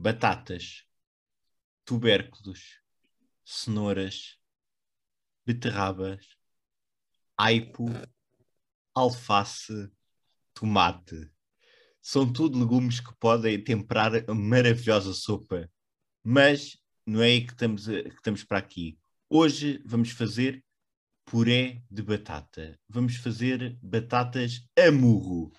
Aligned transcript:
batatas, 0.00 0.86
tubérculos, 1.84 2.80
cenouras, 3.44 4.38
beterrabas, 5.44 6.26
aipo, 7.36 7.84
alface, 8.94 9.92
tomate. 10.54 11.30
São 12.00 12.32
tudo 12.32 12.58
legumes 12.58 12.98
que 12.98 13.14
podem 13.16 13.62
temperar 13.62 14.24
a 14.26 14.34
maravilhosa 14.34 15.12
sopa. 15.12 15.70
Mas 16.24 16.78
não 17.04 17.20
é 17.20 17.26
aí 17.26 17.46
que 17.46 17.52
estamos, 17.52 17.86
a, 17.86 18.02
que 18.02 18.08
estamos 18.08 18.42
para 18.42 18.56
aqui. 18.56 18.98
Hoje 19.28 19.82
vamos 19.84 20.12
fazer 20.12 20.64
puré 21.26 21.82
de 21.90 22.02
batata. 22.02 22.80
Vamos 22.88 23.16
fazer 23.16 23.78
batatas 23.82 24.66
a 24.78 24.90
murro. 24.90 25.52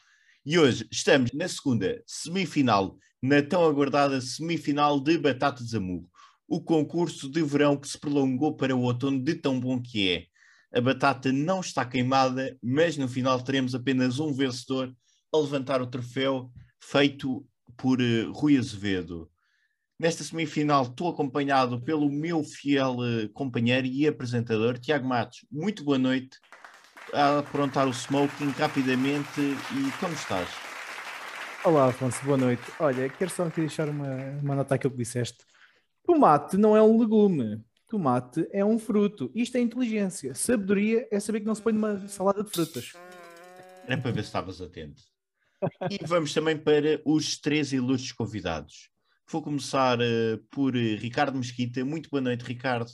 E 0.43 0.57
hoje 0.57 0.87
estamos 0.89 1.31
na 1.33 1.47
segunda 1.47 2.01
semifinal, 2.07 2.97
na 3.21 3.43
tão 3.43 3.63
aguardada 3.63 4.19
semifinal 4.19 4.99
de 4.99 5.15
batatas 5.15 5.75
a 5.75 5.79
murro. 5.79 6.09
O 6.47 6.59
concurso 6.59 7.29
de 7.29 7.43
verão 7.43 7.77
que 7.77 7.87
se 7.87 7.99
prolongou 7.99 8.55
para 8.55 8.75
o 8.75 8.81
outono 8.81 9.23
de 9.23 9.35
tão 9.35 9.59
bom 9.59 9.79
que 9.79 10.09
é. 10.09 10.25
A 10.75 10.81
batata 10.81 11.31
não 11.31 11.59
está 11.59 11.85
queimada, 11.85 12.57
mas 12.59 12.97
no 12.97 13.07
final 13.07 13.39
teremos 13.39 13.75
apenas 13.75 14.17
um 14.17 14.33
vencedor 14.33 14.91
a 15.31 15.37
levantar 15.37 15.79
o 15.79 15.85
troféu 15.85 16.51
feito 16.83 17.45
por 17.77 18.01
uh, 18.01 18.31
Rui 18.33 18.57
Azevedo. 18.57 19.29
Nesta 19.99 20.23
semifinal 20.23 20.85
estou 20.85 21.09
acompanhado 21.09 21.79
pelo 21.79 22.09
meu 22.09 22.43
fiel 22.43 22.95
uh, 22.95 23.29
companheiro 23.31 23.85
e 23.85 24.07
apresentador, 24.07 24.79
Tiago 24.79 25.07
Matos. 25.07 25.45
Muito 25.51 25.83
boa 25.83 25.99
noite. 25.99 26.39
A 27.13 27.39
aprontar 27.39 27.87
o 27.87 27.93
smoking 27.93 28.51
rapidamente 28.51 29.41
e 29.41 29.91
como 29.99 30.13
estás? 30.13 30.47
Olá, 31.65 31.89
Afonso, 31.89 32.23
boa 32.23 32.37
noite. 32.37 32.63
Olha, 32.79 33.09
quero 33.09 33.29
só 33.29 33.43
aqui 33.43 33.59
deixar 33.59 33.89
uma, 33.89 34.15
uma 34.41 34.55
nota 34.55 34.75
àquilo 34.75 34.91
que 34.91 34.99
disseste. 34.99 35.39
Tomate 36.05 36.55
não 36.55 36.75
é 36.75 36.81
um 36.81 36.97
legume, 36.97 37.61
tomate 37.85 38.47
é 38.53 38.63
um 38.63 38.79
fruto. 38.79 39.29
Isto 39.35 39.57
é 39.57 39.59
inteligência. 39.59 40.33
Sabedoria 40.33 41.05
é 41.11 41.19
saber 41.19 41.41
que 41.41 41.45
não 41.45 41.53
se 41.53 41.61
põe 41.61 41.73
numa 41.73 42.07
salada 42.07 42.45
de 42.45 42.49
frutas. 42.49 42.93
Era 43.85 43.97
para 43.97 44.11
ver 44.11 44.21
se 44.21 44.27
estavas 44.27 44.61
atento. 44.61 45.01
E 45.89 45.99
vamos 46.05 46.33
também 46.33 46.57
para 46.57 47.01
os 47.05 47.35
três 47.37 47.73
ilustres 47.73 48.13
convidados. 48.13 48.89
Vou 49.29 49.41
começar 49.41 49.99
uh, 49.99 50.37
por 50.49 50.75
uh, 50.75 50.95
Ricardo 50.97 51.37
Mesquita. 51.37 51.83
Muito 51.83 52.09
boa 52.09 52.21
noite, 52.21 52.45
Ricardo. 52.45 52.89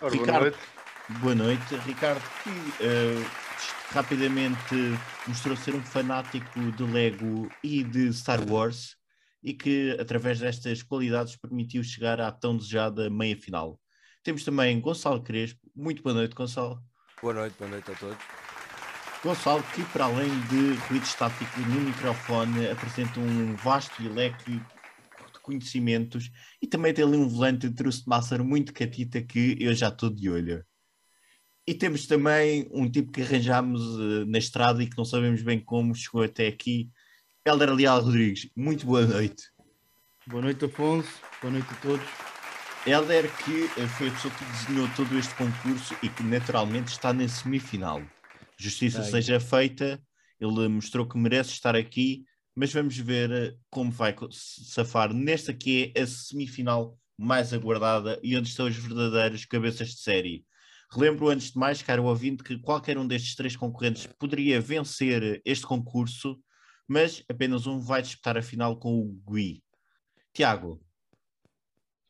Ora, 0.00 0.10
Ricardo, 0.10 0.30
boa 0.30 0.40
noite. 0.40 0.78
Boa 1.20 1.34
noite, 1.34 1.74
Ricardo, 1.86 2.22
que 2.42 2.50
uh, 2.50 3.47
rapidamente 3.90 4.74
mostrou 5.26 5.56
ser 5.56 5.74
um 5.74 5.82
fanático 5.82 6.60
de 6.72 6.82
Lego 6.82 7.50
e 7.62 7.82
de 7.82 8.12
Star 8.12 8.40
Wars 8.48 8.96
e 9.42 9.54
que, 9.54 9.96
através 10.00 10.40
destas 10.40 10.82
qualidades, 10.82 11.36
permitiu 11.36 11.82
chegar 11.82 12.20
à 12.20 12.30
tão 12.30 12.56
desejada 12.56 13.08
meia 13.08 13.36
final. 13.36 13.80
Temos 14.22 14.44
também 14.44 14.80
Gonçalo 14.80 15.22
Crespo. 15.22 15.60
Muito 15.74 16.02
boa 16.02 16.14
noite, 16.14 16.34
Gonçalo. 16.34 16.82
Boa 17.22 17.34
noite, 17.34 17.54
boa 17.58 17.70
noite 17.70 17.90
a 17.90 17.94
todos. 17.94 18.18
Gonçalo, 19.22 19.62
que 19.74 19.82
para 19.86 20.04
além 20.04 20.30
de 20.46 20.74
ruído 20.86 21.04
estático 21.04 21.60
no 21.60 21.80
microfone, 21.80 22.68
apresenta 22.68 23.18
um 23.18 23.56
vasto 23.56 24.02
leque 24.12 24.52
de 24.52 25.40
conhecimentos 25.42 26.30
e 26.62 26.66
também 26.66 26.94
tem 26.94 27.04
ali 27.04 27.16
um 27.16 27.28
volante 27.28 27.68
de 27.68 27.74
Trustmaster 27.74 28.44
muito 28.44 28.72
catita 28.72 29.20
que 29.20 29.56
eu 29.58 29.74
já 29.74 29.88
estou 29.88 30.08
de 30.08 30.30
olho. 30.30 30.64
E 31.68 31.74
temos 31.74 32.06
também 32.06 32.66
um 32.72 32.90
tipo 32.90 33.12
que 33.12 33.20
arranjámos 33.20 33.82
uh, 33.82 34.24
na 34.24 34.38
estrada 34.38 34.82
e 34.82 34.86
que 34.86 34.96
não 34.96 35.04
sabemos 35.04 35.42
bem 35.42 35.60
como 35.60 35.94
chegou 35.94 36.22
até 36.22 36.46
aqui, 36.46 36.88
Helder 37.46 37.74
Leal 37.74 38.00
Rodrigues. 38.00 38.48
Muito 38.56 38.86
boa 38.86 39.04
noite. 39.06 39.42
Boa 40.26 40.40
noite, 40.40 40.64
Afonso. 40.64 41.10
Boa 41.42 41.52
noite 41.52 41.68
a 41.70 41.74
todos. 41.74 42.06
Helder, 42.86 43.30
que 43.44 43.64
uh, 43.82 43.86
foi 43.86 44.08
a 44.08 44.10
pessoa 44.12 44.32
que 44.32 44.44
desenhou 44.46 44.88
todo 44.96 45.18
este 45.18 45.34
concurso 45.34 45.94
e 46.02 46.08
que 46.08 46.22
naturalmente 46.22 46.88
está 46.88 47.12
na 47.12 47.28
semifinal. 47.28 48.00
Justiça 48.58 49.02
Bem. 49.02 49.10
seja 49.10 49.38
feita, 49.38 50.02
ele 50.40 50.68
mostrou 50.68 51.06
que 51.06 51.18
merece 51.18 51.50
estar 51.50 51.76
aqui, 51.76 52.24
mas 52.56 52.72
vamos 52.72 52.96
ver 52.96 53.30
uh, 53.30 53.58
como 53.68 53.90
vai 53.90 54.16
safar 54.30 55.12
nesta 55.12 55.52
que 55.52 55.92
é 55.94 56.00
a 56.00 56.06
semifinal 56.06 56.98
mais 57.18 57.52
aguardada 57.52 58.18
e 58.22 58.38
onde 58.38 58.48
estão 58.48 58.66
os 58.66 58.74
verdadeiros 58.74 59.44
cabeças 59.44 59.88
de 59.88 60.00
série. 60.00 60.48
Relembro 60.90 61.28
antes 61.28 61.52
de 61.52 61.58
mais, 61.58 61.82
caro 61.82 62.04
ouvinte, 62.04 62.42
que 62.42 62.58
qualquer 62.58 62.96
um 62.96 63.06
destes 63.06 63.34
três 63.34 63.54
concorrentes 63.54 64.06
poderia 64.06 64.58
vencer 64.58 65.42
este 65.44 65.66
concurso, 65.66 66.40
mas 66.86 67.22
apenas 67.28 67.66
um 67.66 67.78
vai 67.78 68.00
disputar 68.00 68.38
a 68.38 68.42
final 68.42 68.78
com 68.78 68.98
o 68.98 69.20
Gui. 69.30 69.62
Tiago, 70.32 70.80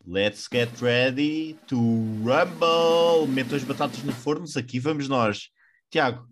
let's 0.07 0.49
get 0.53 0.71
ready 0.81 1.55
to 1.67 1.77
rumble. 1.77 3.27
Metam 3.29 3.57
as 3.57 3.65
batatas 3.65 4.03
no 4.05 4.13
forno, 4.13 4.47
aqui 4.57 4.79
vamos 4.79 5.09
nós. 5.09 5.49
Tiago, 5.91 6.29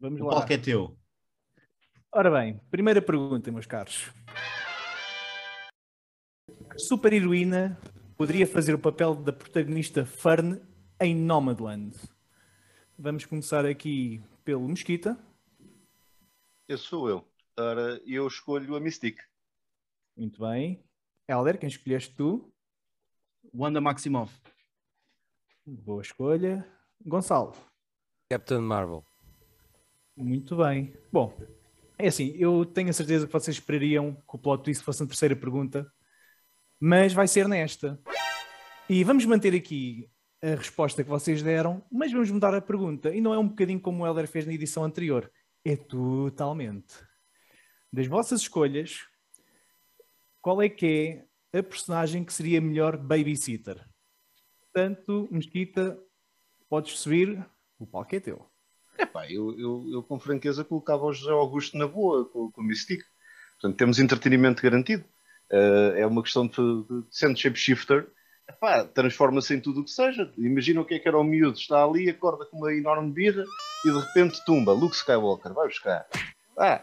Vamos 0.00 0.20
o 0.20 0.28
palco 0.28 0.52
é 0.52 0.58
teu. 0.58 0.96
Ora 2.10 2.30
bem, 2.30 2.58
primeira 2.70 3.02
pergunta, 3.02 3.52
meus 3.52 3.66
caros. 3.66 4.10
A 6.70 6.78
super-heroína 6.78 7.78
poderia 8.16 8.46
fazer 8.46 8.74
o 8.74 8.78
papel 8.78 9.14
da 9.14 9.32
protagonista 9.32 10.06
Fern 10.06 10.60
em 11.04 11.16
Nomadland. 11.16 11.96
Vamos 12.96 13.26
começar 13.26 13.66
aqui 13.66 14.22
pelo 14.44 14.68
Mesquita. 14.68 15.18
Esse 16.68 16.84
sou 16.84 17.08
eu. 17.08 17.28
Ora, 17.58 18.00
eu 18.06 18.24
escolho 18.28 18.76
a 18.76 18.80
Mystique. 18.80 19.20
Muito 20.16 20.40
bem. 20.40 20.80
Helder, 21.28 21.58
quem 21.58 21.68
escolheste 21.68 22.14
tu? 22.14 22.54
Wanda 23.52 23.80
Maximoff. 23.80 24.32
Boa 25.66 26.02
escolha. 26.02 26.64
Gonçalo. 27.04 27.52
Captain 28.30 28.60
Marvel. 28.60 29.04
Muito 30.16 30.56
bem. 30.56 30.96
Bom, 31.10 31.36
é 31.98 32.06
assim, 32.06 32.28
eu 32.36 32.64
tenho 32.64 32.90
a 32.90 32.92
certeza 32.92 33.26
que 33.26 33.32
vocês 33.32 33.56
esperariam 33.56 34.14
que 34.14 34.36
o 34.36 34.38
plot 34.38 34.62
twist 34.62 34.84
fosse 34.84 35.00
na 35.00 35.08
terceira 35.08 35.34
pergunta, 35.34 35.92
mas 36.78 37.12
vai 37.12 37.26
ser 37.26 37.48
nesta. 37.48 38.00
E 38.88 39.02
vamos 39.02 39.24
manter 39.24 39.52
aqui 39.52 40.08
a 40.42 40.56
resposta 40.56 41.04
que 41.04 41.10
vocês 41.10 41.42
deram, 41.42 41.84
mas 41.90 42.10
vamos 42.10 42.30
mudar 42.30 42.52
a 42.54 42.60
pergunta. 42.60 43.14
E 43.14 43.20
não 43.20 43.32
é 43.32 43.38
um 43.38 43.48
bocadinho 43.48 43.80
como 43.80 44.02
o 44.02 44.06
Helder 44.06 44.26
fez 44.26 44.44
na 44.44 44.52
edição 44.52 44.84
anterior. 44.84 45.30
É 45.64 45.76
totalmente. 45.76 46.94
Das 47.92 48.06
vossas 48.06 48.40
escolhas, 48.40 49.06
qual 50.40 50.60
é 50.60 50.68
que 50.68 51.22
é 51.52 51.58
a 51.58 51.62
personagem 51.62 52.24
que 52.24 52.32
seria 52.32 52.60
melhor 52.60 52.96
babysitter? 52.96 53.86
Portanto, 54.72 55.28
Mesquita, 55.30 55.98
podes 56.68 56.98
subir, 56.98 57.46
o 57.78 57.86
palco 57.86 58.16
é 58.16 58.20
teu. 58.20 58.50
Epá, 58.98 59.30
eu, 59.30 59.58
eu, 59.58 59.86
eu 59.92 60.02
com 60.02 60.18
franqueza 60.18 60.64
colocava 60.64 61.04
o 61.04 61.12
José 61.12 61.30
Augusto 61.30 61.76
na 61.78 61.86
boa 61.86 62.24
com, 62.24 62.50
com 62.50 62.60
a 62.60 62.64
Mystique. 62.64 63.04
Portanto, 63.60 63.76
temos 63.76 63.98
entretenimento 63.98 64.62
garantido. 64.62 65.04
Eh, 65.50 66.00
é 66.00 66.06
uma 66.06 66.22
questão 66.22 66.46
de, 66.46 66.56
de 66.56 67.04
sendo 67.10 67.38
shapeshifter, 67.38 68.08
transforma-se 68.94 69.54
em 69.54 69.60
tudo 69.60 69.80
o 69.80 69.84
que 69.84 69.90
seja. 69.90 70.30
Imagina 70.38 70.80
o 70.80 70.84
que 70.84 70.94
é 70.94 70.98
que 70.98 71.08
era 71.08 71.18
o 71.18 71.24
miúdo, 71.24 71.58
está 71.58 71.84
ali, 71.84 72.08
acorda 72.08 72.44
com 72.46 72.58
uma 72.58 72.72
enorme 72.72 73.10
birra 73.10 73.44
e 73.84 73.90
de 73.90 73.98
repente 73.98 74.44
tumba. 74.44 74.72
Luke 74.72 74.94
Skywalker, 74.94 75.52
vai 75.52 75.68
buscar. 75.68 76.06
Ah, 76.56 76.82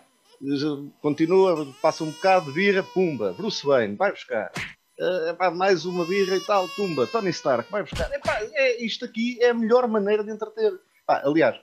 continua, 1.02 1.68
passa 1.81 2.03
um 2.03 2.12
bocado 2.12 2.52
birra, 2.52 2.84
pumba. 2.84 3.34
Bruce 3.34 3.66
Wayne, 3.66 3.96
vai 3.96 4.11
buscar. 4.11 4.52
Epá, 5.29 5.50
mais 5.50 5.85
uma 5.85 6.06
birra 6.06 6.35
e 6.35 6.41
tal, 6.41 6.67
tumba. 6.70 7.08
Tony 7.08 7.29
Stark, 7.29 7.72
vai 7.72 7.84
buscar. 7.84 8.12
Epá, 8.12 8.40
é, 8.41 8.84
isto 8.84 9.05
aqui 9.05 9.38
é 9.41 9.50
a 9.50 9.53
melhor 9.53 9.88
maneira 9.88 10.23
de 10.23 10.32
entreter. 10.32 10.73
Aliás, 11.08 11.59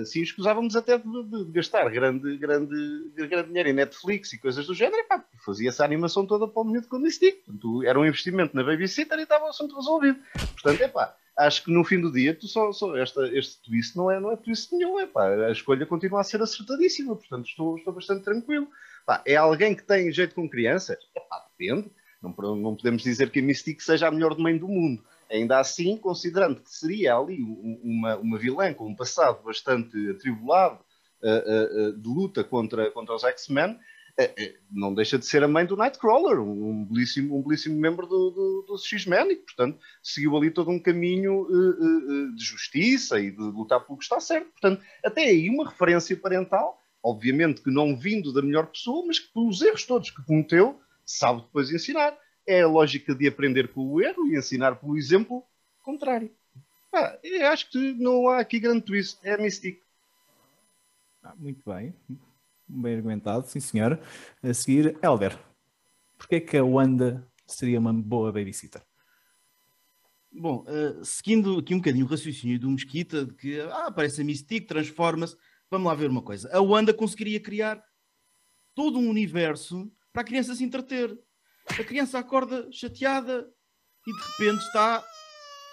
assim 0.00 0.22
escusávamos 0.22 0.74
até 0.76 0.98
de, 0.98 1.04
de- 1.04 1.52
gastar 1.52 1.88
grande, 1.90 2.36
grande, 2.36 3.10
grande 3.14 3.48
dinheiro 3.48 3.68
em 3.68 3.72
Netflix 3.74 4.32
e 4.32 4.38
coisas 4.38 4.66
do 4.66 4.74
género, 4.74 5.00
epá, 5.02 5.24
fazia-se 5.44 5.82
a 5.82 5.84
animação 5.84 6.26
toda 6.26 6.48
para 6.48 6.62
o 6.62 6.64
menino 6.64 6.86
com 6.88 6.98
Mystique. 6.98 7.42
Portanto, 7.44 7.82
era 7.84 7.98
um 7.98 8.06
investimento 8.06 8.56
na 8.56 8.64
babysitter 8.64 9.18
e 9.18 9.22
estava 9.22 9.44
o 9.44 9.48
assunto 9.48 9.76
resolvido. 9.76 10.18
Portanto, 10.32 10.80
epá, 10.80 11.14
acho 11.38 11.64
que 11.64 11.70
no 11.70 11.84
fim 11.84 12.00
do 12.00 12.10
dia, 12.10 12.34
tu 12.34 12.46
só, 12.48 12.72
só 12.72 12.96
esta, 12.96 13.28
este 13.36 13.62
twist 13.62 13.96
não 13.96 14.10
é, 14.10 14.18
não 14.18 14.32
é 14.32 14.36
twist 14.36 14.74
nenhum, 14.74 14.98
epá, 15.00 15.28
a 15.28 15.52
escolha 15.52 15.84
continua 15.84 16.20
a 16.20 16.24
ser 16.24 16.40
acertadíssima, 16.40 17.14
portanto 17.14 17.46
estou, 17.46 17.76
estou 17.76 17.92
bastante 17.92 18.24
tranquilo. 18.24 18.68
Pá, 19.04 19.22
é 19.26 19.36
alguém 19.36 19.74
que 19.74 19.84
tem 19.84 20.10
jeito 20.10 20.34
com 20.34 20.48
crianças? 20.48 20.96
Epá, 21.14 21.44
depende. 21.56 21.90
Não, 22.22 22.56
não 22.56 22.74
podemos 22.74 23.02
dizer 23.02 23.30
que 23.30 23.38
a 23.38 23.42
Mystique 23.42 23.84
seja 23.84 24.08
a 24.08 24.10
melhor 24.10 24.36
meio 24.38 24.58
do 24.58 24.66
mundo. 24.66 25.04
Ainda 25.30 25.58
assim, 25.58 25.96
considerando 25.96 26.60
que 26.60 26.70
seria 26.70 27.16
ali 27.16 27.42
um- 27.42 27.80
uma, 27.82 28.16
uma 28.16 28.38
vilã 28.38 28.72
com 28.72 28.88
um 28.88 28.94
passado 28.94 29.42
bastante 29.42 30.10
atribulado 30.10 30.78
uh, 31.22 31.88
uh, 31.88 31.92
de 31.96 32.08
luta 32.08 32.44
contra, 32.44 32.90
contra 32.90 33.14
os 33.14 33.24
X-Men, 33.24 33.78
não 34.70 34.94
deixa 34.94 35.18
de 35.18 35.26
ser 35.26 35.44
a 35.44 35.48
mãe 35.48 35.66
do 35.66 35.76
Nightcrawler, 35.76 36.40
um, 36.40 36.86
belíssimo, 36.86 37.38
um 37.38 37.42
belíssimo 37.42 37.78
membro 37.78 38.06
do, 38.06 38.30
do, 38.30 38.64
dos 38.66 38.86
X-Men, 38.86 39.30
e 39.30 39.36
portanto 39.36 39.78
seguiu 40.02 40.34
ali 40.36 40.50
todo 40.50 40.70
um 40.70 40.78
caminho 40.78 41.42
uh, 41.42 42.30
uh, 42.30 42.34
de 42.34 42.42
justiça 42.42 43.20
e 43.20 43.30
de 43.30 43.42
lutar 43.42 43.84
pelo 43.84 43.98
que 43.98 44.04
está 44.04 44.18
certo. 44.18 44.50
Portanto, 44.52 44.82
até 45.04 45.24
aí 45.24 45.50
uma 45.50 45.68
referência 45.68 46.16
parental, 46.16 46.80
obviamente 47.02 47.60
que 47.60 47.70
não 47.70 47.94
vindo 47.94 48.32
da 48.32 48.40
melhor 48.40 48.66
pessoa, 48.68 49.04
mas 49.06 49.18
que 49.18 49.30
pelos 49.34 49.60
erros 49.60 49.84
todos 49.84 50.10
que 50.10 50.24
cometeu, 50.24 50.80
sabe 51.04 51.42
depois 51.42 51.70
ensinar. 51.70 52.16
É 52.46 52.62
a 52.62 52.68
lógica 52.68 53.14
de 53.14 53.26
aprender 53.26 53.68
com 53.68 53.80
o 53.80 54.00
erro 54.00 54.26
e 54.26 54.36
ensinar 54.36 54.76
pelo 54.76 54.96
exemplo 54.96 55.44
contrário. 55.82 56.30
Pá, 56.90 57.18
eu 57.22 57.46
acho 57.48 57.70
que 57.70 57.92
não 57.94 58.28
há 58.28 58.40
aqui 58.40 58.58
grande 58.58 58.82
twist. 58.82 59.18
É 59.22 59.36
Mystique. 59.36 59.82
Ah, 61.22 61.34
muito 61.36 61.62
bem. 61.68 61.94
Bem 62.68 62.96
argumentado, 62.96 63.46
sim 63.46 63.60
senhor. 63.60 64.00
A 64.42 64.54
seguir, 64.54 64.98
Helder. 65.02 65.38
Porquê 66.18 66.36
é 66.36 66.40
que 66.40 66.56
a 66.56 66.64
Wanda 66.64 67.26
seria 67.46 67.78
uma 67.78 67.92
boa 67.92 68.32
babysitter? 68.32 68.82
Bom, 70.32 70.64
uh, 70.68 71.04
seguindo 71.04 71.58
aqui 71.58 71.74
um 71.74 71.78
bocadinho 71.78 72.04
o 72.04 72.08
raciocínio 72.08 72.58
do 72.58 72.70
Mesquita, 72.70 73.24
de 73.24 73.34
que 73.34 73.60
ah, 73.60 73.86
aparece 73.86 74.20
a 74.20 74.24
Mystique, 74.24 74.66
transforma-se, 74.66 75.36
vamos 75.70 75.86
lá 75.86 75.94
ver 75.94 76.10
uma 76.10 76.22
coisa. 76.22 76.50
A 76.52 76.60
Wanda 76.60 76.92
conseguiria 76.92 77.40
criar 77.40 77.82
todo 78.74 78.98
um 78.98 79.08
universo 79.08 79.90
para 80.12 80.22
a 80.22 80.24
criança 80.24 80.54
se 80.54 80.64
entreter. 80.64 81.18
A 81.68 81.84
criança 81.84 82.18
acorda 82.18 82.70
chateada 82.70 83.48
e 84.06 84.12
de 84.12 84.22
repente 84.22 84.64
está 84.64 85.04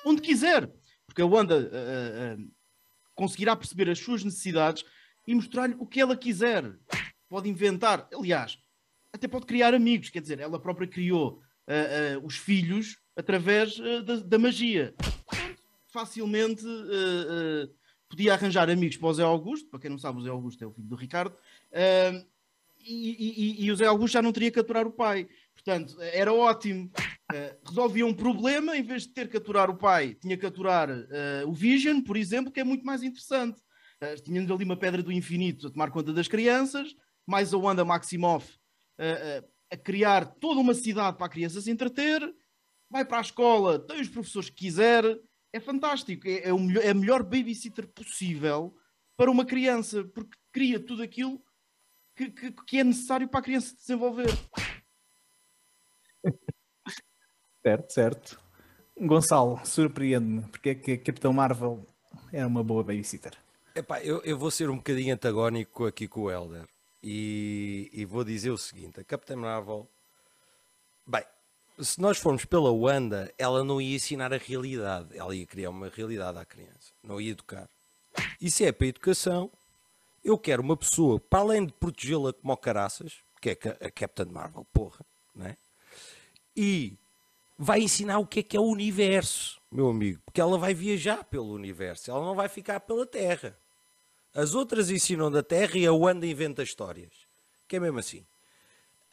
onde 0.06 0.22
quiser. 0.22 0.70
Porque 1.06 1.22
a 1.22 1.26
Wanda 1.26 1.58
uh, 1.58 2.42
uh, 2.42 2.52
conseguirá 3.14 3.56
perceber 3.56 3.90
as 3.90 4.00
suas 4.00 4.24
necessidades 4.24 4.84
e 5.28 5.36
mostrar-lhe 5.36 5.76
o 5.78 5.86
que 5.86 6.02
ela 6.02 6.18
quiser. 6.18 6.76
Pode 7.30 7.50
inventar, 7.50 8.08
aliás, 8.14 8.58
até 9.12 9.28
pode 9.28 9.46
criar 9.46 9.74
amigos. 9.74 10.10
Quer 10.10 10.22
dizer, 10.22 10.40
ela 10.40 10.60
própria 10.60 10.88
criou 10.88 11.42
uh, 11.68 12.26
os 12.26 12.36
filhos 12.36 12.98
através 13.16 13.78
da, 13.78 14.16
da, 14.18 14.40
magia. 14.40 14.96
Facilmente 15.88 16.64
podia 18.10 18.34
arranjar 18.34 18.72
amigos 18.72 18.98
para 18.98 19.08
o 19.08 19.14
Zé 19.14 19.24
Augusto. 19.24 19.70
Para 19.70 19.80
quem 19.80 19.92
não 19.92 20.00
sabe, 20.00 20.18
o 20.18 20.24
Zé 20.24 20.30
Augusto 20.30 20.64
é 20.64 20.68
o 20.68 20.72
filho 20.72 20.88
do 20.88 20.96
Ricardo. 20.96 21.38
E, 22.86 23.60
e, 23.60 23.66
e, 23.66 23.72
o 23.72 23.76
Zé 23.76 23.86
Augusto 23.86 24.14
já 24.14 24.22
não 24.22 24.34
teria 24.34 24.52
que 24.52 24.60
aturar 24.60 24.88
o 24.88 24.92
pai. 24.92 25.30
Portanto, 25.64 26.02
era 26.02 26.34
ótimo. 26.34 26.92
Uh, 27.32 27.68
resolvia 27.68 28.06
um 28.06 28.14
problema, 28.14 28.76
em 28.76 28.84
vez 28.84 29.04
de 29.04 29.14
ter 29.14 29.30
que 29.30 29.38
aturar 29.38 29.70
o 29.70 29.78
pai, 29.78 30.14
tinha 30.16 30.38
que 30.38 30.46
aturar 30.46 30.90
uh, 30.90 31.48
o 31.48 31.54
Vision, 31.54 32.02
por 32.02 32.18
exemplo, 32.18 32.52
que 32.52 32.60
é 32.60 32.64
muito 32.64 32.86
mais 32.86 33.02
interessante. 33.02 33.62
Uh, 34.02 34.22
tínhamos 34.22 34.52
ali 34.52 34.66
uma 34.66 34.78
pedra 34.78 35.02
do 35.02 35.12
infinito 35.12 35.68
a 35.68 35.72
tomar 35.72 35.90
conta 35.90 36.12
das 36.12 36.28
crianças, 36.28 36.94
mais 37.26 37.54
a 37.54 37.58
Wanda 37.58 37.86
Maximoff 37.86 38.54
uh, 39.00 39.48
a 39.72 39.78
criar 39.78 40.26
toda 40.26 40.60
uma 40.60 40.74
cidade 40.74 41.18
para 41.18 41.26
a 41.26 41.30
criança 41.30 41.62
se 41.62 41.72
entreter, 41.72 42.22
vai 42.90 43.04
para 43.04 43.18
a 43.18 43.22
escola, 43.22 43.80
tem 43.80 44.00
os 44.00 44.10
professores 44.10 44.50
que 44.50 44.58
quiser, 44.58 45.04
é 45.52 45.60
fantástico. 45.60 46.28
É, 46.28 46.50
é, 46.50 46.54
o 46.54 46.60
melhor, 46.60 46.84
é 46.84 46.90
a 46.90 46.94
melhor 46.94 47.24
babysitter 47.24 47.88
possível 47.88 48.76
para 49.18 49.32
uma 49.32 49.46
criança, 49.46 50.04
porque 50.04 50.38
cria 50.52 50.80
tudo 50.80 51.02
aquilo 51.02 51.44
que, 52.16 52.30
que, 52.30 52.52
que 52.52 52.80
é 52.80 52.84
necessário 52.84 53.28
para 53.28 53.40
a 53.40 53.44
criança 53.44 53.70
se 53.70 53.78
desenvolver. 53.78 54.30
Certo, 57.64 57.92
certo. 57.92 58.40
Gonçalo, 59.00 59.60
surpreende-me. 59.66 60.42
Porque 60.44 60.70
é 60.70 60.76
que 60.76 60.92
a 60.92 60.98
Capitão 60.98 61.34
Marvel 61.34 61.86
era 62.32 62.46
uma 62.46 62.64
boa 62.64 62.84
babysitter? 62.84 63.34
Epá, 63.76 64.02
eu, 64.02 64.22
eu 64.24 64.38
vou 64.38 64.52
ser 64.52 64.70
um 64.70 64.78
bocadinho 64.78 65.16
antagónico 65.16 65.86
aqui 65.86 66.08
com 66.08 66.22
o 66.22 66.32
Elder. 66.32 66.68
E, 67.02 67.90
e 67.92 68.06
vou 68.06 68.24
dizer 68.24 68.52
o 68.52 68.58
seguinte: 68.58 69.00
a 69.00 69.04
Capitã 69.04 69.36
Marvel. 69.36 69.88
Bem, 71.06 71.24
se 71.80 72.00
nós 72.00 72.18
formos 72.18 72.46
pela 72.46 72.72
Wanda, 72.72 73.34
ela 73.38 73.64
não 73.64 73.82
ia 73.82 73.96
ensinar 73.96 74.32
a 74.34 74.38
realidade. 74.38 75.18
Ela 75.18 75.36
ia 75.36 75.46
criar 75.46 75.72
uma 75.72 75.90
realidade 75.90 76.38
à 76.38 76.46
criança. 76.46 76.94
Não 77.04 77.20
ia 77.20 77.32
educar. 77.32 77.68
E 78.40 78.52
se 78.52 78.64
é 78.64 78.72
para 78.72 78.86
a 78.86 78.90
educação, 78.90 79.52
eu 80.24 80.38
quero 80.38 80.62
uma 80.62 80.78
pessoa, 80.78 81.20
para 81.20 81.40
além 81.40 81.66
de 81.66 81.74
protegê-la 81.74 82.32
como 82.32 82.56
caraças, 82.56 83.18
que 83.42 83.50
é 83.50 83.58
a 83.82 83.92
Captain 83.92 84.32
Marvel, 84.32 84.66
porra, 84.72 85.04
né? 85.36 85.58
E 86.56 86.98
vai 87.64 87.82
ensinar 87.82 88.20
o 88.20 88.28
que 88.28 88.42
é 88.42 88.44
que 88.44 88.58
é 88.58 88.60
o 88.60 88.64
universo, 88.64 89.62
meu 89.72 89.90
amigo, 89.90 90.22
porque 90.26 90.42
ela 90.42 90.58
vai 90.58 90.74
viajar 90.74 91.24
pelo 91.24 91.54
universo, 91.54 92.12
ela 92.12 92.24
não 92.24 92.36
vai 92.36 92.50
ficar 92.50 92.80
pela 92.82 93.06
Terra. 93.06 93.58
As 94.36 94.54
outras 94.54 94.90
ensinam 94.90 95.32
da 95.32 95.42
Terra 95.42 95.78
e 95.78 95.86
a 95.86 95.94
Wanda 95.94 96.26
inventa 96.26 96.64
histórias, 96.64 97.12
que 97.68 97.76
é 97.76 97.80
mesmo 97.80 98.00
assim. 98.00 98.26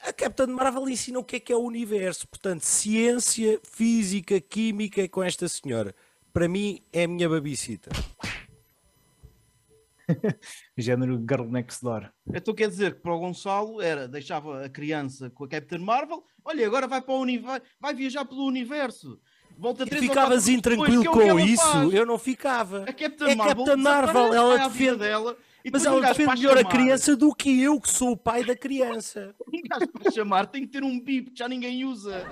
A 0.02 0.12
Captain 0.12 0.48
Marvel 0.48 0.88
ensina 0.88 1.18
o 1.18 1.24
que 1.24 1.36
é 1.36 1.40
que 1.40 1.52
é 1.52 1.56
o 1.56 1.60
universo, 1.60 2.26
portanto, 2.26 2.62
ciência, 2.62 3.60
física, 3.62 4.40
química 4.40 5.06
com 5.08 5.22
esta 5.22 5.46
senhora. 5.46 5.94
Para 6.32 6.48
mim 6.48 6.82
é 6.92 7.04
a 7.04 7.08
minha 7.08 7.28
babicita. 7.28 7.90
Género 10.76 11.18
Girl 11.18 11.44
Next 11.44 11.82
Door. 11.82 12.10
Então 12.34 12.54
quer 12.54 12.68
dizer 12.68 12.94
que 12.94 13.00
para 13.00 13.14
o 13.14 13.18
Gonçalo 13.18 13.80
era, 13.80 14.08
deixava 14.08 14.64
a 14.64 14.68
criança 14.68 15.30
com 15.30 15.44
a 15.44 15.48
Captain 15.48 15.78
Marvel, 15.78 16.22
olha, 16.44 16.66
agora 16.66 16.86
vai 16.86 17.00
para 17.00 17.14
o 17.14 17.20
universo, 17.20 17.62
vai 17.80 17.94
viajar 17.94 18.24
pelo 18.24 18.44
universo. 18.44 19.20
Volta 19.58 19.84
três 19.84 20.02
ficavas 20.02 20.48
intranquilo 20.48 21.02
depois, 21.02 21.32
com 21.32 21.38
é 21.38 21.44
isso? 21.44 21.62
Faz. 21.62 21.92
Eu 21.92 22.06
não 22.06 22.18
ficava. 22.18 22.84
A 22.84 22.92
Captain 22.92 23.30
é 23.30 23.34
Marvel, 23.34 23.64
Captain 23.64 23.82
Marvel 23.82 24.34
ela 24.34 24.68
defende 24.68 24.96
dela. 24.96 25.36
Mas 25.70 25.84
ela 25.84 26.00
defende 26.00 26.40
melhor 26.40 26.56
chamar. 26.56 26.70
a 26.70 26.72
criança 26.72 27.14
do 27.14 27.34
que 27.34 27.62
eu, 27.62 27.78
que 27.78 27.90
sou 27.90 28.12
o 28.12 28.16
pai 28.16 28.42
da 28.42 28.56
criança. 28.56 29.34
Um 29.52 29.62
gajo 29.68 29.88
para 29.92 30.10
chamar 30.10 30.46
tem 30.46 30.62
que 30.62 30.68
ter 30.68 30.82
um 30.82 30.98
bip 30.98 31.32
que 31.32 31.38
já 31.38 31.48
ninguém 31.48 31.84
usa. 31.84 32.24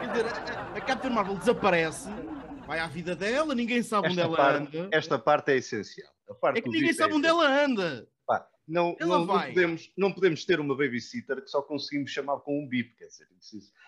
Quer 0.00 0.08
dizer, 0.08 0.26
a 0.74 0.80
Captain 0.80 1.10
Marvel 1.10 1.36
desaparece, 1.36 2.08
vai 2.66 2.78
à 2.78 2.86
vida 2.86 3.16
dela, 3.16 3.54
ninguém 3.54 3.82
sabe 3.82 4.06
esta 4.06 4.12
onde 4.12 4.20
ela 4.20 4.36
parte, 4.36 4.78
anda. 4.78 4.88
Esta 4.92 5.18
parte 5.18 5.52
é 5.52 5.56
essencial 5.56 6.15
é 6.54 6.60
que 6.60 6.68
ninguém 6.68 6.92
sabe 6.92 7.14
onde 7.14 7.26
ela 7.26 7.64
anda. 7.64 8.08
Pá, 8.26 8.46
não, 8.66 8.96
não, 8.98 9.24
não, 9.24 9.40
podemos, 9.40 9.92
não 9.96 10.12
podemos 10.12 10.44
ter 10.44 10.58
uma 10.58 10.76
babysitter 10.76 11.42
que 11.42 11.48
só 11.48 11.62
conseguimos 11.62 12.10
chamar 12.10 12.38
com 12.40 12.60
um 12.60 12.68
bip. 12.68 12.96
Quer 12.96 13.06
dizer, 13.06 13.26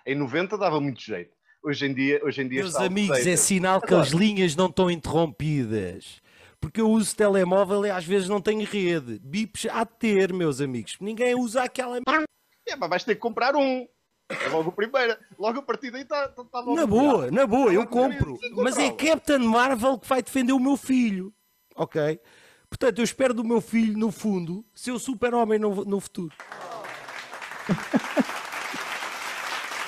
em 0.06 0.14
90 0.14 0.56
dava 0.56 0.80
muito 0.80 1.00
jeito. 1.00 1.36
Hoje 1.62 1.86
em 1.86 1.92
dia, 1.92 2.20
hoje 2.24 2.42
em 2.42 2.48
dia 2.48 2.62
Meus 2.62 2.76
amigos, 2.76 3.26
é 3.26 3.36
sinal 3.36 3.80
que 3.80 3.92
as 3.92 4.10
linhas 4.10 4.54
não 4.54 4.66
estão 4.66 4.88
interrompidas. 4.88 6.22
Porque 6.60 6.80
eu 6.80 6.88
uso 6.90 7.14
telemóvel 7.14 7.86
e 7.86 7.90
às 7.90 8.04
vezes 8.04 8.28
não 8.28 8.40
tenho 8.40 8.64
rede. 8.64 9.18
Bips 9.20 9.66
há 9.70 9.84
de 9.84 9.92
ter, 9.98 10.32
meus 10.32 10.60
amigos. 10.60 10.96
Ninguém 11.00 11.34
usa 11.34 11.62
aquela. 11.62 11.98
É, 11.98 12.76
mas 12.76 12.90
vais 12.90 13.04
ter 13.04 13.14
que 13.14 13.20
comprar 13.20 13.56
um. 13.56 13.86
É 14.30 14.48
logo 14.48 14.70
a 14.70 14.72
primeira. 14.72 15.18
Logo 15.38 15.58
a 15.58 15.62
partir 15.62 15.90
daí 15.90 16.02
está 16.02 16.28
tá, 16.28 16.44
tá 16.44 16.62
Na 16.62 16.86
boa, 16.86 17.30
na 17.30 17.46
boa, 17.46 17.72
eu 17.72 17.86
compro. 17.86 18.38
Mas 18.56 18.76
é 18.76 18.90
Captain 18.90 19.38
Marvel 19.38 19.98
que 19.98 20.08
vai 20.08 20.22
defender 20.22 20.52
o 20.52 20.60
meu 20.60 20.76
filho 20.76 21.32
ok? 21.78 22.20
Portanto, 22.68 22.98
eu 22.98 23.04
espero 23.04 23.32
do 23.32 23.42
meu 23.42 23.60
filho, 23.60 23.96
no 23.96 24.12
fundo, 24.12 24.66
ser 24.74 24.90
o 24.90 24.98
super-homem 24.98 25.58
no, 25.58 25.84
no 25.84 26.00
futuro. 26.00 26.34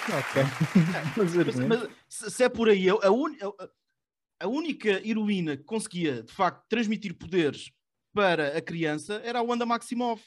ok. 0.09 0.43
mas, 1.17 1.35
mas, 1.67 1.89
se 2.09 2.45
é 2.45 2.49
por 2.49 2.71
aí, 2.71 2.89
a, 2.89 3.11
un, 3.11 3.37
a, 3.43 3.69
a 4.45 4.49
única 4.49 5.07
heroína 5.07 5.57
que 5.57 5.65
conseguia, 5.65 6.23
de 6.23 6.33
facto, 6.33 6.65
transmitir 6.69 7.15
poderes 7.15 7.73
para 8.15 8.57
a 8.57 8.63
criança 8.63 9.21
era 9.25 9.41
a 9.41 9.43
Wanda 9.43 9.67
Maximoff 9.67 10.23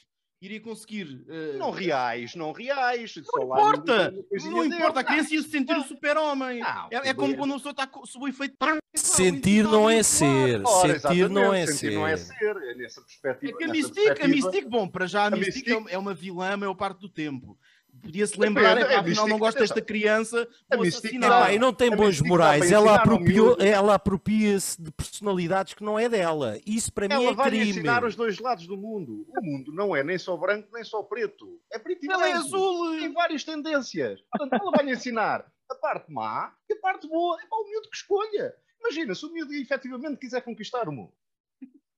iria 0.46 0.60
conseguir. 0.60 1.24
Uh... 1.28 1.58
Não 1.58 1.70
reais, 1.70 2.34
não 2.34 2.52
reais. 2.52 3.14
Não 3.16 3.44
importa! 3.44 4.14
Não 4.44 4.64
importa, 4.64 5.00
a 5.00 5.04
criança 5.04 5.34
ia 5.34 5.42
se 5.42 5.48
sentir 5.48 5.76
o 5.76 5.82
super-homem. 5.82 6.62
É, 6.90 7.10
é 7.10 7.14
como 7.14 7.36
quando 7.36 7.50
uma 7.50 7.56
pessoa 7.56 7.72
está 7.72 7.88
sob 8.04 8.24
o 8.24 8.28
efeito. 8.28 8.54
Sentir 8.94 9.64
não 9.64 9.88
é 9.88 10.02
ser. 10.02 10.62
Sentir 10.66 11.28
não 11.28 11.52
é 11.52 11.66
ser. 11.66 11.92
não 11.92 12.06
é 12.06 12.16
ser. 12.16 12.56
É 12.56 12.74
nessa 12.74 13.00
perspectiva. 13.00 13.52
É 13.52 13.56
que 13.56 13.64
a 13.64 13.68
Mystique, 13.68 14.22
a 14.22 14.28
Mystique, 14.28 14.68
bom, 14.68 14.88
para 14.88 15.06
já 15.06 15.24
a, 15.24 15.26
a 15.26 15.30
Mystique, 15.30 15.70
Mystique 15.70 15.94
é 15.94 15.98
uma 15.98 16.14
vilã 16.14 16.52
a 16.52 16.56
maior 16.56 16.74
parte 16.74 17.00
do 17.00 17.08
tempo 17.08 17.58
podia-se 18.04 18.38
lembrar, 18.38 18.78
é, 18.78 18.96
afinal 18.96 19.26
não 19.26 19.38
gosto 19.38 19.58
desta 19.58 19.80
criança, 19.80 20.46
vou 20.70 20.82
assassinar. 20.86 21.52
e 21.52 21.58
não 21.58 21.72
tem 21.72 21.90
bons 21.90 22.20
morais, 22.20 22.70
ela, 22.70 22.96
apropriou, 22.96 23.56
ela 23.58 23.94
apropria-se 23.94 24.80
de 24.80 24.90
personalidades 24.92 25.74
que 25.74 25.82
não 25.82 25.98
é 25.98 26.08
dela. 26.08 26.58
Isso 26.66 26.92
para 26.92 27.06
ela 27.06 27.18
mim 27.18 27.26
é 27.26 27.34
vai 27.34 27.50
crime. 27.50 27.70
ensinar 27.70 28.04
os 28.04 28.14
dois 28.14 28.38
lados 28.38 28.66
do 28.66 28.76
mundo. 28.76 29.26
O 29.28 29.42
mundo 29.42 29.72
não 29.72 29.96
é 29.96 30.04
nem 30.04 30.18
só 30.18 30.36
branco, 30.36 30.68
nem 30.72 30.84
só 30.84 31.02
preto. 31.02 31.60
É 31.72 31.78
preto 31.78 32.04
e 32.04 32.10
ela 32.10 32.28
é 32.28 32.32
azul. 32.32 32.98
Tem 32.98 33.12
várias 33.12 33.44
tendências. 33.44 34.20
Portanto, 34.30 34.60
ela 34.60 34.70
vai 34.70 34.90
ensinar 34.90 35.46
a 35.70 35.74
parte 35.74 36.12
má 36.12 36.52
e 36.68 36.74
a 36.74 36.80
parte 36.80 37.08
boa. 37.08 37.38
É 37.42 37.46
para 37.46 37.58
o 37.58 37.64
miúdo 37.68 37.88
que 37.88 37.96
escolha. 37.96 38.54
Imagina, 38.80 39.14
se 39.14 39.24
o 39.24 39.32
miúdo 39.32 39.54
efetivamente 39.54 40.18
quiser 40.18 40.42
conquistar 40.42 40.88
o 40.88 40.92
mundo 40.92 41.12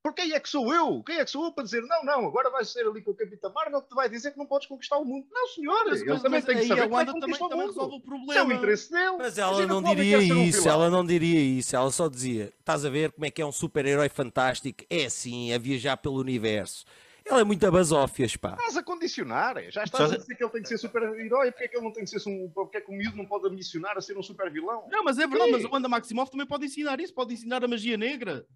por 0.06 0.14
quem 0.14 0.32
é 0.32 0.38
que 0.38 0.48
sou 0.48 0.72
eu? 0.72 1.02
Quem 1.02 1.18
é 1.18 1.25
que 1.25 1.30
sou 1.32 1.46
eu 1.46 1.52
para 1.52 1.64
dizer 1.64 1.82
não, 1.82 2.04
não, 2.04 2.28
agora 2.28 2.48
vais 2.48 2.70
ser 2.70 2.86
ali 2.86 3.02
com 3.02 3.10
o 3.10 3.14
Capitão 3.14 3.52
Marvel 3.52 3.82
que 3.82 3.88
te 3.88 3.94
vai 3.96 4.08
dizer 4.08 4.30
que 4.30 4.38
não 4.38 4.46
podes 4.46 4.68
conquistar 4.68 4.98
o 4.98 5.04
mundo? 5.04 5.26
Não, 5.32 5.48
senhor, 5.48 5.84
mas, 5.84 6.00
ele 6.00 6.10
mas, 6.10 6.22
também 6.22 6.42
tem 6.42 6.58
que 6.58 6.68
saber 6.68 6.82
que 6.82 6.88
vai 6.88 7.04
também, 7.04 7.36
também 7.36 7.66
resolve 7.66 7.96
o 7.96 8.00
problema. 8.00 8.32
Isso 8.32 8.38
é 8.38 8.44
o 8.44 8.52
interesse 8.52 8.92
dele. 8.92 9.16
Mas 9.18 9.36
ela 9.36 9.66
não 9.66 9.82
diria 9.82 10.18
isso, 10.18 10.68
um 10.68 10.70
ela 10.70 10.88
não 10.88 11.04
diria 11.04 11.40
isso, 11.40 11.75
ela 11.75 11.90
só 11.90 12.08
dizia, 12.08 12.52
estás 12.60 12.84
a 12.84 12.88
ver 12.88 13.10
como 13.10 13.26
é 13.26 13.32
que 13.32 13.42
é 13.42 13.46
um 13.46 13.50
super-herói 13.50 14.08
fantástico? 14.08 14.84
É 14.88 15.06
assim, 15.06 15.52
a 15.52 15.58
viajar 15.58 15.96
pelo 15.96 16.20
universo. 16.20 16.84
Ela 17.25 17.40
é 17.40 17.44
muito 17.44 17.66
abasófias, 17.66 18.36
pá. 18.36 18.50
Estás 18.50 18.76
a 18.76 18.84
condicionar, 18.84 19.56
já 19.72 19.82
estás 19.82 20.12
a 20.12 20.18
dizer 20.18 20.36
que 20.36 20.44
ele 20.44 20.52
tem 20.52 20.62
que 20.62 20.68
ser 20.68 20.78
super-herói, 20.78 21.50
porque 21.50 21.64
é 21.64 21.68
que 21.68 21.76
ele 21.76 21.84
não 21.84 21.92
tem 21.92 22.04
que 22.04 22.10
ser 22.10 22.30
um. 22.30 22.48
Porque 22.54 22.76
é 22.76 22.80
que 22.80 22.92
o 22.92 22.94
miúdo 22.94 23.16
não 23.16 23.26
pode 23.26 23.52
missionar 23.52 23.98
a 23.98 24.00
ser 24.00 24.16
um 24.16 24.22
super-vilão? 24.22 24.86
Não, 24.88 25.02
mas 25.02 25.18
é 25.18 25.26
verdade, 25.26 25.50
Sim. 25.50 25.56
mas 25.56 25.64
o 25.64 25.75
Wanda 25.75 25.88
Maximoff 25.88 26.30
também 26.30 26.46
pode 26.46 26.66
ensinar 26.66 27.00
isso, 27.00 27.12
pode 27.12 27.34
ensinar 27.34 27.64
a 27.64 27.66
magia 27.66 27.96
negra. 27.96 28.46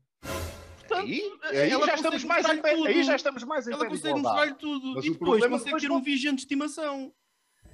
Portanto, 0.90 1.08
aí, 1.08 1.22
aí, 1.58 1.70
já 1.70 1.94
estamos 1.94 2.24
mais 2.24 2.46
em 2.46 2.60
aí 2.86 3.02
já 3.04 3.16
estamos 3.16 3.44
mais 3.44 3.66
em 3.68 3.72
Ela 3.72 3.86
consegue 3.86 4.20
mostrar-lhe 4.20 4.54
tudo 4.54 4.94
Mas 4.94 5.04
e 5.04 5.10
depois 5.10 5.46
consegue 5.46 5.80
ter 5.80 5.90
um 5.90 6.02
vigia 6.02 6.32
de 6.32 6.40
estimação. 6.40 7.12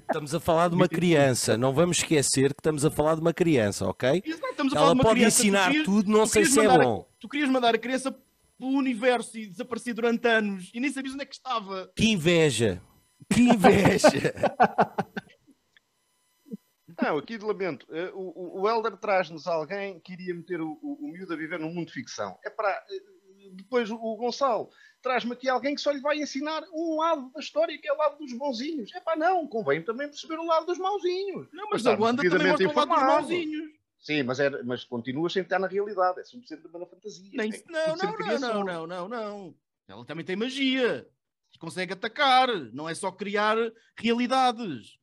Estamos 0.08 0.34
a 0.34 0.38
falar 0.40 0.68
de 0.68 0.76
uma 0.76 0.88
criança, 0.88 1.56
não 1.58 1.72
vamos 1.72 1.98
esquecer 1.98 2.54
que 2.54 2.60
estamos 2.60 2.84
a 2.84 2.90
falar 2.90 3.16
de 3.16 3.20
uma 3.20 3.32
criança, 3.34 3.86
ok? 3.88 4.22
Exato, 4.24 4.46
estamos 4.50 4.72
a 4.72 4.76
falar 4.76 4.86
Ela 4.86 4.94
de 4.94 4.98
uma 5.00 5.02
pode 5.04 5.16
criança, 5.16 5.40
ensinar 5.42 5.66
querias- 5.66 5.84
tudo, 5.84 6.10
não 6.10 6.26
sei 6.26 6.44
se 6.44 6.60
é 6.60 6.62
mandar 6.62 6.80
a- 6.80 6.84
bom. 6.84 7.08
Tu 7.18 7.28
querias 7.28 7.50
mandar 7.50 7.74
a 7.74 7.78
criança 7.78 8.12
pelo 8.58 8.70
universo 8.72 9.36
e 9.36 9.46
desaparecer 9.46 9.94
durante 9.94 10.26
anos 10.28 10.70
e 10.72 10.78
nem 10.78 10.92
sabias 10.92 11.14
onde 11.14 11.24
é 11.24 11.26
que 11.26 11.34
estava. 11.34 11.90
Que 11.96 12.06
inveja! 12.12 12.80
Que 13.32 13.40
inveja! 13.40 14.08
Não, 17.06 17.18
aqui 17.18 17.38
de 17.38 17.44
lamento. 17.44 17.86
Eh, 17.90 18.10
O, 18.14 18.62
o, 18.62 18.68
Elder 18.68 18.96
traz-nos 18.96 19.46
alguém 19.46 20.00
que 20.00 20.12
iria 20.12 20.34
meter 20.34 20.60
o, 20.60 20.78
o, 20.82 21.06
o 21.06 21.12
miúdo 21.12 21.32
a 21.32 21.36
viver 21.36 21.60
num 21.60 21.72
mundo 21.72 21.86
de 21.86 21.92
ficção. 21.92 22.36
É 22.44 22.50
para. 22.50 22.84
Depois 23.52 23.88
o, 23.90 24.16
Gonçalo 24.16 24.70
traz-me 25.00 25.32
aqui 25.32 25.48
alguém 25.48 25.76
que 25.76 25.80
só 25.80 25.92
lhe 25.92 26.00
vai 26.00 26.18
ensinar 26.18 26.64
um 26.74 26.96
lado 26.98 27.30
da 27.30 27.38
história, 27.38 27.78
que 27.80 27.88
é 27.88 27.92
o 27.92 27.96
lado 27.96 28.18
dos 28.18 28.32
bonzinhos. 28.32 28.92
É 28.92 29.00
pá, 29.00 29.14
não, 29.14 29.46
convém 29.46 29.80
também 29.80 30.08
perceber 30.08 30.36
o 30.36 30.44
lado 30.44 30.66
dos 30.66 30.78
mauzinhos. 30.78 31.46
Não, 31.52 31.68
mas 31.70 31.86
a 31.86 31.96
Wanda 31.96 32.28
também 32.28 32.48
mostra 32.48 32.68
o 32.68 32.74
lado 32.74 32.88
dos 32.88 33.02
mauzinhos. 33.02 33.70
Sim, 34.00 34.24
mas, 34.24 34.40
é, 34.40 34.50
mas 34.64 34.84
continuas 34.84 35.32
sem 35.32 35.42
estar 35.42 35.60
na 35.60 35.68
realidade. 35.68 36.18
É 36.18 36.22
100% 36.24 36.62
também 36.62 36.80
na 36.80 36.86
fantasia. 36.86 37.30
Nem, 37.34 37.52
É 37.52 37.62
não, 37.68 37.96
100% 37.96 38.40
não, 38.40 38.64
não, 38.64 38.64
não, 38.64 38.64
não, 38.64 38.86
não, 38.86 39.08
não. 39.08 39.54
Ela 39.86 40.04
também 40.04 40.24
tem 40.24 40.34
magia. 40.34 41.08
Consegue 41.60 41.92
atacar. 41.92 42.48
Não 42.72 42.88
é 42.88 42.94
só 42.94 43.12
criar 43.12 43.56
realidades. 43.96 44.98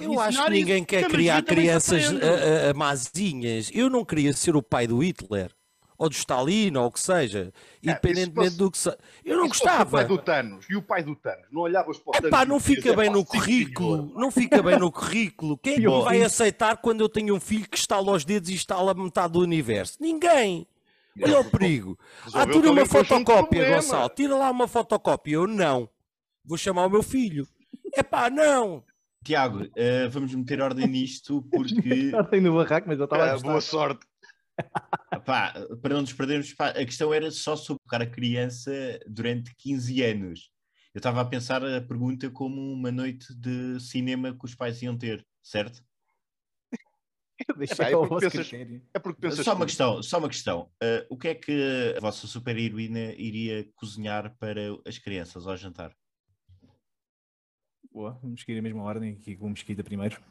Eu 0.00 0.20
acho 0.20 0.44
que 0.44 0.50
ninguém 0.50 0.78
isso, 0.78 0.86
quer 0.86 1.06
criar 1.08 1.42
crianças 1.42 2.06
aprende. 2.06 2.24
a, 2.24 2.66
a, 2.66 2.70
a 2.70 2.74
mazinhas. 2.74 3.70
Eu 3.72 3.88
não 3.88 4.04
queria 4.04 4.32
ser 4.32 4.56
o 4.56 4.62
pai 4.62 4.86
do 4.86 4.98
Hitler, 4.98 5.52
ou 5.96 6.08
do 6.08 6.12
Stalin, 6.14 6.76
ou 6.76 6.86
o 6.86 6.90
que 6.90 6.98
seja, 7.00 7.52
independentemente 7.82 8.50
fosse- 8.50 8.58
do 8.58 8.70
que 8.70 8.78
seja. 8.78 8.98
Eu 9.24 9.36
não 9.36 9.44
E 9.46 9.48
fosse 9.48 9.60
O 9.62 9.64
gostava. 9.64 9.90
pai 9.98 10.04
do 10.06 10.18
Thanos. 10.18 10.66
E 10.68 10.76
o 10.76 10.82
pai 10.82 11.02
do 11.04 11.14
Thanos. 11.14 11.46
Não 11.52 11.62
olhavas 11.62 11.98
para 11.98 12.20
o. 12.20 12.26
Epá, 12.26 12.44
não 12.44 12.58
fica 12.58 12.94
bem 12.96 13.06
"Epá, 13.06 13.16
no 13.16 13.24
currículo, 13.24 13.96
senhor." 14.08 14.20
não 14.20 14.30
fica 14.30 14.62
bem 14.62 14.78
no 14.78 14.90
currículo. 14.90 15.56
Quem 15.58 15.72
é 15.72 15.76
que 15.76 15.82
Pior 15.82 15.98
me 15.98 16.04
vai 16.04 16.22
aceitar 16.22 16.76
quando 16.78 17.00
eu 17.02 17.08
tenho 17.08 17.34
um 17.36 17.40
filho 17.40 17.68
que 17.68 17.78
estala 17.78 18.10
aos 18.10 18.24
dedos 18.24 18.50
e 18.50 18.54
instala 18.54 18.92
metade 18.92 19.32
do 19.34 19.40
universo? 19.40 19.96
Ninguém. 20.00 20.66
Olha 21.22 21.40
o 21.40 21.44
perigo. 21.50 21.98
Ah, 22.34 22.44
tira 22.46 22.70
uma 22.70 22.82
um 22.82 22.86
fotocópia. 22.86 23.74
Gonçalo. 23.76 24.08
Tira 24.10 24.36
lá 24.36 24.50
uma 24.50 24.68
fotocópia. 24.68 25.36
Eu 25.36 25.46
não. 25.46 25.88
Vou 26.44 26.58
chamar 26.58 26.86
o 26.86 26.90
meu 26.90 27.02
filho. 27.02 27.48
Epá, 27.96 28.28
não. 28.28 28.82
Tiago, 29.26 29.66
eh, 29.74 30.06
vamos 30.06 30.32
meter 30.32 30.60
ordem 30.60 30.86
nisto 30.86 31.42
porque 31.50 32.12
tem 32.30 32.40
no 32.40 32.54
barraco, 32.54 32.86
mas 32.86 32.96
eu 32.96 33.06
estava 33.06 33.24
a 33.24 33.34
Ah, 33.34 33.38
boa 33.38 33.60
sorte. 33.60 34.06
pá, 35.26 35.52
para 35.82 35.94
não 35.94 36.02
nos 36.02 36.12
perdermos, 36.12 36.54
pá, 36.54 36.68
a 36.68 36.84
questão 36.84 37.12
era 37.12 37.28
só 37.32 37.56
sobre 37.56 37.82
colocar 37.82 38.04
a 38.04 38.10
criança 38.10 38.70
durante 39.08 39.52
15 39.56 40.00
anos. 40.00 40.50
Eu 40.94 41.00
estava 41.00 41.20
a 41.20 41.24
pensar 41.24 41.64
a 41.64 41.80
pergunta 41.80 42.30
como 42.30 42.72
uma 42.72 42.92
noite 42.92 43.34
de 43.34 43.80
cinema 43.80 44.32
que 44.32 44.44
os 44.44 44.54
pais 44.54 44.80
iam 44.80 44.96
ter, 44.96 45.26
certo? 45.42 45.82
É 47.78 47.92
ao 47.92 48.08
porque 48.08 48.30
pensas-. 48.30 48.52
É 48.94 48.98
porque 49.00 49.20
pensas 49.20 49.44
Só 49.44 49.54
uma 49.54 49.66
questão, 49.66 50.02
só 50.04 50.18
uma 50.18 50.28
questão. 50.28 50.70
Eh, 50.80 51.06
o 51.10 51.18
que 51.18 51.28
é 51.28 51.34
que 51.34 51.94
a 51.96 52.00
vossa 52.00 52.28
super-heroína 52.28 53.12
iria 53.14 53.68
cozinhar 53.74 54.36
para 54.38 54.60
as 54.86 54.98
crianças 54.98 55.48
ao 55.48 55.56
jantar? 55.56 55.92
Boa, 57.96 58.12
vamos 58.22 58.42
seguir 58.42 58.58
a 58.58 58.62
mesma 58.62 58.82
ordem 58.82 59.14
aqui 59.14 59.34
com 59.34 59.46
o 59.46 59.48
Mesquita 59.48 59.82
primeiro. 59.82 60.22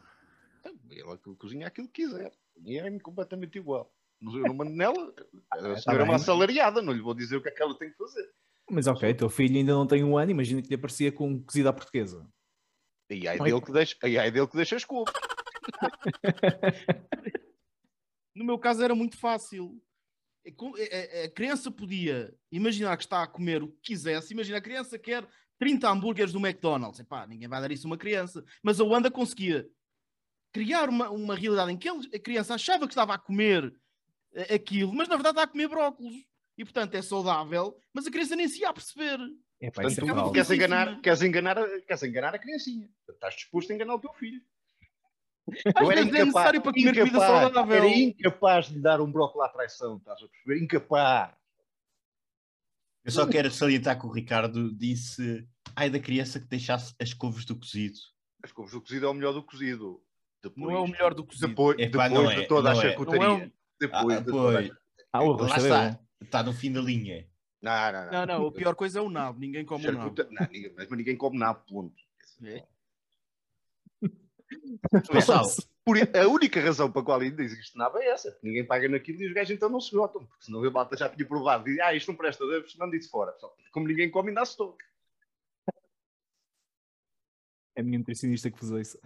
Ela 0.91 1.17
co- 1.17 1.35
cozinha 1.35 1.65
aquilo 1.65 1.87
que 1.87 2.03
quiser. 2.05 2.31
E 2.63 2.77
é 2.77 2.99
completamente 2.99 3.57
igual. 3.57 3.91
Mas 4.21 4.35
Eu 4.35 4.41
não 4.41 4.53
mando 4.53 4.69
nela. 4.69 5.11
A 5.51 5.57
tá 5.57 5.77
senhora 5.77 6.01
é 6.01 6.03
uma 6.03 6.13
bem. 6.13 6.21
assalariada, 6.21 6.79
não 6.79 6.93
lhe 6.93 7.01
vou 7.01 7.15
dizer 7.15 7.37
o 7.37 7.41
que 7.41 7.49
é 7.49 7.51
que 7.51 7.63
ela 7.63 7.75
tem 7.75 7.89
que 7.89 7.97
fazer. 7.97 8.29
Mas 8.69 8.85
ok, 8.85 9.11
teu 9.15 9.31
filho 9.31 9.57
ainda 9.57 9.73
não 9.73 9.87
tem 9.87 10.03
um 10.03 10.15
ano, 10.15 10.29
imagina 10.29 10.61
que 10.61 10.67
lhe 10.69 10.75
aparecia 10.75 11.11
com 11.11 11.41
cozido 11.43 11.67
à 11.67 11.73
portuguesa. 11.73 12.29
E 13.09 13.27
aí 13.27 13.39
dele 13.39 13.61
que 13.61 13.71
deixa, 13.71 13.97
e 14.07 14.19
aí 14.19 14.29
dele 14.29 14.47
que 14.47 14.57
deixa 14.57 14.75
as 14.75 14.85
culpas. 14.85 15.15
No 18.35 18.43
meu 18.45 18.59
caso 18.59 18.83
era 18.83 18.93
muito 18.93 19.17
fácil. 19.17 19.81
É 20.45 20.51
é- 20.77 21.21
é- 21.21 21.25
A 21.25 21.31
criança 21.31 21.71
podia 21.71 22.31
imaginar 22.51 22.95
que 22.97 23.03
está 23.05 23.23
a 23.23 23.27
comer 23.27 23.63
o 23.63 23.69
que 23.69 23.79
quisesse. 23.81 24.33
Imagina, 24.33 24.57
a 24.57 24.61
criança 24.61 24.99
quer 24.99 25.25
30 25.59 25.89
hambúrgueres 25.89 26.31
do 26.33 26.39
McDonald's. 26.39 26.99
Epá, 26.99 27.25
ninguém 27.27 27.47
vai 27.47 27.61
dar 27.61 27.71
isso 27.71 27.87
a 27.87 27.89
uma 27.89 27.97
criança. 27.97 28.43
Mas 28.61 28.79
a 28.79 28.83
Wanda 28.83 29.09
conseguia 29.09 29.67
criar 30.51 30.89
uma, 30.89 31.09
uma 31.09 31.35
realidade 31.35 31.71
em 31.71 31.77
que 31.77 31.89
ele- 31.89 32.09
a 32.13 32.19
criança 32.19 32.53
achava 32.55 32.85
que 32.87 32.91
estava 32.93 33.13
a 33.13 33.17
comer 33.17 33.73
eh, 34.33 34.55
aquilo, 34.55 34.93
mas 34.93 35.07
na 35.07 35.15
verdade 35.15 35.33
está 35.37 35.43
a 35.43 35.47
comer 35.51 35.67
brócolos. 35.67 36.13
E 36.57 36.63
portanto 36.63 36.95
é 36.95 37.01
saudável, 37.01 37.77
mas 37.93 38.07
a 38.07 38.11
criança 38.11 38.35
nem 38.35 38.47
se 38.47 38.61
ia 38.61 38.69
a 38.69 38.73
perceber. 38.73 39.19
É 39.61 39.71
pá, 39.71 39.81
Portanto, 39.81 40.09
é 40.09 40.23
tu 40.23 40.31
queres 40.31 40.51
enganar, 40.51 41.01
queres, 41.01 41.21
enganar 41.21 41.57
a, 41.57 41.81
queres 41.81 42.03
enganar 42.03 42.35
a 42.35 42.39
criancinha. 42.39 42.89
Estás 43.09 43.35
disposto 43.35 43.71
a 43.71 43.75
enganar 43.75 43.95
o 43.95 43.99
teu 43.99 44.13
filho. 44.13 44.41
Às 45.75 45.87
vezes 45.87 46.07
é 46.07 46.11
necessário 46.25 46.61
para 46.61 46.73
comer 46.73 46.93
comida 46.95 47.07
incapaz, 47.07 47.41
saudável. 47.43 47.75
era 47.75 47.87
incapaz 47.87 48.65
de 48.67 48.73
lhe 48.75 48.79
dar 48.81 48.99
um 48.99 49.11
brócolis 49.11 49.47
à 49.47 49.53
traição, 49.53 49.97
estás 49.97 50.21
a 50.23 50.27
perceber? 50.27 50.63
Incapaz. 50.63 51.35
Eu 53.05 53.11
só 53.11 53.27
quero 53.27 53.51
salientar 53.51 53.99
que 53.99 54.05
o 54.07 54.11
Ricardo 54.11 54.73
disse 54.75 55.47
ai 55.75 55.89
da 55.91 55.99
criança 55.99 56.39
que 56.39 56.47
deixasse 56.47 56.95
as 56.99 57.13
couves 57.13 57.45
do 57.45 57.55
cozido. 57.55 57.97
As 58.43 58.51
couves 58.51 58.73
do 58.73 58.81
cozido 58.81 59.05
é 59.05 59.09
o 59.09 59.13
melhor 59.13 59.31
do 59.33 59.43
cozido. 59.43 60.01
Depois, 60.41 60.67
Não 60.67 60.75
é 60.75 60.79
o 60.79 60.87
melhor 60.87 61.13
do 61.13 61.23
cozido. 61.23 61.47
Depois, 61.47 61.77
depois 61.77 62.11
de 62.11 62.41
é, 62.41 62.47
toda 62.47 62.71
a 62.71 62.73
não 62.73 62.81
é. 62.81 62.83
charcutaria. 62.83 63.23
É 63.23 63.29
um- 63.29 63.51
Depois 63.79 64.17
Ah, 64.17 64.19
de 64.19 64.25
toda 64.25 64.59
a 64.59 64.61
pois, 64.61 64.71
Ah, 65.13 65.23
o 65.23 65.33
arroz 65.33 65.49
lá 65.51 65.55
é 65.55 65.59
está, 65.59 65.99
está 66.21 66.43
no 66.43 66.53
fim 66.53 66.71
da 66.71 66.81
linha. 66.81 67.27
Não, 67.61 67.91
não, 67.91 68.05
não. 68.05 68.11
Não, 68.11 68.25
não, 68.25 68.47
a 68.47 68.51
pior 68.51 68.75
coisa 68.75 68.99
é 68.99 69.01
o 69.01 69.09
nabo. 69.09 69.39
Ninguém 69.39 69.65
come 69.65 69.87
o 69.87 69.91
nabo. 69.91 70.15
Charcuta... 70.15 70.27
Não, 70.31 70.47
ninguém, 70.51 70.73
mas 70.75 70.89
ninguém 70.89 71.17
come 71.17 71.37
nada, 71.37 71.59
ponto. 71.59 71.95
É. 72.43 72.63
Pessoal, 75.11 75.45
Por 75.85 75.97
a 75.97 76.27
única 76.27 76.59
razão 76.59 76.91
para 76.91 77.03
a 77.03 77.05
qual 77.05 77.19
ainda 77.19 77.43
existe 77.43 77.77
nada 77.77 77.99
é 78.03 78.07
essa. 78.07 78.31
porque 78.31 78.47
Ninguém 78.47 78.65
paga 78.65 78.89
naquilo 78.89 79.21
e 79.21 79.27
os 79.27 79.33
gajos 79.33 79.55
então 79.55 79.69
não 79.69 79.79
se 79.79 79.95
gotam. 79.95 80.25
Porque 80.25 80.45
senão 80.45 80.63
a 80.63 80.71
malta 80.71 80.97
já 80.97 81.07
tinha 81.07 81.27
provado. 81.27 81.69
E, 81.69 81.79
ah, 81.79 81.93
isto 81.93 82.07
não 82.07 82.17
presta, 82.17 82.43
deve 82.47 82.65
manda 82.79 82.95
isso 82.95 83.11
fora. 83.11 83.37
Só 83.37 83.55
como 83.71 83.87
ninguém 83.87 84.09
come, 84.09 84.29
ainda 84.29 84.43
se 84.45 84.57
toca. 84.57 84.83
É 87.75 87.81
a 87.81 87.83
minha 87.83 87.99
nutricionista 87.99 88.49
que 88.49 88.57
fez 88.57 88.71
isso. 88.71 88.99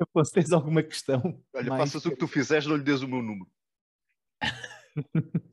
Afonso, 0.00 0.32
tens 0.32 0.50
alguma 0.50 0.82
questão? 0.82 1.40
Olha, 1.54 1.68
mais? 1.68 1.82
faças 1.82 2.04
o 2.06 2.10
que 2.10 2.16
tu 2.16 2.26
fizeres, 2.26 2.66
não 2.66 2.76
lhe 2.76 2.82
des 2.82 3.02
o 3.02 3.08
meu 3.08 3.22
número. 3.22 3.50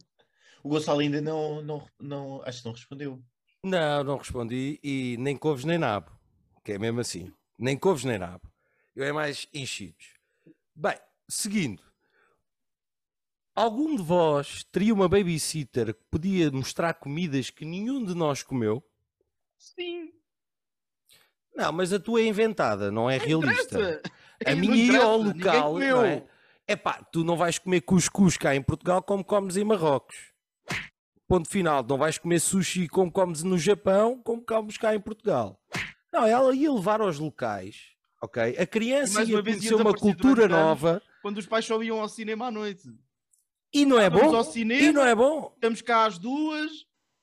o 0.64 0.70
Gonçalo 0.70 1.02
ainda 1.02 1.22
não, 1.22 1.62
não, 1.62 1.88
não, 2.00 2.42
acho 2.44 2.60
que 2.60 2.66
não 2.66 2.74
respondeu. 2.74 3.24
Não, 3.64 4.04
não 4.04 4.18
respondi 4.18 4.80
e 4.84 5.16
nem 5.20 5.38
couves 5.38 5.66
nem 5.66 5.78
nabo. 5.78 6.12
Que 6.64 6.74
é 6.74 6.80
mesmo 6.80 7.02
assim. 7.02 7.32
Nem 7.60 7.78
couves 7.78 8.04
nem 8.04 8.18
nabo. 8.18 8.55
Eu 8.96 9.04
é 9.04 9.12
mais 9.12 9.48
enchidos. 9.54 10.06
Bem, 10.74 10.98
seguindo. 11.28 11.84
Algum 13.54 13.96
de 13.96 14.04
vós 14.04 14.64
teria 14.66 14.94
uma 14.94 15.08
babysitter 15.08 15.94
que 15.94 16.04
podia 16.12 16.52
mostrar 16.52 16.94
comidas 16.96 17.50
que 17.50 17.64
nenhum 17.66 18.04
de 18.04 18.14
nós 18.14 18.44
comeu? 18.44 18.84
Sim. 19.58 20.12
Não, 21.56 21.72
mas 21.72 21.94
a 21.94 22.00
tua 22.00 22.20
é 22.20 22.26
inventada, 22.26 22.92
não 22.92 23.10
é 23.10 23.18
realista. 23.18 23.76
Interessa. 23.80 24.02
A 24.46 24.52
Não 24.52 24.60
minha 24.60 24.76
ia 24.76 25.02
ao 25.04 25.18
local. 25.18 25.80
não 25.80 26.04
é? 26.04 26.28
Epá, 26.68 27.02
tu 27.12 27.24
não 27.24 27.38
vais 27.38 27.58
comer 27.58 27.82
cuscuz 27.82 28.36
cá 28.36 28.54
em 28.56 28.62
Portugal 28.62 29.02
como 29.02 29.24
comes 29.24 29.56
em 29.56 29.64
Marrocos. 29.64 30.34
Ponto 31.28 31.48
final. 31.50 31.82
Não 31.84 31.98
vais 31.98 32.18
comer 32.18 32.40
sushi 32.42 32.90
como 32.90 33.10
comes 33.12 33.42
no 33.44 33.58
Japão, 33.58 34.22
como 34.22 34.42
comes 34.46 34.78
cá 34.78 34.94
em 34.94 35.00
Portugal. 35.00 35.62
Não, 36.12 36.26
ela 36.28 36.54
ia 36.54 36.72
levar 36.72 37.00
aos 37.00 37.20
locais, 37.20 37.95
ok? 38.26 38.58
A 38.58 38.66
criança 38.68 39.24
ia 39.24 39.42
conhecer 39.42 39.74
uma 39.76 39.94
cultura 39.94 40.48
nova 40.48 41.02
Quando 41.22 41.38
os 41.38 41.46
pais 41.48 41.66
só 41.66 41.82
iam 41.82 42.00
ao 42.02 42.10
cinema 42.10 42.48
à 42.48 42.52
noite. 42.52 42.88
e 43.74 43.86
não 43.86 44.00
é 44.00 44.10
Vamos 44.10 44.28
bom. 44.32 44.36
ao 44.38 44.44
cinema. 44.44 44.82
E 44.82 44.92
não 44.92 45.06
é 45.06 45.16
bom. 45.16 45.52
Estamos 45.56 45.82
cá 45.82 46.06
às 46.06 46.18
duas. 46.18 46.72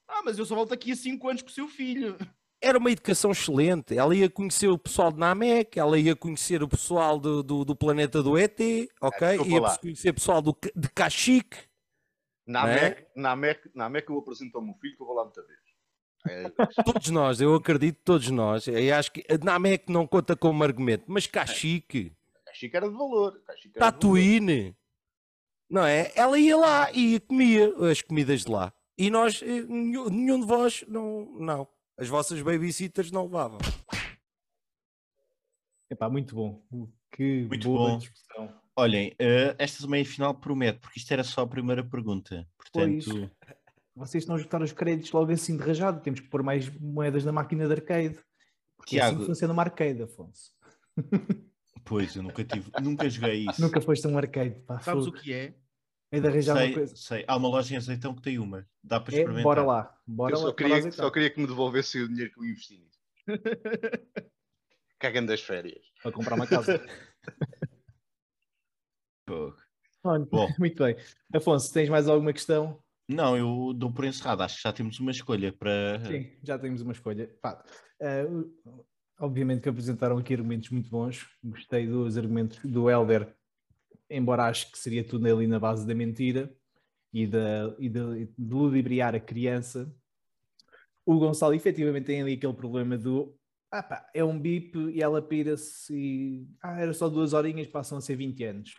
Ah, 0.09 0.23
mas 0.25 0.38
eu 0.38 0.44
só 0.44 0.54
volto 0.54 0.75
aqui 0.75 0.92
a 0.92 0.97
5 0.97 1.28
anos 1.28 1.42
com 1.42 1.49
o 1.49 1.52
seu 1.52 1.66
filho. 1.68 2.16
Era 2.61 2.78
uma 2.78 2.90
educação 2.90 3.30
excelente. 3.32 3.97
Ela 3.97 4.14
ia 4.14 4.28
conhecer 4.30 4.68
o 4.68 4.78
pessoal 4.78 5.11
de 5.11 5.18
Namek, 5.18 5.78
ela 5.78 5.99
ia 5.99 6.14
conhecer 6.14 6.62
o 6.62 6.68
pessoal 6.68 7.18
do, 7.18 7.42
do, 7.42 7.64
do 7.64 7.75
planeta 7.75 8.23
do 8.23 8.37
ET, 8.38 8.59
ok? 9.00 9.28
desculpa 9.28 9.50
ia 9.52 9.61
lá. 9.61 9.78
conhecer 9.78 10.11
o 10.11 10.14
pessoal 10.14 10.40
do, 10.42 10.56
de 10.76 10.88
Cachique. 10.90 11.56
Na 12.47 12.66
Né? 12.66 12.75
MEC, 12.80 13.06
na 13.16 13.37
MEC, 13.37 13.71
na 13.75 13.88
MEC 13.88 14.11
eu 14.11 14.18
apresento 14.18 14.59
ao 14.59 14.64
meu 14.64 14.75
filho 14.75 14.97
que 14.97 15.02
eu 15.02 15.06
vou 15.06 15.16
lá 15.16 15.25
muita 15.25 15.42
vez. 15.47 15.59
É, 16.29 16.49
Todos 16.85 17.11
nós, 17.11 17.41
eu 17.41 17.55
acredito, 17.55 17.99
todos 18.05 18.29
nós. 18.31 18.67
Eu 18.69 18.95
acho 18.95 19.11
que 19.12 19.25
a 19.29 19.37
Namek 19.45 19.91
não 19.91 20.07
conta 20.07 20.37
como 20.37 20.62
argumento, 20.62 21.05
mas 21.09 21.26
Cachique, 21.26 22.12
Caxica 22.47 22.76
era 22.79 22.88
de 22.88 22.95
valor. 22.95 23.41
Era 23.49 23.57
de 23.59 23.69
valor. 23.69 23.79
Tatooine, 23.79 24.76
não 25.69 25.85
é? 25.85 26.12
Ela 26.14 26.38
ia 26.38 26.57
lá 26.57 26.93
e 26.93 27.19
comia 27.21 27.73
as 27.91 28.00
comidas 28.02 28.45
de 28.45 28.50
lá. 28.50 28.73
E 28.97 29.11
nós, 29.11 29.43
eh, 29.43 29.62
nenhum, 29.62 30.09
nenhum 30.11 30.41
de 30.41 30.47
vós, 30.47 30.85
não, 30.87 31.25
não. 31.41 31.69
As 31.97 32.09
vossas 32.09 32.41
babysitters 32.43 33.11
não 33.11 33.25
levavam. 33.25 33.59
Epá, 35.91 36.09
muito 36.09 36.35
bom. 36.35 36.62
Que 37.11 37.45
Muito 37.49 37.69
boa 37.69 37.91
bom. 37.91 37.99
discussão. 37.99 38.55
Olhem, 38.76 39.14
eh, 39.19 39.55
esta 39.59 39.87
meia 39.87 40.05
final 40.05 40.35
promete, 40.35 40.79
porque 40.79 40.99
isto 40.99 41.11
era 41.12 41.23
só 41.25 41.43
a 41.43 41.47
primeira 41.47 41.85
pergunta. 41.85 42.49
Portanto, 42.57 43.05
Pois. 43.11 43.31
Vocês 43.94 44.22
estão 44.22 44.34
a 44.37 44.38
esgotar 44.38 44.62
os 44.62 44.72
créditos 44.72 45.12
logo 45.12 45.30
assim 45.32 45.56
de 45.56 45.62
rajado. 45.62 46.00
Temos 46.00 46.20
que 46.20 46.28
pôr 46.28 46.42
mais 46.42 46.68
moedas 46.80 47.25
na 47.25 47.32
máquina 47.32 47.66
de 47.66 47.72
arcade. 47.72 48.18
Que 48.87 48.99
é 48.99 49.02
assim 49.02 49.12
Tiago, 49.14 49.26
funciona 49.26 49.52
uma 49.52 49.62
arcade, 49.62 50.02
Afonso. 50.02 50.50
pois, 51.84 52.16
eu 52.16 52.22
nunca 52.22 52.42
tive, 52.44 52.70
nunca 52.82 53.08
joguei 53.08 53.46
isso. 53.49 53.61
Nunca 53.61 53.80
foste 53.80 54.06
um 54.06 54.16
arcade, 54.18 54.58
pá. 54.66 54.80
Sabes 54.80 55.02
o 55.06 55.11
fogo. 55.11 55.18
que 55.22 55.32
é? 55.32 55.54
É 56.11 56.20
de 56.20 56.26
arranjar 56.26 56.54
uma 56.56 56.61
sei, 56.62 56.72
coisa. 56.75 56.96
sei. 56.96 57.25
Há 57.26 57.37
uma 57.37 57.49
loja 57.49 57.75
em 57.75 57.76
azeitão 57.76 58.14
que 58.14 58.22
tem 58.22 58.38
uma. 58.38 58.66
Dá 58.82 59.00
para 59.00 59.14
É, 59.14 59.18
experimentar. 59.18 59.44
bora 59.44 59.62
lá. 59.62 59.99
Bora 60.06 60.34
Eu 60.34 60.38
lá. 60.38 60.42
só 60.42 60.49
lá, 60.49 60.54
queria, 60.54 60.78
então, 60.78 60.92
só 60.92 61.11
queria 61.11 61.30
que 61.30 61.40
me 61.40 61.46
devolvesse 61.46 62.00
o 62.00 62.08
dinheiro 62.08 62.32
que 62.32 62.38
eu 62.40 62.44
investi 62.44 62.76
nisso. 62.78 62.99
Cagando 64.99 65.28
das 65.28 65.40
férias. 65.40 65.84
Para 66.02 66.12
comprar 66.12 66.34
uma 66.34 66.46
casa. 66.46 66.84
Olha, 70.04 70.25
Bom. 70.26 70.49
Muito 70.58 70.82
bem. 70.82 70.96
Afonso, 71.32 71.72
tens 71.72 71.88
mais 71.88 72.08
alguma 72.08 72.32
questão? 72.32 72.82
Não, 73.12 73.37
eu 73.37 73.73
dou 73.75 73.92
por 73.92 74.04
encerrado. 74.04 74.42
Acho 74.42 74.57
que 74.57 74.62
já 74.62 74.73
temos 74.73 74.99
uma 75.00 75.11
escolha 75.11 75.52
para. 75.52 76.00
Sim, 76.07 76.31
já 76.42 76.59
temos 76.59 76.81
uma 76.81 76.92
escolha. 76.92 77.28
Pá, 77.40 77.62
eh, 78.00 78.26
obviamente 79.19 79.62
que 79.62 79.69
apresentaram 79.69 80.19
aqui 80.19 80.35
argumentos 80.35 80.71
muito 80.71 80.90
bons. 80.90 81.26
Gostei 81.42 81.87
dos 81.87 82.19
argumentos 82.19 82.59
do 82.64 82.90
Helder, 82.90 83.35
embora 84.11 84.45
acho 84.45 84.71
que 84.71 84.78
seria 84.78 85.04
tudo 85.04 85.26
ali 85.26 85.47
na 85.47 85.61
base 85.61 85.87
da 85.87 85.95
mentira 85.95 86.52
e, 87.12 87.26
da, 87.26 87.75
e 87.78 87.88
de, 87.88 88.26
de 88.38 88.54
ludibriar 88.54 89.14
a 89.14 89.21
criança. 89.21 89.95
O 91.04 91.19
Gonçalo 91.19 91.54
efetivamente 91.54 92.07
tem 92.07 92.23
ali 92.23 92.35
aquele 92.35 92.54
problema 92.54 92.97
do 92.97 93.37
ah 93.71 93.83
pá, 93.83 94.07
é 94.14 94.23
um 94.23 94.38
bip 94.38 94.78
e 94.90 95.02
ela 95.02 95.23
pira-se 95.23 95.95
e 95.95 96.47
ah, 96.62 96.78
era 96.78 96.92
só 96.92 97.09
duas 97.09 97.33
horinhas, 97.33 97.66
passam 97.66 97.99
a 97.99 98.00
ser 98.00 98.16
20 98.16 98.45
anos. 98.45 98.75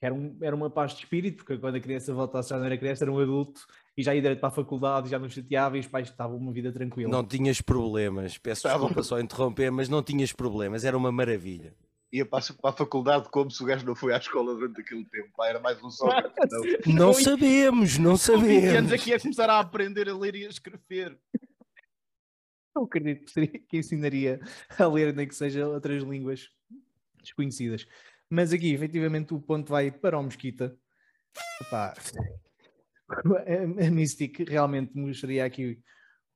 Era, 0.00 0.14
um, 0.14 0.36
era 0.40 0.54
uma 0.54 0.70
paz 0.70 0.92
de 0.92 0.98
espírito, 0.98 1.38
porque 1.38 1.58
quando 1.58 1.74
a 1.74 1.80
criança 1.80 2.14
voltasse 2.14 2.50
já 2.50 2.58
não 2.58 2.66
era 2.66 2.78
criança, 2.78 3.04
era 3.04 3.12
um 3.12 3.18
adulto 3.18 3.66
e 3.96 4.02
já 4.02 4.14
ia 4.14 4.22
direto 4.22 4.38
para 4.38 4.48
a 4.48 4.52
faculdade, 4.52 5.10
já 5.10 5.18
não 5.18 5.28
chateava 5.28 5.76
e 5.76 5.80
os 5.80 5.88
pais 5.88 6.08
estavam 6.08 6.36
uma 6.36 6.52
vida 6.52 6.70
tranquila. 6.72 7.10
Não 7.10 7.24
tinhas 7.26 7.60
problemas. 7.60 8.38
Peço 8.38 8.68
desculpa 8.68 9.02
só 9.02 9.18
interromper, 9.18 9.72
mas 9.72 9.88
não 9.88 10.00
tinhas 10.02 10.32
problemas. 10.32 10.84
Era 10.84 10.96
uma 10.96 11.10
maravilha. 11.10 11.74
Ia 12.12 12.24
para 12.24 12.38
a, 12.38 12.52
para 12.54 12.70
a 12.70 12.72
faculdade 12.72 13.28
como 13.28 13.50
se 13.50 13.60
o 13.62 13.66
gajo 13.66 13.84
não 13.84 13.96
foi 13.96 14.14
à 14.14 14.18
escola 14.18 14.54
durante 14.54 14.80
aquele 14.80 15.04
tempo. 15.04 15.30
Pá, 15.36 15.48
era 15.48 15.58
mais 15.58 15.82
um 15.82 15.90
só. 15.90 16.06
Não. 16.06 16.94
Não 16.94 17.12
sabemos, 17.12 17.98
não 17.98 18.12
Com 18.16 18.16
20 18.16 18.30
anos 18.30 18.38
sabemos. 18.38 18.92
aqui 18.92 19.12
a 19.12 19.20
começar 19.20 19.50
a 19.50 19.58
aprender 19.58 20.08
a 20.08 20.16
ler 20.16 20.34
e 20.36 20.46
a 20.46 20.48
escrever. 20.48 21.18
Eu 22.74 22.84
acredito 22.84 23.32
que 23.68 23.76
ensinaria 23.76 24.40
a 24.78 24.86
ler, 24.86 25.12
nem 25.14 25.26
que 25.26 25.34
seja 25.34 25.66
outras 25.68 26.02
línguas 26.02 26.48
desconhecidas. 27.20 27.86
Mas 28.30 28.52
aqui, 28.52 28.72
efetivamente, 28.72 29.32
o 29.34 29.40
ponto 29.40 29.70
vai 29.70 29.90
para 29.90 30.18
o 30.18 30.22
Mesquita. 30.22 30.76
Epá, 31.62 31.94
a, 33.08 33.86
a 33.86 33.90
Mystic 33.90 34.40
realmente 34.48 34.96
mostraria 34.96 35.44
aqui 35.44 35.82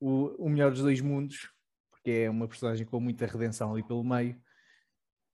o, 0.00 0.46
o 0.46 0.48
melhor 0.48 0.70
dos 0.70 0.80
dois 0.80 1.00
mundos, 1.00 1.50
porque 1.90 2.10
é 2.10 2.30
uma 2.30 2.48
personagem 2.48 2.86
com 2.86 2.98
muita 2.98 3.26
redenção 3.26 3.72
ali 3.72 3.82
pelo 3.82 4.02
meio. 4.02 4.40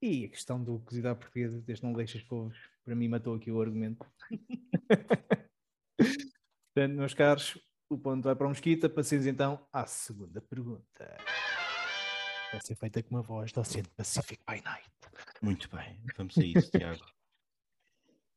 E 0.01 0.25
a 0.27 0.29
questão 0.29 0.63
do 0.63 0.79
cozido 0.81 1.15
portuguesa, 1.17 1.61
desde 1.61 1.85
não 1.85 1.93
deixas 1.93 2.23
povos, 2.23 2.57
para 2.85 2.95
mim 2.95 3.09
matou 3.09 3.35
aqui 3.35 3.51
o 3.51 3.61
argumento. 3.61 4.07
Portanto, 5.99 6.97
meus 6.97 7.15
caros, 7.15 7.59
o 7.91 7.99
ponto 7.99 8.23
vai 8.23 8.37
para 8.37 8.47
o 8.47 8.51
Mesquita. 8.51 8.89
Passemos 8.89 9.27
então 9.27 9.67
à 9.73 9.87
segunda 9.87 10.41
pergunta. 10.41 11.17
Vai 12.53 12.61
ser 12.63 12.75
feita 12.77 13.03
com 13.03 13.15
uma 13.15 13.23
voz 13.23 13.53
do 13.53 13.61
Oceano 13.61 13.89
Pacific 13.97 14.43
by 14.49 14.63
Night. 14.63 14.89
Muito 15.43 15.69
bem, 15.75 16.01
vamos 16.17 16.37
a 16.39 16.45
isso, 16.45 16.71
Tiago. 16.71 17.05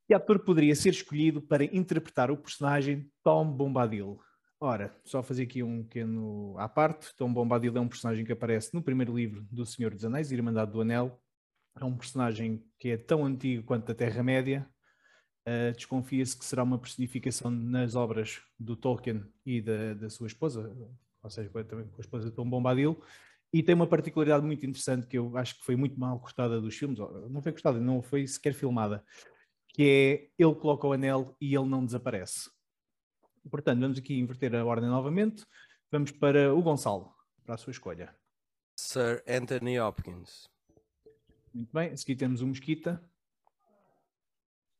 Que 0.07 0.15
ator 0.15 0.39
poderia 0.39 0.75
ser 0.75 0.89
escolhido 0.89 1.41
para 1.41 1.63
interpretar 1.63 2.29
o 2.29 2.35
personagem 2.35 3.09
Tom 3.23 3.49
Bombadil? 3.49 4.19
Ora, 4.59 4.93
só 5.05 5.23
fazer 5.23 5.43
aqui 5.43 5.63
um 5.63 5.83
pequeno 5.83 6.53
à 6.57 6.67
parte. 6.67 7.15
Tom 7.15 7.31
Bombadil 7.31 7.77
é 7.77 7.79
um 7.79 7.87
personagem 7.87 8.25
que 8.25 8.31
aparece 8.33 8.73
no 8.73 8.83
primeiro 8.83 9.15
livro 9.15 9.47
do 9.49 9.65
Senhor 9.65 9.93
dos 9.93 10.03
Anéis, 10.03 10.29
Irmandade 10.29 10.69
do 10.73 10.81
Anel. 10.81 11.17
É 11.79 11.85
um 11.85 11.95
personagem 11.95 12.61
que 12.77 12.89
é 12.89 12.97
tão 12.97 13.23
antigo 13.23 13.63
quanto 13.63 13.89
a 13.89 13.95
Terra-média. 13.95 14.69
Uh, 15.47 15.71
Desconfia-se 15.77 16.37
que 16.37 16.43
será 16.43 16.63
uma 16.63 16.77
personificação 16.77 17.49
nas 17.49 17.95
obras 17.95 18.41
do 18.59 18.75
Tolkien 18.75 19.23
e 19.45 19.61
da, 19.61 19.93
da 19.93 20.09
sua 20.09 20.27
esposa, 20.27 20.75
ou 21.23 21.29
seja, 21.29 21.47
com 21.49 21.59
a- 21.59 21.63
também 21.63 21.87
com 21.87 21.97
a 21.97 22.01
esposa 22.01 22.29
de 22.29 22.35
Tom 22.35 22.49
Bombadil. 22.49 23.01
E 23.53 23.61
tem 23.61 23.75
uma 23.75 23.87
particularidade 23.87 24.45
muito 24.45 24.65
interessante 24.65 25.07
que 25.07 25.17
eu 25.17 25.35
acho 25.35 25.57
que 25.57 25.65
foi 25.65 25.75
muito 25.75 25.99
mal 25.99 26.19
cortada 26.19 26.61
dos 26.61 26.75
filmes. 26.75 26.99
Não 27.29 27.41
foi 27.41 27.51
cortada, 27.51 27.79
não 27.79 28.01
foi 28.01 28.25
sequer 28.25 28.53
filmada 28.53 29.03
que 29.73 30.29
é 30.37 30.43
ele 30.43 30.55
coloca 30.55 30.87
o 30.87 30.93
anel 30.93 31.35
e 31.39 31.55
ele 31.55 31.67
não 31.67 31.85
desaparece. 31.85 32.51
Portanto, 33.49 33.79
vamos 33.79 33.97
aqui 33.97 34.19
inverter 34.19 34.53
a 34.55 34.65
ordem 34.65 34.89
novamente. 34.89 35.45
Vamos 35.89 36.11
para 36.11 36.53
o 36.53 36.61
Gonçalo, 36.61 37.13
para 37.43 37.55
a 37.55 37.57
sua 37.57 37.71
escolha. 37.71 38.15
Sir 38.77 39.23
Anthony 39.27 39.79
Hopkins. 39.79 40.49
Muito 41.53 41.71
bem, 41.73 41.91
a 41.91 41.97
seguir 41.97 42.15
temos 42.15 42.41
o 42.41 42.47
Mosquita. 42.47 43.03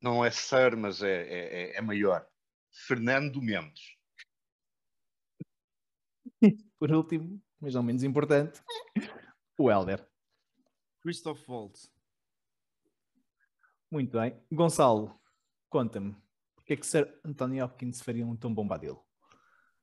Não 0.02 0.24
é 0.26 0.32
Sir, 0.32 0.76
mas 0.78 1.02
é, 1.02 1.22
é, 1.22 1.64
é- 1.64 1.78
é 1.78 1.82
maior. 1.82 2.28
Fernando 2.72 3.42
Mendes. 3.42 3.98
Por 6.80 6.92
último, 6.92 7.42
mas 7.62 7.76
não 7.76 7.84
menos 7.84 8.04
importante, 8.04 8.62
o 9.58 9.70
Helder. 9.70 10.06
Christoph 11.02 11.48
Waltz. 11.48 11.92
Muito 13.90 14.18
bem. 14.18 14.36
Gonçalo, 14.52 15.20
conta-me, 15.70 16.16
porque 16.56 16.74
é 16.74 16.76
que 16.78 16.86
Sir 16.86 17.20
Anthony 17.24 17.62
Hopkins 17.62 18.02
faria 18.02 18.26
um 18.26 18.36
tão 18.36 18.54
bombadil? 18.54 19.04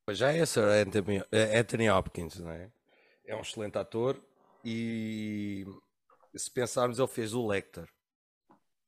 Pois 0.05 0.19
já 0.19 0.33
é 0.33 0.45
Sir 0.45 0.65
Anthony, 0.65 1.23
eh, 1.31 1.59
Anthony 1.59 1.91
Hopkins, 1.91 2.39
não 2.39 2.51
é? 2.51 2.73
É 3.25 3.37
um 3.37 3.41
excelente 3.41 3.77
ator 3.77 4.21
e 4.65 5.67
se 6.35 6.51
pensarmos, 6.51 6.99
ele 6.99 7.09
fez 7.09 7.35
o 7.35 7.47
Lecter, 7.47 7.89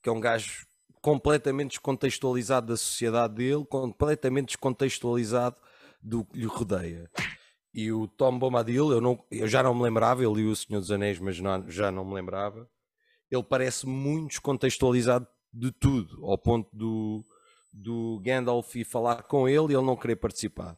que 0.03 0.09
é 0.09 0.13
um 0.13 0.21
gajo 0.21 0.67
completamente 1.01 1.71
descontextualizado 1.71 2.69
da 2.69 2.77
sociedade 2.77 3.35
dele, 3.35 3.65
completamente 3.65 4.49
descontextualizado 4.49 5.57
do 6.03 6.25
que 6.25 6.39
lhe 6.39 6.47
rodeia. 6.47 7.11
E 7.73 7.93
o 7.93 8.09
Tom 8.09 8.39
Bombadil, 8.39 8.91
eu, 8.91 9.01
não, 9.01 9.25
eu 9.31 9.47
já 9.47 9.63
não 9.63 9.75
me 9.75 9.83
lembrava, 9.83 10.23
eu 10.23 10.35
li 10.35 10.45
O 10.45 10.57
Senhor 10.57 10.81
dos 10.81 10.91
Anéis, 10.91 11.19
mas 11.21 11.39
não- 11.41 11.69
já 11.71 11.91
não 11.91 12.05
me 12.05 12.15
lembrava. 12.15 12.69
Ele 13.31 13.45
parece 13.45 13.87
muito 13.87 14.29
descontextualizado 14.31 15.27
de 15.53 15.71
tudo, 15.73 16.25
ao 16.27 16.37
ponto 16.37 16.69
do, 16.77 17.25
do 17.73 18.21
Gandalf 18.25 18.75
ir 18.75 18.85
falar 18.85 19.23
com 19.25 19.49
ele 19.49 19.73
e 19.73 19.77
ele 19.77 19.87
não 19.87 19.97
querer 19.97 20.17
participar. 20.17 20.77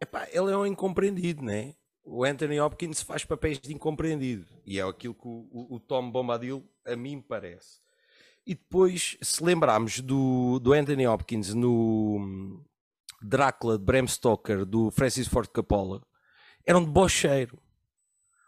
Epá, 0.00 0.26
ele 0.32 0.50
é 0.50 0.56
um 0.56 0.66
incompreendido, 0.66 1.42
né? 1.42 1.74
O 2.04 2.24
Anthony 2.24 2.58
Hopkins 2.60 3.02
faz 3.02 3.24
papéis 3.24 3.60
de 3.60 3.72
incompreendido 3.72 4.46
e 4.66 4.78
é 4.78 4.82
aquilo 4.82 5.14
que 5.14 5.28
o, 5.28 5.46
o- 5.52 5.76
o 5.76 5.80
Tom 5.80 6.10
Bombadil 6.10 6.68
a 6.86 6.96
mim 6.96 7.20
parece. 7.20 7.80
E 8.44 8.54
depois, 8.54 9.16
se 9.22 9.44
lembrarmos 9.44 10.00
do, 10.00 10.58
do 10.58 10.72
Anthony 10.72 11.06
Hopkins 11.06 11.54
no 11.54 12.64
Drácula 13.24 13.78
de 13.78 13.84
Bram 13.84 14.06
Stoker 14.06 14.64
do 14.64 14.90
Francis 14.90 15.26
Ford 15.28 15.48
Coppola, 15.48 16.02
era 16.66 16.78
um 16.78 16.84
debocheiro. 16.84 17.56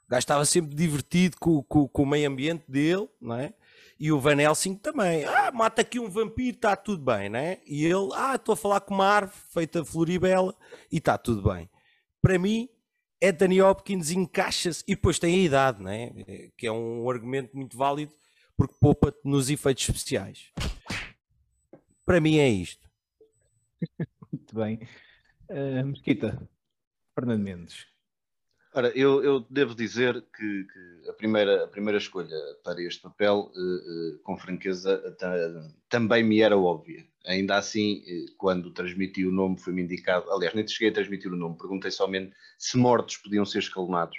O 0.07 0.11
gajo 0.11 0.19
estava 0.21 0.45
sempre 0.45 0.75
divertido 0.75 1.37
com, 1.41 1.63
com- 1.63 1.89
com 1.89 2.03
o 2.03 2.07
meio 2.07 2.29
ambiente 2.29 2.65
dele, 2.71 3.09
não 3.21 3.37
é? 3.37 3.55
E 3.99 4.13
o 4.13 4.21
Van 4.21 4.41
Helsing 4.41 4.75
também. 4.77 5.25
Ah, 5.25 5.51
mata 5.53 5.81
aqui 5.81 5.99
um 5.99 6.11
vampiro, 6.11 6.57
está 6.57 6.77
tudo 6.77 7.03
bem, 7.05 7.29
né? 7.29 7.59
E 7.67 7.85
ele, 7.85 8.11
ah, 8.15 8.35
estou 8.35 8.53
a 8.53 8.57
falar 8.57 8.81
com 8.81 8.95
uma 8.95 9.07
árvore 9.07 9.39
feita 9.51 9.83
de 9.83 9.89
floribela 9.89 10.55
e 10.93 10.99
está 10.99 11.17
tudo 11.17 11.43
bem. 11.51 11.71
Para 12.21 12.39
mim, 12.39 12.69
Anthony 13.23 13.63
Hopkins 13.63 14.11
encaixa-se 14.11 14.83
e 14.87 14.95
depois 14.95 15.19
tem 15.19 15.35
a 15.35 15.45
idade, 15.45 15.83
né? 15.83 16.11
Que 16.59 16.67
é 16.67 16.73
um 16.73 17.09
argumento 17.09 17.57
muito 17.57 17.77
válido 17.77 18.13
porque 18.57 18.75
poupa-te 18.81 19.19
nos 19.25 19.49
efeitos 19.49 19.89
especiais. 19.89 20.51
Para 22.05 22.21
mim 22.21 22.37
é 22.39 22.49
isto. 22.49 22.85
Muito 24.35 24.55
bem. 24.55 24.81
Ah, 25.49 25.85
Mosquita, 25.85 26.49
Fernando 27.15 27.41
Mendes. 27.43 27.87
Ora, 28.75 28.89
eu, 28.99 29.23
eu 29.23 29.47
devo 29.49 29.73
dizer 29.73 30.21
que, 30.37 30.65
que 30.65 31.09
a, 31.09 31.13
primeira, 31.13 31.65
a 31.65 31.69
primeira 31.69 31.97
escolha 31.99 32.37
para 32.65 32.83
este 32.83 33.01
papel, 33.03 33.53
eh, 33.55 33.61
eh, 33.61 34.19
com 34.25 34.37
franqueza, 34.37 34.99
ta- 35.17 35.71
também 35.89 36.25
me 36.25 36.41
era 36.41 36.59
óbvia. 36.59 37.07
Ainda 37.25 37.57
assim, 37.57 38.03
eh, 38.05 38.25
quando 38.37 38.73
transmiti 38.73 39.25
o 39.25 39.31
nome, 39.31 39.61
foi-me 39.61 39.83
indicado. 39.83 40.29
Aliás, 40.33 40.53
nem 40.55 40.67
cheguei 40.67 40.89
a 40.89 40.93
transmitir 40.93 41.33
o 41.33 41.37
nome, 41.37 41.57
perguntei 41.57 41.93
somente 41.93 42.35
se 42.59 42.77
mortos 42.77 43.17
podiam 43.19 43.45
ser 43.45 43.61
escalonados. 43.61 44.19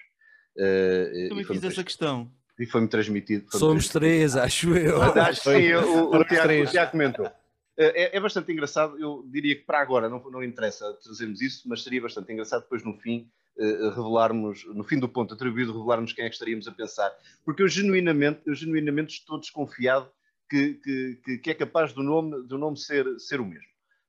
Eh, 0.57 1.27
Também 1.27 1.43
fiz 1.43 1.61
essa 1.61 1.83
questão. 1.83 2.31
e 2.57 2.65
foi-me 2.65 2.87
transmitido. 2.87 3.47
foi-me 3.51 3.59
Somos 3.59 3.89
transmitido. 3.89 3.99
três, 3.99 4.35
acho 4.37 4.73
eu. 4.77 5.01
Acho 5.01 5.41
que 5.41 5.49
sim, 5.51 5.73
o, 5.73 6.11
o, 6.15 6.23
Tiago, 6.23 6.53
o 6.63 6.65
Tiago 6.67 6.91
comentou. 6.91 7.29
É, 7.77 8.15
é 8.17 8.19
bastante 8.19 8.51
engraçado, 8.51 8.97
eu 8.99 9.23
diria 9.27 9.55
que 9.55 9.63
para 9.65 9.81
agora 9.81 10.07
não, 10.09 10.19
não 10.31 10.43
interessa 10.43 10.93
trazermos 11.03 11.41
isso, 11.41 11.67
mas 11.67 11.83
seria 11.83 12.01
bastante 12.01 12.31
engraçado 12.31 12.61
depois 12.61 12.83
no 12.83 12.93
fim 12.97 13.29
eh, 13.57 13.89
revelarmos, 13.89 14.65
no 14.73 14.83
fim 14.83 14.97
do 14.97 15.09
ponto 15.09 15.33
atribuído, 15.33 15.73
revelarmos 15.73 16.13
quem 16.13 16.23
é 16.25 16.29
que 16.29 16.35
estaríamos 16.35 16.67
a 16.67 16.71
pensar. 16.71 17.13
Porque 17.43 17.61
eu 17.63 17.67
genuinamente, 17.67 18.41
eu 18.45 18.53
genuinamente 18.55 19.19
estou 19.19 19.37
desconfiado 19.39 20.09
que, 20.49 20.75
que, 20.75 21.37
que- 21.39 21.49
é 21.51 21.53
capaz 21.53 21.91
do 21.91 22.01
nome, 22.03 22.43
do 22.47 22.57
nome 22.57 22.77
ser, 22.77 23.05
ser 23.19 23.41
o 23.41 23.45
mesmo. 23.45 23.67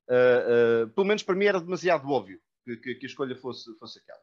Ah, 0.08 0.84
ah, 0.84 0.86
pelo 0.94 1.06
menos 1.06 1.22
para 1.24 1.34
mim 1.34 1.46
era 1.46 1.60
demasiado 1.60 2.08
óbvio 2.08 2.38
que, 2.64 2.76
que- 2.76 2.94
que 2.96 3.06
a 3.06 3.08
escolha 3.08 3.34
fosse, 3.34 3.72
fosse 3.78 3.98
aquela. 3.98 4.20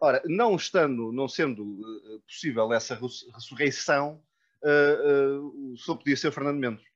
Ora, 0.00 0.22
não 0.26 0.54
estando, 0.56 1.10
não 1.12 1.28
sendo 1.28 1.62
uh, 1.64 2.20
possível 2.20 2.72
essa 2.72 2.94
ressurreição, 3.34 4.22
uh, 4.62 5.72
uh, 5.72 5.76
só 5.76 5.94
podia 5.96 6.16
ser 6.16 6.30
Fernando 6.32 6.58
Mendes. 6.58 6.87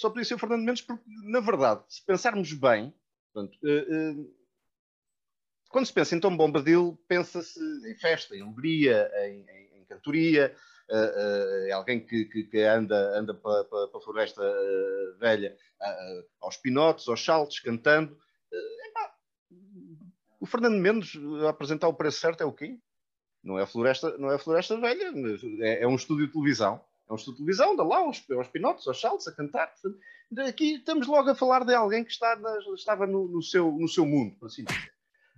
Só 0.00 0.08
podia 0.08 0.24
ser 0.24 0.34
o 0.34 0.38
Fernando 0.38 0.64
Mendes 0.64 0.80
porque, 0.80 1.04
na 1.24 1.40
verdade, 1.40 1.84
se 1.86 2.02
pensarmos 2.02 2.50
bem, 2.54 2.94
portanto, 3.34 3.58
quando 5.68 5.84
se 5.84 5.92
pensa 5.92 6.16
em 6.16 6.20
Tom 6.20 6.34
Bombadil, 6.34 6.98
pensa-se 7.06 7.60
em 7.86 7.94
festa, 7.98 8.34
em 8.34 8.40
alegria, 8.40 9.12
em, 9.26 9.44
em, 9.46 9.80
em 9.80 9.84
cantoria, 9.84 10.56
é 11.68 11.72
alguém 11.72 12.00
que, 12.00 12.24
que, 12.24 12.44
que, 12.44 12.62
anda, 12.62 12.96
anda 13.14 13.34
para, 13.34 13.60
a 13.94 14.00
floresta 14.00 14.42
velha 15.18 15.54
aos 16.40 16.56
pinotes, 16.56 17.06
aos 17.06 17.22
saltos, 17.22 17.60
cantando. 17.60 18.18
O 20.40 20.46
Fernando 20.46 20.80
Mendes 20.80 21.12
a 21.44 21.50
apresentar 21.50 21.88
o 21.88 21.94
preço 21.94 22.20
certo 22.20 22.40
é 22.40 22.46
o 22.46 22.54
quê? 22.54 22.80
Não 23.44 23.58
é 23.58 23.64
a 23.64 23.66
Floresta, 23.66 24.16
não 24.16 24.30
é 24.30 24.36
a 24.36 24.38
Floresta 24.38 24.80
Velha, 24.80 25.12
é, 25.60 25.82
é 25.82 25.86
um 25.86 25.94
estúdio 25.94 26.26
de 26.26 26.32
televisão. 26.32 26.82
É 27.10 27.12
um 27.12 27.16
de 27.16 27.36
televisão, 27.36 27.72
anda 27.72 27.82
lá 27.82 27.98
aos, 27.98 28.24
aos 28.30 28.48
pinotes, 28.48 28.86
aos 28.86 29.00
saltos, 29.00 29.26
a 29.26 29.34
cantar. 29.34 29.72
Aqui 30.46 30.76
estamos 30.76 31.08
logo 31.08 31.28
a 31.28 31.34
falar 31.34 31.64
de 31.64 31.74
alguém 31.74 32.04
que 32.04 32.12
está 32.12 32.40
estava 32.74 33.04
no, 33.04 33.26
no, 33.26 33.42
seu, 33.42 33.72
no 33.72 33.88
seu 33.88 34.06
mundo, 34.06 34.36
por 34.38 34.46
assim 34.46 34.64
dizer. 34.64 34.92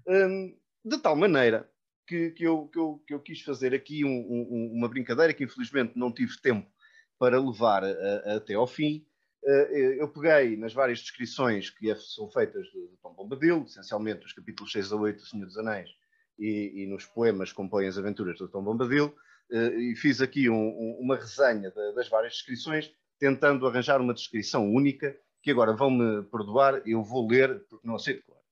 Hum, 0.06 0.54
de 0.84 0.98
tal 0.98 1.16
maneira 1.16 1.70
que, 2.06 2.30
que, 2.32 2.44
eu, 2.44 2.66
que, 2.66 2.78
eu, 2.78 3.02
que 3.06 3.14
eu 3.14 3.20
quis 3.20 3.40
fazer 3.40 3.72
aqui 3.72 4.04
um, 4.04 4.10
um, 4.10 4.72
uma 4.74 4.88
brincadeira 4.88 5.32
que 5.32 5.44
infelizmente 5.44 5.96
não 5.96 6.12
tive 6.12 6.38
tempo 6.42 6.70
para 7.18 7.40
levar 7.40 7.84
a, 7.84 7.88
a, 7.88 8.36
até 8.36 8.52
ao 8.52 8.66
fim, 8.66 9.06
eh, 9.44 9.96
eu 9.98 10.08
peguei 10.08 10.56
nas 10.56 10.74
várias 10.74 10.98
descrições 11.00 11.70
que 11.70 11.90
é, 11.90 11.94
são 11.94 12.28
feitas 12.28 12.66
de, 12.66 12.90
Tom 13.02 13.14
Bombadil, 13.14 13.64
essencialmente 13.64 14.26
os 14.26 14.32
capítulos 14.32 14.72
6 14.72 14.92
a 14.92 14.96
8 14.96 15.16
do 15.16 15.26
Senhor 15.26 15.46
dos 15.46 15.56
Anéis, 15.56 15.90
e, 16.38 16.82
e 16.82 16.86
nos 16.86 17.06
poemas 17.06 17.50
que 17.50 17.56
compõem 17.56 17.86
as 17.86 17.96
aventuras 17.96 18.36
de 18.36 18.48
Tom 18.48 18.62
Bombadil, 18.62 19.14
e 19.52 19.96
fiz 19.96 20.20
aqui 20.20 20.48
um, 20.48 20.54
um, 20.54 20.98
uma 21.00 21.16
resenha 21.16 21.70
das 21.94 22.08
várias 22.08 22.34
descrições, 22.34 22.92
tentando 23.18 23.66
arranjar 23.66 24.00
uma 24.00 24.14
descrição 24.14 24.72
única, 24.72 25.16
que 25.42 25.50
agora 25.50 25.74
vão-me 25.74 26.22
perdoar, 26.24 26.82
eu 26.86 27.02
vou 27.02 27.28
ler, 27.28 27.60
porque 27.68 27.86
não 27.86 27.96
aceito 27.96 28.24
claro. 28.24 28.42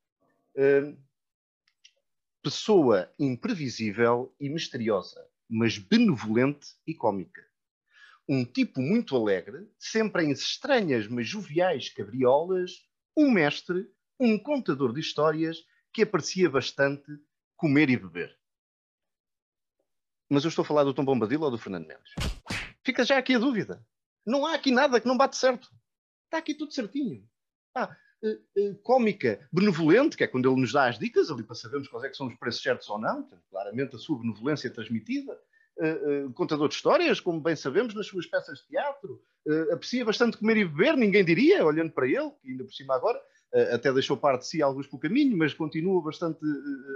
Uh, 0.57 0.99
pessoa 2.43 3.11
imprevisível 3.19 4.35
e 4.41 4.49
misteriosa, 4.49 5.25
mas 5.49 5.79
benevolente 5.79 6.69
e 6.87 6.95
cômica 6.95 7.51
um 8.31 8.45
tipo 8.45 8.81
muito 8.81 9.17
alegre, 9.17 9.69
sempre 9.77 10.23
em 10.23 10.31
estranhas 10.31 11.09
mas 11.09 11.27
joviais 11.27 11.89
cabriolas, 11.89 12.87
um 13.17 13.29
mestre, 13.29 13.91
um 14.21 14.39
contador 14.39 14.93
de 14.93 15.01
histórias 15.01 15.65
que 15.93 16.03
aparecia 16.03 16.49
bastante 16.49 17.11
comer 17.57 17.91
e 17.91 17.97
beber. 17.97 18.39
Mas 20.31 20.45
eu 20.45 20.49
estou 20.49 20.63
a 20.63 20.65
falar 20.65 20.85
do 20.85 20.95
Tom 20.95 21.05
Bombadil 21.05 21.41
ou 21.41 21.51
do 21.51 21.59
Fernando 21.59 21.89
Mendes? 21.89 22.15
Fica 22.85 23.05
já 23.05 23.19
aqui 23.19 23.35
a 23.35 23.39
dúvida. 23.39 23.85
Não 24.25 24.47
há 24.47 24.55
aqui 24.55 24.71
nada 24.71 25.01
que 25.01 25.09
não 25.09 25.17
bate 25.17 25.37
certo. 25.37 25.69
Está 26.27 26.39
aqui 26.39 26.55
tudo 26.55 26.73
certinho. 26.73 27.29
Ah, 27.75 27.97
uh, 28.23 28.61
uh, 28.61 28.75
cómica, 28.77 29.45
benevolente, 29.53 30.17
que 30.17 30.23
é 30.23 30.29
quando 30.29 30.49
ele 30.49 30.61
nos 30.61 30.73
dá 30.73 30.89
as 30.89 31.01
dicas 31.01 31.33
ali 31.33 31.43
para 31.43 31.57
sabermos 31.57 31.89
quais 31.89 32.05
é 32.05 32.09
que 32.11 32.17
são 32.17 32.29
os 32.29 32.37
preços 32.37 32.63
certos 32.63 32.89
ou 32.89 32.99
não. 33.01 33.29
Claramente 33.51 33.97
a 33.97 33.99
sua 33.99 34.21
benevolência 34.21 34.71
transmitida 34.71 35.37
uh, 35.79 36.33
contador 36.35 36.69
de 36.69 36.77
histórias, 36.77 37.19
como 37.19 37.41
bem 37.41 37.57
sabemos, 37.57 37.93
nas 37.93 38.07
suas 38.07 38.27
peças 38.27 38.61
de 38.61 38.69
teatro. 38.69 39.21
Uh, 39.45 39.75
aprecia 39.75 40.05
bastante 40.05 40.37
comer 40.37 40.59
e 40.59 40.65
beber, 40.65 40.97
ninguém 40.97 41.25
diria, 41.25 41.65
olhando 41.65 41.91
para 41.91 42.07
ele, 42.07 42.31
que 42.41 42.51
ainda 42.51 42.63
por 42.63 42.73
cima 42.73 42.95
agora 42.95 43.21
até 43.73 43.93
deixou 43.93 44.17
parte 44.17 44.43
de 44.43 44.47
si 44.47 44.63
alguns 44.63 44.87
pelo 44.87 45.01
caminho, 45.01 45.37
mas 45.37 45.53
continua 45.53 46.01
bastante 46.01 46.39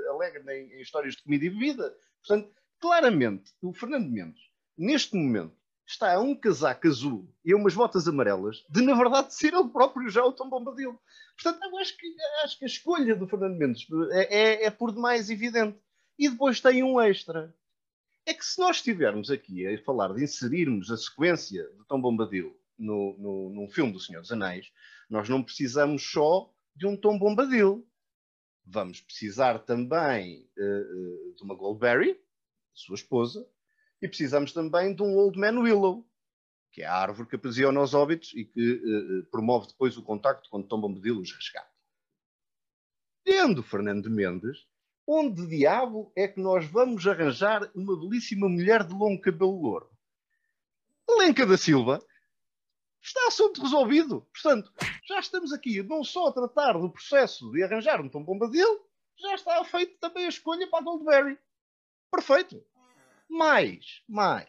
alegre 0.09 0.41
em, 0.57 0.75
em 0.75 0.81
histórias 0.83 1.17
de 1.17 1.23
comida 1.25 1.47
e 1.47 1.51
bebida. 1.51 1.93
Portanto, 2.25 2.49
claramente, 2.85 3.51
o 3.63 3.73
Fernando 3.73 4.11
Mendes, 4.11 4.43
neste 4.77 5.17
momento, 5.17 5.57
está 5.87 6.13
a 6.13 6.21
um 6.21 6.35
casaco 6.35 6.87
azul 6.87 7.35
e 7.43 7.55
umas 7.55 7.75
botas 7.75 8.07
amarelas 8.07 8.63
de, 8.69 8.83
na 8.83 8.95
verdade, 8.95 9.33
ser 9.33 9.55
ele 9.55 9.71
próprio 9.71 10.11
já 10.11 10.23
o 10.23 10.35
Tom 10.35 10.51
Bombadil. 10.51 11.01
Portanto, 11.35 11.65
eu 11.65 11.79
acho 11.79 11.97
que, 11.97 12.15
acho 12.43 12.59
que 12.59 12.65
a 12.67 12.69
escolha 12.69 13.17
do 13.17 13.27
Fernando 13.27 13.57
Mendes 13.57 13.87
é, 14.11 14.37
é, 14.37 14.65
é, 14.67 14.71
por 14.71 14.93
demais 14.93 15.31
evidente. 15.31 15.79
E 16.19 16.29
depois 16.29 16.61
tem 16.61 16.83
um 16.83 17.01
extra, 17.01 17.55
é 18.27 18.35
que 18.35 18.45
se 18.45 18.61
nós 18.61 18.77
estivermos 18.77 19.31
aqui 19.31 19.67
a 19.67 19.83
falar 19.83 20.13
de 20.13 20.23
inserirmos 20.23 20.91
a 20.91 20.99
sequência 20.99 21.63
de 21.63 21.87
Tom 21.89 22.03
Bombadil 22.03 22.55
no, 22.79 23.17
no, 23.19 23.51
num 23.51 23.71
filme 23.71 23.95
do 23.95 24.01
Senhor 24.01 24.21
dos 24.21 24.31
Anéis, 24.31 24.71
nós 25.09 25.27
não 25.27 25.43
precisamos 25.43 26.03
só 26.03 26.53
de 26.77 26.87
um 26.87 26.99
Tom 26.99 27.19
Bombadil. 27.19 27.89
Vamos 28.67 29.01
precisar 29.01 29.61
também 29.61 30.47
uh, 30.59 31.31
uh, 31.31 31.35
de 31.35 31.43
uma 31.43 31.55
Goldberry, 31.55 32.23
sua 32.75 32.95
esposa, 32.95 33.47
e 34.03 34.09
precisamos 34.09 34.53
também 34.53 34.95
de 34.95 35.03
um 35.03 35.17
Old 35.17 35.39
Man 35.39 35.61
Willow, 35.61 36.07
que 36.71 36.83
é 36.83 36.87
a 36.87 36.95
árvore 36.95 37.29
que 37.29 37.37
aprisiona 37.37 37.81
os 37.81 37.95
óbitos 37.95 38.33
e 38.35 38.45
que 38.45 38.73
uh, 38.75 39.25
promove 39.31 39.69
depois 39.69 39.97
o 39.97 40.03
contacto 40.03 40.51
quando 40.51 40.67
Tom 40.67 40.81
Bombadil 40.81 41.21
os 41.21 41.33
resgata. 41.33 41.71
Tendo 43.25 43.63
Fernando 43.63 44.11
Mendes, 44.11 44.67
onde 45.07 45.47
diabo 45.47 46.13
é 46.17 46.27
que 46.27 46.41
nós 46.41 46.67
vamos 46.67 47.07
arranjar 47.07 47.71
uma 47.75 47.99
belíssima 47.99 48.49
mulher 48.49 48.85
de 48.85 48.93
longo 48.93 49.21
cabelo 49.21 49.61
louro? 49.61 49.89
Lenca 51.09 51.47
da 51.47 51.57
Silva 51.57 52.05
está 53.01 53.27
assunto 53.29 53.63
resolvido. 53.63 54.27
Portanto, 54.33 54.73
já 55.07 55.21
estamos 55.21 55.53
aqui 55.53 55.83
não 55.83 56.03
só 56.03 56.29
a 56.29 56.33
tratar 56.33 56.73
do 56.73 56.91
processo 56.91 57.51
de 57.53 57.63
arranjar 57.63 58.01
um 58.01 58.09
Tom 58.09 58.25
Bombadil, 58.25 58.81
já 59.17 59.35
está 59.35 59.63
feita 59.65 59.95
também 60.01 60.27
a 60.27 60.29
escolha 60.29 60.69
para 60.69 60.81
a 60.81 60.83
Goldberry. 60.83 61.39
Perfeito. 62.15 62.65
Mais, 63.29 64.03
mais. 64.09 64.49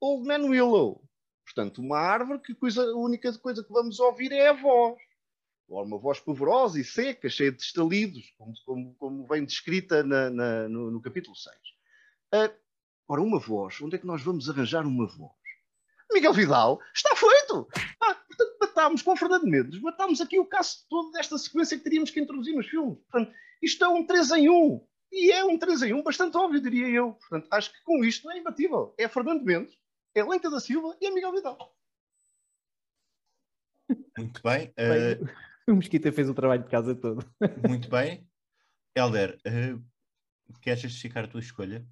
Old 0.00 0.26
Man 0.26 0.48
Willow. 0.48 1.02
Portanto, 1.44 1.78
uma 1.80 1.98
árvore 1.98 2.40
que 2.40 2.54
coisa, 2.54 2.82
a 2.82 2.96
única 2.96 3.32
coisa 3.38 3.62
que 3.62 3.72
vamos 3.72 4.00
ouvir 4.00 4.32
é 4.32 4.48
a 4.48 4.52
voz 4.52 4.98
ou 5.68 5.82
uma 5.82 5.98
voz 5.98 6.20
pavorosa 6.20 6.78
e 6.78 6.84
seca, 6.84 7.28
cheia 7.28 7.50
de 7.50 7.62
estalidos, 7.62 8.32
como, 8.36 8.54
como, 8.64 8.94
como 8.94 9.26
vem 9.26 9.44
descrita 9.44 10.02
na, 10.02 10.30
na, 10.30 10.68
no, 10.68 10.90
no, 10.90 11.00
capítulo 11.00 11.34
6. 11.34 11.56
Uh, 12.34 12.54
ora, 13.08 13.22
uma 13.22 13.38
voz, 13.38 13.80
onde 13.80 13.96
é 13.96 13.98
que 13.98 14.06
nós 14.06 14.22
vamos 14.22 14.48
arranjar 14.48 14.86
uma 14.86 15.06
voz? 15.06 15.32
Miguel 16.12 16.32
Vidal, 16.32 16.80
está 16.94 17.16
feito! 17.16 17.66
Ah, 18.00 18.14
portanto, 18.14 18.56
matámos 18.60 19.02
com 19.02 19.12
o 19.12 19.16
Fernando 19.16 19.46
Mendes, 19.46 19.80
matámos 19.80 20.20
aqui 20.20 20.38
o 20.38 20.46
caso 20.46 20.84
todo 20.88 21.10
desta 21.10 21.38
sequência 21.38 21.76
que 21.76 21.84
teríamos 21.84 22.10
que 22.10 22.20
introduzir 22.20 22.54
nos 22.54 22.68
filmes. 22.68 22.98
Portanto, 23.10 23.34
isto 23.62 23.84
é 23.84 23.88
um 23.88 24.06
3 24.06 24.30
em 24.32 24.48
1. 24.50 24.86
E 25.14 25.30
é 25.30 25.44
um 25.44 25.56
3 25.56 25.82
em 25.82 25.94
1 25.94 26.02
bastante 26.02 26.36
óbvio, 26.36 26.60
diria 26.60 26.88
eu. 26.88 27.12
Portanto, 27.12 27.46
acho 27.52 27.72
que 27.72 27.80
com 27.84 28.04
isto 28.04 28.28
é 28.32 28.38
imbatível. 28.38 28.92
É 28.98 29.06
Fernando 29.06 29.44
Mendes, 29.44 29.78
é 30.12 30.24
Lenta 30.24 30.50
da 30.50 30.58
Silva 30.58 30.96
e 31.00 31.06
é 31.06 31.10
Miguel 31.10 31.32
Vidal. 31.32 31.72
Muito 34.18 34.42
bem. 34.42 34.68
Uh... 34.70 35.44
O 35.66 35.74
Mosquita 35.74 36.12
fez 36.12 36.28
o 36.28 36.34
trabalho 36.34 36.62
de 36.62 36.68
casa 36.68 36.94
todo. 36.94 37.24
Muito 37.66 37.88
bem. 37.88 38.28
Helder, 38.94 39.38
uh, 39.46 39.82
queres 40.60 40.82
justificar 40.82 41.24
a 41.24 41.26
tua 41.26 41.40
escolha? 41.40 41.82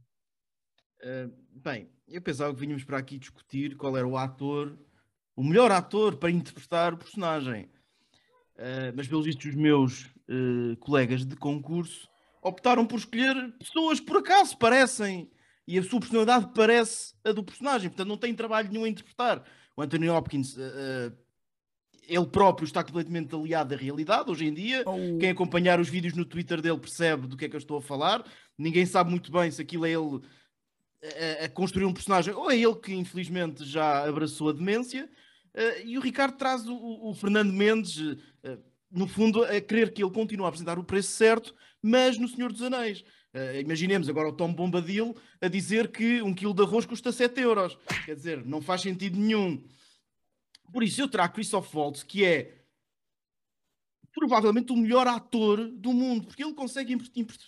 Uh, 1.02 1.32
bem, 1.58 1.90
eu 2.06 2.20
pensava 2.20 2.52
que 2.52 2.60
vínhamos 2.60 2.84
para 2.84 2.98
aqui 2.98 3.18
discutir 3.18 3.74
qual 3.78 3.96
era 3.96 4.06
o 4.06 4.18
ator, 4.18 4.78
o 5.34 5.42
melhor 5.42 5.72
ator 5.72 6.18
para 6.18 6.30
interpretar 6.30 6.92
o 6.92 6.98
personagem. 6.98 7.64
Uh, 8.56 8.92
mas, 8.94 9.08
pelos 9.08 9.24
vistos, 9.24 9.46
os 9.46 9.54
meus 9.54 10.04
uh, 10.28 10.76
colegas 10.78 11.24
de 11.24 11.34
concurso 11.34 12.11
optaram 12.42 12.84
por 12.84 12.98
escolher 12.98 13.34
pessoas 13.58 14.00
por 14.00 14.18
acaso 14.18 14.58
parecem 14.58 15.30
e 15.66 15.78
a 15.78 15.82
sua 15.82 16.00
personalidade 16.00 16.50
parece 16.54 17.14
a 17.24 17.30
do 17.30 17.44
personagem, 17.44 17.88
portanto 17.88 18.08
não 18.08 18.16
tem 18.16 18.34
trabalho 18.34 18.68
nenhum 18.70 18.84
a 18.84 18.88
interpretar. 18.88 19.44
O 19.76 19.82
Anthony 19.82 20.10
Hopkins 20.10 20.56
uh, 20.56 21.16
ele 22.06 22.26
próprio 22.26 22.66
está 22.66 22.82
completamente 22.82 23.34
aliado 23.34 23.74
à 23.74 23.76
realidade 23.76 24.30
hoje 24.30 24.46
em 24.46 24.52
dia. 24.52 24.82
Oh. 24.86 25.18
Quem 25.18 25.30
acompanhar 25.30 25.80
os 25.80 25.88
vídeos 25.88 26.14
no 26.14 26.24
Twitter 26.24 26.60
dele 26.60 26.78
percebe 26.78 27.26
do 27.26 27.36
que 27.36 27.44
é 27.44 27.48
que 27.48 27.56
eu 27.56 27.58
estou 27.58 27.78
a 27.78 27.82
falar. 27.82 28.24
Ninguém 28.58 28.84
sabe 28.84 29.10
muito 29.10 29.30
bem 29.30 29.50
se 29.50 29.62
aquilo 29.62 29.86
é 29.86 29.90
ele 29.90 30.20
a, 31.40 31.44
a 31.44 31.48
construir 31.48 31.84
um 31.84 31.92
personagem 31.92 32.34
ou 32.34 32.50
é 32.50 32.56
ele 32.56 32.74
que 32.74 32.92
infelizmente 32.92 33.64
já 33.64 34.06
abraçou 34.06 34.48
a 34.48 34.52
demência. 34.52 35.08
Uh, 35.54 35.86
e 35.86 35.98
o 35.98 36.00
Ricardo 36.00 36.36
traz 36.36 36.66
o, 36.66 36.74
o 36.74 37.14
Fernando 37.14 37.52
Mendes, 37.52 37.98
uh, 37.98 38.58
no 38.90 39.06
fundo, 39.06 39.44
a 39.44 39.60
querer 39.60 39.92
que 39.92 40.02
ele 40.02 40.12
continue 40.12 40.44
a 40.44 40.48
apresentar 40.48 40.78
o 40.78 40.84
preço 40.84 41.12
certo, 41.12 41.54
mas 41.82 42.16
no 42.16 42.28
Senhor 42.28 42.52
dos 42.52 42.62
Anéis. 42.62 43.04
Uh, 43.34 43.60
imaginemos 43.60 44.08
agora 44.08 44.28
o 44.28 44.32
Tom 44.32 44.52
Bombadil 44.54 45.16
a 45.40 45.48
dizer 45.48 45.90
que 45.90 46.22
um 46.22 46.32
quilo 46.34 46.54
de 46.54 46.62
arroz 46.62 46.86
custa 46.86 47.10
7 47.10 47.40
euros. 47.40 47.76
Quer 48.04 48.14
dizer, 48.14 48.44
não 48.44 48.62
faz 48.62 48.82
sentido 48.82 49.18
nenhum. 49.18 49.62
Por 50.72 50.82
isso 50.82 51.00
eu 51.00 51.08
trago 51.08 51.34
Christoph 51.34 51.74
Waltz, 51.74 52.02
que 52.02 52.24
é 52.24 52.62
provavelmente 54.14 54.72
o 54.72 54.76
melhor 54.76 55.06
ator 55.06 55.66
do 55.68 55.92
mundo, 55.92 56.26
porque 56.26 56.44
ele 56.44 56.54
consegue 56.54 56.94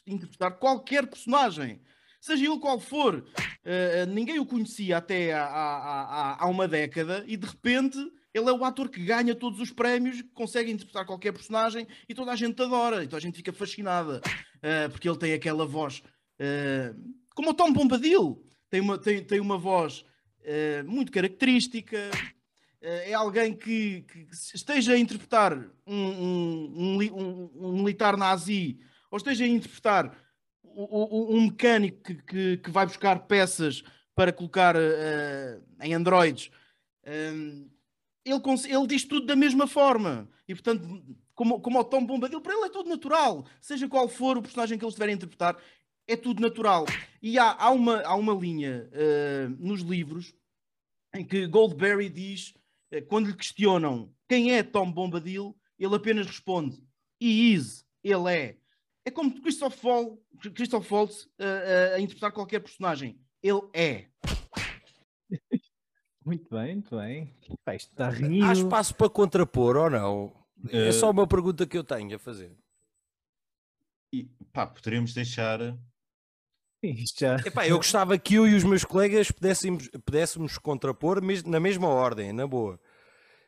interpretar 0.06 0.58
qualquer 0.58 1.06
personagem, 1.06 1.80
seja 2.20 2.46
ele 2.46 2.58
qual 2.58 2.80
for. 2.80 3.16
Uh, 3.16 4.06
ninguém 4.08 4.38
o 4.38 4.46
conhecia 4.46 4.98
até 4.98 5.32
há, 5.32 5.44
há, 5.44 6.44
há, 6.44 6.46
uma 6.48 6.66
década 6.66 7.24
e 7.26 7.36
de 7.36 7.46
repente 7.46 7.98
ele 8.34 8.50
é 8.50 8.52
o 8.52 8.64
ator 8.64 8.88
que 8.88 9.04
ganha 9.04 9.34
todos 9.34 9.60
os 9.60 9.70
prémios, 9.70 10.22
consegue 10.34 10.70
interpretar 10.70 11.06
qualquer 11.06 11.32
personagem 11.32 11.86
e 12.08 12.14
toda 12.14 12.32
a 12.32 12.36
gente 12.36 12.60
adora, 12.60 13.04
e 13.04 13.06
toda 13.06 13.18
a 13.18 13.20
gente 13.20 13.36
fica 13.36 13.52
fascinada, 13.52 14.20
uh, 14.58 14.90
porque 14.90 15.08
ele 15.08 15.18
tem 15.18 15.32
aquela 15.32 15.64
voz 15.64 16.02
Uh, 16.34 17.14
como 17.34 17.50
o 17.50 17.54
Tom 17.54 17.72
Bombadil, 17.72 18.44
tem 18.68 18.80
uma, 18.80 18.98
tem, 18.98 19.22
tem 19.22 19.40
uma 19.40 19.56
voz 19.56 20.04
uh, 20.40 20.84
muito 20.84 21.12
característica, 21.12 22.10
uh, 22.82 22.86
é 22.86 23.14
alguém 23.14 23.54
que, 23.54 24.02
que, 24.02 24.26
esteja 24.32 24.94
a 24.94 24.98
interpretar 24.98 25.56
um, 25.86 25.94
um, 25.94 26.98
um, 26.98 27.50
um, 27.54 27.72
militar 27.78 28.16
nazi 28.16 28.78
ou 29.10 29.18
esteja 29.18 29.44
a 29.44 29.48
interpretar 29.48 30.16
um, 30.64 31.42
mecânico 31.42 32.02
que, 32.02 32.14
que, 32.14 32.56
que, 32.56 32.70
vai 32.70 32.84
buscar 32.84 33.20
peças 33.26 33.84
para 34.12 34.32
colocar 34.32 34.74
em 35.80 35.94
Androids. 35.94 36.50
Ele, 38.24 38.40
ele 38.68 38.86
diz 38.86 39.04
tudo 39.04 39.26
da 39.26 39.36
mesma 39.36 39.66
forma 39.66 40.28
e 40.48 40.54
portanto 40.54 41.04
como, 41.34 41.60
como 41.60 41.78
o 41.78 41.84
Tom 41.84 42.06
Bombadil, 42.06 42.40
para 42.40 42.54
ele 42.54 42.66
é 42.66 42.70
tudo 42.70 42.88
natural, 42.88 43.44
seja 43.60 43.88
qual 43.88 44.08
for 44.08 44.38
o 44.38 44.42
personagem 44.42 44.78
que 44.78 44.84
ele 44.84 44.90
estiver 44.90 45.08
a 45.08 45.12
interpretar, 45.12 45.56
é 46.06 46.16
tudo 46.16 46.40
natural. 46.40 46.86
E 47.20 47.38
há, 47.38 47.52
há, 47.52 47.70
uma, 47.70 48.02
há 48.02 48.14
uma 48.14 48.32
linha 48.34 48.88
uh, 48.92 49.48
nos 49.58 49.80
livros 49.80 50.34
em 51.14 51.24
que 51.24 51.46
Goldberry 51.46 52.08
diz, 52.08 52.54
uh, 52.92 53.04
quando 53.08 53.26
lhe 53.26 53.36
questionam 53.36 54.12
quem 54.28 54.52
é 54.52 54.62
Tom 54.62 54.90
Bombadil, 54.90 55.56
ele 55.78 55.94
apenas 55.94 56.26
responde: 56.26 56.82
He 57.20 57.52
is, 57.52 57.84
ele 58.02 58.32
é. 58.32 58.56
É 59.04 59.10
como 59.10 59.40
Christoph, 59.42 59.76
Fall, 59.76 60.18
Christoph 60.54 60.90
Waltz 60.90 61.24
uh, 61.24 61.94
a 61.96 62.00
interpretar 62.00 62.32
qualquer 62.32 62.60
personagem. 62.60 63.18
Ele 63.42 63.60
é. 63.74 64.06
Muito 66.24 66.48
bem, 66.54 66.74
muito 66.74 66.96
bem. 66.96 67.34
Pá, 67.64 67.74
está 67.74 68.08
rindo. 68.08 68.46
Há 68.46 68.52
espaço 68.52 68.94
para 68.94 69.10
contrapor 69.10 69.76
ou 69.76 69.90
não? 69.90 70.32
É 70.70 70.90
só 70.92 71.10
uma 71.10 71.26
pergunta 71.26 71.66
que 71.66 71.76
eu 71.76 71.84
tenho 71.84 72.16
a 72.16 72.18
fazer. 72.18 72.56
E, 74.12 74.24
pá, 74.52 74.66
poderíamos 74.66 75.12
deixar 75.12 75.60
já... 77.18 77.36
Epá, 77.36 77.66
eu 77.66 77.76
gostava 77.76 78.18
que 78.18 78.34
eu 78.34 78.46
e 78.46 78.54
os 78.54 78.64
meus 78.64 78.84
colegas 78.84 79.30
pudéssemos, 79.30 79.88
pudéssemos 80.04 80.58
contrapor 80.58 81.20
na 81.46 81.60
mesma 81.60 81.88
ordem, 81.88 82.32
na 82.32 82.46
boa. 82.46 82.78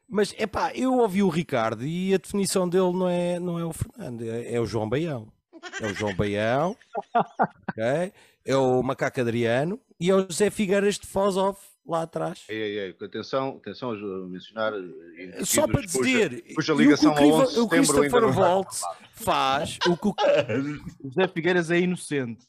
Mas 0.09 0.35
é 0.39 0.47
pá, 0.47 0.73
eu 0.75 0.95
ouvi 0.95 1.23
o 1.23 1.29
Ricardo 1.29 1.85
e 1.85 2.15
a 2.15 2.19
definição 2.19 2.69
dele 2.69 2.93
não 2.93 3.09
é, 3.09 3.39
não 3.41 3.59
é 3.59 3.65
o 3.65 3.73
Fernando, 3.73 4.23
é, 4.23 4.55
é 4.55 4.61
o 4.61 4.67
João 4.67 4.89
Baião. 4.89 5.33
É 5.81 5.87
o 5.87 5.95
João 5.95 6.15
Baião, 6.15 6.77
okay? 7.71 8.13
é 8.45 8.57
o 8.57 8.83
Macaco 8.83 9.21
Adriano 9.21 9.81
e 9.99 10.11
é 10.11 10.15
o 10.15 10.21
José 10.21 10.49
Figueiras 10.49 10.97
de 10.97 11.07
Foz 11.07 11.37
Off 11.37 11.76
lá 11.87 12.03
atrás. 12.03 12.45
Ei, 12.49 12.57
ei, 12.57 12.79
ei, 12.79 12.97
atenção, 13.01 13.57
atenção 13.63 13.91
a 13.91 14.29
mencionar. 14.29 14.73
Eh, 15.17 15.45
Só 15.45 15.67
para 15.67 15.83
dizer, 15.83 16.55
cuja, 16.55 16.75
ligação 16.75 17.15
o, 17.15 17.19
ao 17.19 17.25
11 17.43 17.61
o 17.61 17.69
Christopher 17.69 18.33
Volt 18.33 18.69
faz 19.13 19.79
o 19.87 19.97
que 19.97 20.09
o 20.09 20.15
José 21.05 21.29
Figueiras 21.29 21.71
é 21.71 21.79
inocente. 21.79 22.47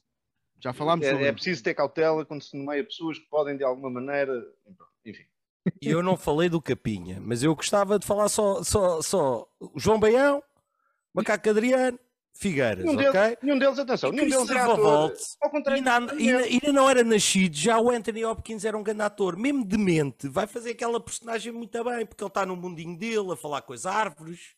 Já 0.60 0.74
falámos 0.74 1.06
é, 1.06 1.12
sobre 1.12 1.26
É 1.26 1.32
preciso 1.32 1.64
ter 1.64 1.74
cautela 1.74 2.26
quando 2.26 2.42
se 2.42 2.58
nomeia 2.58 2.84
pessoas 2.84 3.20
que 3.20 3.30
podem 3.30 3.56
de 3.56 3.64
alguma 3.64 3.90
maneira. 3.90 4.34
Enfim. 5.06 5.24
E 5.82 5.90
eu 5.90 6.02
não 6.02 6.18
falei 6.18 6.50
do 6.50 6.62
Capinha, 6.62 7.20
mas 7.22 7.44
eu 7.44 7.54
gostava 7.56 8.00
de 8.00 8.06
falar 8.06 8.30
só, 8.30 8.64
só, 8.64 9.02
só 9.02 9.48
João 9.76 10.00
Baião, 10.00 10.42
Macaco 11.14 11.50
Adriano, 11.50 12.00
Figueiras, 12.40 12.86
nenhum 12.86 13.00
ok? 13.00 13.12
Deles, 13.12 13.38
nenhum 13.42 13.58
deles, 13.58 13.80
atenção, 13.80 14.12
nenhum 14.12 14.30
deles 14.30 14.50
era 14.52 14.72
ator. 14.72 15.14
Ao 15.42 15.50
contrário, 15.50 15.80
ainda, 15.80 16.14
ainda, 16.14 16.38
ainda, 16.44 16.72
não 16.72 16.88
era 16.88 17.04
nascido, 17.04 17.56
já 17.56 17.80
o 17.80 17.90
Anthony 17.90 18.24
Hopkins 18.24 18.64
era 18.64 18.78
um 18.78 18.84
grande 18.84 19.02
ator, 19.02 19.36
mesmo 19.36 19.66
demente, 19.66 20.28
vai 20.28 20.46
fazer 20.46 20.72
aquela 20.72 21.00
personagem 21.00 21.52
muito 21.52 21.84
bem, 21.84 22.06
porque 22.06 22.24
ele 22.24 22.30
está 22.30 22.46
no 22.46 22.56
mundinho 22.56 22.96
dele, 22.96 23.32
a 23.32 23.36
falar 23.36 23.64
com 23.64 23.74
as 23.74 23.88
árvores, 23.88 24.54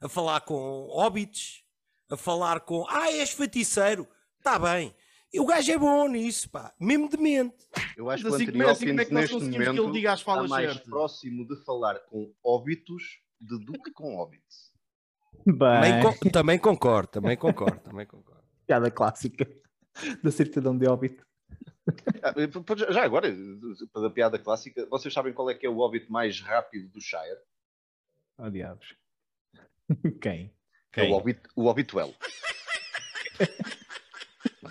a 0.00 0.08
falar 0.08 0.42
com 0.42 0.86
hobbits, 0.88 1.64
a 2.08 2.16
falar 2.16 2.60
com, 2.60 2.86
ah, 2.88 3.10
és 3.10 3.32
feiticeiro, 3.32 4.06
está 4.38 4.56
bem. 4.56 4.94
E 5.32 5.40
o 5.40 5.46
gajo 5.46 5.72
é 5.72 5.78
bom 5.78 6.06
nisso, 6.06 6.48
pá, 6.48 6.72
mesmo 6.78 7.08
demente. 7.08 7.56
Eu 7.96 8.08
acho 8.08 8.22
que 8.22 8.30
o 8.30 8.34
assim, 8.36 8.44
Anthony 8.44 8.64
Hopkins, 8.64 8.90
é 8.90 8.94
neste 9.12 9.34
momento, 9.34 9.74
que 9.74 9.80
ele 9.80 9.92
diga 9.92 10.12
as 10.12 10.22
falas 10.22 10.44
está 10.44 10.54
mais 10.54 10.72
certas. 10.72 10.88
próximo 10.88 11.44
de 11.44 11.56
falar 11.64 11.98
com 12.08 12.32
óbitos 12.44 13.18
do 13.40 13.72
que 13.82 13.90
com 13.90 14.16
Também, 15.44 16.02
co 16.02 16.30
também 16.30 16.58
concordo, 16.58 17.08
também 17.08 17.36
concordo, 17.36 17.80
também 17.80 18.06
concordo. 18.06 18.42
Piada 18.66 18.90
clássica 18.90 19.46
da 20.22 20.30
certidão 20.30 20.76
de 20.76 20.86
óbito. 20.86 21.26
Ah, 22.22 22.34
já 22.92 23.02
agora, 23.02 23.34
para 23.92 24.06
a 24.06 24.10
piada 24.10 24.38
clássica, 24.38 24.86
vocês 24.86 25.12
sabem 25.12 25.32
qual 25.32 25.50
é 25.50 25.54
que 25.54 25.66
é 25.66 25.68
o 25.68 25.78
óbito 25.78 26.12
mais 26.12 26.40
rápido 26.40 26.88
do 26.88 27.00
Shire? 27.00 27.38
Oh, 28.38 28.48
diabos. 28.48 28.94
Quem? 30.20 30.52
Quem? 30.92 31.08
É 31.08 31.10
o, 31.10 31.16
óbito, 31.16 31.48
o 31.54 31.66
Obituel. 31.66 32.14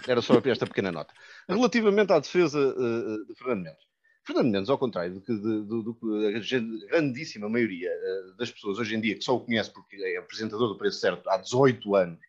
Era 0.07 0.21
só 0.21 0.39
esta 0.45 0.65
pequena 0.65 0.91
nota. 0.91 1.13
Relativamente 1.47 2.11
à 2.11 2.19
defesa 2.19 2.59
uh, 2.59 3.25
de 3.25 3.35
Fernando 3.35 3.63
Mendes. 3.63 3.88
Fernando 4.29 4.51
Mendes, 4.51 4.69
ao 4.69 4.77
contrário 4.77 5.15
do 5.15 5.21
que, 5.21 5.33
do, 5.33 5.81
do 5.81 5.93
que 5.95 6.85
a 6.85 6.87
grandíssima 6.91 7.49
maioria 7.49 7.89
uh, 7.89 8.37
das 8.37 8.51
pessoas 8.51 8.77
hoje 8.77 8.95
em 8.95 9.01
dia, 9.01 9.15
que 9.15 9.23
só 9.23 9.35
o 9.35 9.39
conhece 9.39 9.71
porque 9.71 9.95
é 9.95 10.17
apresentador 10.17 10.67
do 10.67 10.77
Preço 10.77 10.99
Certo 10.99 11.27
há 11.27 11.37
18 11.37 11.95
anos, 11.95 12.19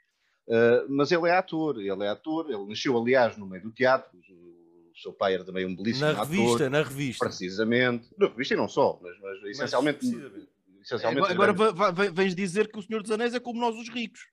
uh, 0.49 0.87
mas 0.89 1.13
ele 1.13 1.29
é 1.29 1.37
ator, 1.37 1.79
ele 1.79 2.03
é 2.03 2.09
ator, 2.09 2.51
ele 2.51 2.65
nasceu, 2.67 2.97
aliás, 2.97 3.37
no 3.37 3.47
meio 3.47 3.63
do 3.63 3.71
teatro, 3.71 4.19
o 4.19 4.99
seu 4.99 5.13
pai 5.13 5.35
era 5.35 5.45
também 5.45 5.67
um 5.67 5.77
belíssimo 5.77 6.07
na 6.07 6.13
ator. 6.13 6.27
Na 6.27 6.37
revista, 6.37 6.71
na 6.71 6.83
revista. 6.83 7.25
Precisamente. 7.27 8.09
Na 8.17 8.29
revista 8.29 8.55
e 8.55 8.57
não 8.57 8.69
só, 8.69 8.99
mas, 9.03 9.19
mas 9.21 9.51
essencialmente... 9.51 10.07
Mas, 10.07 10.49
essencialmente 10.83 11.31
agora, 11.31 11.53
agora 11.53 12.11
vens 12.11 12.35
dizer 12.35 12.73
que 12.73 12.79
o 12.79 12.83
Senhor 12.83 13.03
dos 13.03 13.11
Anéis 13.11 13.35
é 13.35 13.41
como 13.41 13.61
nós 13.61 13.77
os 13.77 13.91
ricos. 13.91 14.27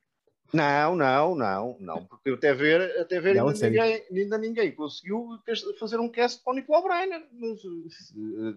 Não, 0.53 0.95
não, 0.95 1.35
não, 1.35 1.77
não, 1.79 2.05
porque 2.05 2.29
até 2.29 2.53
ver, 2.53 2.81
até 2.99 3.19
ver 3.19 3.37
ainda, 3.37 3.69
ninguém, 3.69 4.03
ainda 4.09 4.37
ninguém 4.37 4.71
conseguiu 4.71 5.37
fazer 5.77 5.99
um 5.99 6.09
cast 6.09 6.41
para 6.41 6.53
o 6.53 6.55
Nicolau 6.55 6.83
Breiner, 6.83 7.21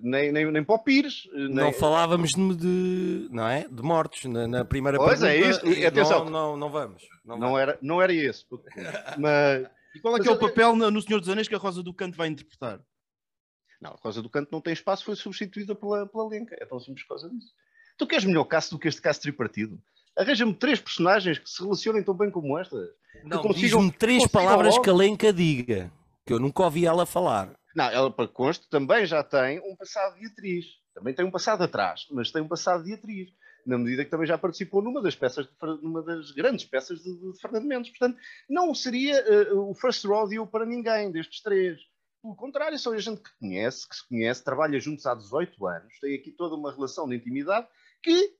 nem, 0.03 0.31
nem, 0.31 0.53
nem 0.53 0.64
para 0.64 0.74
o 0.76 0.79
Pires. 0.79 1.29
Nem... 1.33 1.48
Não 1.48 1.72
falávamos 1.72 2.31
de, 2.31 2.57
de, 2.57 3.29
não 3.33 3.48
é? 3.48 3.66
de 3.68 3.83
mortos 3.83 4.24
na, 4.24 4.46
na 4.46 4.64
primeira 4.64 4.98
pois 4.98 5.22
é 5.22 5.33
pergunta. 5.33 5.66
é 5.66 5.70
isso, 5.72 5.81
e, 5.81 5.85
atenção. 5.85 6.24
Não, 6.26 6.31
não, 6.31 6.57
não 6.57 6.70
vamos. 6.70 7.03
Não, 7.24 7.37
não 7.37 7.59
era, 7.59 7.79
não 7.83 8.00
era 8.00 8.12
esse. 8.12 8.44
Mas... 9.18 9.66
E 9.94 9.98
qual 9.98 10.16
é 10.16 10.20
que 10.20 10.29
é 10.29 10.33
o 10.33 10.38
papel 10.38 10.76
no 10.76 11.03
Senhor 11.03 11.18
dos 11.18 11.29
Anéis 11.29 11.48
que 11.48 11.55
a 11.55 11.59
Rosa 11.59 11.83
do 11.83 11.92
Canto 11.92 12.16
vai 12.16 12.29
interpretar? 12.29 12.81
Não, 13.81 13.92
a 13.92 13.98
Rosa 14.00 14.22
do 14.22 14.31
Canto 14.31 14.50
não 14.53 14.61
tem 14.61 14.72
espaço, 14.72 15.05
foi 15.05 15.16
substituída 15.16 15.74
pela, 15.74 16.07
pela 16.07 16.29
Lenca, 16.29 16.57
é 16.61 16.66
tão 16.66 16.79
simples 16.79 17.03
por 17.03 17.14
causa 17.14 17.29
disso. 17.29 17.53
Tu 17.98 18.07
queres 18.07 18.24
melhor 18.24 18.44
caso 18.44 18.70
do 18.70 18.79
que 18.79 18.87
este 18.87 19.03
caso 19.03 19.20
tripartido? 19.20 19.81
Arranja-me 20.21 20.53
três 20.53 20.79
personagens 20.79 21.39
que 21.39 21.49
se 21.49 21.63
relacionem 21.63 22.03
tão 22.03 22.15
bem 22.15 22.31
como 22.31 22.59
esta. 22.59 22.77
Não, 23.25 23.41
diz-me 23.53 23.91
três 23.91 24.27
palavras 24.27 24.75
logo. 24.75 24.85
que 24.85 24.91
a 24.91 24.95
Lenka 24.95 25.33
diga, 25.33 25.91
que 26.27 26.33
eu 26.33 26.39
nunca 26.39 26.63
ouvi 26.63 26.85
ela 26.85 27.07
falar. 27.07 27.51
Não, 27.75 27.87
ela, 27.87 28.11
para 28.11 28.29
conste, 28.29 28.69
também 28.69 29.07
já 29.07 29.25
tem 29.25 29.61
um 29.61 29.75
passado 29.75 30.19
de 30.19 30.27
atriz. 30.27 30.67
Também 30.95 31.15
tem 31.15 31.25
um 31.25 31.31
passado 31.31 31.63
atrás, 31.65 32.07
mas 32.11 32.31
tem 32.31 32.43
um 32.43 32.49
passado 32.49 32.85
de 32.85 32.93
atriz. 32.93 33.31
Na 33.67 33.79
medida 33.79 34.05
que 34.05 34.11
também 34.11 34.27
já 34.27 34.37
participou 34.37 34.83
numa 34.83 35.01
das 35.01 35.15
peças, 35.15 35.47
de, 35.47 35.53
numa 35.83 36.03
das 36.03 36.33
grandes 36.33 36.67
peças 36.67 36.99
de, 36.99 37.15
de 37.15 37.41
Fernando 37.41 37.65
Mendes. 37.65 37.91
Portanto, 37.91 38.19
não 38.49 38.75
seria 38.75 39.25
uh, 39.55 39.71
o 39.71 39.75
first 39.75 40.05
rodeo 40.05 40.47
para 40.47 40.67
ninguém 40.67 41.11
destes 41.11 41.41
três. 41.41 41.81
Pelo 42.23 42.37
contrário, 42.37 42.79
são 42.79 42.93
a 42.93 42.99
gente 42.99 43.23
que 43.23 43.31
conhece, 43.39 43.89
que 43.89 43.97
se 43.97 44.07
conhece, 44.07 44.45
trabalha 44.45 44.79
juntos 44.79 45.07
há 45.07 45.15
18 45.15 45.67
anos, 45.67 45.99
tem 45.99 46.15
aqui 46.15 46.31
toda 46.31 46.55
uma 46.55 46.71
relação 46.71 47.09
de 47.09 47.17
intimidade 47.17 47.67
que 48.03 48.35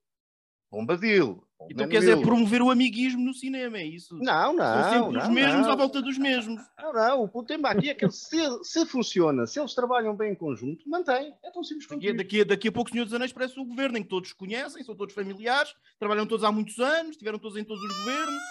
Bombadil. 0.71 1.43
Então 1.69 1.87
quer 1.87 1.99
dizer 1.99 2.21
promover 2.23 2.63
o 2.63 2.71
amiguismo 2.71 3.23
no 3.23 3.35
cinema, 3.35 3.77
é 3.77 3.85
isso? 3.85 4.17
Não, 4.17 4.55
não. 4.55 4.65
São 4.65 4.91
sempre 4.91 5.13
não, 5.13 5.23
os 5.23 5.29
mesmos 5.29 5.67
não. 5.67 5.73
à 5.73 5.77
volta 5.77 6.01
dos 6.01 6.17
mesmos. 6.17 6.63
Não, 6.79 6.93
não. 6.93 7.23
O 7.25 7.29
ponto 7.29 7.53
aqui 7.67 7.91
é 7.91 7.95
que 7.95 8.11
se, 8.11 8.39
se 8.63 8.87
funciona, 8.87 9.47
se 9.47 9.61
eles 9.61 9.75
trabalham 9.75 10.17
bem 10.17 10.33
em 10.33 10.35
conjunto, 10.35 10.89
mantém. 10.89 11.35
É 11.45 11.51
tão 11.51 11.63
simples 11.63 11.87
quanto 11.87 12.01
daqui, 12.01 12.17
daqui, 12.17 12.45
daqui 12.45 12.69
a 12.69 12.73
pouco, 12.73 12.91
Senhor 12.91 13.05
dos 13.05 13.13
Anéis 13.13 13.33
parece 13.33 13.61
o 13.61 13.65
governo, 13.65 13.99
em 13.99 14.03
que 14.03 14.09
todos 14.09 14.33
conhecem, 14.33 14.83
são 14.83 14.95
todos 14.95 15.15
familiares, 15.15 15.75
trabalham 15.99 16.27
todos 16.27 16.45
há 16.45 16.51
muitos 16.51 16.79
anos, 16.79 17.11
estiveram 17.11 17.39
todos 17.39 17.59
em 17.59 17.65
todos 17.65 17.83
os 17.83 17.99
governos. 17.99 18.43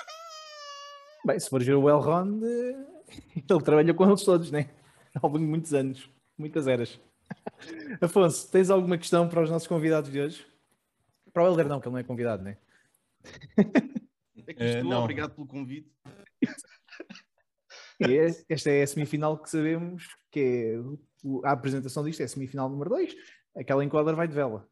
Bem, 1.26 1.40
se 1.40 1.50
for 1.50 1.64
ver 1.64 1.76
o 1.76 1.90
Elrond, 1.90 2.44
ele 3.36 3.64
trabalha 3.64 3.94
com 3.94 4.08
eles 4.08 4.24
todos, 4.24 4.52
né? 4.52 4.70
Ao 5.16 5.30
longo 5.30 5.40
de 5.40 5.46
muitos 5.46 5.74
anos, 5.74 6.08
muitas 6.38 6.68
eras. 6.68 7.00
Afonso, 8.00 8.50
tens 8.52 8.70
alguma 8.70 8.98
questão 8.98 9.28
para 9.28 9.42
os 9.42 9.50
nossos 9.50 9.68
convidados 9.68 10.12
de 10.12 10.20
hoje? 10.20 10.46
Para 11.34 11.44
o 11.44 11.48
Helder 11.48 11.68
não, 11.68 11.80
que 11.80 11.88
ele 11.88 11.94
não 11.94 12.00
é 12.00 12.04
convidado, 12.04 12.44
né? 12.44 12.58
É 14.48 14.54
que 14.54 14.64
estou, 14.64 14.92
uh, 14.92 14.96
obrigado 14.96 15.36
pelo 15.36 15.46
convite. 15.46 15.92
É, 18.02 18.28
esta 18.48 18.72
é 18.72 18.82
a 18.82 18.88
semifinal 18.88 19.38
que 19.38 19.50
sabemos 19.50 20.08
que 20.32 20.40
é 20.40 21.48
a 21.48 21.52
apresentação 21.52 22.04
disto 22.04 22.22
é 22.22 22.24
a 22.24 22.28
semifinal 22.28 22.70
número 22.70 22.90
2. 22.90 23.14
Aquela 23.56 23.84
enquadra 23.84 24.16
vai 24.16 24.28
de 24.28 24.34
vela. 24.34 24.68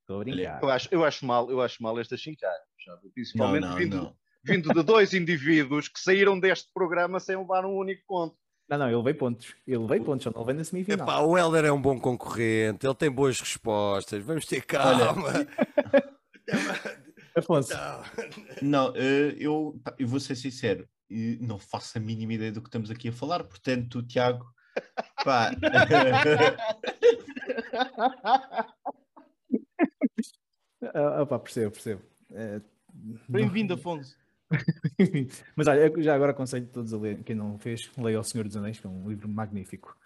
Estou 0.00 0.20
a 0.20 0.24
brincar. 0.24 0.62
Eu 0.62 0.70
acho, 0.70 0.88
eu 0.90 1.04
acho 1.04 1.26
mal, 1.26 1.50
eu 1.50 1.60
acho 1.60 1.82
mal 1.82 1.98
esta 1.98 2.16
chincar, 2.16 2.54
principalmente 3.12 3.62
não, 3.62 3.70
não, 3.70 3.76
vindo, 3.76 3.96
não. 3.96 4.16
vindo 4.42 4.72
de 4.72 4.82
dois 4.82 5.12
indivíduos 5.12 5.88
que 5.88 6.00
saíram 6.00 6.38
deste 6.38 6.72
programa 6.72 7.20
sem 7.20 7.36
levar 7.36 7.64
um 7.66 7.76
único 7.76 8.02
ponto. 8.06 8.36
Não, 8.68 8.76
não, 8.76 8.90
ele 8.90 9.02
veio 9.02 9.16
pontos. 9.16 9.54
Ele 9.66 9.86
veio 9.86 10.04
pontos, 10.04 10.24
só 10.24 10.30
não 10.30 10.44
vem 10.44 10.54
na 10.54 10.64
semifinal. 10.64 11.06
Epá, 11.06 11.20
o 11.20 11.38
Helder 11.38 11.64
é 11.64 11.72
um 11.72 11.80
bom 11.80 11.98
concorrente, 11.98 12.86
ele 12.86 12.94
tem 12.94 13.10
boas 13.10 13.40
respostas. 13.40 14.22
Vamos 14.22 14.44
ter 14.44 14.62
calma. 14.62 15.32
Afonso. 17.34 17.72
Não, 18.60 18.92
eh, 18.94 19.34
eu, 19.38 19.80
eu 19.98 20.06
vou 20.06 20.20
ser 20.20 20.36
sincero. 20.36 20.86
não 21.40 21.58
faço 21.58 21.96
a 21.96 22.00
mínima 22.00 22.34
ideia 22.34 22.52
do 22.52 22.60
que 22.60 22.68
estamos 22.68 22.90
aqui 22.90 23.08
a 23.08 23.12
falar, 23.12 23.42
portanto, 23.44 24.02
Tiago, 24.02 24.44
pá. 25.24 25.50
Ah, 30.94 31.26
pá, 31.26 31.40
percebo, 31.40 31.72
percebo. 31.72 32.02
É, 32.30 32.60
Bem-vindo, 33.28 33.74
Afonso. 33.74 34.16
Mas 35.56 35.66
olha, 35.66 35.92
já 36.02 36.14
agora 36.14 36.32
aconselho 36.32 36.66
todos 36.66 36.92
a 36.92 36.98
ler, 36.98 37.22
quem 37.22 37.36
não 37.36 37.58
fez, 37.58 37.90
leia 37.98 38.20
O 38.20 38.24
Senhor 38.24 38.46
dos 38.46 38.56
Anéis, 38.56 38.80
que 38.80 38.86
é 38.86 38.90
um 38.90 39.08
livro 39.08 39.28
magnífico. 39.28 39.96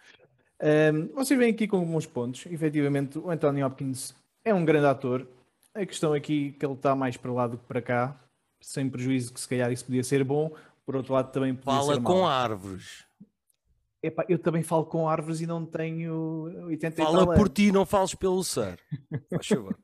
Um, 0.62 1.08
vocês 1.14 1.38
vêm 1.38 1.50
aqui 1.50 1.66
com 1.66 1.78
alguns 1.78 2.06
pontos. 2.06 2.46
Efetivamente, 2.46 3.18
o 3.18 3.30
Anthony 3.30 3.62
Hopkins 3.64 4.14
é 4.44 4.54
um 4.54 4.64
grande 4.64 4.86
ator. 4.86 5.26
A 5.74 5.84
questão 5.86 6.12
aqui 6.12 6.54
é 6.54 6.58
que 6.58 6.66
ele 6.66 6.74
está 6.74 6.94
mais 6.94 7.16
para 7.16 7.32
lá 7.32 7.46
do 7.46 7.58
que 7.58 7.64
para 7.64 7.82
cá, 7.82 8.20
sem 8.60 8.88
prejuízo 8.88 9.32
que 9.32 9.40
se 9.40 9.48
calhar 9.48 9.72
isso 9.72 9.84
podia 9.84 10.04
ser 10.04 10.22
bom, 10.22 10.54
por 10.84 10.94
outro 10.96 11.14
lado 11.14 11.32
também 11.32 11.54
podia 11.54 11.80
Fala 11.80 11.94
ser 11.94 12.02
com 12.02 12.26
árvores. 12.26 13.04
Epá, 14.02 14.24
eu 14.28 14.38
também 14.38 14.62
falo 14.62 14.84
com 14.84 15.08
árvores 15.08 15.40
e 15.40 15.46
não 15.46 15.64
tenho 15.64 16.66
80 16.66 17.00
e 17.00 17.04
Fala 17.04 17.24
por 17.24 17.36
anos. 17.36 17.50
ti, 17.54 17.70
não 17.70 17.86
fales 17.86 18.14
pelo 18.14 18.42
ser. 18.42 18.78
Faz 19.30 19.46
favor. 19.46 19.78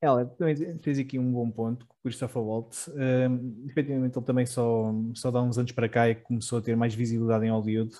Ela 0.00 0.26
também 0.26 0.78
fez 0.80 0.98
aqui 0.98 1.18
um 1.18 1.32
bom 1.32 1.50
ponto 1.50 1.84
o 1.84 2.02
Christopher 2.02 2.42
Waltz. 2.42 2.88
Um, 2.88 3.66
efetivamente, 3.66 4.18
ele 4.18 4.26
também 4.26 4.46
só, 4.46 4.92
só 5.14 5.30
dá 5.30 5.42
uns 5.42 5.58
anos 5.58 5.72
para 5.72 5.88
cá 5.88 6.08
e 6.08 6.14
começou 6.14 6.58
a 6.58 6.62
ter 6.62 6.76
mais 6.76 6.94
visibilidade 6.94 7.46
em 7.46 7.50
Hollywood, 7.50 7.94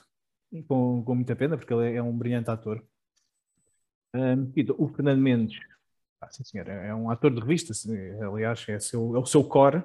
com, 0.68 1.02
com 1.02 1.14
muita 1.14 1.34
pena, 1.34 1.56
porque 1.56 1.72
ele 1.72 1.94
é 1.94 2.02
um 2.02 2.16
brilhante 2.16 2.50
ator. 2.50 2.84
E 4.54 4.66
o 4.78 4.88
Fernando 4.88 5.20
Mendes, 5.20 5.58
ah, 6.20 6.30
sim 6.30 6.44
senhor, 6.44 6.68
é 6.68 6.94
um 6.94 7.10
ator 7.10 7.30
de 7.34 7.40
revista, 7.40 7.72
aliás, 8.26 8.64
é, 8.68 8.78
seu, 8.78 9.14
é 9.16 9.18
o 9.18 9.26
seu 9.26 9.44
core, 9.44 9.82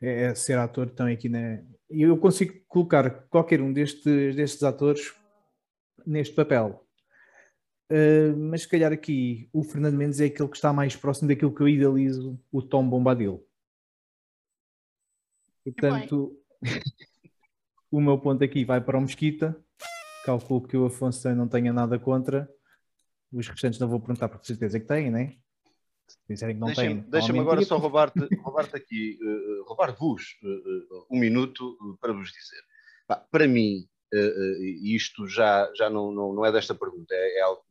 é, 0.00 0.24
é 0.24 0.34
ser 0.34 0.58
ator 0.58 0.90
também 0.90 1.14
aqui 1.14 1.28
na. 1.28 1.62
E 1.90 2.02
eu 2.02 2.16
consigo 2.16 2.54
colocar 2.68 3.10
qualquer 3.28 3.60
um 3.60 3.72
destes, 3.72 4.04
destes 4.36 4.62
atores 4.62 5.12
neste 6.06 6.34
papel. 6.34 6.86
Uh, 7.90 8.36
mas 8.36 8.62
se 8.62 8.68
calhar 8.68 8.92
aqui 8.92 9.48
o 9.52 9.64
Fernando 9.64 9.96
Mendes 9.96 10.20
é 10.20 10.26
aquele 10.26 10.48
que 10.48 10.56
está 10.56 10.72
mais 10.72 10.94
próximo 10.94 11.26
daquilo 11.28 11.52
que 11.52 11.60
eu 11.60 11.68
idealizo 11.68 12.38
o 12.52 12.62
Tom 12.62 12.88
Bombadil. 12.88 13.44
Portanto, 15.64 16.36
o 17.90 18.00
meu 18.00 18.18
ponto 18.18 18.44
aqui 18.44 18.64
vai 18.64 18.80
para 18.80 18.96
o 18.96 19.00
Mesquita. 19.00 19.56
Calculo 20.24 20.66
que 20.66 20.76
o 20.76 20.86
Afonso 20.86 21.22
também 21.22 21.38
não 21.38 21.48
tenha 21.48 21.72
nada 21.72 21.98
contra. 21.98 22.48
Os 23.32 23.48
restantes 23.48 23.78
não 23.80 23.88
vou 23.88 23.98
perguntar 24.00 24.28
porque 24.28 24.46
certeza 24.46 24.78
que 24.78 24.86
têm, 24.86 25.10
né? 25.10 25.36
Se 26.06 26.18
disserem 26.28 26.54
que 26.56 26.60
não 26.60 26.66
Deixa-me 26.66 27.02
têm. 27.02 27.10
deixa-me 27.10 27.38
agora 27.38 27.62
só 27.62 27.76
roubar-te 27.78 28.34
roubar 28.36 28.68
aqui, 28.74 29.18
eh, 29.22 29.26
eh, 29.26 29.62
roubar-vos 29.66 30.36
eh, 30.42 30.46
eh, 30.48 31.04
um 31.10 31.18
minuto 31.18 31.76
eh, 31.80 31.96
para 32.00 32.12
vos 32.12 32.30
dizer. 32.32 32.60
Pá, 33.06 33.16
para 33.16 33.46
mim, 33.46 33.76
eh, 33.78 33.82
eh, 33.82 33.99
isto 34.94 35.26
já, 35.28 35.70
já 35.76 35.88
não, 35.88 36.10
não, 36.12 36.32
não 36.34 36.44
é 36.46 36.52
desta 36.52 36.74
pergunta, 36.74 37.14
é, 37.14 37.38
é 37.38 37.42
algo 37.42 37.62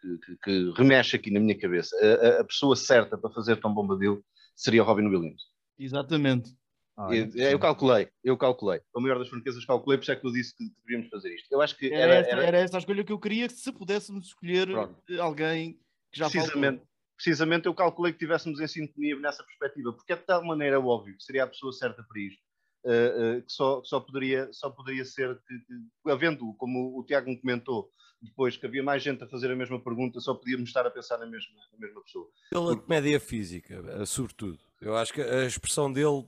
que, 0.00 0.18
que- 0.18 0.36
que 0.42 0.72
remexe 0.76 1.16
aqui 1.16 1.30
na 1.30 1.40
minha 1.40 1.58
cabeça. 1.58 1.96
A, 1.96 2.40
a- 2.40 2.44
pessoa 2.44 2.74
certa 2.76 3.16
para 3.16 3.30
fazer 3.30 3.56
Tom 3.60 3.72
Bombadil 3.74 4.24
seria 4.54 4.82
o 4.82 4.86
Robin 4.86 5.06
Williams. 5.06 5.42
Exatamente. 5.78 6.50
Olha, 6.96 7.28
Eu, 7.34 7.50
eu 7.50 7.58
calculei, 7.58 8.08
eu 8.22 8.36
calculei. 8.36 8.80
A 8.94 9.00
maior 9.00 9.18
das 9.18 9.28
franquezas 9.28 9.64
calculei, 9.64 9.98
por 9.98 10.02
isso 10.04 10.12
é 10.12 10.16
que 10.16 10.26
eu 10.26 10.32
disse 10.32 10.56
que 10.56 10.64
deveríamos 10.78 11.10
fazer 11.10 11.34
isto. 11.34 11.50
Eu 11.50 11.60
acho 11.60 11.76
que 11.76 11.92
Era, 11.92 12.02
era, 12.02 12.14
essa, 12.20 12.30
era- 12.30 12.42
era 12.46 12.58
essa 12.58 12.76
a 12.76 12.78
escolha 12.78 13.02
que 13.04 13.12
eu 13.12 13.18
queria, 13.18 13.48
se 13.48 13.72
pudéssemos 13.72 14.26
escolher 14.26 14.68
Pronto. 14.68 15.02
eh, 15.10 15.18
alguém 15.18 15.72
que 16.12 16.18
já 16.20 16.30
precisamente, 16.30 16.76
faltou. 16.78 16.88
precisamente 17.16 17.66
eu 17.66 17.74
calculei 17.74 18.12
que 18.12 18.16
estivéssemos 18.18 18.60
em 18.60 18.68
sintonia 18.68 19.18
nessa 19.18 19.42
perspectiva, 19.42 19.92
porque 19.92 20.12
é 20.12 20.16
de 20.16 20.22
tal 20.22 20.44
maneira 20.44 20.78
óbvio 20.80 21.16
que 21.16 21.24
seria 21.24 21.42
a 21.42 21.48
pessoa 21.48 21.72
certa 21.72 22.04
para 22.04 22.20
isto, 22.20 22.40
eh, 22.86 23.40
que 23.42 23.52
só, 23.52 23.82
só, 23.84 24.00
poderia, 24.00 24.48
só 24.52 24.70
poderia 24.70 25.04
ser, 25.04 25.36
que, 25.46 25.58
que, 25.60 26.10
havendo, 26.10 26.52
como 26.54 26.98
o 26.98 27.04
Tiago 27.04 27.28
me 27.30 27.40
comentou, 27.40 27.90
depois 28.20 28.56
que 28.56 28.64
havia 28.66 28.82
mais 28.82 29.02
gente 29.02 29.22
a 29.22 29.28
fazer 29.28 29.50
a 29.50 29.56
mesma 29.56 29.78
pergunta, 29.82 30.18
só 30.20 30.34
podíamos 30.34 30.68
estar 30.70 30.86
a 30.86 30.90
pensar 30.90 31.18
na 31.18 31.26
mesma, 31.26 31.54
na 31.72 31.78
mesma 31.78 32.02
pessoa. 32.02 32.28
Pela 32.50 32.76
comédia 32.80 33.20
física, 33.20 33.74
eh, 33.86 34.06
sobretudo. 34.06 34.58
Eu 34.80 34.96
acho 34.96 35.12
que 35.12 35.20
a 35.20 35.44
expressão 35.44 35.92
dele, 35.92 36.24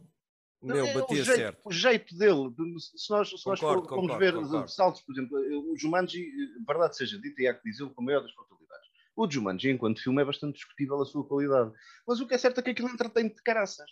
meu, 0.62 0.86
É 0.86 0.94
batia 0.94 1.20
o, 1.22 1.24
jeito, 1.24 1.38
certo. 1.38 1.60
o 1.64 1.72
jeito 1.72 2.16
dele, 2.18 2.50
de- 2.50 2.80
se 2.98 3.10
nós, 3.10 3.28
se 3.28 3.46
nós 3.46 3.60
Concordo, 3.60 3.82
for- 3.88 3.94
formos 3.96 4.18
ver 4.18 4.34
concordo. 4.34 4.68
saltos, 4.68 5.00
por 5.02 5.12
exemplo, 5.12 5.38
eh, 5.38 5.56
o 5.56 5.76
Jumanji, 5.76 6.26
verdade 6.66 6.96
seja 6.96 7.18
dita, 7.20 7.42
e 7.42 7.46
há 7.48 7.54
que 7.54 7.62
dizê-lo 7.70 7.90
com 7.90 8.02
a 8.02 8.04
maior 8.04 8.20
das 8.22 8.32
probabilidades. 8.32 8.86
O 9.16 9.30
Jumanji, 9.30 9.70
enquanto 9.70 10.02
filme, 10.02 10.20
é 10.20 10.24
bastante 10.24 10.54
discutível 10.56 11.00
a 11.00 11.06
sua 11.06 11.26
qualidade. 11.26 11.72
Mas 12.06 12.20
o 12.20 12.26
que 12.26 12.34
é 12.34 12.38
certo 12.38 12.58
é 12.60 12.62
que 12.62 12.70
aquilo 12.70 12.88
entretém 12.90 13.28
de 13.28 13.42
caraças. 13.42 13.90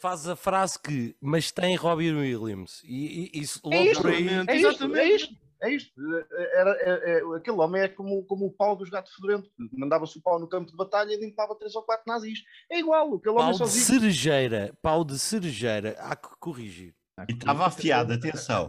Faz 0.00 0.28
a 0.28 0.36
frase 0.36 0.78
que, 0.80 1.16
mas 1.20 1.50
tem 1.50 1.74
Robin 1.76 2.14
Williams. 2.14 2.82
E, 2.84 3.30
e 3.34 3.40
isso 3.40 3.60
logo 3.64 3.76
É 3.76 3.86
isto, 3.86 4.02
por 4.02 4.10
aí. 4.10 4.28
é 4.28 4.40
isto, 4.42 4.50
Exatamente. 4.50 4.98
é 5.00 5.14
isto. 5.14 5.34
É 5.64 5.70
isto. 5.70 5.92
É- 6.16 6.60
Era, 6.60 6.70
é- 6.80 7.18
é- 7.20 7.36
aquele 7.36 7.56
homem 7.58 7.82
é 7.82 7.88
como, 7.88 8.24
como 8.24 8.46
o 8.46 8.50
pau 8.52 8.74
dos 8.74 8.90
gatos 8.90 9.14
fedorento. 9.14 9.48
Mandava-se 9.72 10.18
o 10.18 10.22
pau 10.22 10.38
no 10.40 10.48
campo 10.48 10.70
de 10.70 10.76
batalha 10.76 11.12
e 11.12 11.20
limpava 11.20 11.54
três 11.56 11.74
ou 11.76 11.82
quatro 11.84 12.04
nazis. 12.06 12.40
É 12.70 12.80
igual. 12.80 13.14
Aquele 13.14 13.30
homem 13.36 13.44
Pau 13.44 13.52
de 13.52 13.58
sozinho. 13.58 13.84
cerejeira, 13.84 14.76
pau 14.82 15.04
de 15.04 15.18
cerejeira, 15.18 15.94
há 16.00 16.16
que 16.16 16.28
corrigir. 16.40 16.94
E 17.28 17.32
estava 17.32 17.66
afiado, 17.66 18.12
atenção. 18.12 18.68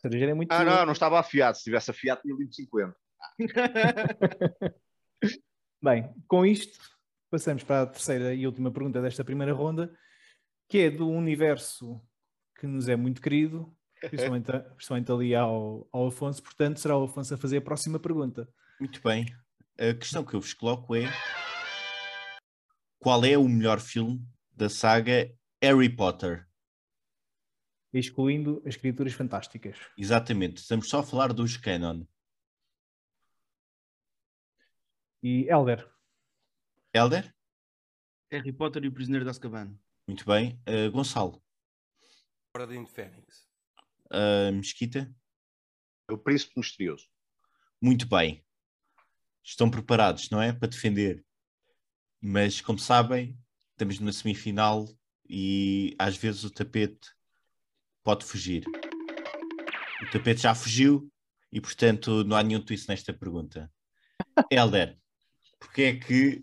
Cerejeira 0.00 0.32
é 0.32 0.34
muito. 0.34 0.50
Ah, 0.50 0.64
não, 0.64 0.86
não 0.86 0.92
estava 0.92 1.20
afiado. 1.20 1.56
Se 1.56 1.62
tivesse 1.64 1.90
afiado, 1.90 2.20
tinha 2.22 2.34
limpo 2.34 2.52
50. 2.52 2.96
Bem, 5.82 6.12
com 6.26 6.44
isto, 6.44 6.78
passamos 7.30 7.62
para 7.62 7.82
a 7.82 7.86
terceira 7.86 8.34
e 8.34 8.46
última 8.46 8.70
pergunta 8.70 9.00
desta 9.00 9.24
primeira 9.24 9.52
ronda, 9.52 9.92
que 10.68 10.78
é 10.78 10.90
do 10.90 11.08
universo 11.08 12.00
que 12.58 12.66
nos 12.66 12.88
é 12.88 12.96
muito 12.96 13.20
querido, 13.20 13.74
principalmente, 14.00 14.46
principalmente 14.76 15.12
ali 15.12 15.34
ao, 15.34 15.88
ao 15.90 16.08
Afonso. 16.08 16.42
Portanto, 16.42 16.78
será 16.78 16.96
o 16.96 17.04
Afonso 17.04 17.34
a 17.34 17.38
fazer 17.38 17.58
a 17.58 17.62
próxima 17.62 17.98
pergunta. 17.98 18.48
Muito 18.78 19.00
bem. 19.02 19.26
A 19.78 19.94
questão 19.94 20.24
que 20.24 20.34
eu 20.34 20.40
vos 20.40 20.52
coloco 20.54 20.94
é: 20.94 21.04
qual 22.98 23.24
é 23.24 23.38
o 23.38 23.48
melhor 23.48 23.80
filme 23.80 24.22
da 24.54 24.68
saga 24.68 25.32
Harry 25.62 25.88
Potter? 25.88 26.46
excluindo 27.90 28.62
as 28.66 28.76
criaturas 28.76 29.14
fantásticas. 29.14 29.78
Exatamente, 29.96 30.58
estamos 30.58 30.88
só 30.88 31.00
a 31.00 31.02
falar 31.02 31.32
dos 31.32 31.56
canon. 31.56 32.04
E 35.22 35.48
Elder, 35.48 35.88
Elder? 36.92 37.34
Harry 38.30 38.52
Potter 38.52 38.84
e 38.84 38.88
o 38.88 38.92
Prisioneiro 38.92 39.24
de 39.24 39.30
Azkaban. 39.30 39.76
Muito 40.08 40.24
bem. 40.24 40.58
Uh, 40.66 40.90
Gonçalo? 40.90 41.38
Ordem 42.56 42.82
de 42.82 42.90
Fênix. 42.90 43.46
Uh, 44.06 44.50
Mesquita? 44.54 45.14
O 46.10 46.16
príncipe 46.16 46.54
misterioso. 46.56 47.06
Muito 47.78 48.08
bem. 48.08 48.42
Estão 49.44 49.70
preparados, 49.70 50.30
não 50.30 50.40
é? 50.40 50.50
Para 50.50 50.68
defender. 50.68 51.22
Mas, 52.22 52.62
como 52.62 52.78
sabem, 52.78 53.38
estamos 53.72 54.00
numa 54.00 54.10
semifinal 54.10 54.88
e 55.28 55.94
às 55.98 56.16
vezes 56.16 56.42
o 56.42 56.50
tapete 56.50 57.10
pode 58.02 58.24
fugir. 58.24 58.64
O 60.00 60.10
tapete 60.10 60.40
já 60.40 60.54
fugiu 60.54 61.12
e, 61.52 61.60
portanto, 61.60 62.24
não 62.24 62.34
há 62.34 62.42
nenhum 62.42 62.64
twist 62.64 62.88
nesta 62.88 63.12
pergunta. 63.12 63.70
Helder, 64.50 64.98
porque 65.60 65.82
é 65.82 65.96
que 65.98 66.42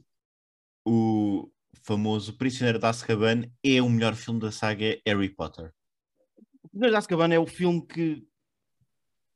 o 0.86 1.52
famoso 1.82 2.34
Prisioneiro 2.34 2.80
de 2.80 2.86
Azkaban 2.86 3.44
é 3.64 3.82
o 3.82 3.90
melhor 3.90 4.16
filme 4.16 4.40
da 4.40 4.52
saga 4.52 5.00
Harry 5.06 5.30
Potter? 5.30 5.74
O 6.64 6.70
Prisioneiro 6.70 6.94
de 6.94 6.98
Azkaban 6.98 7.34
é 7.34 7.40
o 7.40 7.46
filme 7.46 7.86
que 7.86 8.28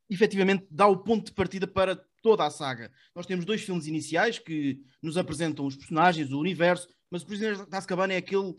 efetivamente 0.09 0.65
dá 0.69 0.87
o 0.87 0.97
ponto 0.97 1.25
de 1.25 1.33
partida 1.33 1.67
para 1.67 1.95
toda 2.21 2.45
a 2.45 2.49
saga. 2.49 2.91
Nós 3.15 3.25
temos 3.25 3.45
dois 3.45 3.61
filmes 3.61 3.87
iniciais 3.87 4.39
que 4.39 4.81
nos 5.01 5.17
apresentam 5.17 5.65
os 5.65 5.75
personagens, 5.75 6.31
o 6.31 6.39
universo, 6.39 6.87
mas 7.09 7.21
o 7.21 7.25
Prisioneiro 7.25 7.65
de 7.65 7.75
Azkaban 7.75 8.11
é 8.11 8.17
aquele 8.17 8.55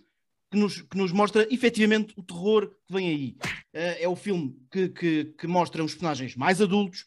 que 0.50 0.58
nos, 0.58 0.82
que 0.82 0.96
nos 0.96 1.12
mostra 1.12 1.46
efetivamente 1.52 2.12
o 2.16 2.22
terror 2.22 2.68
que 2.86 2.92
vem 2.92 3.08
aí. 3.08 3.36
Eh, 3.72 4.04
é 4.04 4.08
o 4.08 4.16
filme 4.16 4.56
que, 4.70 4.88
que, 4.88 5.24
que 5.38 5.46
mostra 5.46 5.84
os 5.84 5.92
personagens 5.92 6.34
mais 6.34 6.60
adultos, 6.60 7.06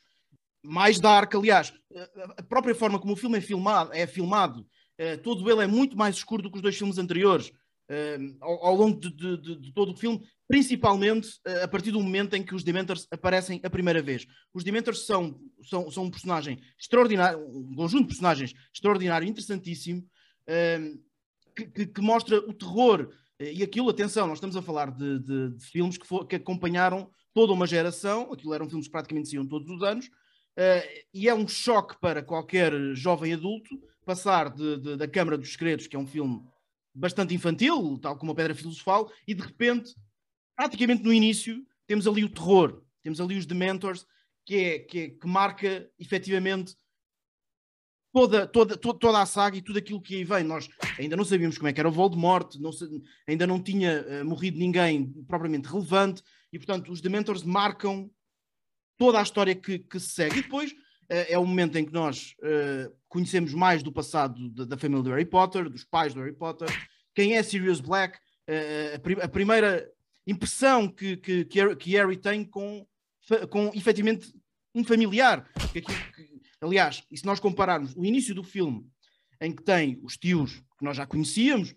mais 0.64 1.00
dark, 1.00 1.36
aliás, 1.36 1.74
eh, 1.92 2.10
a 2.38 2.44
própria 2.44 2.74
forma 2.74 3.00
como 3.00 3.14
o 3.14 3.18
filme 3.18 3.38
é 3.38 3.42
filmado, 3.42 3.92
é 3.94 4.08
filmado 4.08 4.66
eh, 4.98 5.18
todo 5.18 5.50
ele 5.50 5.64
é 5.64 5.68
muito 5.68 5.98
mais 5.98 6.16
escuro 6.16 6.42
do 6.44 6.50
que 6.52 6.58
os 6.58 6.62
dois 6.62 6.78
filmes 6.78 6.98
anteriores. 6.98 7.52
eh, 7.90 8.18
ao, 8.40 8.66
ao 8.68 8.76
longo 8.76 8.98
de, 9.00 9.12
de- 9.12 9.38
de- 9.38 9.60
de 9.60 9.74
todo 9.74 9.92
o 9.92 9.96
filme, 9.98 10.22
principalmente 10.48 11.30
eh, 11.46 11.64
a 11.64 11.68
partir 11.68 11.92
do 11.92 12.00
momento 12.00 12.34
em 12.34 12.42
que 12.42 12.56
os 12.56 12.64
Dementors 12.64 13.06
aparecem 13.12 13.60
a 13.64 13.70
primeira 13.70 14.02
vez. 14.02 14.26
Os 14.54 14.64
Dementors 14.64 15.06
são, 15.06 15.38
são, 15.70 15.92
são 15.92 16.06
um 16.06 16.10
personagem 16.10 16.58
extraordinário, 16.80 17.40
um 17.46 17.76
conjunto 17.76 18.04
de 18.04 18.08
personagens 18.08 18.54
extraordinário, 18.74 19.28
interessantíssimo, 19.28 20.02
que, 21.56 21.66
que- 21.68 21.86
que 21.88 22.02
mostra 22.02 22.38
o 22.40 22.54
terror. 22.54 23.10
E 23.40 23.62
aquilo, 23.64 23.90
atenção, 23.90 24.28
nós 24.28 24.38
estamos 24.38 24.56
a 24.56 24.62
falar 24.62 24.90
de, 24.92 25.20
filmes 25.60 25.98
que, 25.98 26.08
fo- 26.08 26.26
que 26.26 26.38
acompanharam 26.38 27.10
toda 27.34 27.52
uma 27.52 27.68
geração, 27.68 28.32
aquilo 28.32 28.54
eram 28.54 28.70
filmes 28.70 28.88
que 28.88 28.92
praticamente 28.92 29.28
saíam 29.30 29.46
todos 29.46 29.70
os 29.70 29.82
anos, 29.84 30.10
e 31.14 31.28
é 31.28 31.34
um 31.34 31.48
choque 31.48 32.00
para 32.00 32.24
qualquer 32.24 32.72
jovem 32.96 33.34
adulto 33.34 33.70
passar 34.04 34.50
de- 34.54 34.78
de- 34.78 34.98
da 34.98 35.08
Câmara 35.08 35.38
dos 35.38 35.52
Segredos, 35.52 35.88
que 35.88 35.96
é 35.96 36.00
um 36.00 36.08
filme 36.08 36.44
bastante 36.94 37.34
infantil, 37.34 37.98
tal 38.00 38.18
como 38.18 38.32
a 38.32 38.36
Pedra 38.36 38.54
Filosofal, 38.56 39.12
e 39.28 39.34
de 39.34 39.42
repente, 39.42 39.96
praticamente 40.56 41.04
no 41.04 41.12
início, 41.12 41.66
temos 41.88 42.08
ali 42.08 42.24
o 42.24 42.30
terror, 42.30 42.84
temos 43.02 43.20
ali 43.20 43.38
os 43.38 43.46
Dementors, 43.46 44.06
que, 44.46 44.56
é, 44.56 44.80
que, 44.80 45.00
é, 45.00 45.10
que 45.10 45.28
marca 45.28 45.90
efetivamente 45.98 46.76
toda, 48.14 48.46
toda, 48.46 48.78
toda, 48.78 49.00
toda, 49.00 49.22
a 49.22 49.26
saga 49.26 49.58
e 49.58 49.62
tudo 49.62 49.80
aquilo 49.80 50.02
que 50.02 50.16
aí 50.16 50.24
vem. 50.24 50.44
Nós 50.44 50.70
ainda 51.00 51.16
não 51.16 51.26
sabíamos 51.26 51.58
como 51.58 51.68
é 51.68 51.74
que 51.74 51.80
era 51.80 51.90
o 51.90 51.92
Voldemort, 51.92 52.56
não, 52.60 52.72
ainda 53.28 53.48
não 53.48 53.62
tinha 53.62 54.06
uh, 54.06 54.26
morrido 54.26 54.60
ninguém 54.60 55.12
propriamente 55.28 55.68
relevante, 55.68 56.22
e 56.52 56.60
portanto 56.60 56.92
os 56.92 57.02
Dementors 57.02 57.44
marcam 57.44 58.12
toda 58.98 59.20
a 59.20 59.24
história 59.24 59.56
que, 59.56 59.80
que 59.80 60.00
se 60.00 60.10
segue. 60.10 60.40
E 60.40 60.42
depois 60.44 60.76
é 61.30 61.38
o 61.38 61.46
momento 61.46 61.78
em 61.78 61.86
que 61.86 61.94
nós 61.94 62.36
uh, 62.40 62.94
conhecemos 63.08 63.54
mais 63.54 63.84
do 63.84 63.92
passado 63.92 64.50
da, 64.50 64.66
da, 64.66 64.78
família 64.78 65.04
do 65.04 65.10
Harry 65.10 65.26
Potter, 65.26 65.70
dos 65.70 65.84
pais 65.84 66.14
do 66.14 66.20
Harry 66.20 66.36
Potter, 66.36 66.68
quem 67.14 67.36
é 67.36 67.44
Sirius 67.44 67.80
Black, 67.80 68.18
a, 68.48 69.24
a, 69.26 69.30
primeira 69.30 69.90
impressão 70.26 70.88
que, 70.88 71.18
que, 71.18 71.46
que 71.46 71.92
Harry 71.92 72.18
tem 72.18 72.44
com, 72.44 72.86
com 73.50 73.72
efetivamente 73.74 74.34
um 74.74 74.84
familiar. 74.84 75.50
Que, 75.72 75.82
que, 75.82 76.42
aliás, 76.60 77.04
e 77.12 77.18
se 77.18 77.26
nós 77.26 77.40
compararmos 77.40 77.96
o 77.96 78.06
início 78.06 78.34
do 78.34 78.44
filme, 78.44 78.86
em 79.40 79.54
que 79.54 79.64
tem 79.64 80.00
os 80.02 80.18
tios 80.18 80.64
que 80.78 80.86
nós 80.86 80.98
já 80.98 81.06
conhecíamos, 81.06 81.76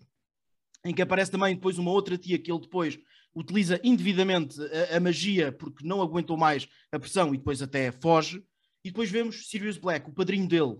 em 0.85 0.93
que 0.93 1.01
aparece 1.01 1.31
também 1.31 1.55
depois 1.55 1.77
uma 1.77 1.91
outra 1.91 2.17
tia 2.17 2.39
que 2.39 2.51
ele 2.51 2.61
depois 2.61 2.97
utiliza 3.35 3.79
indevidamente 3.83 4.59
a, 4.61 4.97
a, 4.97 4.99
magia 4.99 5.51
porque 5.51 5.85
não 5.85 6.01
aguentou 6.01 6.37
mais 6.37 6.67
a 6.91 6.97
pressão 6.97 7.33
e 7.33 7.37
depois 7.37 7.61
até 7.61 7.91
foge. 7.91 8.43
E 8.87 8.89
depois 8.89 9.11
vemos 9.11 9.49
Sirius 9.49 9.77
Black, 9.77 10.09
o 10.09 10.13
padrinho 10.13 10.47
dele, 10.47 10.77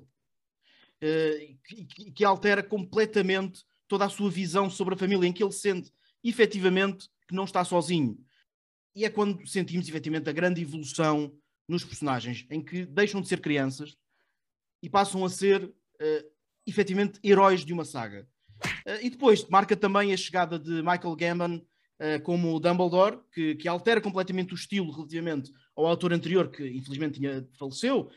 que, 1.65 2.11
que, 2.11 2.23
altera 2.23 2.63
completamente 2.63 3.65
toda 3.85 4.05
a 4.05 4.09
sua 4.09 4.31
visão 4.31 4.69
sobre 4.69 4.93
a 4.93 4.97
família, 4.97 5.27
em 5.27 5.33
que 5.33 5.43
ele 5.43 5.51
sente 5.51 5.91
efetivamente 6.23 7.09
que 7.27 7.35
não 7.35 7.43
está 7.43 7.65
sozinho. 7.65 8.17
E 8.95 9.03
é 9.03 9.09
quando 9.09 9.45
sentimos 9.45 9.89
efetivamente 9.89 10.29
a 10.29 10.31
grande 10.31 10.61
evolução 10.61 11.37
nos 11.67 11.83
personagens, 11.83 12.45
em 12.49 12.63
que 12.63 12.85
deixam 12.85 13.19
de 13.19 13.27
ser 13.27 13.41
crianças 13.41 13.97
e 14.81 14.89
passam 14.89 15.25
a 15.25 15.29
ser 15.29 15.65
uh, 15.65 16.31
efetivamente 16.65 17.19
heróis 17.21 17.65
de 17.65 17.73
uma 17.73 17.83
saga. 17.83 18.25
Uh, 18.85 19.03
e 19.03 19.09
depois 19.09 19.45
marca 19.49 19.75
também 19.75 20.13
a 20.13 20.17
chegada 20.17 20.57
de 20.57 20.81
Michael 20.81 21.15
Gambon 21.17 21.61
uh, 21.99 22.21
como 22.23 22.59
Dumbledore, 22.59 23.19
que, 23.31 23.55
que, 23.55 23.67
altera 23.67 24.01
completamente 24.01 24.53
o 24.53 24.55
estilo 24.55 24.91
relativamente 24.91 25.51
ao 25.75 25.85
autor 25.85 26.13
anterior, 26.13 26.49
que 26.49 26.67
infelizmente 26.67 27.19
tinha, 27.19 27.47
faleceu, 27.57 28.01
uh, 28.01 28.09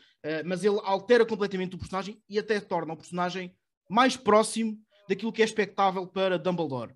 mas 0.45 0.63
ele 0.63 0.79
altera 0.83 1.25
completamente 1.25 1.75
o 1.75 1.79
personagem 1.79 2.21
e 2.29 2.37
até 2.39 2.59
torna 2.59 2.93
o 2.93 2.97
personagem 2.97 3.55
mais 3.89 4.15
próximo 4.15 4.77
daquilo 5.07 5.31
que 5.31 5.41
é 5.41 5.45
expectável 5.45 6.07
para 6.07 6.39
Dumbledore. 6.39 6.93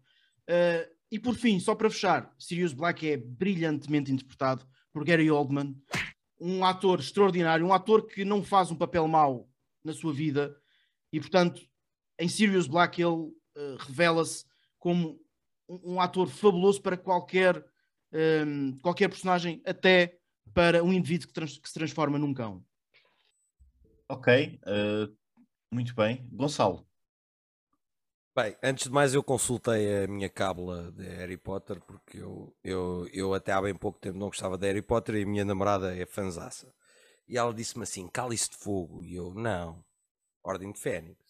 e 1.11 1.19
por 1.19 1.35
fim, 1.35 1.59
só 1.59 1.75
para 1.75 1.89
fechar, 1.89 2.33
Sirius 2.39 2.71
Black 2.71 3.09
é 3.09 3.17
brilhantemente 3.17 4.11
interpretado 4.11 4.65
por 4.93 5.03
Gary 5.03 5.29
Oldman, 5.29 5.75
um 6.39 6.63
ator 6.63 6.99
extraordinário, 6.99 7.65
um 7.65 7.73
ator 7.73 8.05
que 8.05 8.23
não 8.23 8.41
faz 8.41 8.71
um 8.71 8.75
papel 8.75 9.05
mau 9.07 9.49
na 9.83 9.91
sua 9.91 10.13
vida 10.13 10.55
e, 11.11 11.19
portanto, 11.19 11.61
em 12.17 12.29
Sirius 12.29 12.67
Black 12.67 13.01
ele 13.01 13.33
revela-se 13.79 14.45
como 14.79 15.19
um, 15.67 15.93
um, 15.93 16.01
ator 16.01 16.27
fabuloso 16.27 16.81
para 16.81 16.97
qualquer, 16.97 17.63
um, 18.45 18.77
qualquer 18.79 19.09
personagem, 19.09 19.61
até 19.65 20.17
para 20.53 20.83
um 20.83 20.93
indivíduo 20.93 21.27
que, 21.27 21.33
trans, 21.33 21.57
que 21.57 21.67
se 21.67 21.73
transforma 21.73 22.17
num 22.17 22.33
cão. 22.33 22.63
Ok, 24.07 24.59
uh, 24.63 25.15
muito 25.71 25.95
bem. 25.95 26.27
Gonçalo. 26.31 26.87
Bem, 28.35 28.55
antes 28.61 28.85
de 28.85 28.91
mais 28.91 29.13
eu 29.13 29.23
consultei 29.23 30.03
a 30.03 30.07
minha 30.07 30.29
cábula 30.29 30.91
de 30.91 31.05
Harry 31.05 31.37
Potter 31.37 31.79
porque 31.79 32.17
eu, 32.17 32.53
eu, 32.61 33.07
eu 33.13 33.33
até 33.33 33.53
há 33.53 33.61
bem 33.61 33.73
pouco 33.73 33.97
tempo 33.97 34.17
não 34.17 34.27
gostava 34.27 34.57
de 34.57 34.67
Harry 34.67 34.81
Potter 34.81 35.15
e 35.15 35.23
a 35.23 35.25
minha 35.25 35.45
namorada 35.45 35.95
é 35.95 36.05
fanzaça. 36.05 36.73
E 37.27 37.37
ela 37.37 37.53
disse-me 37.53 37.83
assim, 37.83 38.07
cálice 38.07 38.49
de 38.49 38.57
fogo. 38.57 39.03
E 39.03 39.15
eu, 39.15 39.33
não, 39.33 39.83
Ordem 40.43 40.71
de 40.71 40.79
Fênix. 40.79 41.24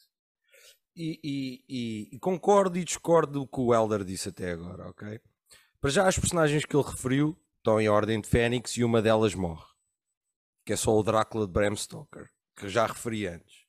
E, 0.95 1.19
e, 1.67 2.09
e, 2.13 2.19
concordo 2.19 2.77
e 2.77 2.85
discordo 2.85 3.41
do 3.41 3.47
que 3.47 3.59
o 3.59 3.73
Elder 3.73 4.05
disse 4.05 4.29
até 4.29 4.51
agora, 4.51 4.87
ok? 4.87 5.19
Para 5.81 5.89
já 5.89 6.07
as 6.07 6.17
personagens 6.17 6.63
que 6.63 6.75
ele 6.75 6.87
referiu 6.87 7.37
estão 7.57 7.81
em 7.81 7.89
Ordem 7.89 8.21
de 8.21 8.29
Fênix 8.29 8.77
e 8.77 8.83
uma 8.83 9.01
delas 9.01 9.35
morre. 9.35 9.65
Que 10.65 10.73
é 10.73 10.75
só 10.75 10.97
o 10.97 11.03
Drácula 11.03 11.45
de 11.45 11.51
Bram 11.51 11.75
Stoker, 11.75 12.29
que 12.55 12.69
já 12.69 12.85
referi 12.85 13.27
antes. 13.27 13.65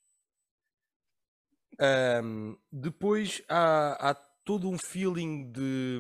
Um, 2.22 2.56
depois 2.70 3.42
há, 3.48 4.10
há, 4.10 4.14
todo 4.14 4.70
um 4.70 4.78
feeling 4.78 5.50
de 5.50 5.98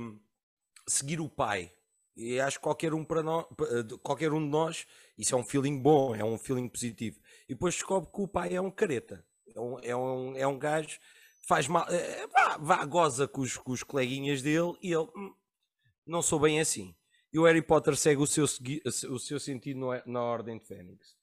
seguir 0.86 1.20
o 1.20 1.28
pai. 1.28 1.72
E 2.16 2.40
acho 2.40 2.58
que 2.58 2.62
qualquer 2.62 2.94
um, 2.94 3.04
para 3.04 3.22
nós, 3.22 3.44
qualquer 4.02 4.32
um 4.32 4.42
de 4.42 4.48
nós, 4.48 4.86
isso 5.18 5.34
é 5.34 5.38
um 5.38 5.44
feeling 5.44 5.78
bom, 5.78 6.14
é 6.14 6.24
um 6.24 6.38
feeling 6.38 6.68
positivo. 6.68 7.18
E 7.48 7.52
depois 7.54 7.74
descobre 7.74 8.10
que 8.10 8.20
o 8.20 8.28
pai 8.28 8.54
é 8.54 8.60
um 8.60 8.70
careta. 8.70 9.26
É 9.54 9.60
um, 9.60 9.78
é 9.80 9.96
um, 9.96 10.36
é 10.36 10.46
um 10.46 10.58
gajo 10.58 10.98
faz 11.46 11.68
mal, 11.68 11.86
é, 11.88 12.26
vá, 12.26 12.56
vá, 12.58 12.84
goza 12.84 13.26
com 13.26 13.40
os, 13.40 13.56
com 13.56 13.72
os 13.72 13.82
coleguinhas 13.82 14.42
dele 14.42 14.76
e 14.82 14.92
ele 14.92 15.08
hum, 15.16 15.34
não 16.06 16.20
sou 16.20 16.38
bem 16.40 16.60
assim. 16.60 16.94
E 17.32 17.38
o 17.38 17.44
Harry 17.44 17.62
Potter 17.62 17.96
segue 17.96 18.22
o 18.22 18.26
seu, 18.26 18.44
o 18.44 19.18
seu 19.18 19.38
sentido 19.38 19.80
na 20.06 20.22
Ordem 20.22 20.58
de 20.58 20.64
Fênix. 20.64 21.16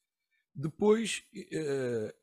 Depois, 0.53 1.23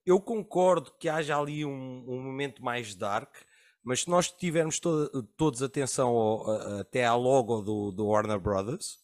eu 0.07 0.21
concordo 0.21 0.93
que 0.97 1.09
haja 1.09 1.37
ali 1.37 1.65
um, 1.65 2.05
um, 2.07 2.23
momento 2.23 2.63
mais 2.63 2.95
dark, 2.95 3.35
mas 3.83 4.03
se 4.03 4.09
nós 4.11 4.31
tivermos 4.31 4.79
to 4.79 5.25
todos 5.37 5.63
atenção 5.63 6.11
ao, 6.11 6.79
até 6.79 7.05
à 7.05 7.15
logo 7.17 7.61
do, 7.61 7.91
do, 7.91 8.07
Warner 8.07 8.39
Brothers, 8.39 9.01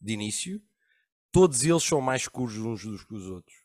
de 0.00 0.14
início, 0.14 0.62
todos 1.30 1.62
eles 1.64 1.82
são 1.82 2.00
mais 2.00 2.22
escuros 2.22 2.56
uns 2.56 2.82
dos 2.82 3.04
que 3.04 3.14
os 3.14 3.28
outros. 3.28 3.56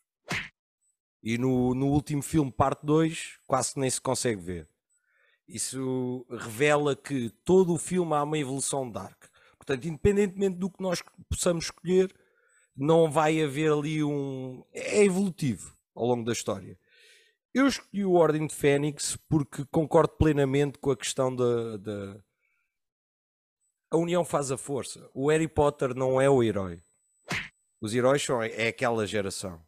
E 1.22 1.36
no, 1.36 1.74
no 1.74 1.86
último 1.88 2.22
filme, 2.22 2.50
parte 2.50 2.84
2, 2.84 3.38
quase 3.46 3.78
nem 3.78 3.90
se 3.90 4.00
consegue 4.00 4.40
ver. 4.40 4.68
Isso 5.46 6.26
revela 6.30 6.94
que 6.94 7.30
todo 7.44 7.72
o 7.72 7.78
filme 7.78 8.14
há 8.14 8.22
uma 8.22 8.38
evolução 8.38 8.88
dark. 8.90 9.24
Portanto, 9.56 9.86
independentemente 9.86 10.56
do 10.56 10.70
que 10.70 10.82
nós 10.82 11.02
possamos 11.28 11.66
escolher, 11.66 12.14
não 12.76 13.10
vai 13.10 13.42
haver 13.42 13.72
ali 13.72 14.04
um. 14.04 14.64
É 14.72 15.04
evolutivo 15.04 15.76
ao 15.94 16.06
longo 16.06 16.24
da 16.24 16.32
história. 16.32 16.78
Eu 17.52 17.66
escolhi 17.66 18.04
o 18.04 18.12
Ordem 18.12 18.46
de 18.46 18.54
Fênix 18.54 19.16
porque 19.28 19.64
concordo 19.70 20.14
plenamente 20.16 20.78
com 20.78 20.90
a 20.90 20.96
questão 20.96 21.34
da, 21.34 21.76
da. 21.78 22.16
A 23.90 23.96
união 23.96 24.24
faz 24.24 24.52
a 24.52 24.58
força. 24.58 25.10
O 25.12 25.28
Harry 25.28 25.48
Potter 25.48 25.94
não 25.94 26.20
é 26.20 26.28
o 26.28 26.42
herói. 26.42 26.82
Os 27.80 27.94
heróis 27.94 28.22
são 28.22 28.42
é 28.42 28.68
aquela 28.68 29.06
geração. 29.06 29.67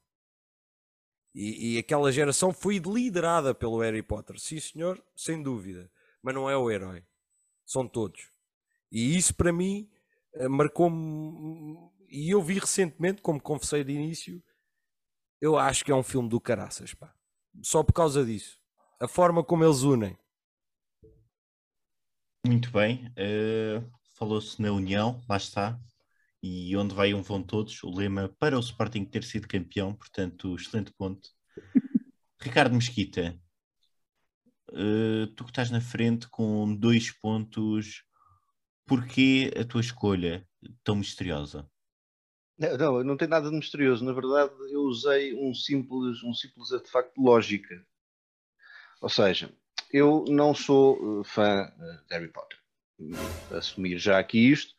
E, 1.34 1.74
e, 1.74 1.78
aquela 1.78 2.10
geração 2.10 2.52
foi 2.52 2.78
liderada 2.78 3.54
pelo 3.54 3.80
Harry 3.80 4.02
Potter. 4.02 4.38
Sim, 4.38 4.58
senhor, 4.58 5.02
sem 5.14 5.42
dúvida. 5.42 5.90
Mas 6.22 6.34
não 6.34 6.50
é 6.50 6.56
o 6.56 6.70
herói. 6.70 7.04
São 7.64 7.86
todos. 7.86 8.28
E 8.90 9.16
isso 9.16 9.34
para 9.34 9.52
mim 9.52 9.88
eh, 10.34 10.48
marcou-me 10.48 11.90
e 12.10 12.28
eu 12.28 12.42
vi 12.42 12.58
recentemente, 12.58 13.22
como 13.22 13.40
confessei 13.40 13.84
de 13.84 13.92
início, 13.92 14.42
eu 15.40 15.56
acho 15.56 15.84
que 15.84 15.92
é 15.92 15.94
um 15.94 16.02
filme 16.02 16.28
do 16.28 16.40
caraças, 16.40 16.92
pá. 16.92 17.14
Só 17.62 17.84
por 17.84 17.92
causa 17.92 18.24
disso. 18.24 18.58
A 19.00 19.06
forma 19.06 19.44
como 19.44 19.64
eles 19.64 19.82
unem. 19.82 20.18
Muito 22.44 22.70
bem. 22.72 23.06
Uh, 23.10 23.88
Falou-se 24.14 24.60
na 24.60 24.72
união, 24.72 25.22
lá 25.28 25.36
está. 25.36 25.80
E 26.42 26.74
onde 26.76 26.94
vai 26.94 27.12
um 27.12 27.22
vão 27.22 27.42
todos, 27.42 27.82
o 27.82 27.90
lema 27.90 28.28
para 28.38 28.56
o 28.56 28.60
Sporting 28.60 29.04
ter 29.04 29.24
sido 29.24 29.46
campeão, 29.46 29.94
portanto, 29.94 30.54
excelente 30.54 30.92
ponto. 30.92 31.28
Ricardo 32.40 32.74
Mesquita, 32.74 33.38
uh, 34.70 35.26
tu 35.36 35.44
que 35.44 35.50
estás 35.50 35.70
na 35.70 35.80
frente 35.80 36.28
com 36.28 36.74
dois 36.74 37.10
pontos, 37.10 38.02
porquê 38.86 39.52
a 39.58 39.64
tua 39.64 39.82
escolha 39.82 40.46
tão 40.82 40.96
misteriosa? 40.96 41.68
Não, 42.60 43.02
não 43.02 43.16
tem 43.16 43.26
nada 43.26 43.48
de 43.48 43.56
misterioso. 43.56 44.04
Na 44.04 44.12
verdade, 44.12 44.52
eu 44.70 44.82
usei 44.82 45.34
um 45.34 45.54
simples, 45.54 46.22
um 46.22 46.34
simples 46.34 46.72
artefacto 46.72 47.14
de 47.18 47.26
lógica. 47.26 47.86
Ou 49.00 49.08
seja, 49.08 49.50
eu 49.90 50.26
não 50.28 50.54
sou 50.54 51.20
eh, 51.20 51.24
fã 51.24 51.62
eh, 51.62 52.00
de 52.06 52.14
Harry 52.14 52.28
Potter. 52.28 52.58
Assumir 53.50 53.96
já 53.98 54.18
aqui 54.18 54.50
isto. 54.50 54.74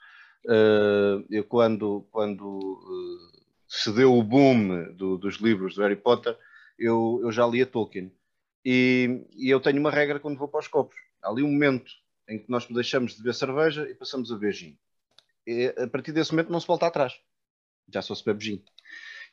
Eh, 0.47 1.23
eu, 1.29 1.43
quando, 1.43 2.07
quando 2.11 2.79
se 3.67 3.91
deu 3.91 4.17
o 4.17 4.23
boom 4.23 4.93
do, 4.93 5.17
dos 5.17 5.35
livros 5.35 5.75
do 5.75 5.81
Harry 5.81 5.95
Potter, 5.95 6.37
eu, 6.77 7.19
eu 7.23 7.31
já 7.31 7.45
lia 7.45 7.65
Tolkien. 7.65 8.11
E, 8.63 9.25
e, 9.35 9.49
eu 9.49 9.59
tenho 9.59 9.79
uma 9.79 9.91
regra 9.91 10.19
quando 10.19 10.37
vou 10.37 10.47
para 10.47 10.59
os 10.59 10.67
copos. 10.67 10.95
Há 11.21 11.29
ali 11.29 11.43
um 11.43 11.51
momento 11.51 11.91
em 12.29 12.39
que 12.39 12.49
nós 12.49 12.65
deixamos 12.67 13.13
de 13.13 13.17
beber 13.19 13.33
cerveja 13.33 13.89
e 13.89 13.95
passamos 13.95 14.31
a 14.31 14.35
beber 14.35 14.53
gin. 14.53 14.77
E, 15.45 15.73
a 15.77 15.87
partir 15.87 16.11
desse 16.11 16.31
momento 16.31 16.51
não 16.51 16.59
se 16.59 16.67
volta 16.67 16.87
atrás 16.87 17.19
já 17.93 18.01
sou 18.01 18.15
bebe 18.25 18.43
gin. 18.43 18.63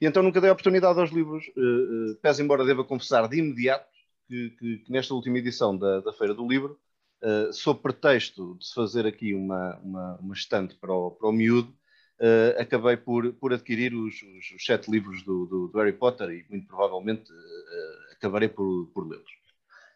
E 0.00 0.06
então 0.06 0.22
nunca 0.22 0.40
dei 0.40 0.50
oportunidade 0.50 0.98
aos 0.98 1.10
livros, 1.10 1.46
uh, 1.56 2.12
uh, 2.12 2.16
pese 2.16 2.42
embora 2.42 2.64
deva 2.64 2.84
confessar 2.84 3.28
de 3.28 3.38
imediato 3.38 3.88
que, 4.26 4.50
que, 4.50 4.78
que 4.78 4.92
nesta 4.92 5.14
última 5.14 5.38
edição 5.38 5.76
da, 5.76 6.00
da 6.00 6.12
Feira 6.12 6.34
do 6.34 6.46
Livro 6.46 6.78
uh, 7.22 7.52
sob 7.52 7.80
pretexto 7.80 8.56
de 8.58 8.66
se 8.66 8.74
fazer 8.74 9.06
aqui 9.06 9.34
uma, 9.34 9.76
uma, 9.78 10.16
uma 10.16 10.34
estante 10.34 10.74
para 10.74 10.92
o, 10.92 11.10
para 11.10 11.28
o 11.28 11.32
miúdo, 11.32 11.72
uh, 12.20 12.60
acabei 12.60 12.96
por, 12.96 13.32
por 13.34 13.52
adquirir 13.52 13.94
os, 13.94 14.14
os, 14.14 14.50
os 14.56 14.64
sete 14.64 14.90
livros 14.90 15.22
do, 15.22 15.46
do, 15.46 15.68
do, 15.68 15.78
Harry 15.78 15.92
Potter 15.92 16.30
e 16.30 16.44
muito 16.50 16.66
provavelmente 16.66 17.30
uh, 17.30 18.12
acabarei 18.12 18.48
por, 18.48 18.86
por 18.92 19.08
lê-los. 19.08 19.30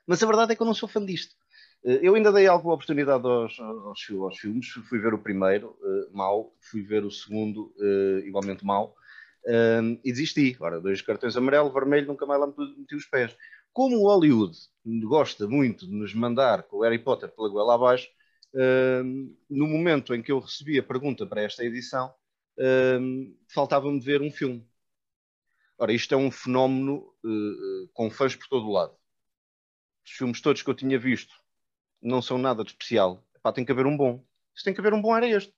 Mas 0.07 0.23
a 0.23 0.27
verdade 0.27 0.53
é 0.53 0.57
que 0.57 0.63
eu 0.63 0.67
não 0.67 0.75
sou 0.75 0.89
fã 0.89 1.05
disto. 1.05 1.35
Eu 1.85 2.15
ainda 2.15 2.31
dei 2.31 2.47
alguma 2.47 2.75
oportunidade 2.75 3.27
aos, 3.27 3.59
aos, 3.59 4.11
aos 4.11 4.39
filmes. 4.39 4.69
Fui 4.89 5.01
ver 5.01 5.15
o 5.15 5.19
primeiro, 5.19 5.77
uh, 5.81 6.17
mal. 6.17 6.55
Fui 6.61 6.81
ver 6.81 7.05
o 7.05 7.11
segundo, 7.11 7.75
uh, 7.77 8.19
igualmente 8.25 8.65
mal. 8.65 8.95
E 10.05 10.13
desisti. 10.13 10.57
Ora, 10.61 10.81
dois 10.81 11.03
cartões 11.03 11.37
amarelo, 11.37 11.73
vermelho, 11.73 12.07
nunca 12.07 12.25
mais 12.25 12.41
lá 12.41 12.47
meti 12.47 12.95
os 12.95 13.07
pés. 13.07 13.37
Como 13.73 13.97
o 13.97 14.07
Hollywood 14.07 14.57
gosta 15.05 15.49
muito 15.49 15.87
de 15.87 15.93
nos 15.93 16.13
mandar 16.15 16.65
com 16.65 16.79
o 16.79 16.83
Harry 16.83 16.99
Potter 16.99 17.31
pela 17.31 17.49
goela 17.49 17.75
abaixo, 17.75 18.09
no 19.49 19.67
momento 19.67 20.15
em 20.15 20.23
que 20.23 20.31
eu 20.31 20.39
recebi 20.39 20.79
a 20.79 20.83
pergunta 20.83 21.27
para 21.27 21.43
esta 21.43 21.65
edição, 21.65 22.13
faltava-me 23.49 24.01
ver 24.01 24.21
um 24.21 24.31
filme. 24.31 24.67
Ora, 25.79 25.93
isto 25.93 26.15
é 26.15 26.17
um 26.17 26.31
fenómeno 26.31 27.13
com 27.95 28.11
fãs 28.11 28.37
por 28.37 28.47
todo 28.47 28.67
o 28.69 28.73
lado. 28.73 28.95
Os 30.05 30.13
filmes 30.13 30.41
todos 30.41 30.63
que 30.63 30.69
eu 30.69 30.75
tinha 30.75 30.99
visto 30.99 31.35
não 32.01 32.21
são 32.21 32.37
nada 32.37 32.63
de 32.65 32.71
especial. 32.71 33.25
Epá, 33.35 33.53
tem 33.53 33.65
que 33.65 33.73
haver 33.73 33.87
um 33.87 33.97
bom. 33.97 34.25
Se 34.55 34.65
tem 34.65 34.75
que 34.75 34.81
haver 34.81 34.93
um 34.93 35.01
bom, 35.01 35.17
era 35.17 35.27
este. 35.27 35.55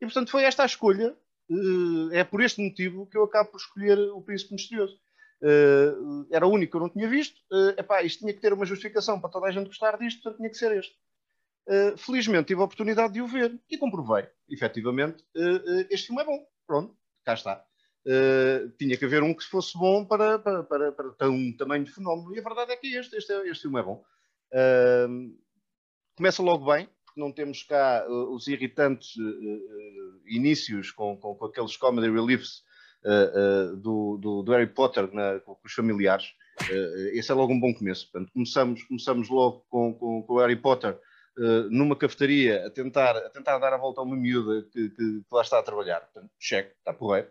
E 0.00 0.04
portanto 0.04 0.30
foi 0.30 0.44
esta 0.44 0.64
a 0.64 0.66
escolha. 0.66 1.16
Uh, 1.48 2.12
é 2.12 2.22
por 2.24 2.42
este 2.42 2.60
motivo 2.62 3.06
que 3.06 3.16
eu 3.16 3.24
acabo 3.24 3.50
por 3.50 3.56
escolher 3.58 3.98
o 4.12 4.20
Príncipe 4.20 4.52
Misterioso. 4.52 5.00
Uh, 5.42 6.26
era 6.30 6.46
o 6.46 6.50
único 6.50 6.72
que 6.72 6.76
eu 6.76 6.80
não 6.80 6.88
tinha 6.88 7.08
visto. 7.08 7.40
Uh, 7.52 7.70
epá, 7.78 8.02
isto 8.02 8.20
tinha 8.20 8.32
que 8.32 8.40
ter 8.40 8.52
uma 8.52 8.66
justificação 8.66 9.20
para 9.20 9.30
toda 9.30 9.46
a 9.46 9.50
gente 9.50 9.66
gostar 9.66 9.96
disto, 9.98 10.22
portanto 10.22 10.38
tinha 10.38 10.50
que 10.50 10.56
ser 10.56 10.76
este. 10.76 10.94
Uh, 11.68 11.96
felizmente 11.96 12.48
tive 12.48 12.60
a 12.60 12.64
oportunidade 12.64 13.12
de 13.12 13.22
o 13.22 13.26
ver 13.26 13.58
e 13.70 13.78
comprovei. 13.78 14.26
Efetivamente, 14.48 15.24
este 15.90 16.06
filme 16.08 16.22
é 16.22 16.24
bom. 16.24 16.46
Pronto, 16.66 16.96
cá 17.24 17.34
está. 17.34 17.64
tinha 18.78 18.96
que 18.96 19.04
haver 19.04 19.22
um 19.22 19.34
que 19.34 19.44
fosse 19.44 19.76
bom 19.76 20.04
para, 20.04 20.38
para, 20.38 20.62
para, 20.64 20.92
para 20.92 21.30
um 21.30 21.54
tamanho 21.56 21.84
de 21.84 21.90
fenómeno. 21.90 22.34
E 22.34 22.38
a 22.38 22.42
verdade 22.42 22.72
é 22.72 22.76
que 22.76 22.96
este, 22.96 23.16
este, 23.16 23.32
este 23.32 23.62
filme 23.62 23.80
é 23.80 23.82
bom 23.82 24.02
começa 26.18 26.42
logo 26.42 26.66
bem, 26.66 26.88
porque 27.06 27.20
não 27.20 27.32
temos 27.32 27.62
cá 27.62 28.04
uh, 28.08 28.34
os 28.34 28.48
irritantes 28.48 29.16
uh, 29.16 29.22
uh, 29.22 30.20
inícios 30.26 30.90
com, 30.90 31.16
com, 31.16 31.32
com, 31.36 31.44
aqueles 31.46 31.76
comedy 31.76 32.10
reliefs 32.10 32.64
do, 33.82 34.16
do, 34.18 34.42
do, 34.42 34.52
Harry 34.52 34.66
Potter 34.66 35.12
na, 35.12 35.40
com, 35.40 35.56
os 35.64 35.72
familiares. 35.72 36.32
esse 37.12 37.30
é 37.30 37.34
logo 37.34 37.52
um 37.52 37.60
bom 37.60 37.72
começo. 37.72 38.10
Portanto, 38.10 38.32
começamos, 38.32 38.82
começamos 38.84 39.28
logo 39.28 39.64
com, 39.68 39.94
com, 39.94 40.22
com 40.22 40.34
o 40.34 40.38
Harry 40.38 40.56
Potter 40.56 40.98
numa 41.70 41.94
cafetaria 41.94 42.66
a 42.66 42.70
tentar, 42.70 43.16
a 43.16 43.30
tentar 43.30 43.58
dar 43.58 43.72
a 43.72 43.76
volta 43.76 44.00
a 44.00 44.04
uma 44.04 44.16
miúda 44.16 44.68
que, 44.72 44.90
que, 44.90 44.96
que 44.96 45.24
lá 45.30 45.42
está 45.42 45.58
a 45.58 45.62
trabalhar. 45.62 46.00
Portanto, 46.00 46.30
cheque, 46.38 46.72
está 46.78 46.92
porreiro. 46.92 47.28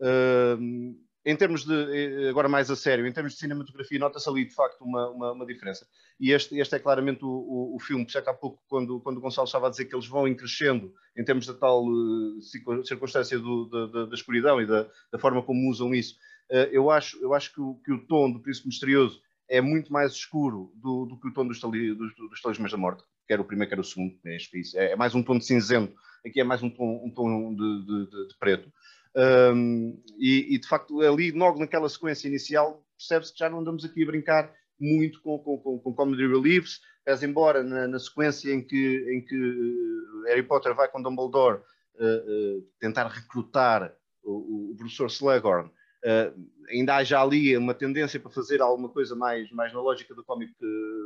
Uh, 0.00 0.96
em 1.24 1.34
termos 1.34 1.64
de, 1.64 1.72
eh, 1.72 2.28
agora 2.28 2.48
mais 2.48 2.70
a 2.70 2.76
sério, 2.76 3.06
em 3.06 3.12
termos 3.12 3.32
de 3.32 3.38
cinematografia, 3.38 3.98
nota-se 3.98 4.28
ali 4.28 4.44
de 4.44 4.54
facto 4.54 4.82
uma, 4.82 5.08
uma, 5.08 5.32
uma, 5.32 5.46
diferença. 5.46 5.86
E 6.20 6.32
este, 6.32 6.58
este 6.58 6.76
é 6.76 6.78
claramente 6.78 7.24
o, 7.24 7.28
o, 7.28 7.76
o 7.76 7.80
filme, 7.80 8.04
que 8.04 8.18
há 8.18 8.34
pouco, 8.34 8.62
quando, 8.68 9.00
quando 9.00 9.16
o 9.18 9.20
Gonçalo 9.20 9.46
estava 9.46 9.68
a 9.68 9.70
dizer 9.70 9.86
que 9.86 9.94
eles 9.94 10.06
vão 10.06 10.32
crescendo 10.34 10.92
em 11.16 11.24
termos 11.24 11.46
da 11.46 11.54
tal 11.54 11.86
uh, 11.86 12.40
circunstância 12.84 13.38
do, 13.38 13.66
da, 13.66 13.86
da, 13.86 14.06
da, 14.06 14.14
escuridão 14.14 14.60
e 14.60 14.66
da, 14.66 14.86
da, 15.10 15.18
forma 15.18 15.42
como 15.42 15.70
usam 15.70 15.94
isso, 15.94 16.16
uh, 16.50 16.68
eu, 16.70 16.90
acho, 16.90 17.18
eu 17.22 17.32
acho 17.32 17.52
que 17.54 17.60
o, 17.60 17.76
que 17.76 17.92
o 17.92 18.06
tom 18.06 18.30
do 18.30 18.40
Príncipe 18.40 18.68
Misterioso 18.68 19.22
é 19.48 19.60
muito 19.60 19.92
mais 19.92 20.12
escuro 20.12 20.72
do, 20.74 21.06
do 21.06 21.18
que 21.18 21.28
o 21.28 21.32
tom 21.32 21.46
dos, 21.46 21.58
dos, 21.58 22.42
Talismãs 22.42 22.72
da 22.72 22.78
Morte, 22.78 23.02
quer 23.26 23.40
o 23.40 23.44
primeiro, 23.44 23.70
quer 23.70 23.80
o 23.80 23.84
segundo. 23.84 24.14
É, 24.26 24.36
é, 24.36 24.92
é 24.92 24.96
mais 24.96 25.14
um 25.14 25.22
tom 25.22 25.38
de 25.38 25.46
cinzento, 25.46 25.94
aqui 26.26 26.40
é 26.40 26.44
mais 26.44 26.62
um 26.62 26.68
tom, 26.68 27.02
um 27.04 27.10
tom 27.10 27.54
de, 27.54 27.86
de, 27.86 28.28
de 28.28 28.38
preto. 28.38 28.70
Um, 29.16 30.02
e, 30.18 30.54
e, 30.54 30.58
de 30.58 30.66
facto, 30.66 31.00
ali, 31.00 31.30
logo 31.30 31.58
naquela 31.58 31.88
sequência 31.88 32.26
inicial, 32.28 32.84
percebe-se 32.96 33.32
que 33.32 33.38
já 33.38 33.48
não 33.48 33.60
andamos 33.60 33.84
aqui 33.84 34.02
a 34.02 34.06
brincar 34.06 34.52
muito 34.78 35.20
com, 35.22 35.38
com, 35.38 35.58
com, 35.58 35.78
com 35.78 35.94
comedy 35.94 36.26
reliefs, 36.26 36.80
pese 37.04 37.26
embora 37.26 37.62
na, 37.62 37.86
na, 37.86 37.98
sequência 37.98 38.52
em 38.52 38.62
que, 38.62 39.06
em 39.08 39.24
que 39.24 39.36
eh, 39.36 40.30
Harry 40.30 40.42
Potter 40.42 40.74
vai 40.74 40.88
com 40.88 41.02
Dumbledore 41.02 41.60
uh, 41.96 42.58
uh, 42.58 42.62
tentar 42.80 43.06
recrutar 43.08 43.94
o, 44.24 44.72
o 44.72 44.76
professor 44.76 45.06
Slughorn, 45.06 45.68
uh, 45.68 46.50
ainda 46.70 46.96
há 46.96 47.04
já 47.04 47.22
ali 47.22 47.56
uma 47.56 47.74
tendência 47.74 48.18
para 48.18 48.30
fazer 48.30 48.60
alguma 48.60 48.88
coisa 48.88 49.14
mais, 49.14 49.50
mais 49.52 49.72
na 49.72 49.80
lógica 49.80 50.14
do 50.14 50.24
comic 50.24 50.52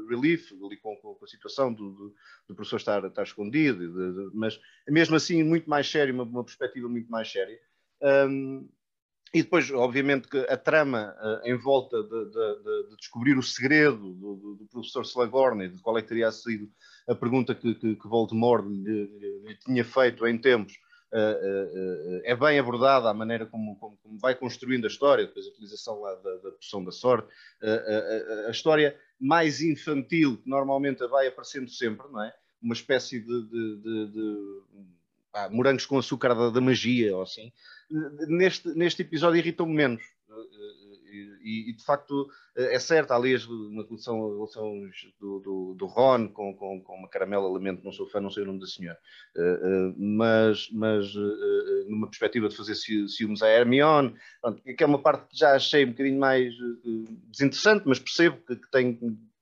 relief, 0.09 0.53
ali 0.53 0.77
com, 0.77 0.97
com, 0.97 1.19
a 1.23 1.27
situação 1.27 1.73
do, 1.73 1.91
do, 1.91 2.15
do 2.49 2.55
professor 2.55 2.77
estar, 2.77 3.05
estar 3.05 3.23
escondido, 3.25 3.81
de, 3.81 4.13
de, 4.13 4.37
mas 4.37 4.59
mesmo 4.89 5.17
assim 5.17 5.43
muito 5.43 5.69
mais 5.69 5.91
sério, 5.91 6.15
uma, 6.15 6.25
uma 6.25 6.45
perspectiva 6.45 6.89
muito 6.89 7.11
mais 7.11 7.31
séria. 7.31 7.59
Um, 8.03 8.69
e 9.33 9.43
depois, 9.43 9.71
obviamente, 9.71 10.27
que 10.27 10.39
a 10.39 10.57
trama 10.57 11.15
uh, 11.21 11.47
em 11.47 11.55
volta 11.55 12.03
de, 12.03 12.09
de, 12.09 12.89
de, 12.91 12.97
descobrir 12.97 13.37
o 13.37 13.43
segredo 13.43 14.15
do, 14.15 14.37
do, 14.37 14.55
do 14.55 14.67
professor 14.71 15.03
Slughorn 15.03 15.65
e 15.65 15.69
de 15.69 15.83
qual 15.83 15.99
é 15.99 16.03
que 16.03 16.09
teria 16.09 16.33
sido 16.33 16.71
a 17.07 17.15
pergunta 17.15 17.55
que, 17.55 17.75
que, 17.75 17.97
que 17.97 18.09
Voldemort 18.09 18.67
lhe, 18.67 19.43
lhe, 19.45 19.55
tinha 19.57 19.85
feito 19.85 20.27
em 20.27 20.39
tempos, 20.39 20.73
uh, 21.13 21.17
uh, 21.19 22.21
é 22.25 22.35
bem 22.35 22.59
abordada 22.59 23.11
a 23.11 23.15
maneira 23.15 23.45
como, 23.45 23.77
como, 23.77 23.99
como, 23.99 24.19
vai 24.19 24.35
construindo 24.35 24.87
a 24.87 24.89
história, 24.89 25.27
depois 25.27 25.45
a 25.45 25.51
utilização 25.51 26.01
lá 26.01 26.15
da, 26.15 26.37
da 26.37 26.51
poção 26.53 26.83
da 26.83 26.91
sorte, 26.91 27.29
a 28.47 28.51
história 28.51 28.99
mais 29.21 29.61
infantil 29.61 30.39
que 30.39 30.49
normalmente 30.49 31.07
vai 31.07 31.27
aparecendo 31.27 31.69
sempre, 31.69 32.07
não 32.11 32.23
é? 32.23 32.33
Uma 32.63 32.75
espécie 32.75 33.21
de, 33.21 33.49
de 33.51 34.63
ah, 35.45 35.49
morangos 35.51 35.87
com 35.87 35.99
açúcar 35.99 36.35
da, 36.35 36.51
da 36.51 36.61
magia, 36.61 37.17
ou 37.17 37.23
assim 37.23 37.53
neste, 37.91 38.69
neste 38.75 39.03
episódio 39.03 39.39
irritam-me 39.39 39.75
menos. 39.75 40.03
E, 41.41 41.71
e, 41.71 41.73
de 41.73 41.83
facto 41.85 42.29
é 42.55 42.79
certo, 42.79 43.13
há 43.13 43.17
ali 43.17 43.33
na 43.73 43.83
coleção 43.85 44.19
do, 45.19 45.41
do, 45.41 45.75
do, 45.75 45.87
Ron 45.87 46.29
com, 46.29 46.55
com, 46.55 46.83
com 46.83 46.95
uma 46.95 47.09
caramela, 47.09 47.49
lamento, 47.49 47.83
não 47.83 47.93
sou 47.93 48.07
fã, 48.07 48.21
não 48.21 48.31
sei 48.31 48.43
o 48.43 48.47
nome 48.47 48.61
da 48.61 48.67
senhora, 48.67 48.99
uh, 49.35 49.89
uh, 49.89 49.95
mas, 49.97 50.69
mas 50.71 51.15
uh, 51.15 51.89
numa 51.89 52.09
perspectiva 52.09 52.49
de 52.49 52.57
fazer 52.57 52.75
ciúmes 52.75 53.43
a 53.43 53.49
Hermione, 53.49 54.15
pronto, 54.43 54.63
que 54.63 54.85
é 54.85 54.87
uma 54.87 55.01
parte 55.01 55.29
que 55.31 55.39
já 55.39 55.57
achei 55.57 55.87
um 55.87 55.91
bocadinho 55.91 56.21
mais 56.21 56.53
desinteressante, 57.31 57.85
mas 57.87 57.99
percebo 57.99 58.37
que, 58.47 58.57
que 58.57 58.71
tem 58.71 58.99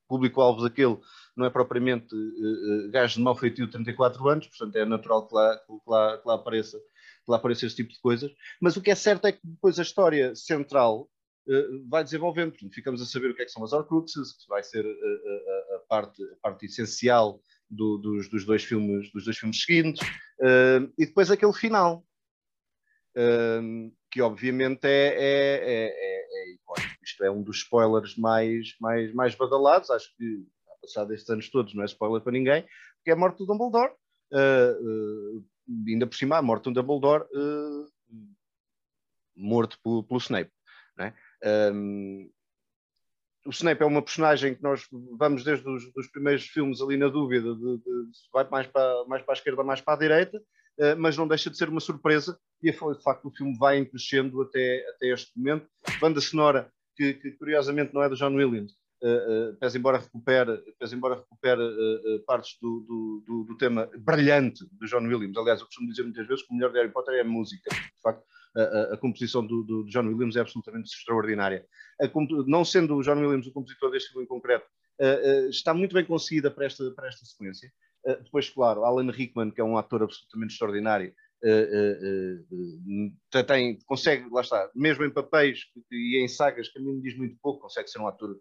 público-alvo 0.07 0.63
daquele, 0.63 0.97
não 1.37 1.45
é 1.45 1.49
propriamente 1.49 2.15
uh, 2.15 2.89
gajo 2.91 3.15
de 3.15 3.21
mau 3.21 3.35
feitio 3.35 3.65
de 3.65 3.71
34 3.71 4.27
anos, 4.27 4.47
portanto 4.47 4.75
é 4.75 4.85
natural 4.85 5.27
que 5.27 5.35
lá, 5.35 5.57
que 5.57 5.73
lá, 5.87 6.17
que 6.17 6.27
lá 6.27 6.35
apareça 6.35 6.77
que 6.77 7.31
lá 7.31 7.37
apareça 7.37 7.65
esse 7.65 7.75
tipo 7.75 7.91
de 7.91 7.99
coisas, 7.99 8.31
mas 8.61 8.77
o 8.77 8.81
que 8.81 8.89
é 8.89 8.95
certo 8.95 9.25
é 9.25 9.33
que 9.33 9.41
depois 9.43 9.77
a 9.77 9.81
história 9.81 10.33
central 10.33 11.09
uh, 11.47 11.89
vai 11.89 12.03
desenvolvendo, 12.03 12.51
portanto, 12.51 12.73
ficamos 12.73 13.01
a 13.01 13.05
saber 13.05 13.31
o 13.31 13.35
que 13.35 13.41
é 13.41 13.45
que 13.45 13.51
são 13.51 13.63
as 13.65 13.73
Horcruxes, 13.73 14.31
que 14.31 14.47
vai 14.47 14.63
ser 14.63 14.85
a, 14.85 15.75
a, 15.75 15.79
parte, 15.89 16.23
a 16.23 16.35
parte 16.41 16.65
essencial 16.65 17.41
do, 17.69 17.97
dos, 17.97 18.29
dos, 18.29 18.45
dois 18.45 18.63
filmes, 18.63 19.11
dos 19.11 19.25
dois 19.25 19.37
filmes 19.37 19.61
seguintes, 19.61 20.07
uh, 20.39 20.91
e 20.97 21.05
depois 21.05 21.29
aquele 21.29 21.51
final, 21.51 22.05
uh, 23.17 23.91
que 24.11 24.21
obviamente 24.21 24.85
é, 24.85 25.07
é, 25.07 25.57
é, 25.59 26.51
é, 26.51 26.53
icónico. 26.53 27.03
Isto 27.03 27.23
é 27.23 27.31
um 27.31 27.43
dos 27.43 27.57
spoilers 27.57 28.15
mais, 28.15 28.75
mais, 28.79 29.13
mais 29.13 29.35
badalados, 29.35 29.89
acho 29.89 30.15
que, 30.15 30.45
passado 30.87 31.13
estes 31.13 31.29
anos 31.29 31.49
todos, 31.49 31.73
não 31.73 31.83
é 31.83 31.85
spoiler 31.85 32.21
para 32.21 32.31
ninguém, 32.31 32.65
que 33.03 33.11
é 33.11 33.13
a 33.13 33.17
morte 33.17 33.39
do 33.39 33.45
Dumbledore. 33.45 33.91
Uh, 34.31 35.37
uh, 35.37 35.45
ainda 35.87 36.07
por 36.07 36.15
cima 36.15 36.37
a 36.37 36.41
morte 36.41 36.65
do 36.65 36.73
Dumbledore 36.73 37.23
uh, 37.33 37.87
morto 39.35 39.77
pelo, 39.83 40.03
pelo 40.03 40.19
Snape. 40.19 40.51
Né? 40.97 41.13
Um, 41.73 42.29
o 43.45 43.49
Snape 43.51 43.81
é 43.81 43.85
uma 43.85 44.01
personagem 44.01 44.55
que 44.55 44.63
nós 44.63 44.85
vamos 45.17 45.43
desde 45.43 45.69
os 45.69 45.91
dos 45.93 46.07
primeiros 46.07 46.45
filmes 46.45 46.81
ali 46.81 46.97
na 46.97 47.07
dúvida 47.07 47.55
de, 47.55 47.77
de, 47.77 48.17
se 48.17 48.27
vai 48.33 48.45
mais 48.49 48.67
para, 48.67 49.05
mais 49.05 49.23
para 49.23 49.33
a 49.33 49.37
esquerda 49.37 49.63
mais 49.63 49.79
para 49.79 49.93
a 49.93 49.97
direita, 49.97 50.41
mas 50.97 51.15
não 51.15 51.27
deixa 51.27 51.49
de 51.49 51.57
ser 51.57 51.69
uma 51.69 51.79
surpresa 51.79 52.37
e 52.61 52.71
de 52.71 53.03
facto 53.03 53.25
o 53.25 53.31
filme 53.31 53.57
vai 53.57 53.85
crescendo 53.85 54.41
até, 54.41 54.85
até 54.89 55.13
este 55.13 55.31
momento. 55.37 55.65
Banda 56.01 56.19
sonora 56.19 56.69
que, 56.97 57.13
que 57.13 57.31
curiosamente 57.31 57.93
não 57.93 58.03
é 58.03 58.09
do 58.09 58.17
John 58.17 58.35
Williams, 58.35 58.73
uh, 59.03 59.51
uh, 59.51 59.57
pese 59.57 59.77
embora 59.77 59.99
recupere, 59.99 60.57
pese 60.79 60.95
embora 60.95 61.15
recupere 61.15 61.61
uh, 61.61 62.25
partes 62.25 62.57
do, 62.61 62.81
do, 62.81 63.23
do, 63.25 63.43
do, 63.45 63.57
tema 63.57 63.89
brilhante 63.99 64.65
do 64.71 64.85
John 64.85 65.05
Williams. 65.07 65.37
Aliás, 65.37 65.59
eu 65.59 65.65
costumo 65.65 65.89
dizer 65.89 66.03
muitas 66.03 66.27
vezes 66.27 66.43
que 66.45 66.51
o 66.51 66.55
melhor 66.55 66.71
de 66.71 66.79
Harry 66.79 66.91
Potter 66.91 67.15
é 67.15 67.21
a 67.21 67.25
música. 67.25 67.69
De 67.69 68.01
facto, 68.01 68.23
a, 68.55 68.93
a 68.93 68.97
composição 68.97 69.45
do, 69.45 69.63
do, 69.63 69.85
John 69.85 70.07
Williams 70.07 70.35
é 70.35 70.41
absolutamente 70.41 70.89
extraordinária. 70.89 71.65
A, 72.01 72.09
não 72.45 72.65
sendo 72.65 72.95
o 72.95 73.03
John 73.03 73.19
Williams 73.19 73.47
o 73.47 73.51
compositor 73.51 73.91
deste 73.91 74.09
filme 74.09 74.25
em 74.25 74.27
concreto, 74.27 74.65
está 75.49 75.75
muito 75.75 75.93
bem 75.93 76.03
conseguida 76.03 76.49
para 76.49 76.65
esta, 76.65 76.89
para 76.91 77.07
esta 77.07 77.23
sequência. 77.23 77.71
depois, 78.23 78.49
claro, 78.49 78.83
Alan 78.83 79.11
Rickman, 79.11 79.51
que 79.51 79.61
é 79.61 79.63
um 79.63 79.77
ator 79.77 80.03
absolutamente 80.03 80.53
extraordinário, 80.53 81.13
Uh, 81.43 82.41
uh, 82.49 83.11
uh, 83.37 83.43
tem, 83.45 83.77
consegue, 83.85 84.27
lá 84.31 84.41
está, 84.41 84.71
mesmo 84.73 85.05
em 85.05 85.11
papéis 85.11 85.65
e 85.91 86.17
em 86.17 86.27
sagas 86.27 86.67
que 86.67 86.79
a 86.79 86.81
mim 86.81 86.99
diz 86.99 87.15
muito 87.15 87.37
pouco, 87.39 87.61
consegue 87.61 87.87
ser 87.89 87.99
um 87.99 88.07
ator 88.07 88.39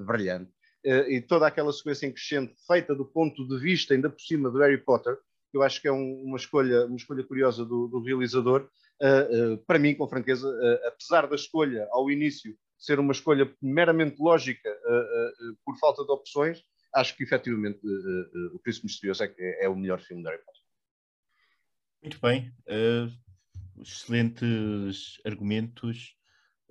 brilhante. 0.00 0.50
uh, 0.84 1.10
e 1.10 1.20
toda 1.20 1.46
aquela 1.46 1.72
sequência 1.72 2.06
em 2.06 2.12
crescente 2.12 2.54
feita 2.66 2.94
do 2.94 3.04
ponto 3.04 3.46
de 3.46 3.58
vista, 3.58 3.94
ainda 3.94 4.10
por 4.10 4.20
cima, 4.20 4.50
do 4.50 4.58
Harry 4.58 4.78
Potter, 4.78 5.16
eu 5.52 5.62
acho 5.62 5.80
que 5.80 5.88
é 5.88 5.92
um, 5.92 6.22
uma, 6.22 6.36
escolha, 6.36 6.86
uma 6.86 6.96
escolha 6.96 7.24
curiosa 7.24 7.64
do, 7.64 7.88
do 7.88 8.00
realizador. 8.00 8.68
Uh, 9.00 9.54
uh, 9.54 9.58
para 9.58 9.78
mim, 9.78 9.94
com 9.94 10.08
franqueza, 10.08 10.48
apesar 10.86 11.26
da 11.26 11.36
escolha 11.36 11.86
ao 11.90 12.10
início 12.10 12.56
ser 12.76 12.98
uma 13.00 13.12
escolha 13.12 13.52
meramente 13.60 14.20
lógica 14.20 14.70
por 15.64 15.76
falta 15.78 16.04
de 16.04 16.12
opções, 16.12 16.62
acho 16.94 17.16
que 17.16 17.24
efetivamente 17.24 17.80
o 18.54 18.58
Príncipe 18.60 18.86
Misterioso 18.86 19.24
é, 19.24 19.34
é, 19.36 19.64
é, 19.64 19.68
o 19.68 19.74
melhor 19.74 20.00
filme 20.00 20.22
de 20.22 20.28
Harry 20.28 20.40
Potter. 20.44 20.62
Muito 22.00 22.20
bem. 22.20 22.52
excelentes 23.80 25.20
argumentos. 25.24 26.17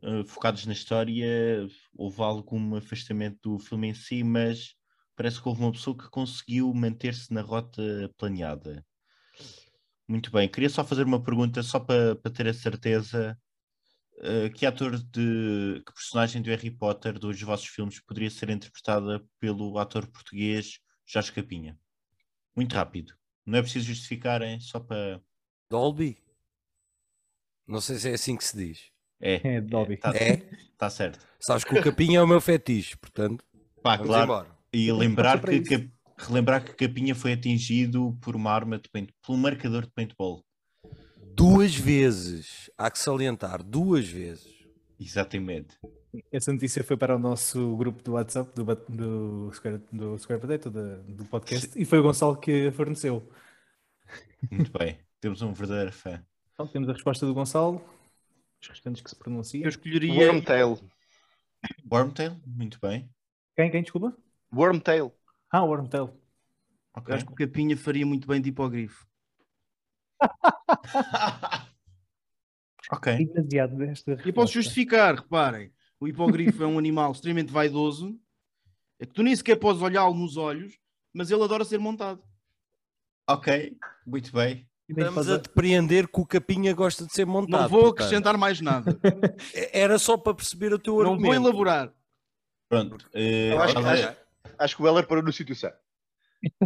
Uh, 0.04 0.24
focados 0.26 0.66
na 0.66 0.74
história, 0.74 1.68
houve 1.96 2.22
algum 2.22 2.76
afastamento 2.76 3.38
do 3.42 3.60
filme 3.60 3.90
em 3.90 3.94
si, 3.96 4.24
mas 4.24 4.76
parece 5.16 5.42
que 5.42 5.48
houve 5.48 5.62
uma 5.62 5.72
pessoa 5.72 5.98
que 5.98 6.10
conseguiu 6.10 6.72
manter-se 6.74 7.34
na 7.34 7.42
rota 7.42 7.82
planeada. 8.16 8.86
Muito 10.08 10.32
bem, 10.32 10.48
queria 10.48 10.70
só 10.70 10.86
fazer 10.86 11.04
uma 11.04 11.22
pergunta, 11.22 11.62
só 11.64 11.80
para, 11.80 12.16
para 12.16 12.32
ter 12.32 12.48
a 12.48 12.54
certeza. 12.54 13.38
Uh, 14.20 14.52
que 14.54 14.66
ator 14.66 14.98
de. 14.98 15.84
que 15.86 15.94
personagem 15.94 16.42
do 16.42 16.50
Harry 16.50 16.72
Potter 16.72 17.20
dos 17.20 17.40
vossos 17.42 17.68
filmes 17.68 18.00
poderia 18.00 18.30
ser 18.32 18.50
interpretada 18.50 19.24
pelo 19.40 19.78
ator 19.78 20.08
português 20.08 20.80
Jorge 21.06 21.32
Capinha? 21.32 21.78
Muito 22.56 22.74
rápido. 22.74 23.14
Não 23.46 23.60
é 23.60 23.62
preciso 23.62 23.86
justificarem, 23.86 24.60
só 24.60 24.80
para. 24.80 25.22
Dolby? 25.70 26.18
Não 27.68 27.82
sei 27.82 27.98
se 27.98 28.10
é 28.10 28.14
assim 28.14 28.36
que 28.36 28.44
se 28.44 28.58
diz. 28.58 28.97
É, 29.20 29.56
é 29.56 29.62
Dolby. 29.62 29.96
Está 29.96 30.16
é? 30.16 30.44
tá 30.78 30.90
certo. 30.90 31.20
Sabes 31.40 31.64
que 31.64 31.78
o 31.78 31.84
Capinha 31.84 32.20
é 32.20 32.22
o 32.22 32.28
meu 32.28 32.42
fetiche, 32.42 32.98
portanto. 32.98 33.44
Pá, 33.82 33.98
claro. 33.98 34.24
Embora. 34.24 34.58
E 34.74 34.92
lembrar 34.92 35.42
que, 35.42 35.62
que, 35.62 35.90
relembrar 36.18 36.64
que 36.64 36.74
Capinha 36.74 37.16
foi 37.16 37.34
atingido 37.34 38.18
por 38.22 38.36
uma 38.36 38.52
arma 38.52 38.78
de 38.78 38.90
paint, 38.90 39.10
por 39.22 39.34
um 39.34 39.38
marcador 39.38 39.84
de 39.84 39.92
paintball. 39.92 40.44
Duas 41.34 41.76
vezes. 41.76 42.70
Há 42.78 42.90
que 42.90 43.00
salientar, 43.00 43.64
duas 43.64 44.08
vezes. 44.08 44.58
Exatamente. 45.00 45.78
Essa 46.32 46.52
notícia 46.52 46.84
foi 46.84 46.98
para 46.98 47.16
o 47.16 47.20
nosso 47.20 47.76
grupo 47.78 48.02
do 48.02 48.14
WhatsApp 48.14 48.52
do, 48.56 48.64
do, 48.90 49.52
Square, 49.54 49.82
do 49.92 50.18
Square 50.18 50.42
Potato, 50.42 50.72
do, 50.72 51.04
do 51.04 51.26
podcast, 51.26 51.70
Sim. 51.70 51.80
e 51.80 51.86
foi 51.86 52.00
o 52.00 52.04
Gonçalo 52.04 52.38
que 52.38 52.68
a 52.68 52.72
forneceu. 52.72 53.30
Muito 54.50 54.72
bem, 54.78 54.98
temos 55.20 55.42
um 55.42 55.54
verdadeiro 55.54 55.92
fã. 55.92 56.24
Então, 56.54 56.68
temos 56.68 56.90
a 56.90 56.94
resposta 56.94 57.26
do 57.26 57.34
Gonçalo, 57.36 57.82
restantes 58.68 59.02
que 59.02 59.10
se 59.10 59.16
pronunciam. 59.16 59.64
Eu 59.64 59.70
escolheria. 59.70 60.14
Wormtail. 60.14 60.80
Wormtail, 61.90 62.40
muito 62.46 62.80
bem. 62.80 63.10
Quem, 63.56 63.72
quem, 63.72 63.82
desculpa? 63.82 64.16
Wormtail. 64.54 65.14
Ah, 65.52 65.64
Wormtail. 65.64 66.14
Okay. 66.96 67.16
Acho 67.16 67.26
que 67.26 67.32
o 67.34 67.36
Capinha 67.36 67.78
faria 67.78 68.06
muito 68.06 68.28
bem 68.28 68.42
de 68.42 68.50
hipogrifo. 68.50 69.08
ok. 72.92 73.30
E 74.26 74.34
posso 74.34 74.54
justificar, 74.54 75.16
reparem. 75.16 75.72
O 76.00 76.08
hipogrifo 76.08 76.64
é 76.64 76.68
um 76.68 76.78
animal 76.78 77.12
extremamente 77.12 77.52
vaidoso. 77.52 78.20
É 79.00 79.06
que 79.06 79.14
tu 79.14 79.22
nem 79.22 79.36
sequer 79.36 79.58
podes 79.58 79.82
olhá-lo 79.82 80.16
nos 80.16 80.38
olhos, 80.38 80.80
mas 81.14 81.30
ele 81.30 81.44
adora 81.44 81.64
ser 81.66 81.78
montado. 81.78 82.24
Ok, 83.30 83.78
muito 84.06 84.32
bem. 84.32 84.68
Estamos 84.90 85.30
a 85.30 85.38
depreender 85.38 86.08
que 86.08 86.22
o 86.22 86.26
Capinha 86.26 86.74
gosta 86.74 87.06
de 87.06 87.14
ser 87.14 87.26
montado. 87.26 87.62
Não 87.64 87.70
vou 87.70 87.82
portanto. 87.82 88.06
acrescentar 88.06 88.38
mais 88.38 88.62
nada. 88.62 88.98
Era 89.74 90.00
só 90.00 90.16
para 90.16 90.34
perceber 90.34 90.74
o 90.74 90.80
teu 90.80 90.94
Não 90.96 91.12
argumento. 91.12 91.34
Não 91.34 91.42
vou 91.42 91.50
elaborar. 91.50 91.94
Pronto. 92.70 93.10
Uh, 93.14 93.60
acho, 93.60 93.80
acho, 93.80 94.18
acho, 94.58 94.76
que 94.76 94.82
o 94.82 94.88
Heller 94.88 95.06
parou 95.06 95.24
no 95.24 95.34
sítio 95.34 95.56
certo. 95.56 95.80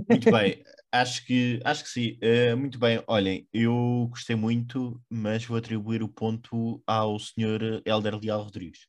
Muito 0.10 0.32
bem. 0.32 0.64
Acho 0.92 1.26
que, 1.26 1.60
acho 1.64 1.84
que 1.84 1.90
sim. 1.90 2.20
Uh, 2.22 2.58
muito 2.58 2.78
bem. 2.78 3.02
Olhem, 3.08 3.48
eu 3.54 4.08
gostei 4.10 4.36
muito, 4.36 5.02
mas 5.10 5.46
vou 5.46 5.58
atribuir 5.58 6.04
o 6.04 6.10
ponto 6.10 6.84
ao 6.86 7.18
senhor 7.18 7.82
Helder 7.86 8.20
Leal 8.20 8.44
Rodrigues. 8.44 8.88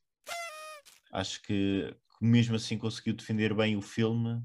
Acho 1.11 1.41
que 1.43 1.95
mesmo 2.21 2.55
assim 2.55 2.77
conseguiu 2.77 3.13
defender 3.13 3.53
bem 3.53 3.75
o 3.75 3.81
filme. 3.81 4.41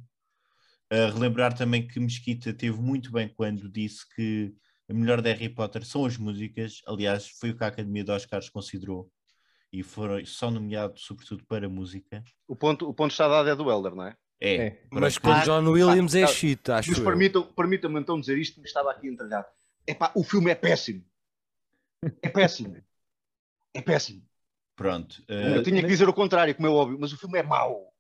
Uh, 0.91 1.13
relembrar 1.13 1.55
também 1.55 1.87
que 1.87 2.01
Mesquita 2.01 2.53
teve 2.55 2.81
muito 2.81 3.11
bem 3.13 3.29
quando 3.29 3.69
disse 3.69 4.09
que 4.15 4.55
a 4.89 4.95
melhor 4.95 5.21
de 5.21 5.31
Harry 5.31 5.49
Potter 5.49 5.85
são 5.85 6.05
as 6.05 6.17
músicas. 6.17 6.81
Aliás, 6.87 7.29
foi 7.29 7.51
o 7.51 7.57
que 7.57 7.65
a 7.65 7.67
Academia 7.67 8.05
de 8.05 8.11
Oscars 8.11 8.49
considerou 8.49 9.11
e 9.73 9.83
foram 9.83 10.25
só 10.25 10.51
nomeados 10.51 11.03
sobretudo 11.03 11.45
para 11.47 11.69
música. 11.69 12.25
O 12.47 12.57
ponto, 12.57 12.89
o 12.89 12.95
ponto 12.95 13.11
está 13.11 13.29
dado 13.29 13.49
é 13.51 13.55
do 13.55 13.71
Elder, 13.71 13.95
não 13.95 14.07
é? 14.07 14.17
É. 14.41 14.55
é. 14.57 14.83
Mas 14.91 15.19
com 15.19 15.33
John 15.41 15.69
Williams 15.69 16.15
ah, 16.15 16.21
é 16.21 16.27
shit, 16.27 16.71
acho 16.71 16.91
Mas 16.91 17.01
permitam-me 17.01 17.53
permitam 17.53 17.99
então 17.99 18.19
dizer 18.19 18.39
isto, 18.39 18.61
que 18.61 18.67
estava 18.67 18.91
aqui 18.91 19.09
entalhado. 19.09 19.47
Epá, 19.87 20.13
o 20.15 20.23
filme 20.23 20.51
é 20.51 20.55
péssimo. 20.55 21.05
É 22.23 22.29
péssimo. 22.29 22.77
É 23.75 23.83
péssimo. 23.83 24.23
Pronto. 24.77 25.23
Uh... 25.29 25.57
Eu 25.57 25.63
tinha 25.63 25.83
que 25.83 25.89
dizer 25.89 26.09
o 26.09 26.15
contrário, 26.15 26.55
como 26.55 26.69
é 26.69 26.71
óbvio, 26.71 26.99
mas 27.01 27.13
o 27.13 27.19
filme 27.19 27.39
é 27.39 27.43
mau. 27.43 27.93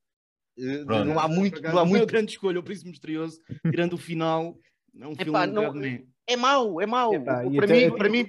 Uh, 0.56 0.84
não 0.84 1.18
há 1.18 1.28
muito. 1.28 1.60
Não 1.60 1.78
há 1.78 1.84
muito... 1.84 2.06
grande 2.06 2.32
escolha, 2.32 2.60
o 2.60 2.62
Príncipe 2.62 2.90
Misterioso, 2.90 3.40
tirando 3.68 3.94
o 3.94 3.98
final. 3.98 4.56
É 4.98 5.06
um 5.06 5.12
Epá, 5.12 5.42
filme 5.42 5.46
não, 5.48 5.72
é 6.28 6.36
mau, 6.36 6.80
é 6.80 6.86
mau. 6.86 7.14
Epá, 7.14 7.42
para, 7.56 7.66
mim, 7.66 7.90
para 7.90 8.08
mim, 8.08 8.26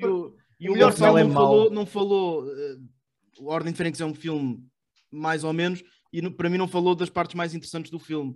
e 0.60 0.70
o 0.70 0.76
Gonçalo 0.76 1.18
é 1.18 1.24
não, 1.24 1.32
falou, 1.32 1.70
não 1.70 1.86
falou. 1.86 2.44
Uh, 2.44 3.48
Ordem 3.48 3.72
de 3.72 3.78
Fênix 3.78 4.02
é 4.02 4.06
um 4.06 4.14
filme 4.14 4.60
mais 5.12 5.44
ou 5.44 5.54
menos, 5.54 5.84
e 6.12 6.22
no, 6.22 6.32
para 6.32 6.50
mim 6.50 6.58
não 6.58 6.68
falou 6.68 6.96
das 6.96 7.10
partes 7.10 7.36
mais 7.36 7.54
interessantes 7.54 7.92
do 7.92 8.00
filme. 8.00 8.36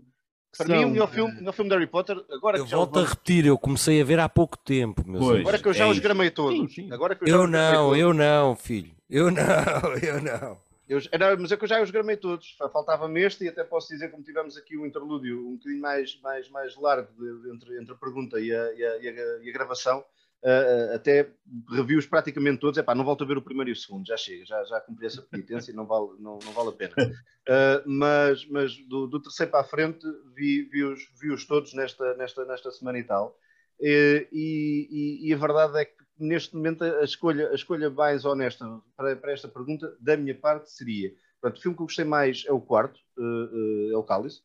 Para 0.56 0.68
são, 0.68 0.78
mim, 0.78 0.86
o 0.86 0.90
melhor 0.90 1.10
filme, 1.10 1.50
o 1.50 1.52
filme 1.52 1.70
de 1.70 1.76
Harry 1.76 1.88
Potter, 1.88 2.16
agora 2.32 2.58
eu 2.58 2.66
volto 2.66 3.00
a 3.00 3.06
repetir, 3.06 3.46
eu 3.46 3.58
comecei 3.58 4.00
a 4.00 4.06
ver 4.06 4.20
há 4.20 4.30
pouco 4.30 4.58
tempo. 4.58 5.04
Pois, 5.04 5.42
agora 5.42 5.58
que 5.58 5.68
eu 5.68 5.74
já 5.74 5.86
é 5.86 5.88
os 5.90 6.00
gramei 6.00 6.30
todos. 6.30 6.60
Sim, 6.60 6.68
sim. 6.84 6.94
Agora 6.94 7.16
que 7.16 7.24
eu, 7.24 7.28
eu 7.28 7.48
não, 7.48 7.96
eu 7.96 8.14
não, 8.14 8.56
filho. 8.56 8.92
Eu 9.10 9.32
não, 9.32 9.44
eu 10.02 10.22
não. 10.22 10.58
Eu, 10.88 11.00
era, 11.12 11.36
mas 11.38 11.52
é 11.52 11.58
que 11.58 11.64
eu 11.64 11.68
já 11.68 11.82
os 11.82 11.92
gramei 11.92 12.18
todos. 12.18 12.56
Faltava-me 12.72 13.22
este 13.22 13.46
e 13.46 13.50
até 13.50 13.64
posso 13.64 13.88
dizer, 13.88 14.10
como 14.12 14.24
tivemos 14.24 14.58
aqui 14.58 14.78
um 14.78 14.86
interlúdio 14.86 15.48
um 15.48 15.56
bocadinho 15.56 15.82
mais, 15.82 16.20
mais, 16.22 16.50
mais 16.50 16.76
largo 16.76 17.10
entre, 17.54 17.80
entre 17.80 17.94
a 17.94 17.98
pergunta 17.98 18.40
e 18.40 18.54
a, 18.54 18.74
e 18.74 18.86
a, 18.86 18.98
e 18.98 19.08
a, 19.08 19.44
e 19.44 19.50
a 19.50 19.54
gravação, 19.54 20.04
uh, 20.44 20.96
até 20.96 21.30
reviews 21.70 22.06
praticamente 22.06 22.60
todos. 22.60 22.78
Epá, 22.78 22.94
não 22.94 23.06
volto 23.06 23.24
a 23.24 23.28
ver 23.28 23.38
o 23.38 23.42
primeiro 23.42 23.70
e 23.70 23.74
o 23.74 23.76
segundo, 23.76 24.06
já 24.06 24.18
chega, 24.18 24.46
já, 24.46 24.64
já 24.66 24.82
cumpri 24.82 25.06
essa 25.06 25.22
penitência 25.22 25.72
e 25.72 25.76
não 25.76 25.86
vale, 25.86 26.10
não, 26.20 26.38
não 26.44 26.52
vale 26.52 26.70
a 26.70 26.74
pena. 26.74 26.94
Uh, 26.98 27.84
mas 27.88 28.46
mas 28.48 28.78
do, 28.88 29.08
do, 29.08 29.22
terceiro 29.22 29.52
para 29.52 29.62
a 29.62 29.66
frente 29.66 30.06
vi, 30.36 30.64
vi-os 30.64 31.10
vi 31.20 31.32
-os 31.32 31.46
todos 31.46 31.74
nesta, 31.74 32.14
nesta, 32.16 32.46
nesta 32.46 32.72
semana 32.72 33.00
e 33.00 33.04
tal. 33.04 33.38
E, 33.80 34.28
e, 34.32 35.30
e, 35.30 35.34
a 35.34 35.38
verdade 35.38 35.80
é 35.80 35.86
que 35.86 36.04
neste 36.24 36.56
momento 36.56 36.84
a 36.84 37.04
escolha, 37.04 37.50
a 37.50 37.56
escolha 37.56 37.90
mais 37.90 38.26
honesta 38.26 38.66
para, 38.96 39.16
para 39.16 39.32
esta 39.32 39.48
pergunta, 39.48 39.96
da 40.00 40.18
minha 40.18 40.36
parte, 40.36 40.72
seria: 40.72 41.12
portanto, 41.42 41.60
o 41.60 41.62
filme 41.62 41.78
que 41.78 41.84
eu 41.84 41.88
gostei 41.88 42.06
mais 42.06 42.44
é 42.48 42.52
o 42.52 42.62
quarto, 42.62 43.00
uh, 43.18 43.22
uh, 43.22 43.94
é 43.94 43.98
o 43.98 44.04
Cálice. 44.04 44.42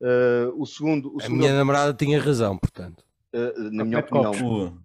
Uh, 0.00 0.60
o 0.60 0.66
segundo. 0.66 1.14
O 1.14 1.20
a 1.20 1.22
segundo 1.22 1.38
minha 1.38 1.54
namorada 1.54 1.94
tinha 1.94 2.20
razão, 2.20 2.58
portanto. 2.58 3.04
na 3.72 3.84
minha 3.84 4.00
opinião. 4.00 4.78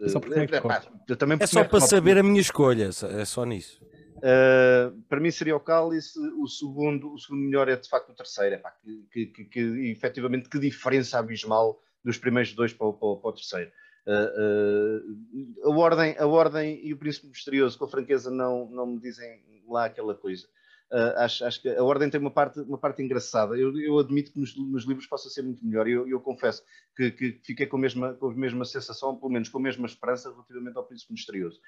É 0.00 0.08
só, 0.08 0.20
é, 0.20 1.42
é 1.42 1.46
só 1.46 1.64
para 1.64 1.80
saber 1.80 2.18
a 2.18 2.22
minha 2.22 2.40
escolha, 2.40 2.88
é 2.88 3.24
só 3.24 3.44
nisso. 3.44 3.80
Uh, 4.18 5.00
para 5.08 5.20
mim 5.20 5.30
seria 5.30 5.56
o 5.56 5.60
Cálice, 5.60 6.18
o 6.18 6.46
segundo, 6.48 7.12
o 7.12 7.18
segundo 7.18 7.42
melhor 7.42 7.68
é 7.68 7.76
de 7.76 7.88
facto 7.88 8.10
o 8.10 8.14
terceiro, 8.14 8.56
é, 8.56 8.58
pá, 8.58 8.72
que, 8.82 9.06
que, 9.12 9.26
que, 9.26 9.44
que 9.44 9.90
efetivamente 9.90 10.48
que 10.48 10.58
diferença 10.58 11.18
abismal 11.18 11.80
dos 12.04 12.18
primeiros 12.18 12.52
dois 12.52 12.72
para, 12.72 12.92
para, 12.92 13.16
para 13.16 13.30
o 13.30 13.32
terceiro. 13.32 13.70
Uh, 14.08 15.60
uh, 15.62 15.70
a, 15.70 15.76
ordem, 15.76 16.16
a 16.18 16.26
Ordem 16.26 16.80
e 16.82 16.94
o 16.94 16.96
Príncipe 16.96 17.26
Misterioso, 17.26 17.78
com 17.78 17.86
franqueza, 17.86 18.30
não, 18.30 18.66
não 18.70 18.86
me 18.86 18.98
dizem 18.98 19.42
lá 19.68 19.84
aquela 19.84 20.14
coisa. 20.14 20.46
Uh, 20.90 21.12
acho, 21.18 21.44
acho, 21.44 21.60
que 21.60 21.68
a 21.68 21.84
Ordem 21.84 22.08
tem 22.08 22.18
uma 22.18 22.30
parte, 22.30 22.58
uma 22.60 22.78
parte 22.78 23.02
engraçada. 23.02 23.54
Eu, 23.54 23.78
eu 23.78 23.98
admito 23.98 24.32
que 24.32 24.40
nos, 24.40 24.56
nos, 24.56 24.84
livros 24.84 25.06
possa 25.06 25.28
ser 25.28 25.42
muito 25.42 25.62
melhor. 25.62 25.86
Eu, 25.86 26.08
eu 26.08 26.18
confesso 26.20 26.62
que, 26.96 27.10
que, 27.10 27.40
fiquei 27.44 27.66
com 27.66 27.76
a, 27.76 27.80
mesma, 27.80 28.14
com 28.14 28.28
a 28.30 28.34
mesma 28.34 28.64
sensação, 28.64 29.14
pelo 29.14 29.30
menos 29.30 29.50
com 29.50 29.58
a 29.58 29.62
mesma 29.62 29.86
esperança 29.86 30.30
relativamente 30.30 30.78
ao 30.78 30.86
Príncipe 30.86 31.12
Misterioso. 31.12 31.60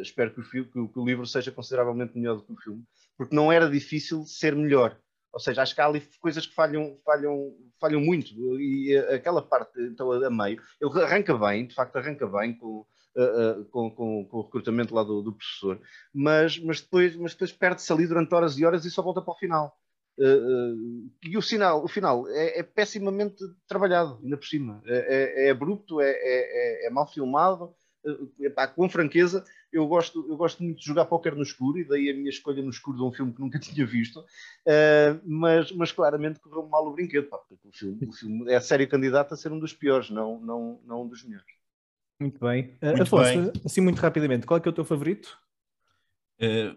Espero 0.00 0.32
que 0.32 0.60
o, 0.60 0.88
que 0.88 0.98
o, 1.00 1.04
livro 1.04 1.26
seja 1.26 1.50
consideravelmente 1.50 2.16
melhor 2.16 2.36
do 2.36 2.44
que 2.44 2.52
o 2.52 2.56
filme, 2.56 2.84
porque 3.16 3.34
não 3.34 3.50
era 3.50 3.68
difícil 3.68 4.22
ser 4.24 4.54
melhor. 4.54 4.96
Ou 5.32 5.40
seja, 5.40 5.62
acho 5.62 5.74
que 5.74 5.80
há 5.80 5.86
ali 5.86 6.00
coisas 6.20 6.46
que 6.46 6.54
falham, 6.54 6.98
falham, 7.04 7.54
falham 7.80 8.00
muito. 8.00 8.32
E 8.58 8.96
aquela 9.14 9.42
parte, 9.42 9.80
então, 9.80 10.10
a 10.10 10.30
meio, 10.30 10.60
ele 10.80 11.02
arranca 11.02 11.36
bem, 11.36 11.66
de 11.66 11.74
facto, 11.74 11.96
arranca 11.96 12.26
bem 12.26 12.54
com 12.56 12.86
uh, 13.18 13.64
com, 13.66 13.90
com, 13.90 14.24
com, 14.26 14.36
o 14.38 14.42
recrutamento 14.42 14.94
lá 14.94 15.02
do, 15.02 15.22
do, 15.22 15.32
professor, 15.32 15.80
mas, 16.14 16.58
mas 16.58 16.80
depois, 16.80 17.16
mas 17.16 17.32
depois 17.32 17.52
perde-se 17.52 17.92
ali 17.92 18.06
durante 18.06 18.34
horas 18.34 18.56
e 18.58 18.64
horas 18.64 18.84
e 18.84 18.90
só 18.90 19.02
volta 19.02 19.20
para 19.20 19.32
o 19.32 19.38
final. 19.38 19.76
Uh, 20.18 21.08
e 21.22 21.36
o, 21.36 21.42
sinal, 21.42 21.84
o 21.84 21.88
final 21.88 22.28
é, 22.28 22.58
é, 22.58 22.62
pessimamente 22.62 23.36
trabalhado, 23.68 24.18
ainda 24.22 24.36
por 24.36 24.46
cima. 24.46 24.82
É, 24.86 25.44
é, 25.44 25.46
é 25.46 25.50
abrupto, 25.50 26.00
é, 26.00 26.10
é, 26.10 26.86
é, 26.86 26.90
mal 26.90 27.06
filmado, 27.06 27.66
uh, 27.66 27.72
epá, 28.40 28.66
com 28.66 28.88
franqueza, 28.88 29.44
eu 29.72 29.86
gosto, 29.86 30.26
eu 30.28 30.36
gosto 30.36 30.62
muito 30.62 30.78
de 30.78 30.86
jogar 30.86 31.04
póquer 31.04 31.34
no 31.34 31.42
escuro, 31.42 31.78
e 31.78 31.84
daí 31.84 32.10
a 32.10 32.14
minha 32.14 32.30
escolha 32.30 32.62
no 32.62 32.70
escuro 32.70 32.96
de 32.96 33.04
um 33.04 33.12
filme 33.12 33.32
que 33.32 33.40
nunca 33.40 33.58
tinha 33.60 33.86
visto, 33.86 34.20
uh, 34.20 35.20
mas, 35.24 35.72
mas 35.72 35.92
claramente 35.92 36.40
correu 36.40 36.66
mal 36.68 36.86
o 36.86 36.92
brinquedo, 36.92 37.28
pá, 37.28 37.38
porque 37.38 37.68
o 37.68 37.72
filme, 37.72 38.06
o 38.06 38.12
filme 38.12 38.52
é 38.52 38.56
a 38.56 38.60
série 38.60 38.86
candidata 38.86 39.34
a 39.34 39.36
ser 39.36 39.52
um 39.52 39.58
dos 39.58 39.72
piores, 39.72 40.10
não, 40.10 40.40
não, 40.40 40.80
não 40.84 41.02
um 41.02 41.08
dos 41.08 41.24
melhores. 41.24 41.52
Muito 42.20 42.40
bem. 42.40 42.76
Uh, 42.82 42.86
muito 42.86 43.02
Afonso, 43.02 43.52
bem. 43.52 43.62
assim 43.64 43.80
muito 43.80 44.00
rapidamente, 44.00 44.46
qual 44.46 44.58
é 44.58 44.60
que 44.60 44.68
é 44.68 44.70
o 44.70 44.74
teu 44.74 44.84
favorito? 44.84 45.38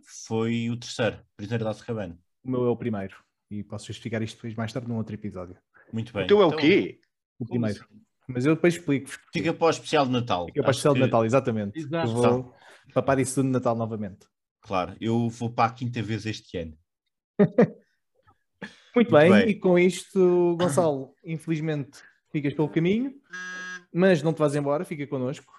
foi 0.03 0.71
o 0.71 0.75
terceiro, 0.75 1.19
Prisioneiro 1.37 1.65
da 1.65 1.69
Azkaban. 1.69 2.17
O 2.43 2.49
meu 2.49 2.65
é 2.65 2.69
o 2.69 2.75
primeiro, 2.75 3.15
e 3.51 3.63
posso 3.63 3.85
justificar 3.85 4.19
isto 4.23 4.37
depois 4.37 4.55
mais 4.55 4.73
tarde 4.73 4.87
num 4.87 4.97
outro 4.97 5.13
episódio. 5.13 5.55
Muito 5.93 6.11
bem. 6.13 6.23
O 6.23 6.27
teu 6.27 6.41
é 6.41 6.45
o 6.45 6.47
então, 6.47 6.59
quê? 6.59 6.99
O 7.37 7.45
primeiro. 7.45 7.85
Mas 8.33 8.45
eu 8.45 8.55
depois 8.55 8.75
explico. 8.75 9.09
Fica 9.33 9.53
para 9.53 9.67
o 9.67 9.69
especial 9.69 10.05
de 10.05 10.11
Natal. 10.11 10.45
Fica 10.47 10.61
para 10.61 10.69
o 10.69 10.71
especial 10.71 10.93
que... 10.93 10.99
de 10.99 11.05
Natal, 11.05 11.25
exatamente. 11.25 11.79
Exato. 11.79 12.09
Eu 12.09 12.15
vou 12.15 12.55
papar 12.93 13.19
isso 13.19 13.35
tudo 13.35 13.45
de 13.47 13.51
Natal 13.51 13.75
novamente. 13.75 14.27
Claro, 14.61 14.95
eu 15.01 15.29
vou 15.29 15.49
para 15.51 15.71
a 15.71 15.73
quinta 15.73 16.01
vez 16.01 16.25
este 16.25 16.57
ano. 16.57 16.77
Muito, 18.93 19.09
Muito 19.09 19.11
bem. 19.11 19.31
bem, 19.31 19.49
e 19.49 19.55
com 19.55 19.79
isto, 19.79 20.55
Gonçalo, 20.59 21.15
infelizmente 21.23 22.01
ficas 22.31 22.53
pelo 22.53 22.69
caminho, 22.69 23.13
mas 23.93 24.21
não 24.21 24.33
te 24.33 24.39
vais 24.39 24.55
embora, 24.55 24.85
fica 24.85 25.05
connosco. 25.07 25.53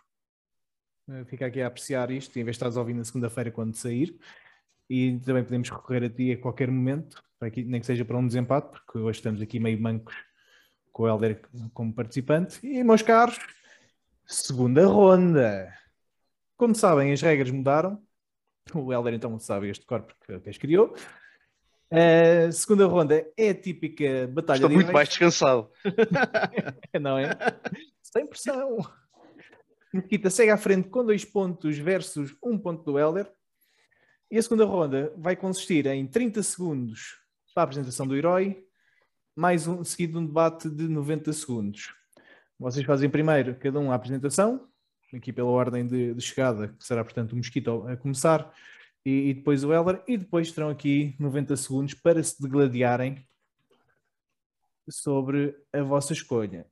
Eh, 1.09 1.25
fica 1.25 1.47
aqui 1.47 1.61
a 1.61 1.66
apreciar 1.66 2.11
isto, 2.11 2.39
em 2.39 2.45
vez 2.45 2.55
de 2.55 2.59
estares 2.59 2.77
ouvindo 2.77 2.99
na 2.99 3.05
segunda-feira 3.05 3.51
quando 3.51 3.75
sair. 3.75 4.16
E 4.89 5.18
também 5.20 5.45
podemos 5.45 5.70
recorrer 5.70 6.05
a 6.05 6.11
ti 6.11 6.33
a 6.33 6.39
qualquer 6.39 6.70
momento, 6.70 7.23
nem 7.41 7.81
que 7.81 7.87
seja 7.87 8.05
para 8.05 8.18
um 8.18 8.27
desempate, 8.27 8.70
porque 8.70 8.99
hoje 8.99 9.18
estamos 9.18 9.41
aqui 9.41 9.59
meio 9.59 9.81
mancos 9.81 10.14
com 10.93 11.05
o 11.05 11.09
Helder 11.09 11.40
como 11.72 11.93
participante. 11.93 12.64
E, 12.66 12.84
meus 12.84 13.03
caros, 13.03 13.38
segunda 14.26 14.86
ronda. 14.86 15.72
Como 16.57 16.74
sabem, 16.74 17.12
as 17.12 17.22
regras 17.22 17.51
mudaram. 17.51 18.01
O 18.74 18.93
Helder 18.93 19.14
então 19.14 19.38
sabe 19.38 19.68
este 19.68 19.84
corpo 19.84 20.14
que 20.24 20.49
as 20.49 20.59
criou. 20.59 20.95
A 21.90 22.51
segunda 22.53 22.86
ronda 22.86 23.26
é 23.36 23.51
a 23.51 23.55
típica 23.55 24.26
batalha 24.28 24.59
Estou 24.59 24.70
muito 24.70 24.93
mais 24.93 25.09
descansado. 25.09 25.70
Não 27.01 27.18
é? 27.18 27.36
Sem 28.03 28.26
pressão. 28.26 28.78
Nikita 29.93 30.30
segue 30.30 30.51
à 30.51 30.57
frente 30.57 30.88
com 30.88 31.05
dois 31.05 31.24
pontos 31.24 31.76
versus 31.76 32.34
um 32.43 32.57
ponto 32.57 32.82
do 32.82 32.99
Helder. 32.99 33.30
E 34.30 34.38
a 34.38 34.43
segunda 34.43 34.64
ronda 34.64 35.12
vai 35.18 35.36
consistir 35.36 35.86
em 35.86 36.07
30 36.07 36.43
segundos 36.43 37.18
para 37.55 37.62
a 37.62 37.64
apresentação 37.64 38.07
do 38.07 38.16
herói, 38.16 38.64
mais 39.35 39.66
um 39.66 39.83
seguido 39.83 40.18
um 40.18 40.26
debate 40.26 40.68
de 40.68 40.87
90 40.89 41.33
segundos. 41.33 41.95
Vocês 42.59 42.85
fazem 42.85 43.09
primeiro 43.09 43.55
cada 43.57 43.80
um 43.80 43.91
a 43.91 43.95
apresentação, 43.95 44.68
aqui 45.12 45.33
pela 45.33 45.49
ordem 45.49 45.87
de, 45.87 46.14
de 46.14 46.20
chegada, 46.20 46.68
que 46.68 46.85
será 46.85 47.03
portanto 47.03 47.33
o 47.33 47.37
Mosquito 47.37 47.87
a 47.89 47.97
começar, 47.97 48.55
e, 49.05 49.30
e, 49.30 49.35
depois 49.35 49.64
o 49.64 49.72
Elder, 49.72 50.03
e 50.07 50.16
depois 50.16 50.53
terão 50.53 50.68
aqui 50.68 51.16
90 51.18 51.57
segundos 51.57 51.95
para 51.95 52.22
se 52.22 52.41
degladiarem 52.41 53.26
sobre 54.89 55.57
a 55.72 55.83
vossa 55.83 56.12
escolha, 56.12 56.66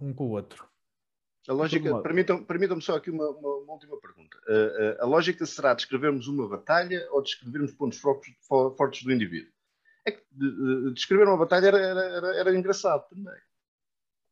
um 0.00 0.12
com 0.12 0.26
o 0.26 0.30
outro. 0.30 0.68
A 1.48 1.52
lógica, 1.52 2.02
permitam-me 2.02 2.44
permitam 2.44 2.80
só 2.80 2.96
aqui 2.96 3.10
uma, 3.10 3.28
uma, 3.30 3.56
uma 3.58 3.72
última 3.72 3.98
pergunta. 4.00 4.36
Uh, 4.48 5.00
uh, 5.00 5.02
a 5.02 5.06
lógica 5.06 5.46
será 5.46 5.74
descrevermos 5.74 6.26
uma 6.26 6.48
batalha 6.48 7.06
ou 7.12 7.22
descrevermos 7.22 7.72
pontos 7.72 7.98
fortes, 7.98 8.34
fortes 8.48 9.04
do 9.04 9.12
indivíduo? 9.12 9.55
É 10.06 10.12
que 10.12 10.24
descrever 10.94 11.24
uma 11.24 11.36
batalha 11.36 11.66
era, 11.66 11.78
era, 11.78 12.36
era, 12.36 12.56
engraçado 12.56 13.08
também. 13.08 13.34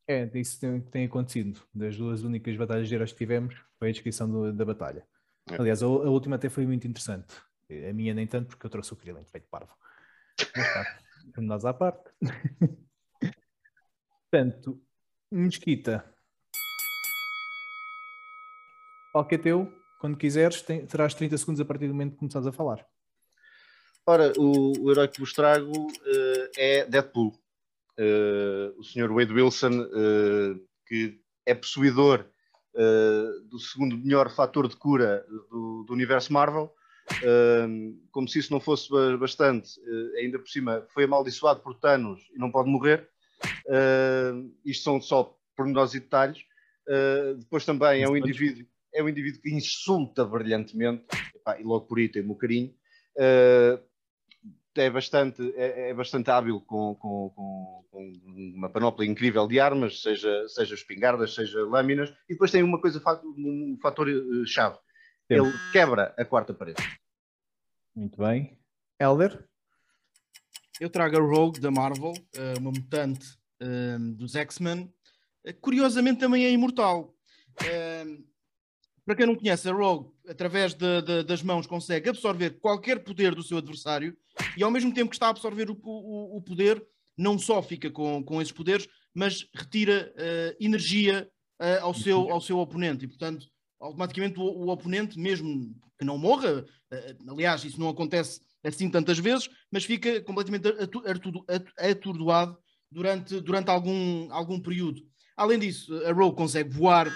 É, 0.06 0.30
isso 0.38 0.60
tem, 0.60 0.80
tem, 0.80 1.06
acontecido. 1.06 1.60
Das 1.74 1.96
duas 1.96 2.22
únicas 2.22 2.56
batalhas 2.56 2.88
de 2.88 2.94
heróis 2.94 3.12
que 3.12 3.18
tivemos, 3.18 3.54
foi 3.78 3.88
a 3.88 3.92
descrição 3.92 4.30
do, 4.30 4.52
da 4.52 4.64
batalha. 4.64 5.06
É. 5.50 5.56
Aliás, 5.56 5.82
a, 5.82 5.86
a, 5.86 5.88
última 5.88 6.36
até 6.36 6.48
foi 6.48 6.64
muito 6.66 6.86
interessante. 6.86 7.34
A 7.88 7.92
minha 7.92 8.14
nem 8.14 8.26
tanto, 8.26 8.48
porque 8.48 8.64
eu 8.64 8.70
trouxe 8.70 8.92
o 8.92 8.96
Krillin, 8.96 9.24
feito 9.24 9.48
parvo. 9.48 9.72
Mas 10.56 10.72
tá, 10.72 10.84
nós 11.42 11.64
à 11.64 11.74
parte. 11.74 12.10
Portanto, 14.30 14.80
Mesquita. 15.30 16.04
Que 19.28 19.34
é 19.34 19.38
teu? 19.38 19.72
Quando 20.00 20.16
quiseres, 20.16 20.62
tem, 20.62 20.86
terás 20.86 21.14
30 21.14 21.38
segundos 21.38 21.60
a 21.60 21.64
partir 21.64 21.88
do 21.88 21.94
momento 21.94 22.12
que 22.12 22.18
começares 22.18 22.46
a 22.46 22.52
falar. 22.52 22.86
Ora, 24.06 24.32
o, 24.36 24.72
o 24.82 24.90
herói 24.90 25.08
que 25.08 25.18
vos 25.18 25.32
trago 25.32 25.72
uh, 25.72 26.50
é 26.58 26.84
Deadpool. 26.84 27.32
Uh, 27.98 28.78
o 28.78 28.84
Sr. 28.84 29.10
Wade 29.10 29.32
Wilson, 29.32 29.80
uh, 29.80 30.60
que 30.86 31.18
é 31.46 31.54
possuidor 31.54 32.26
do 33.50 33.58
segundo 33.60 33.96
melhor 33.96 34.28
fator 34.34 34.66
de 34.66 34.74
cura 34.74 35.24
do, 35.48 35.84
do 35.84 35.92
universo 35.92 36.32
Marvel. 36.32 36.74
como 38.10 38.26
se 38.26 38.40
isso 38.40 38.52
não 38.52 38.58
fosse 38.58 38.88
bastante, 39.16 39.70
ainda 40.18 40.40
por 40.40 40.48
cima 40.48 40.84
foi 40.92 41.04
amaldiçoado 41.04 41.60
por 41.60 41.78
Thanos 41.78 42.20
e 42.34 42.38
não 42.38 42.50
pode 42.50 42.68
morrer. 42.68 43.08
isto 44.64 44.82
são 44.82 45.00
só 45.00 45.38
pormenores 45.56 45.94
e 45.94 46.00
detalhes. 46.00 46.42
depois 47.38 47.64
também 47.64 48.02
é 48.02 48.08
um 48.08 48.16
indivíduo 48.16 48.66
é 48.92 49.02
um 49.04 49.08
indivíduo 49.08 49.40
que 49.40 49.54
insulta 49.54 50.24
brilhantemente, 50.24 51.04
epá, 51.32 51.60
e 51.60 51.62
logo 51.62 51.86
por 51.86 51.98
aí 51.98 52.08
tem 52.08 52.28
o 52.28 52.34
carinho. 52.34 52.74
Uh, 53.16 53.78
é 54.80 54.90
bastante, 54.90 55.42
é, 55.56 55.90
é 55.90 55.94
bastante 55.94 56.30
hábil 56.30 56.60
com, 56.60 56.94
com, 56.96 57.30
com, 57.30 57.84
com, 57.90 58.12
uma 58.56 58.68
panóplia 58.68 59.08
incrível 59.08 59.46
de 59.46 59.60
armas, 59.60 60.02
seja, 60.02 60.48
seja 60.48 60.74
espingardas, 60.74 61.34
seja 61.34 61.64
lâminas, 61.64 62.10
e 62.28 62.34
depois 62.34 62.50
tem 62.50 62.62
uma 62.62 62.80
coisa, 62.80 63.02
um 63.24 63.78
fator 63.80 64.08
eh, 64.08 64.46
chave. 64.46 64.78
Ele 65.28 65.50
quebra 65.72 66.14
a 66.18 66.24
quarta 66.24 66.52
parede. 66.52 66.82
Muito 67.94 68.18
bem. 68.18 68.58
Elder? 68.98 69.46
Eu 70.80 70.90
trago 70.90 71.16
a 71.16 71.20
Rogue 71.20 71.60
da 71.60 71.70
Marvel, 71.70 72.12
eh, 72.34 72.54
uma 72.58 72.70
mutante 72.70 73.26
eh, 73.60 73.96
dos 73.98 74.34
X-Men. 74.34 74.92
Curiosamente 75.60 76.20
também 76.20 76.44
é 76.44 76.50
imortal. 76.50 77.14
Para 79.04 79.14
quem 79.14 79.26
não 79.26 79.36
conhece, 79.36 79.68
a 79.68 79.72
Rogue, 79.72 80.10
através 80.26 80.72
de, 80.72 81.02
de, 81.02 81.22
das 81.22 81.42
mãos, 81.42 81.66
consegue 81.66 82.08
absorver 82.08 82.58
qualquer 82.58 83.04
poder 83.04 83.34
do 83.34 83.42
seu 83.42 83.58
adversário 83.58 84.16
e, 84.56 84.62
ao 84.62 84.70
mesmo 84.70 84.92
tempo 84.92 85.10
que 85.10 85.16
está 85.16 85.26
a 85.26 85.30
absorver 85.30 85.70
o, 85.70 85.78
o, 85.82 86.36
o 86.36 86.42
poder, 86.42 86.84
não 87.16 87.38
só 87.38 87.62
fica 87.62 87.90
com, 87.90 88.22
com 88.22 88.40
esses 88.40 88.52
poderes, 88.52 88.88
mas 89.14 89.46
retira 89.54 90.12
uh, 90.16 90.56
energia 90.64 91.28
uh, 91.60 91.84
ao, 91.84 91.94
seu, 91.94 92.30
ao 92.30 92.40
seu 92.40 92.58
oponente. 92.58 93.04
E, 93.04 93.08
portanto, 93.08 93.46
automaticamente 93.80 94.38
o, 94.38 94.42
o 94.42 94.68
oponente, 94.68 95.18
mesmo 95.18 95.74
que 95.98 96.04
não 96.04 96.18
morra, 96.18 96.62
uh, 96.62 97.32
aliás, 97.32 97.64
isso 97.64 97.78
não 97.78 97.88
acontece 97.88 98.40
assim 98.62 98.90
tantas 98.90 99.18
vezes, 99.18 99.48
mas 99.70 99.84
fica 99.84 100.22
completamente 100.22 100.66
atordoado 101.78 102.58
durante, 102.90 103.40
durante 103.40 103.68
algum, 103.70 104.32
algum 104.32 104.58
período. 104.58 105.02
Além 105.36 105.58
disso, 105.58 105.94
a 106.06 106.12
Rogue 106.12 106.36
consegue 106.36 106.70
voar 106.70 107.12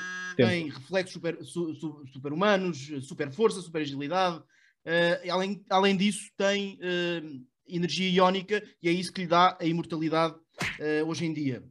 tem 0.46 0.68
reflexos 0.70 1.12
super, 1.14 1.44
su, 1.44 1.74
super 2.12 2.32
humanos, 2.32 2.90
super 3.02 3.30
força, 3.32 3.60
super 3.60 3.82
agilidade. 3.82 4.40
Uh, 4.88 5.30
além, 5.30 5.62
além 5.68 5.94
disso, 5.94 6.30
tem 6.34 6.76
uh, 6.76 7.46
energia 7.68 8.08
iónica 8.08 8.62
e 8.82 8.88
é 8.88 8.92
isso 8.92 9.12
que 9.12 9.20
lhe 9.20 9.26
dá 9.26 9.54
a 9.60 9.64
imortalidade 9.66 10.34
uh, 10.34 11.06
hoje 11.06 11.26
em 11.26 11.32
dia. 11.34 11.62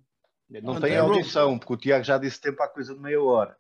Não 0.62 0.80
tem 0.80 0.96
audição, 0.96 1.58
porque 1.58 1.74
o 1.74 1.78
Tiago 1.78 2.04
já 2.04 2.20
disse 2.20 2.40
tempo 2.40 2.62
há 2.62 2.68
coisa 2.68 2.94
de 2.94 3.02
meia 3.02 3.20
hora. 3.20 3.58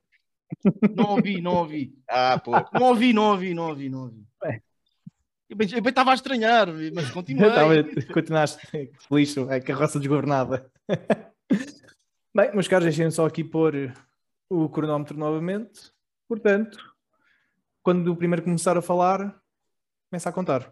Não 0.96 1.10
ouvi, 1.10 1.42
não 1.42 1.56
ouvi. 1.56 1.94
ah, 2.08 2.40
pô. 2.40 2.52
Não 2.72 2.90
ouvi, 2.90 3.12
não 3.12 3.32
ouvi, 3.32 3.54
não 3.56 3.70
ouvi, 3.70 3.90
não 3.90 4.00
ouvi. 4.04 4.28
Eu 5.50 5.58
bem, 5.58 5.68
eu 5.74 5.82
bem 5.82 5.90
estava 5.90 6.12
a 6.12 6.14
estranhar, 6.14 6.68
mas 6.94 7.10
continuei. 7.10 8.06
continuaste 8.14 8.60
feliz, 9.08 9.38
a 9.38 9.60
carroça 9.60 9.98
desgovernada. 9.98 10.70
bem, 12.36 12.54
meus 12.54 12.68
caros, 12.68 12.86
deixem 12.86 13.10
só 13.10 13.26
aqui 13.26 13.44
pôr 13.44 13.94
o 14.50 14.70
cronómetro 14.70 15.18
novamente. 15.18 15.92
Portanto, 16.28 16.78
quando 17.82 18.12
o 18.12 18.16
primeiro 18.16 18.44
começar 18.44 18.78
a 18.78 18.82
falar, 18.82 19.42
começa 20.10 20.30
a 20.30 20.34
contar. 20.34 20.72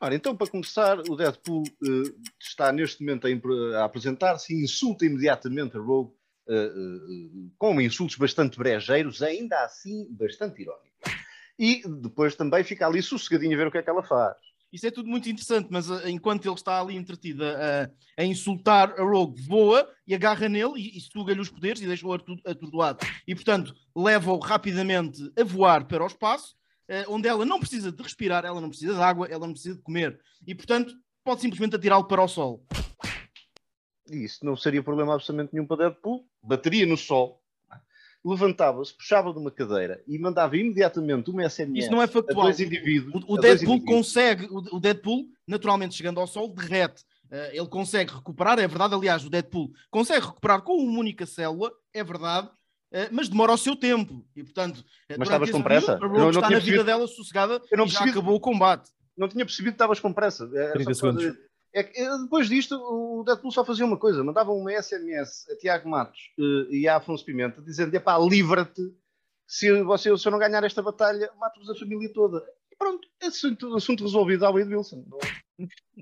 Ora, 0.00 0.14
então, 0.16 0.36
para 0.36 0.50
começar, 0.50 0.98
o 1.08 1.16
Deadpool 1.16 1.62
uh, 1.62 2.20
está 2.40 2.72
neste 2.72 3.00
momento 3.04 3.26
a, 3.26 3.78
a 3.78 3.84
apresentar-se 3.84 4.52
e 4.52 4.64
insulta 4.64 5.06
imediatamente 5.06 5.76
a 5.76 5.80
Rogue 5.80 6.12
uh, 6.48 6.54
uh, 6.54 7.52
com 7.56 7.80
insultos 7.80 8.16
bastante 8.16 8.58
brejeiros, 8.58 9.22
ainda 9.22 9.62
assim 9.64 10.08
bastante 10.10 10.62
irónicos. 10.62 10.90
E 11.58 11.82
depois 12.00 12.34
também 12.34 12.64
fica 12.64 12.86
ali 12.86 13.00
sossegadinho 13.00 13.54
a 13.54 13.56
ver 13.56 13.66
o 13.68 13.70
que 13.70 13.78
é 13.78 13.82
que 13.82 13.90
ela 13.90 14.02
faz. 14.02 14.36
Isso 14.72 14.86
é 14.86 14.90
tudo 14.90 15.08
muito 15.08 15.28
interessante, 15.28 15.68
mas 15.70 15.90
uh, 15.90 16.08
enquanto 16.08 16.46
ele 16.46 16.54
está 16.54 16.80
ali 16.80 16.96
entretido 16.96 17.44
a, 17.44 17.90
a, 18.18 18.24
insultar 18.24 18.98
a 18.98 19.02
Rogue, 19.04 19.40
voa 19.42 19.88
e 20.06 20.14
agarra 20.14 20.48
nele 20.48 20.72
e, 20.78 20.96
e 20.96 21.00
suga-lhe 21.00 21.40
os 21.40 21.50
poderes 21.50 21.82
e 21.82 21.86
deixa-o 21.86 22.12
atordoado. 22.12 23.06
E, 23.28 23.34
portanto, 23.34 23.74
leva-o 23.94 24.38
rapidamente 24.38 25.20
a 25.38 25.44
voar 25.44 25.86
para 25.86 26.02
o 26.02 26.06
espaço, 26.06 26.56
onde 27.08 27.28
ela 27.28 27.44
não 27.44 27.58
precisa 27.58 27.90
de 27.90 28.02
respirar, 28.02 28.44
ela 28.44 28.60
não 28.60 28.68
precisa 28.68 28.94
de 28.94 29.00
água, 29.00 29.26
ela 29.26 29.46
não 29.46 29.52
precisa 29.54 29.76
de 29.76 29.82
comer. 29.82 30.20
E, 30.46 30.54
portanto, 30.54 30.94
pode 31.24 31.40
simplesmente 31.40 31.76
atirá-lo 31.76 32.04
para 32.04 32.22
o 32.22 32.28
sol. 32.28 32.64
Isso 34.10 34.44
não 34.44 34.56
seria 34.56 34.82
problema 34.82 35.14
absolutamente 35.14 35.54
nenhum 35.54 35.66
para 35.66 35.88
Deadpool. 35.88 36.26
Bateria 36.42 36.86
no 36.86 36.96
sol. 36.96 37.40
levantava-se, 38.24 38.94
puxava 38.94 39.32
de 39.32 39.38
uma 39.38 39.50
cadeira 39.50 40.02
e 40.06 40.18
mandava 40.18 40.56
imediatamente 40.56 41.30
uma 41.30 41.48
SMS 41.48 41.84
Isso 41.84 41.90
não 41.90 42.00
é 42.00 42.04
a 42.04 42.08
factual. 42.08 42.44
dois 42.44 42.60
indivíduos. 42.60 43.24
O, 43.26 43.34
o 43.34 43.38
a 43.38 43.40
Deadpool 43.40 43.74
indivíduos. 43.76 43.96
consegue, 43.96 44.48
o, 44.50 44.78
Deadpool, 44.78 45.26
naturalmente 45.46 45.94
chegando 45.94 46.20
ao 46.20 46.26
sol, 46.26 46.48
derrete. 46.48 47.04
Eh, 47.30 47.56
ele 47.56 47.66
consegue 47.66 48.12
recuperar, 48.12 48.58
é 48.58 48.68
verdade. 48.68 48.94
Aliás, 48.94 49.24
o 49.24 49.30
Deadpool 49.30 49.72
consegue 49.90 50.26
recuperar 50.26 50.62
com 50.62 50.76
uma 50.76 51.00
única 51.00 51.26
célula, 51.26 51.72
é 51.92 52.04
verdade, 52.04 52.48
eh, 52.48 52.52
mas 53.10 53.28
demora 53.28 53.52
o 53.52 53.58
seu 53.58 53.74
tempo. 53.76 54.24
E 54.36 54.42
portanto, 54.42 54.84
eh, 55.08 55.16
Mas 55.18 55.28
estavas 55.28 55.50
com 55.50 55.62
pressa? 55.62 55.94
período, 55.98 56.04
A 56.04 56.06
Eu 56.06 56.18
não 56.18 56.24
Rogue 56.26 56.36
está 56.36 56.46
tinha 56.48 56.58
na 56.58 56.64
vida 56.64 56.76
percebido. 56.76 56.84
dela 56.84 57.06
sossegada 57.08 57.62
Eu 57.70 57.78
não 57.78 57.86
e 57.86 57.88
já 57.88 58.04
acabou 58.04 58.34
o 58.36 58.40
combate. 58.40 58.90
Não 59.16 59.28
tinha 59.28 59.44
percebido 59.44 59.72
que 59.72 59.74
estavas 59.76 60.00
com 60.00 60.12
pressa. 60.12 60.50
Era 60.54 60.72
30 60.72 60.94
só 60.94 61.06
para- 61.10 61.20
segundos. 61.20 61.38
É 61.74 61.82
que, 61.82 61.98
eh, 61.98 62.18
depois 62.18 62.48
disto, 62.48 62.74
o 62.76 63.24
Deadpool 63.24 63.50
só 63.50 63.64
fazia 63.64 63.84
uma 63.86 63.96
coisa: 63.96 64.22
mandava 64.22 64.52
uma 64.52 64.70
SMS 64.72 65.46
a 65.50 65.56
Tiago 65.56 65.88
Matos 65.88 66.18
eh, 66.38 66.66
e 66.76 66.88
a 66.88 66.96
Afonso 66.96 67.24
Pimenta, 67.24 67.62
dizendo: 67.62 67.98
pá, 68.00 68.18
livra-te, 68.18 68.82
se, 69.46 69.82
você, 69.82 70.16
se 70.18 70.28
eu 70.28 70.32
não 70.32 70.38
ganhar 70.38 70.62
esta 70.64 70.82
batalha, 70.82 71.30
mato-vos 71.40 71.70
a 71.70 71.74
família 71.74 72.12
toda. 72.12 72.42
Pronto, 72.82 73.08
assunto, 73.22 73.76
assunto 73.76 74.02
resolvido 74.02 74.44
ao 74.44 74.52
Wade 74.54 74.74
Wilson. 74.74 75.04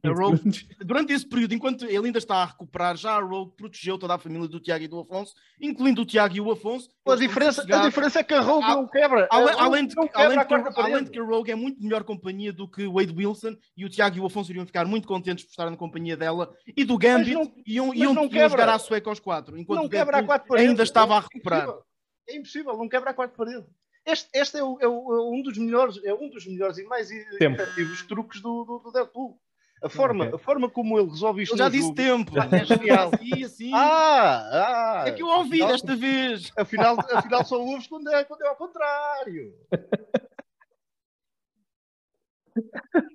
A 0.03 0.09
Rogue, 0.09 0.41
durante 0.83 1.13
esse 1.13 1.29
período, 1.29 1.53
enquanto 1.53 1.85
ele 1.85 2.07
ainda 2.07 2.17
está 2.19 2.37
a 2.37 2.47
recuperar, 2.47 2.97
já 2.97 3.13
a 3.17 3.21
Rogue 3.21 3.53
protegeu 3.55 3.99
toda 3.99 4.15
a 4.15 4.19
família 4.19 4.49
do 4.49 4.59
Tiago 4.59 4.85
e 4.85 4.89
do 4.89 5.01
Afonso, 5.01 5.35
incluindo 5.61 6.01
o 6.01 6.07
Tiago 6.07 6.35
e 6.35 6.41
o 6.41 6.51
Afonso. 6.51 6.89
A 7.07 7.17
diferença, 7.17 7.61
a 7.63 7.87
diferença 7.87 8.21
é 8.21 8.23
que 8.23 8.33
a 8.33 8.41
Rogue 8.41 8.67
não 8.67 8.87
quebra. 8.89 9.29
Além, 9.31 9.87
de, 9.87 9.95
que, 9.95 10.09
quarta 10.09 10.19
além 10.19 10.73
parede. 10.73 11.05
de 11.05 11.11
que 11.11 11.19
a 11.19 11.23
Rogue 11.25 11.51
é 11.51 11.55
muito 11.55 11.83
melhor 11.83 12.03
companhia 12.05 12.51
do 12.53 12.67
que 12.67 12.87
o 12.87 12.95
Wade 12.95 13.13
Wilson 13.15 13.55
e 13.77 13.85
o 13.85 13.91
Tiago 13.91 14.17
e 14.17 14.21
o 14.21 14.27
Afonso 14.27 14.51
iriam 14.51 14.65
ficar 14.65 14.87
muito 14.87 15.07
contentes 15.07 15.45
por 15.45 15.51
estar 15.51 15.69
na 15.71 15.77
companhia 15.77 16.17
dela 16.17 16.51
e 16.75 16.83
do 16.83 16.97
Gambit 16.97 17.35
não- 17.35 17.53
iam, 17.67 17.95
iam, 17.95 18.15
não 18.15 18.23
iam 18.23 18.29
quebra. 18.31 18.49
jogar 18.49 18.69
à 18.71 18.79
sueca 18.79 19.11
aos 19.11 19.21
quatro, 19.21 19.59
enquanto 19.59 19.83
não 19.83 19.89
quebra 19.91 20.19
a 20.19 20.23
quatro 20.23 20.49
paredes. 20.49 20.71
ainda 20.71 20.83
estava 20.83 21.15
a 21.15 21.19
É 21.19 21.21
recuperar. 21.21 21.63
impossível. 21.65 21.85
É 22.29 22.37
impossível, 22.37 22.77
não 22.79 22.89
quebra 22.89 23.11
a 23.11 23.15
quarta 23.15 23.35
parede. 23.37 23.67
Este, 24.11 24.29
este 24.35 24.57
é, 24.59 24.63
o- 24.65 24.79
é 24.81 24.89
o- 24.89 25.15
é 25.15 25.23
um 25.31 25.43
dos 25.43 25.57
melhores, 25.59 26.03
é 26.05 26.13
um 26.15 26.29
dos 26.29 26.47
melhores 26.47 26.79
e 26.79 26.85
mais 26.85 27.09
Tempo. 27.39 27.61
efetivos 27.61 28.03
truques 28.03 28.41
do, 28.41 28.65
do, 28.65 28.79
do 28.79 28.93
Deadpool. 28.93 29.39
A 29.83 29.89
forma, 29.89 30.25
Ok. 30.27 30.35
a 30.35 30.39
forma 30.39 30.69
como 30.69 30.99
ele 30.99 31.09
resolve 31.09 31.43
isto 31.43 31.53
Ele 31.55 31.63
já 31.63 31.69
disse 31.71 31.85
jogo- 31.85 31.95
tempo. 31.95 32.33
É 32.39 32.65
genial. 32.65 33.11
Sim, 33.23 33.45
assim. 33.45 33.71
Ah, 33.73 35.03
ah! 35.03 35.05
é 35.09 35.13
que 35.13 35.23
eu 35.23 35.27
ouvi 35.29 35.63
afinal, 35.63 35.69
desta 35.73 35.97
vez. 35.97 36.53
Afinal, 36.57 36.97
afinal 37.01 37.45
só 37.47 37.59
ouves 37.59 37.87
quando 37.87 38.09
é, 38.11 38.23
quando 38.25 38.43
é 38.43 38.49
ao 38.49 38.57
contrário. 38.57 39.55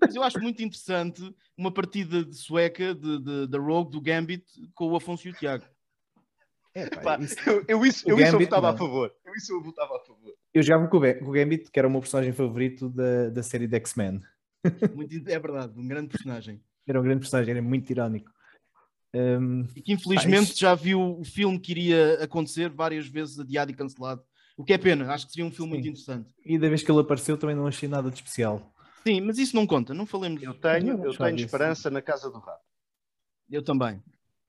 Mas 0.02 0.16
eu 0.16 0.24
acho 0.24 0.39
muito 0.39 0.64
interessante 0.64 1.22
uma 1.58 1.72
partida 1.72 2.24
de 2.24 2.36
sueca 2.36 2.96
de, 2.96 3.20
de- 3.20 3.48
da 3.48 3.60
Rogue, 3.60 3.91
do 3.91 4.02
Gambit, 4.02 4.46
com 4.74 4.88
o 4.91 4.96
Afonso 4.96 5.28
e 5.28 5.32
o 5.32 5.34
Tiago. 5.34 5.66
É, 6.74 6.89
pá, 6.89 7.02
Pá, 7.02 7.20
isso- 7.20 7.38
eu, 7.50 7.64
eu 7.68 7.86
isso, 7.86 8.08
O 8.08 8.12
eu 8.12 8.16
isso 8.18 8.28
eu 8.28 8.32
Gambit, 8.34 8.46
votava 8.50 8.70
a 8.70 8.72
não. 8.72 8.78
favor. 8.78 9.14
Eu 9.24 9.34
isso 9.36 9.54
eu 9.54 9.62
votava 9.62 9.98
a 9.98 10.00
favor. 10.00 10.34
Eu 10.56 10.64
jogava 10.64 10.88
com 10.88 10.95
o 10.97 10.99
Ga- 11.01 11.16
com 11.20 11.26
o 11.26 11.32
Gambit, 11.32 11.70
que 11.70 11.78
era 11.78 11.88
o 11.88 11.91
meu 11.91 11.99
personagem 11.99 12.32
favorito 12.32 12.88
da, 12.89 13.30
da 13.30 13.43
série 13.43 13.68
de 13.68 13.76
X-Men. 13.76 14.22
É 15.28 15.38
verdade, 15.39 15.74
um 15.78 15.88
grande 15.88 16.08
personagem. 16.10 16.62
Era 16.88 16.99
um 16.99 17.03
grande 17.03 17.20
personagem, 17.20 17.51
era 17.51 17.62
muito 17.62 17.89
irónico. 17.91 18.32
Hum, 19.14 19.66
E 19.76 19.82
que 19.82 19.93
infelizmente 19.93 20.49
isto- 20.51 20.60
já 20.60 20.74
viu 20.74 21.20
o 21.20 21.24
filme 21.24 21.60
que 21.60 21.72
iria 21.72 22.24
acontecer 22.24 22.70
várias 22.70 23.08
vezes 23.08 23.38
adiado 23.39 23.72
e 23.72 23.76
cancelado. 23.76 24.24
O 24.58 24.64
que 24.64 24.74
é 24.74 24.78
pena, 24.78 25.12
acho 25.14 25.26
que 25.28 25.34
seria 25.34 25.45
um 25.45 25.51
filme 25.51 25.72
Sim. 25.72 25.76
muito 25.78 25.88
interessante. 25.89 26.34
e 26.45 26.58
da 26.58 26.68
vez 26.70 26.82
que 26.82 26.89
ele 26.91 26.99
apareceu 27.01 27.38
também 27.38 27.56
não 27.56 27.68
achei 27.68 27.88
nada 27.89 28.10
de 28.10 28.16
especial. 28.16 28.74
Sim, 29.06 29.22
mas 29.22 29.38
isso 29.38 29.56
não 29.56 29.68
conta, 29.68 29.93
não 29.93 30.06
falemos. 30.06 30.41
Eu 30.41 30.51
Eu, 30.51 30.60
tenho, 30.60 31.06
eu 31.06 31.14
tenho 31.16 31.36
esperança 31.38 31.89
na 31.91 32.01
casa 32.01 32.30
do 32.32 32.39
rato. 32.39 32.64
também. 33.66 34.01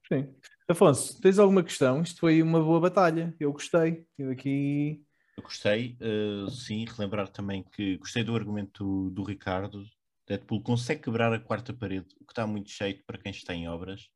Sim. 0.09 0.29
Afonso, 0.69 1.21
tens 1.21 1.39
alguma 1.39 1.63
questão? 1.63 2.01
Isto 2.03 2.21
foi 2.21 2.41
uma 2.43 2.61
boa 2.63 2.81
batalha. 2.81 3.35
Eu 3.39 3.53
gostei. 3.53 4.07
Eu 4.19 4.31
aqui. 4.31 5.05
Eu 5.37 5.43
gostei, 5.43 5.97
eh, 6.01 6.51
sim, 6.51 6.85
relembrar 6.87 7.29
também 7.29 7.63
que 7.63 7.99
gostei 7.99 8.25
do 8.25 8.35
argumento 8.35 8.83
do, 8.85 9.11
do 9.11 9.23
Ricardo. 9.23 9.85
Deadpool 10.27 10.63
consegue 10.63 11.03
quebrar 11.03 11.33
a 11.33 11.39
quarta 11.39 11.73
parede, 11.73 12.07
o 12.21 12.25
que 12.25 12.33
está 12.33 12.47
muito 12.47 12.71
cheio 12.71 13.03
para 13.05 13.19
quem 13.19 13.31
está 13.31 13.55
em 13.55 13.69
obras. 13.69 14.09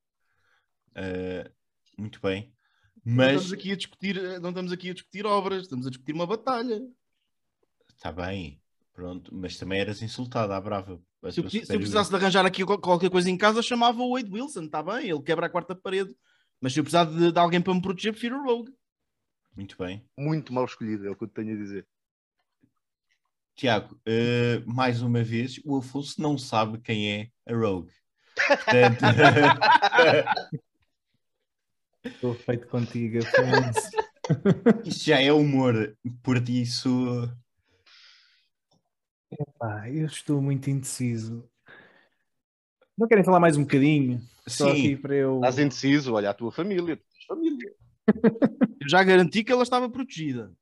Eh, 0.95 1.51
muito 1.99 2.21
bem. 2.21 2.53
Não 3.05 3.17
Mas 3.17 3.43
estamos, 3.43 3.53
aqui 3.53 3.73
a 3.73 3.77
discutir, 3.77 4.41
não 4.41 4.51
estamos 4.51 4.73
aqui 4.73 4.91
a 4.91 4.95
discutir 4.95 5.27
obras, 5.27 5.63
estamos 5.63 5.87
a 5.87 5.91
discutir 5.91 6.13
uma 6.13 6.27
batalha. 6.27 6.81
está 7.95 8.11
bem, 8.11 8.61
pronto. 8.93 9.35
Mas 9.35 9.57
também 9.57 9.81
eras 9.81 10.03
insultado 10.03 10.53
à 10.53 10.61
brava. 10.61 11.01
Se 11.31 11.41
eu, 11.41 11.51
se 11.51 11.61
eu 11.61 11.79
precisasse 11.79 12.11
de 12.11 12.17
arranjar 12.17 12.47
aqui 12.47 12.65
qual- 12.65 12.81
qualquer 12.81 13.11
coisa 13.11 13.31
em 13.31 13.37
casa, 13.37 13.63
chamava 13.63 14.01
o 14.03 14.15
Wade 14.15 14.31
Wilson, 14.31 14.65
está 14.65 14.83
bem, 14.83 15.11
ele 15.11 15.23
quebra 15.23 15.47
a 15.47 15.51
quarta 15.51 15.75
parede. 15.75 16.15
Mas 16.61 16.73
se 16.73 16.81
eu 16.81 16.85
precisar 16.85 17.05
de, 17.05 17.31
de 17.31 17.39
alguém 17.39 17.61
para 17.61 17.75
me 17.75 17.83
proteger, 17.83 18.13
prefiro 18.13 18.39
o 18.39 18.45
Rogue. 18.45 18.73
Muito 19.57 19.77
bem. 19.79 20.05
Muito 20.17 20.53
mal 20.53 20.65
escolhido, 20.65 21.07
é 21.07 21.11
o 21.11 21.17
que 21.17 21.25
eu 21.25 21.29
te 21.29 21.35
tenho 21.35 21.55
a 21.55 21.57
dizer. 21.57 21.87
Tiago, 23.55 24.01
eh, 24.07 24.63
mais 24.67 25.03
uma 25.03 25.23
vez, 25.23 25.61
o 25.65 25.77
Afonso 25.77 26.21
não 26.21 26.39
sabe 26.39 26.79
quem 26.79 27.13
é 27.13 27.31
a 27.47 27.55
Rogue. 27.55 27.93
Portanto, 28.35 29.05
Estou 32.05 32.35
feito 32.35 32.67
contigo, 32.69 33.19
Afonso. 33.19 33.91
isto 34.85 35.05
já 35.05 35.21
é 35.21 35.33
humor. 35.33 35.95
Por 36.23 36.37
isso, 36.49 37.29
Pá, 39.59 39.89
eu 39.89 40.07
estou 40.07 40.41
muito 40.43 40.69
indeciso. 40.69 41.49
Não 42.99 43.07
querem 43.07 43.25
falar 43.25 43.41
mais 43.41 43.57
um 43.57 43.63
bocadinho? 43.63 44.21
Só 44.47 44.71
aqui 44.71 44.83
sim, 44.83 44.97
para 44.97 45.15
eu. 45.15 45.37
Estás 45.37 45.59
indeciso, 45.59 46.15
olha 46.15 46.31
a 46.31 46.35
tua 46.35 46.51
família. 46.51 46.97
Tu 46.97 47.05
tens 47.13 47.25
família. 47.27 47.75
Eu 48.81 48.89
já 48.89 49.03
garanti 49.03 49.45
que 49.45 49.53
ela 49.53 49.63
estava 49.63 49.89
protegida. 49.89 50.53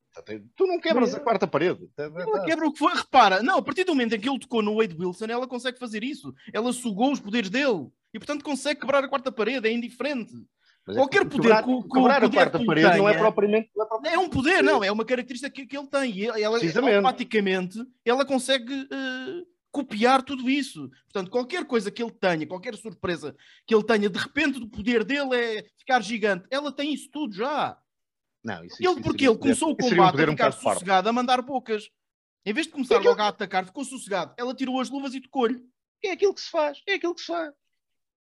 Tu 0.57 0.67
não 0.67 0.81
quebras 0.81 1.15
a 1.15 1.21
quarta 1.21 1.47
parede. 1.47 1.87
Tá- 1.95 2.11
tá- 2.11 2.21
Ela 2.23 2.39
tá. 2.41 2.45
quebra 2.45 2.67
o 2.67 2.73
que 2.73 2.79
foi. 2.79 2.93
Repara, 2.93 3.41
não, 3.43 3.59
a 3.59 3.63
partir 3.63 3.85
do 3.85 3.93
momento 3.95 4.15
em 4.17 4.21
que 4.21 4.29
ele 4.29 4.39
tocou 4.41 4.61
no 4.63 4.77
Wade 4.79 4.97
Wilson, 4.99 5.27
ela 5.27 5.47
consegue 5.47 5.79
fazer 5.79 6.03
isso. 6.03 6.35
Ela 6.53 6.73
sugou 6.73 7.13
os 7.13 7.21
poderes 7.21 7.49
dele. 7.51 7.87
E 8.13 8.19
portanto 8.19 8.43
consegue 8.43 8.81
quebrar 8.81 9.05
a 9.05 9.09
quarta 9.09 9.31
parede, 9.31 9.69
é 9.69 9.73
indiferente. 9.73 10.33
Mas 10.87 10.97
é 10.97 11.01
qualquer 11.01 11.21
que 11.25 11.31
poder 11.37 11.43
quebrar, 11.49 11.63
que 11.63 11.89
quebrar 11.89 12.17
a 12.17 12.21
poder 12.23 12.37
quarta 12.37 12.65
parede 12.65 12.97
não 12.99 13.09
é 13.09 13.13
tenha- 13.13 13.23
propriamente. 13.23 13.71
Não 13.77 13.85
é 13.85 13.89
propriamente 13.89 14.17
É 14.17 14.27
um 14.27 14.29
poder, 14.31 14.63
não, 14.63 14.83
é 14.83 14.91
uma 14.91 15.05
característica 15.05 15.51
que, 15.55 15.67
que 15.67 15.77
ele 15.77 15.87
tem. 15.87 16.11
E 16.17 16.27
ela, 16.27 16.59
automaticamente, 16.59 17.79
ela 18.05 18.25
consegue 18.25 18.73
eh, 18.91 19.43
copiar 19.71 20.23
tudo 20.23 20.49
isso. 20.49 20.89
Portanto, 21.05 21.31
qualquer 21.31 21.65
coisa 21.67 21.91
que 21.91 22.03
ele 22.03 22.13
tenha, 22.13 22.47
qualquer 22.47 22.75
surpresa 22.77 23.37
que 23.67 23.75
ele 23.75 23.85
tenha, 23.85 24.09
de 24.09 24.19
repente 24.19 24.59
o 24.63 24.69
poder 24.69 25.05
dele 25.05 25.35
é 25.35 25.63
ficar 25.79 26.01
gigante. 26.03 26.47
Ela 26.51 26.73
tem 26.73 26.93
isso 26.93 27.11
tudo 27.11 27.35
já. 27.35 27.77
Não, 28.43 28.65
isso, 28.65 28.77
Ele, 28.81 28.93
isso 28.93 29.03
porque 29.03 29.29
um 29.29 29.33
ele 29.33 29.39
começou 29.41 29.69
o 29.71 29.77
isso 29.79 29.87
um 29.89 29.91
combate 29.97 30.11
poder 30.13 30.29
a 30.29 30.31
um 30.31 30.33
ficar 30.35 30.53
parvo. 30.53 30.73
sossegado, 30.75 31.09
a 31.09 31.13
mandar 31.13 31.43
bocas. 31.43 31.91
Em 32.47 32.53
vez 32.53 32.67
de 32.67 32.73
começar 32.73 32.95
É 32.95 32.99
eu- 32.99 33.03
logo 33.05 33.21
a 33.21 33.29
atacar, 33.29 33.67
ficou 33.67 33.85
sossegado. 33.85 34.33
Ela 34.39 34.55
tirou 34.55 34.81
as 34.81 34.89
luvas 34.89 35.13
e 35.15 35.21
tocou-lhe. 35.21 35.63
É 36.03 36.13
aquilo 36.13 36.33
que 36.33 36.41
se 36.41 36.51
faz, 36.51 36.81
é 36.87 36.95
aquilo 36.95 37.15
que 37.15 37.21
se 37.21 37.27
faz. 37.27 37.53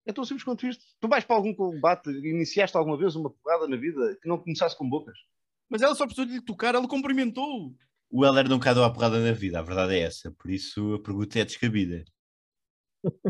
É 0.06 0.14
tão 0.14 0.24
simples 0.24 0.44
quanto 0.44 0.68
isto. 0.68 0.84
Tu 1.00 1.08
vais 1.08 1.24
para 1.26 1.36
algum 1.36 1.54
combate, 1.54 2.10
iniciaste 2.10 2.78
alguma 2.78 2.98
vez 2.98 3.16
uma 3.16 3.30
porrada 3.30 3.68
na 3.68 3.76
vida 3.76 4.18
que 4.22 4.28
não 4.28 4.38
começasse 4.38 4.78
com 4.78 4.88
bocas. 4.88 5.18
Mas 5.70 5.82
ela 5.82 5.96
só 5.96 6.06
precisou 6.06 6.26
de 6.26 6.34
lhe 6.34 6.42
tocar, 6.42 6.76
ela 6.76 6.88
cumprimentou. 6.88 7.74
O 8.14 8.24
Helder 8.24 8.48
nunca 8.48 8.76
deu 8.76 8.84
a 8.84 8.94
porrada 8.94 9.20
na 9.20 9.32
vida, 9.32 9.58
a 9.58 9.64
verdade 9.64 9.96
é 9.96 10.02
essa. 10.02 10.32
Por 10.32 10.52
isso 10.52 10.94
a 10.94 11.02
pergunta 11.02 11.40
é 11.40 11.46
descabida. 11.46 12.06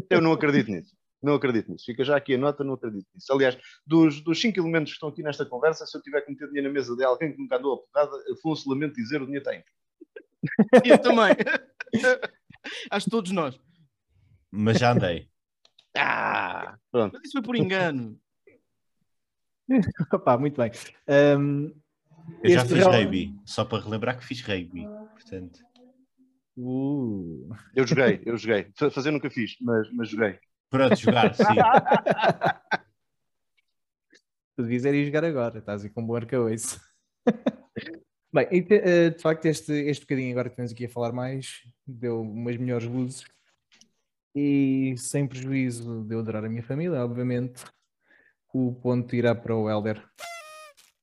Eu 0.09 0.19
não 0.19 0.33
acredito 0.33 0.69
nisso. 0.69 0.93
Não 1.21 1.35
acredito 1.35 1.71
nisso. 1.71 1.85
Fica 1.85 2.03
já 2.03 2.17
aqui 2.17 2.33
a 2.33 2.37
nota, 2.37 2.65
não 2.65 2.73
acredito 2.73 3.07
nisso. 3.15 3.31
Aliás, 3.31 3.57
dos, 3.87 4.19
dos 4.19 4.41
cinco 4.41 4.59
elementos 4.59 4.91
que 4.91 4.95
estão 4.97 5.07
aqui 5.07 5.23
nesta 5.23 5.45
conversa, 5.45 5.85
se 5.85 5.97
eu 5.97 6.01
tiver 6.01 6.19
que 6.19 6.31
meter 6.31 6.49
dinheiro 6.49 6.67
na 6.67 6.73
mesa 6.73 6.97
de 6.97 7.03
alguém 7.05 7.31
que 7.31 7.41
nunca 7.41 7.55
andou 7.55 7.75
a 7.75 7.77
porrada, 7.77 8.23
Afonso, 8.33 8.69
lamento 8.69 8.95
dizer, 8.95 9.21
o 9.21 9.25
dinheiro 9.25 9.45
tem. 9.45 9.63
Eu 10.83 10.97
também. 11.01 11.33
Acho 12.91 13.05
que 13.05 13.11
todos 13.11 13.31
nós. 13.31 13.57
Mas 14.51 14.79
já 14.79 14.91
andei. 14.91 15.29
Ah! 15.95 16.77
Pronto. 16.91 17.13
Mas 17.13 17.23
isso 17.23 17.31
foi 17.31 17.41
por 17.41 17.55
engano. 17.55 18.19
Opá, 20.13 20.37
muito 20.37 20.57
bem. 20.57 20.71
Hum, 21.39 21.73
Eu 22.43 22.49
já 22.51 22.61
fiz 22.65 22.71
real- 22.77 22.91
rugby, 22.91 23.35
só 23.45 23.63
para 23.65 23.83
relembrar 23.83 24.17
que 24.17 24.25
fiz 24.25 24.41
rugby. 24.41 24.85
Portanto, 25.13 25.59
Uh, 26.55 27.49
Eu 27.75 27.87
joguei, 27.87 28.21
eu 28.27 28.37
joguei. 28.37 28.67
Fa- 28.77 28.91
Fazer 28.91 29.09
nunca 29.09 29.27
fiz, 29.27 29.55
mas, 29.59 29.91
mas 29.91 30.07
joguei. 30.09 30.37
pronto, 30.69 30.95
jogar, 30.95 31.33
sim. 31.33 31.43
tu 34.55 34.61
devias 34.61 34.85
ir 34.85 35.05
jogar 35.05 35.23
agora, 35.25 35.57
estás 35.59 35.83
aí 35.83 35.89
com 35.89 36.01
um 36.01 36.05
bom 36.05 36.15
arcabouço. 36.15 36.79
Bem, 38.31 38.47
e 38.51 38.65
eh, 38.69 39.09
de 39.09 39.19
facto, 39.19 39.45
este, 39.45 39.71
este 39.73 40.01
bocadinho 40.03 40.31
agora 40.31 40.49
que 40.49 40.53
estamos 40.53 40.71
aqui 40.71 40.85
a 40.85 40.89
falar 40.89 41.11
mais 41.11 41.61
deu 41.87 42.21
umas 42.21 42.57
melhores 42.57 42.85
luzes 42.87 43.23
e 44.35 44.95
sem 44.97 45.27
prejuízo 45.27 46.03
de 46.03 46.13
eu 46.15 46.19
adorar 46.19 46.45
a 46.45 46.49
minha 46.49 46.63
família, 46.63 47.03
obviamente, 47.03 47.63
o 48.53 48.73
ponto 48.73 49.15
irá 49.15 49.33
para 49.35 49.55
o 49.55 49.69
Elder, 49.69 50.03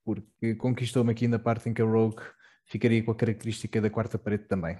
porque 0.04 0.54
conquistou-me 0.56 1.12
aqui 1.12 1.28
na 1.28 1.38
parte 1.38 1.68
em 1.68 1.74
que 1.74 1.82
a 1.82 1.84
Rogue 1.84 2.22
ficaria 2.64 3.02
com 3.02 3.10
a 3.10 3.16
característica 3.16 3.80
da 3.80 3.90
quarta 3.90 4.18
parede 4.18 4.44
também. 4.44 4.78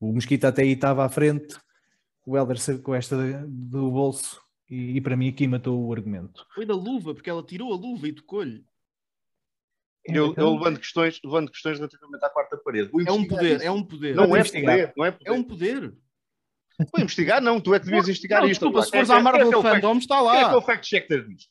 O 0.00 0.12
Mosquito 0.12 0.44
até 0.44 0.62
aí 0.62 0.72
estava 0.72 1.04
à 1.04 1.08
frente, 1.08 1.56
o 2.24 2.36
Elder 2.36 2.58
sacou 2.58 2.94
esta 2.94 3.16
do 3.48 3.90
bolso 3.90 4.40
e, 4.70 4.96
e 4.96 5.00
para 5.00 5.16
mim 5.16 5.28
aqui 5.28 5.46
matou 5.48 5.84
o 5.84 5.92
argumento. 5.92 6.46
Foi 6.54 6.64
da 6.64 6.74
luva, 6.74 7.14
porque 7.14 7.30
ela 7.30 7.42
tirou 7.42 7.72
a 7.72 7.76
luva 7.76 8.06
e 8.06 8.12
tocou-lhe. 8.12 8.64
Eu, 10.04 10.28
Então, 10.28 10.48
eu 10.48 10.54
levando, 10.54 10.78
questões, 10.78 11.20
levando 11.24 11.50
questões 11.50 11.78
relativamente 11.78 12.24
à 12.24 12.30
quarta 12.30 12.56
parede. 12.58 12.90
Vou 12.90 13.02
É 13.02 13.12
um 13.12 13.26
poder, 13.26 13.56
isso. 13.56 13.64
é 13.64 13.70
um 13.70 13.82
poder. 13.82 14.14
Não 14.14 14.36
é 14.36 14.40
investigar. 14.40 14.74
poder, 14.76 14.92
não 14.96 15.04
é 15.04 15.10
poder. 15.10 15.28
É 15.28 15.32
um 15.32 15.42
poder. 15.42 15.94
Vou 16.78 17.02
investigar, 17.02 17.42
não. 17.42 17.60
Tu 17.60 17.74
é 17.74 17.80
que 17.80 17.86
devias 17.86 18.08
investigar 18.08 18.40
não, 18.40 18.48
isto. 18.48 18.60
desculpa, 18.60 18.82
se 18.84 18.90
fores 18.90 19.10
é 19.10 19.14
à 19.14 19.18
é 19.18 19.22
Marvel 19.22 19.48
é 19.48 19.62
Fandom, 19.62 19.98
está 19.98 20.18
Quem 20.20 20.28
é 20.28 20.32
que 20.32 20.44
é 20.44 20.46
lá. 20.46 20.56
o 20.56 20.62
fact-checker 20.62 21.26
disto? 21.26 21.50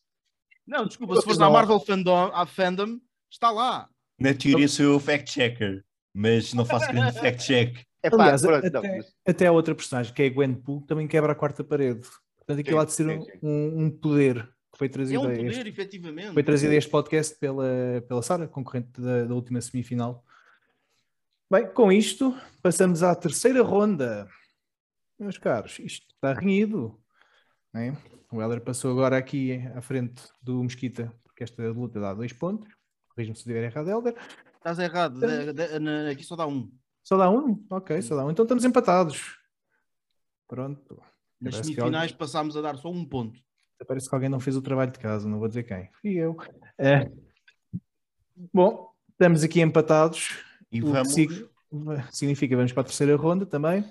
Não, 0.68 0.86
desculpa, 0.86 1.15
se 1.15 1.22
fores 1.24 1.38
Não. 1.38 1.47
à 1.47 1.49
Marvel 1.51 1.80
Fandom, 1.80 2.32
à 2.34 2.45
Fandom, 2.45 2.99
está 3.32 3.49
lá. 3.51 3.89
Na 4.20 4.34
teoria 4.34 4.68
sou 4.68 4.86
eu 4.86 4.95
o 4.95 4.99
fact-checker, 4.99 5.84
mas 6.13 6.53
não 6.53 6.65
faço 6.65 6.88
grande 6.91 7.18
fact-check. 7.20 7.86
É 8.03 8.09
pá, 8.09 8.24
Aliás, 8.24 8.41
pronto, 8.41 8.70
não, 8.72 8.80
até, 8.80 8.97
mas- 8.97 9.13
até 9.28 9.47
a 9.47 9.51
outra 9.51 9.74
personagem, 9.74 10.13
que 10.13 10.22
é 10.24 10.26
a 10.28 10.30
Gwen 10.30 10.53
Pooh, 10.55 10.82
também 10.82 11.07
quebra 11.07 11.32
a 11.32 11.36
quarta 11.36 11.63
parede. 11.63 12.01
Portanto, 12.38 12.59
aquilo 12.59 12.78
Sim, 12.78 12.82
há 12.82 12.86
de 12.86 12.91
ser 12.93 13.03
sim, 13.09 13.18
um, 13.18 13.22
sim. 13.24 13.32
um- 13.43 13.84
um 13.86 13.89
poder 13.91 14.43
que 14.72 14.78
foi 14.78 14.88
É 14.88 14.89
trazido, 14.89 15.22
um 15.22 15.28
a 15.28 15.34
este, 15.34 15.45
poder, 15.45 15.68
efetivamente. 15.68 16.34
foi 16.34 16.43
trazido 16.43 16.74
a 16.74 16.76
este 16.76 16.89
podcast 16.91 17.36
pela, 17.39 17.65
pela 18.07 18.22
Sara, 18.22 18.47
concorrente 18.47 18.99
da, 19.01 19.26
da 19.26 19.34
última 19.34 19.59
semifinal. 19.61 20.24
Bem, 21.51 21.65
com 21.68 21.91
isto, 21.91 22.36
passamos 22.61 23.01
à 23.03 23.15
terceira 23.15 23.61
ronda. 23.63 24.28
Meus 25.20 25.38
caros, 25.38 25.80
isto 25.80 26.05
está 26.13 26.34
renhido. 26.34 26.99
não 27.74 27.82
é? 27.82 27.97
O 28.32 28.41
Heller 28.41 28.61
passou 28.61 28.91
agora 28.91 29.17
aqui 29.17 29.57
à 29.75 29.82
frente 29.82 30.21
do 30.41 30.61
Mesquita, 30.63 31.13
porque 31.23 31.43
esta 31.43 31.63
luta 31.69 31.99
dá 31.99 32.13
dois 32.13 32.34
pontos. 32.34 32.67
Corrija-me 33.09 33.36
se 33.36 33.41
estiver 33.41 33.63
errado, 33.63 33.89
Helder. 33.89 34.15
Estás 34.57 34.80
errado. 34.80 35.19
da- 35.19 35.51
da- 35.53 35.80
na- 35.80 36.09
aqui 36.09 36.23
só 36.23 36.36
dá 36.36 36.45
um. 36.45 36.69
Só 37.03 37.15
dá 37.17 37.30
um? 37.30 37.65
Ok, 37.69 38.01
só 38.01 38.15
dá 38.15 38.25
um. 38.25 38.32
Então 38.32 38.43
estamos 38.43 38.65
empatados. 38.65 39.38
Pronto. 40.47 41.01
Nas 41.39 41.55
semifinais 41.57 42.11
passámos 42.11 42.57
a 42.57 42.61
dar 42.61 42.75
só 42.78 42.89
um 42.91 43.05
ponto. 43.05 43.39
Parece 43.88 44.09
que 44.09 44.15
alguém 44.15 44.30
não 44.30 44.39
fez 44.39 44.55
o 44.57 44.61
trabalho 44.61 44.91
de 44.91 44.99
casa, 44.99 45.28
não 45.30 45.39
vou 45.39 45.47
dizer 45.47 45.63
quem. 45.63 45.89
Fui 46.01 46.11
eu. 46.15 46.36
É. 46.78 47.09
Bom, 48.53 48.91
estamos 49.11 49.43
aqui 49.43 49.61
empatados. 49.61 50.43
E 50.71 50.82
o 50.84 50.91
vamos. 50.91 51.13
sig- 51.13 51.49
significa 52.11 52.55
vamos 52.55 52.73
para 52.73 52.82
a 52.82 52.86
terceira 52.86 53.15
ronda 53.15 53.45
também. 53.45 53.86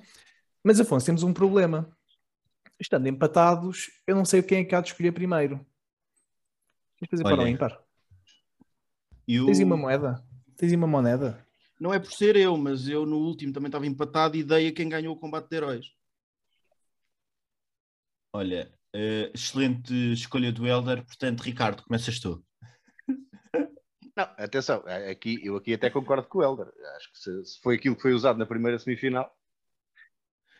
Mas 0.63 0.81
Afonso, 0.81 1.07
temos 1.07 1.23
um 1.23 1.33
problema. 1.33 1.96
Estando 2.79 3.09
empatados, 3.09 3.91
eu 4.07 4.15
não 4.15 4.25
sei 4.25 4.43
quem 4.43 4.59
é 4.59 4.65
que 4.65 4.75
há 4.75 4.81
de 4.81 4.89
escolher 4.89 5.13
primeiro. 5.13 5.65
Queres 6.99 7.11
fazer 7.11 7.23
para 7.23 7.43
o 7.43 7.49
ímpar? 7.49 7.83
Eu... 9.27 9.47
Tens 9.47 9.59
aí 9.59 9.65
uma 9.65 9.77
moeda? 9.77 10.25
Tens 10.57 10.73
uma 10.73 10.87
moneda? 10.87 11.47
Não 11.81 11.93
é 11.93 11.99
por 11.99 12.13
ser 12.13 12.37
eu, 12.37 12.57
mas 12.57 12.89
eu 12.89 13.05
no 13.05 13.19
último 13.19 13.53
também 13.53 13.69
estava 13.69 13.87
empatado 13.87 14.37
e 14.37 14.43
dei 14.43 14.69
a 14.69 14.73
quem 14.73 14.89
ganhou 14.89 15.15
o 15.15 15.19
combate 15.19 15.49
de 15.49 15.57
heróis. 15.57 15.87
Olha, 18.33 18.73
eh, 18.95 19.31
excelente 19.35 19.93
escolha 20.13 20.51
do 20.53 20.67
Elder. 20.67 21.05
Portanto, 21.05 21.43
Ricardo, 21.43 21.83
começas 21.83 22.19
tu. 22.19 22.43
Não, 24.17 24.25
atenção, 24.39 24.83
aqui, 25.11 25.39
eu 25.45 25.57
aqui 25.57 25.75
até 25.75 25.91
concordo 25.91 26.27
com 26.27 26.39
o 26.39 26.43
Helder. 26.43 26.73
Acho 26.97 27.13
que 27.13 27.19
se, 27.19 27.45
se 27.45 27.61
foi 27.61 27.77
aquilo 27.77 27.95
que 27.95 28.01
foi 28.01 28.15
usado 28.15 28.39
na 28.39 28.47
primeira 28.47 28.79
semifinal, 28.79 29.36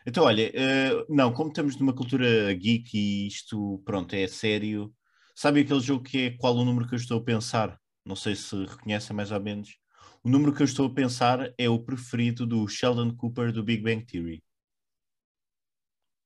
Então, 0.07 0.23
olha, 0.23 0.49
eh, 0.55 1.05
não, 1.09 1.33
como 1.33 1.49
estamos 1.49 1.75
numa 1.77 1.93
cultura 1.93 2.53
geek 2.53 2.97
e 2.97 3.27
isto, 3.27 3.81
pronto, 3.83 4.13
é 4.15 4.25
sério. 4.25 4.93
Sabe 5.35 5.59
aquele 5.59 5.81
jogo 5.81 6.01
que 6.03 6.17
é 6.17 6.31
qual 6.37 6.55
o 6.55 6.63
número 6.63 6.87
que 6.87 6.93
eu 6.95 6.97
estou 6.97 7.19
a 7.19 7.23
pensar? 7.23 7.77
Não 8.05 8.15
sei 8.15 8.33
se 8.33 8.55
reconhecem 8.65 9.13
mais 9.13 9.31
ou 9.33 9.39
menos. 9.41 9.77
O 10.23 10.29
número 10.29 10.53
que 10.53 10.61
eu 10.61 10.65
estou 10.65 10.87
a 10.87 10.93
pensar 10.93 11.53
é 11.57 11.69
o 11.69 11.77
preferido 11.77 12.45
do 12.47 12.65
Sheldon 12.69 13.13
Cooper 13.15 13.51
do 13.51 13.61
Big 13.63 13.83
Bang 13.83 14.05
Theory. 14.05 14.41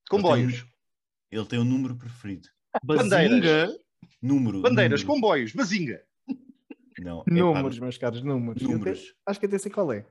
comboios, 0.09 0.63
Ele 1.32 1.45
tem 1.45 1.57
um 1.59 1.63
número 1.65 1.95
preferido. 1.97 2.49
Bandeiras. 2.84 3.39
Bazinga, 3.41 3.79
Número. 4.21 4.61
bandeiras, 4.61 5.01
número. 5.01 5.07
comboios, 5.21 5.53
bazinga. 5.53 6.03
Não, 6.99 7.21
é 7.21 7.23
Números, 7.34 7.79
pá, 7.79 7.82
meus 7.86 7.97
caros, 7.97 8.21
números. 8.21 8.61
Eu 8.61 8.67
até- 8.69 8.77
números. 8.77 9.15
acho 9.25 9.39
que 9.39 9.45
até 9.47 9.57
sei 9.57 9.71
qual 9.71 9.91
é. 9.91 10.05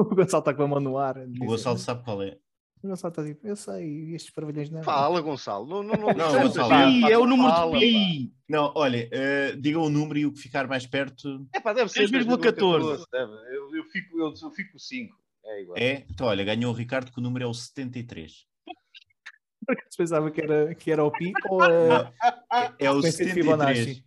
O 0.10 0.14
Gonçalo 0.14 0.40
está 0.40 0.54
com 0.54 0.62
a 0.62 0.68
mão 0.68 0.80
no 0.80 0.96
ar. 0.98 1.18
O 1.18 1.44
Gonçalo 1.46 1.78
sabe 1.78 2.02
qual 2.04 2.22
é. 2.22 2.38
O 2.82 2.88
Gonçalo 2.88 3.12
está 3.12 3.24
tipo, 3.24 3.46
eu 3.46 3.54
sei, 3.56 4.14
estes 4.14 4.32
parvalhões 4.32 4.70
não. 4.70 4.82
Fala, 4.82 5.20
Gonçalo. 5.20 5.66
Não, 5.66 5.82
não, 5.82 5.94
não, 5.94 6.08
Não, 6.14 6.42
Gonçalo. 6.42 6.70
não, 6.70 6.90
Pi, 6.90 7.12
é 7.12 7.18
o 7.18 7.26
número 7.26 7.50
fala, 7.50 7.78
de 7.78 7.80
pi. 7.80 8.34
Não, 8.48 8.72
olha, 8.74 9.08
eh, 9.12 9.52
diga 9.56 9.78
o 9.78 9.90
número 9.90 10.18
e 10.18 10.26
o 10.26 10.32
que 10.32 10.40
ficar 10.40 10.66
mais 10.66 10.86
perto 10.86 11.46
É 11.54 11.60
pá, 11.60 11.72
deve 11.74 11.90
ser 11.90 12.08
3,14. 12.08 12.38
3,14, 12.38 13.04
deve. 13.12 13.32
Eu, 13.54 13.76
eu 13.76 13.84
fico, 13.84 14.18
eu, 14.18 14.32
eu 14.42 14.50
fico 14.50 14.78
5. 14.78 15.14
É 15.44 15.62
igual. 15.62 15.78
é. 15.78 16.04
Então, 16.10 16.26
olha, 16.26 16.44
ganhou 16.44 16.72
o 16.72 16.76
Ricardo 16.76 17.12
que 17.12 17.18
o 17.18 17.22
número 17.22 17.44
é 17.44 17.48
o 17.48 17.52
73. 17.54 18.46
Porque 19.66 19.82
pensava 19.98 20.30
que 20.30 20.40
era, 20.40 20.74
que 20.74 20.90
era 20.90 21.04
o 21.04 21.10
Pi 21.10 21.32
ou 21.50 21.60
a 21.62 21.68
Não, 21.68 22.12
é, 22.52 22.74
é 22.78 22.90
o 22.90 23.02
sequência 23.02 23.26
de 23.26 23.42
73. 23.42 24.02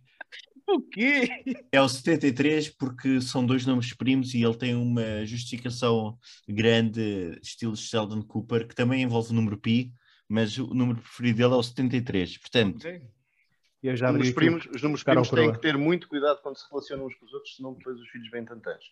O 0.66 0.80
quê? 0.80 1.28
É 1.70 1.80
o 1.80 1.88
73 1.88 2.70
porque 2.70 3.20
são 3.20 3.44
dois 3.44 3.66
números 3.66 3.92
primos 3.92 4.32
e 4.34 4.42
ele 4.42 4.56
tem 4.56 4.74
uma 4.74 5.24
justificação 5.26 6.18
grande, 6.48 7.38
estilo 7.42 7.76
Sheldon 7.76 8.22
Cooper, 8.22 8.66
que 8.66 8.74
também 8.74 9.02
envolve 9.02 9.30
o 9.30 9.34
número 9.34 9.58
pi, 9.58 9.92
mas 10.28 10.56
o 10.58 10.72
número 10.72 11.00
preferido 11.00 11.38
dele 11.38 11.52
é 11.54 11.56
o 11.56 11.62
73. 11.62 12.38
Portanto, 12.38 12.86
Eu 13.82 13.94
já 13.96 14.06
números 14.10 14.30
primos, 14.30 14.66
os 14.74 14.82
números 14.82 15.02
primos 15.04 15.28
têm 15.30 15.52
que 15.52 15.60
ter 15.60 15.76
muito 15.76 16.08
cuidado 16.08 16.40
quando 16.42 16.56
se 16.56 16.64
relacionam 16.70 17.06
uns 17.06 17.14
com 17.14 17.26
os 17.26 17.34
outros, 17.34 17.56
senão 17.56 17.74
depois 17.74 18.00
os 18.00 18.08
filhos 18.08 18.30
vêm 18.30 18.44
tantantes. 18.44 18.88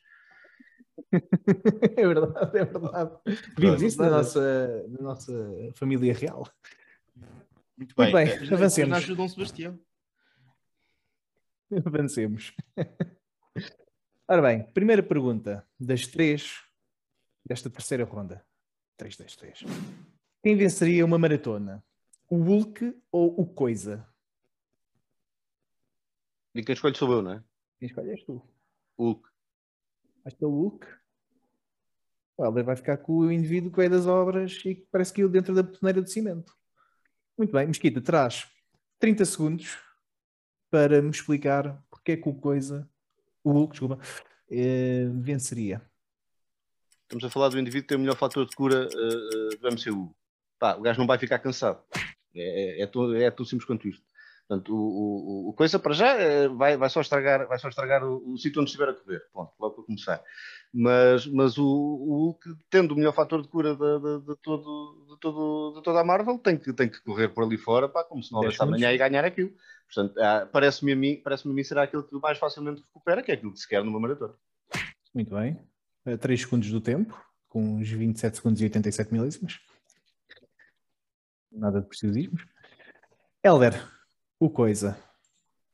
é 1.97 2.07
verdade, 2.07 2.59
é 2.59 2.65
verdade. 2.65 3.11
Vimos 3.59 3.83
isso 3.83 3.99
na 3.99 4.11
nossa, 4.11 4.87
na 4.89 5.03
nossa 5.03 5.33
família 5.75 6.13
real. 6.13 6.47
muito 7.17 7.33
Muito 7.79 7.95
bem. 7.97 8.13
bem, 8.13 8.29
Eh, 8.29 8.55
avancemos. 8.55 9.07
Dom 9.09 9.29
Sebastião. 9.29 9.79
Avancemos. 11.87 12.55
Ora 14.29 14.43
bem, 14.43 14.63
primeira 14.73 15.03
pergunta 15.03 15.67
das 15.79 16.07
três 16.07 16.63
desta 17.45 17.71
terceira 17.71 18.05
ronda. 18.05 18.45
3, 18.97 19.17
2, 19.17 19.37
3. 19.37 19.65
Quem 20.43 20.57
venceria 20.57 21.05
uma 21.05 21.19
maratona? 21.19 21.83
O 22.29 22.37
Hulk 22.37 22.97
ou 23.11 23.41
o 23.41 23.47
Coisa? 23.47 24.07
E 26.55 26.63
quem 26.63 26.75
escolhe 26.75 26.97
sou 26.97 27.11
eu, 27.13 27.23
não 27.23 27.33
é? 27.33 27.45
Quem 27.79 27.89
escolhes 27.89 28.23
tu? 28.25 28.43
Hulk. 28.99 29.29
Acho 30.25 30.37
que 30.37 30.45
é 30.45 30.47
o 30.47 30.51
Hulk. 30.51 30.87
O 32.37 32.45
Helder 32.45 32.65
vai 32.65 32.77
ficar 32.77 32.99
com 32.99 33.19
o 33.19 33.33
indivíduo 33.33 33.71
que 33.71 33.79
veio 33.79 33.91
das 33.91 34.07
obras 34.07 34.61
e 34.65 34.75
que 34.75 34.87
parece 34.91 35.13
que 35.13 35.17
caiu 35.17 35.29
dentro 35.29 35.55
da 35.55 35.63
betoneira 35.63 36.03
de 36.03 36.11
cimento. 36.11 36.57
Muito 37.37 37.53
bem, 37.53 37.67
Mesquita, 37.67 38.01
traz 38.01 38.47
30 38.99 39.25
segundos 39.25 39.79
para 40.73 41.03
me 41.03 41.11
explicar 41.11 41.79
porque 41.91 42.13
é 42.13 42.17
que 42.17 42.27
o 42.27 42.33
Coisa, 42.33 42.89
o 43.45 43.53
Hulk, 43.53 43.73
desculpa, 43.73 43.99
eh, 44.51 45.05
venceria. 45.13 45.83
Estamos 47.03 47.25
a 47.25 47.29
falar 47.29 47.51
do 47.51 47.61
indivíduo 47.61 47.83
que 47.83 47.89
tem 47.89 47.99
o 47.99 48.01
melhor 48.01 48.17
fator 48.17 48.47
de 48.47 48.57
cura 48.57 48.89
eh, 48.91 49.57
do 49.59 49.69
MCU. 49.69 50.17
Pá, 50.59 50.75
o 50.75 50.81
gajo 50.81 50.99
não 50.99 51.07
vai 51.07 51.19
ficar 51.19 51.39
cansado. 51.41 51.79
É, 52.35 52.81
é, 52.81 52.83
é, 52.85 52.87
tão, 52.87 53.15
é 53.15 53.31
tão 53.31 53.45
simples 53.45 53.67
quanto 53.67 53.87
isto. 53.87 54.03
Portanto, 54.47 54.75
o, 54.75 54.79
o, 54.79 55.49
o 55.49 55.53
coisa 55.55 55.79
para 55.79 55.95
já 55.95 56.09
eh, 56.21 56.49
vai, 56.49 56.77
vai 56.77 56.91
só 56.91 57.01
estragar, 57.01 57.47
vai 57.47 57.59
só 57.59 57.69
estragar 57.69 58.05
o, 58.05 58.33
o 58.33 58.37
sítio 58.37 58.61
onde 58.61 58.71
estiver 58.71 58.89
a 58.89 58.95
correr. 58.95 59.23
Ponto, 59.33 59.53
logo 59.59 59.77
para 59.77 59.85
começar. 59.85 60.23
Mas, 60.75 61.27
mas 61.27 61.59
o, 61.59 61.65
o 61.65 62.17
Hulk, 62.27 62.55
tendo 62.69 62.93
o 62.93 62.97
melhor 62.97 63.13
fator 63.13 63.41
de 63.41 63.49
cura 63.49 63.75
de, 63.75 64.01
de, 64.01 64.27
de 64.27 64.37
todo, 64.43 65.07
de, 65.11 65.21
todo, 65.21 65.75
de 65.77 65.83
toda 65.83 66.01
a 66.01 66.05
Marvel, 66.05 66.39
tem 66.39 66.59
que, 66.59 66.73
tem 66.73 66.89
que 66.89 67.01
correr 67.03 67.29
por 67.29 67.45
ali 67.45 67.57
fora, 67.57 67.89
pá, 67.89 68.05
como 68.05 68.23
se 68.23 68.33
não 68.33 68.41
houvesse 68.41 68.63
amanhã 68.63 68.93
e 68.93 68.99
ganhar 68.99 69.25
aquilo. 69.25 69.53
Portanto, 69.87 70.19
ah, 70.19 70.49
parece-me 70.51 70.93
a 70.93 70.97
mim, 70.97 71.21
parece-me 71.23 71.53
a 71.53 71.55
mim 71.55 71.65
será 71.65 71.83
aquilo 71.85 72.03
que 72.03 72.15
mais 72.17 72.39
facilmente 72.39 72.83
recupera, 72.83 73.23
que 73.23 73.31
é 73.31 73.35
aquilo 73.35 73.53
que 73.53 73.61
se 73.61 73.69
quer 73.69 73.85
numa 73.85 74.01
maratona. 74.01 74.35
Muito 75.15 75.35
bem. 75.35 75.59
3 76.19 76.41
segundos 76.41 76.71
do 76.71 76.81
tempo, 76.81 77.17
com 77.49 77.77
uns 77.77 77.89
27 77.89 78.37
segundos 78.37 78.61
e 78.61 78.65
87 78.65 79.13
milésimos. 79.13 79.61
Nada 81.51 81.81
de 81.81 81.87
preciosismos. 81.87 82.45
Helder, 83.45 83.75
o 84.45 84.51
Coisa. 84.51 84.99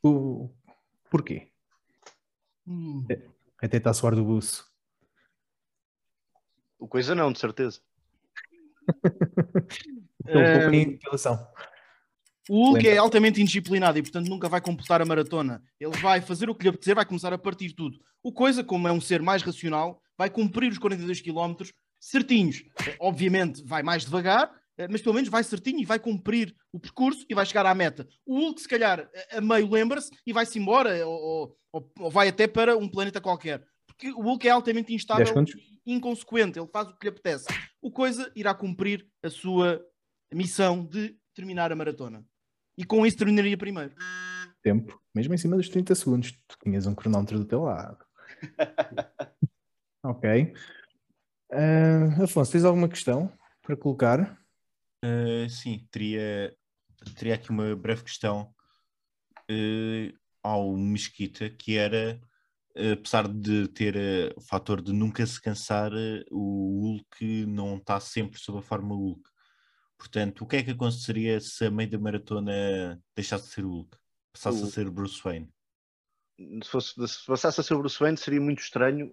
O... 0.03 0.51
Porquê? 1.11 1.49
Hum. 2.67 3.07
Até 3.63 3.79
está 3.79 3.91
a 3.91 3.95
suar 3.95 4.15
do 4.15 4.23
buço. 4.23 4.71
O 6.79 6.87
coisa 6.87 7.15
não, 7.15 7.33
de 7.33 7.39
certeza. 7.39 7.81
Então, 10.31 10.43
um 10.43 10.59
pouco 10.61 10.75
em 10.75 10.91
depilação. 10.91 11.49
O 12.51 12.65
Hulk 12.65 12.83
Lembra. 12.83 12.91
é 12.91 12.99
altamente 12.99 13.41
indisciplinado 13.41 13.99
e, 13.99 14.03
portanto, 14.03 14.29
nunca 14.29 14.47
vai 14.47 14.61
completar 14.61 15.01
a 15.01 15.05
maratona. 15.07 15.63
Ele 15.81 15.97
vai 15.97 16.21
fazer 16.21 16.51
o 16.51 16.55
que 16.55 16.65
lhe 16.65 16.69
apetecer, 16.69 16.95
vai 16.95 17.07
começar 17.07 17.33
a 17.33 17.39
partir 17.39 17.73
tudo. 17.73 17.99
O 18.23 18.31
Coisa, 18.31 18.63
como 18.63 18.87
é 18.87 18.93
um 18.93 19.01
ser 19.01 19.23
mais 19.23 19.43
racional, 19.43 20.03
vai 20.19 20.29
cumprir 20.29 20.71
os 20.71 20.77
42 20.77 21.23
km 21.23 21.55
certinhos. 21.99 22.63
Obviamente, 23.01 23.65
vai 23.65 23.83
mais 23.83 24.05
devagar, 24.05 24.53
mas 24.91 25.01
pelo 25.03 25.15
menos 25.15 25.29
vai 25.31 25.43
certinho 25.43 25.81
e 25.81 25.85
vai 25.85 25.99
cumprir 25.99 26.55
o 26.73 26.79
percurso 26.79 27.25
e 27.29 27.35
vai 27.35 27.45
chegar 27.47 27.67
à 27.67 27.75
meta. 27.75 28.07
O 28.27 28.39
Hulk, 28.39 28.61
se 28.61 28.69
calhar, 28.69 29.09
a- 29.33 29.39
a 29.39 29.41
meio 29.41 29.69
lembra-se 29.71 30.11
e 30.27 30.33
vai-se 30.33 30.59
embora 30.59 31.07
ou, 31.07 31.57
ou- 31.73 31.93
ou 31.99 32.11
vai 32.11 32.29
até 32.29 32.47
para 32.47 32.77
um 32.77 32.89
planeta 32.89 33.21
qualquer. 33.21 33.65
Porque 33.87 34.11
o 34.13 34.21
Hulk 34.23 34.47
é 34.47 34.51
altamente 34.51 34.89
10 34.89 35.01
instável 35.03 35.45
e 35.85 35.95
inconsequente. 35.95 36.59
Ele 36.59 36.69
faz 36.73 36.89
o 36.89 36.97
que 36.97 37.07
lhe 37.07 37.11
apetece. 37.11 37.47
O 37.83 37.91
Coisa 37.91 38.31
irá 38.37 38.55
cumprir 38.55 39.09
a 39.23 39.31
sua 39.31 39.83
missão 40.33 40.85
de 40.85 41.17
terminar 41.35 41.73
a 41.73 41.77
maratona. 41.77 42.25
E 42.77 42.85
com 42.85 43.05
isso 43.05 43.17
terminaria 43.17 43.57
primeiro. 43.59 43.95
tempo, 44.63 45.01
mesmo 45.15 45.33
em 45.35 45.39
cima 45.39 45.57
dos 45.57 45.69
30 45.69 45.95
segundos, 45.95 46.33
tu 46.47 46.57
tinhas 46.63 46.87
um 46.87 46.95
cronómetro 46.95 47.39
do 47.39 47.45
teu 47.45 47.63
lado. 47.63 48.05
ok. 50.05 50.53
Uh, 51.51 52.23
Afonso, 52.23 52.53
tens 52.53 52.65
alguma 52.65 52.89
questão 52.89 53.33
para 53.63 53.77
colocar? 53.77 54.39
Uh, 55.05 55.49
sim, 55.49 55.87
teria, 55.91 56.55
teria 57.17 57.35
aqui 57.35 57.51
uma 57.51 57.75
breve 57.77 58.03
questão 58.03 58.53
uh, 59.51 60.19
ao 60.43 60.77
Mesquita, 60.77 61.49
que 61.51 61.77
era, 61.77 62.21
apesar 62.93 63.29
de 63.29 63.69
ter 63.69 63.97
o 64.37 64.41
fator 64.41 64.83
de 64.83 64.93
nunca 64.93 65.25
se 65.27 65.41
cansar, 65.41 65.93
o 66.31 66.81
Hulk 66.83 67.47
não 67.47 67.77
está 67.77 68.01
sempre 68.01 68.41
sob 68.41 68.59
a 68.59 68.63
forma 68.63 68.95
Hulk. 68.95 69.29
Portanto, 69.99 70.43
o 70.43 70.47
que 70.47 70.57
é 70.57 70.63
que 70.63 70.71
aconteceria 70.71 71.41
se 71.41 71.67
a 71.67 71.71
meio 71.71 71.91
da 71.91 71.99
maratona 71.99 73.03
deixasse 73.15 73.49
de 73.49 73.55
ser 73.55 73.65
Hulk? 73.65 73.97
Passasse 74.33 74.63
o... 74.63 74.67
a 74.67 74.71
ser 74.71 74.91
Bruce 74.91 75.21
Wayne? 75.23 75.53
Se, 76.63 76.71
fosse, 76.71 77.09
se 77.09 77.27
passasse 77.27 77.61
a 77.61 77.65
ser 77.65 77.77
Bruce 77.77 77.99
Wayne 77.99 78.17
seria 78.17 78.41
muito 78.41 78.63
estranho, 78.63 79.13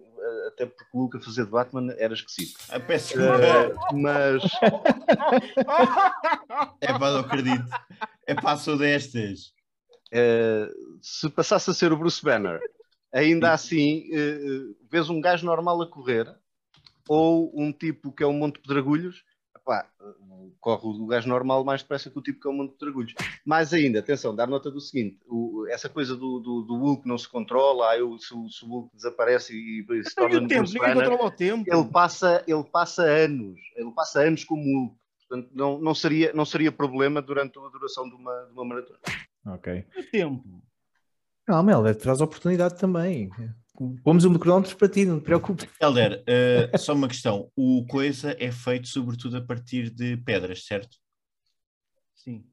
até 0.56 0.64
porque 0.64 0.84
o 0.92 1.00
Hulk 1.00 1.18
a 1.18 1.20
fazer 1.20 1.44
de 1.44 1.50
Batman 1.50 1.94
era 1.98 2.14
esquisito. 2.14 2.58
Ah, 2.70 2.80
peço 2.80 3.14
uh, 3.18 3.94
mas. 3.94 4.42
é 6.80 6.98
pá, 6.98 7.10
não 7.10 7.20
acredito. 7.20 7.68
É 8.26 8.34
pá, 8.34 8.56
sou 8.56 8.78
destas. 8.78 9.52
Uh, 10.12 10.98
se 11.02 11.28
passasse 11.28 11.70
a 11.70 11.74
ser 11.74 11.92
o 11.92 11.96
Bruce 11.96 12.24
Banner, 12.24 12.58
ainda 13.12 13.52
assim, 13.52 14.08
uh, 14.10 14.76
vês 14.90 15.10
um 15.10 15.20
gajo 15.20 15.44
normal 15.44 15.82
a 15.82 15.90
correr 15.90 16.26
ou 17.06 17.52
um 17.54 17.70
tipo 17.70 18.10
que 18.12 18.24
é 18.24 18.26
um 18.26 18.32
monte 18.32 18.54
de 18.54 18.62
pedregulhos 18.62 19.22
pá, 19.66 19.84
corre 20.60 20.86
o 20.86 21.06
gajo 21.06 21.28
normal 21.28 21.64
mais 21.64 21.82
depressa 21.82 22.08
que 22.08 22.18
o 22.18 22.22
tipo 22.22 22.40
que 22.40 22.46
é 22.46 22.50
um 22.50 22.54
monte 22.54 22.72
de 22.72 22.78
dragulhos. 22.78 23.14
Mais 23.44 23.74
ainda, 23.74 23.98
atenção, 23.98 24.34
dar 24.34 24.46
nota 24.46 24.70
do 24.70 24.80
seguinte: 24.80 25.18
o, 25.26 25.66
essa 25.68 25.88
coisa 25.88 26.14
do, 26.14 26.38
do, 26.38 26.62
do, 26.62 26.76
Hulk 26.76 27.06
não 27.06 27.18
se 27.18 27.28
controla, 27.28 27.90
aí 27.90 28.00
o, 28.00 28.16
se, 28.16 28.28
se, 28.28 28.64
o 28.64 28.68
Hulk 28.68 28.94
desaparece 28.94 29.52
e, 29.52 29.84
e 29.84 30.04
se 30.04 30.14
torna 30.14 30.40
no 30.40 30.48
tempo, 30.48 30.70
ninguém 30.72 30.94
controla 30.94 31.24
o 31.24 31.30
tempo. 31.30 31.64
Ele 31.66 31.84
passa, 31.86 32.44
ele 32.46 32.64
passa 32.64 33.02
anos, 33.02 33.58
ele 33.74 33.90
passa 33.90 34.20
anos 34.20 34.44
como 34.44 34.62
Hulk. 34.62 34.96
Portanto, 35.28 35.50
não, 35.52 35.78
não, 35.80 35.92
seria, 35.92 36.32
não 36.32 36.44
seria 36.44 36.70
problema 36.70 37.20
durante 37.20 37.58
a 37.58 37.68
duração 37.68 38.08
de 38.08 38.14
uma, 38.14 38.44
de 38.44 38.52
uma 38.52 38.64
maratona. 38.64 39.00
Ok. 39.46 39.84
O 39.96 40.02
tempo. 40.04 40.62
Calma, 41.44 41.72
ele 41.72 41.94
traz 41.94 42.20
oportunidade 42.20 42.78
também. 42.78 43.28
Pomos 44.02 44.24
um 44.24 44.38
cronómetro 44.38 44.76
para 44.76 44.88
ti, 44.88 45.04
não 45.04 45.20
te 45.20 45.24
preocupes. 45.24 45.68
Helder, 45.80 46.24
uh, 46.72 46.78
só 46.78 46.94
uma 46.94 47.08
questão. 47.08 47.50
O 47.54 47.86
coisa 47.86 48.36
é 48.38 48.50
feito 48.50 48.88
sobretudo 48.88 49.36
a 49.36 49.40
partir 49.42 49.90
de 49.90 50.16
pedras, 50.18 50.64
certo? 50.64 50.96
Sim. 52.14 52.44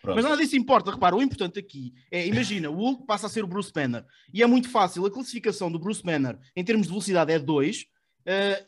Pronto. 0.00 0.16
Mas 0.16 0.24
nada 0.24 0.36
disso 0.36 0.54
importa, 0.54 0.90
repara, 0.90 1.16
o 1.16 1.22
importante 1.22 1.58
aqui 1.58 1.94
é, 2.10 2.26
imagina, 2.26 2.68
o 2.68 2.74
Hulk 2.74 3.06
passa 3.06 3.26
a 3.26 3.30
ser 3.30 3.42
o 3.42 3.46
Bruce 3.46 3.72
Banner 3.72 4.04
e 4.34 4.42
é 4.42 4.46
muito 4.46 4.68
fácil, 4.68 5.06
a 5.06 5.10
classificação 5.10 5.72
do 5.72 5.78
Bruce 5.78 6.02
Banner 6.02 6.38
em 6.54 6.62
termos 6.62 6.86
de 6.86 6.92
velocidade 6.92 7.32
é 7.32 7.38
2 7.38 7.80
uh, 7.80 7.84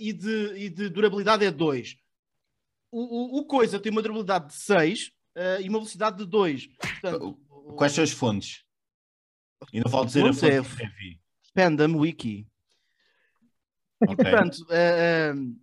e, 0.01 0.15
de, 0.15 0.53
e 0.57 0.71
de 0.71 0.89
durabilidade 0.89 1.45
é 1.45 1.51
2. 1.51 1.97
O, 2.91 3.01
o, 3.01 3.41
o, 3.41 3.45
Coisa 3.45 3.79
tem 3.79 3.93
uma 3.93 4.01
durabilidade 4.01 4.47
de 4.47 4.55
6 4.55 5.09
uh, 5.09 5.11
eh, 5.35 5.63
e 5.63 5.69
uma 5.69 5.79
velocidade 5.79 6.17
de 6.17 6.25
2. 6.25 6.69
Quais 7.77 7.93
são 7.93 8.03
as 8.03 8.13
fontes? 8.13 8.65
E 9.73 9.81
não 9.81 9.91
vou 9.91 10.07
dizer 10.07 10.25
a 10.25 10.33
fonte 10.33 10.47
é, 10.47 10.63
que 10.63 11.21
Pandam 11.57 11.97
Wiki. 11.97 12.47
Okay. 14.03 14.13
E, 14.13 14.17
portanto, 14.17 14.59
uh, 14.65 15.35
uh, 15.35 15.57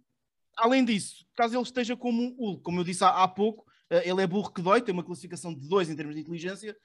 além 0.57 0.83
disso, 0.83 1.23
caso 1.35 1.55
ele 1.55 1.61
esteja 1.61 1.95
como 1.95 2.35
Hulk, 2.35 2.63
como 2.63 2.79
eu 2.79 2.83
disse 2.83 3.03
há, 3.03 3.09
há 3.09 3.27
pouco, 3.27 3.61
uh, 3.91 4.01
ele 4.03 4.23
é 4.23 4.25
burro 4.25 4.51
que 4.51 4.63
dói, 4.63 4.81
tem 4.81 4.91
uma 4.91 5.03
classificação 5.03 5.53
de 5.53 5.69
2 5.69 5.91
em 5.91 5.95
termos 5.95 6.15
de 6.15 6.21
inteligência, 6.21 6.75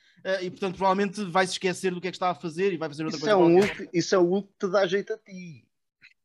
e 0.43 0.51
portanto 0.51 0.77
provavelmente 0.77 1.25
vai 1.25 1.47
se 1.47 1.53
esquecer 1.53 1.95
do 1.95 2.03
que 2.03 2.09
é 2.09 2.11
que 2.11 2.17
está 2.17 2.29
a 2.29 2.35
fazer 2.35 2.71
e 2.75 2.77
vai 2.77 2.89
fazer 2.89 3.05
outra 3.05 3.17
isso 3.17 3.27
coisa. 3.27 3.41
É 3.41 3.47
um 3.47 3.59
Hulk, 3.59 3.89
isso 3.95 4.15
é 4.15 4.19
o 4.19 4.27
Hulk 4.27 4.49
que 4.49 4.67
te 4.67 4.71
dá 4.71 4.87
jeito 4.87 5.15
a 5.15 5.17
ti. 5.17 5.65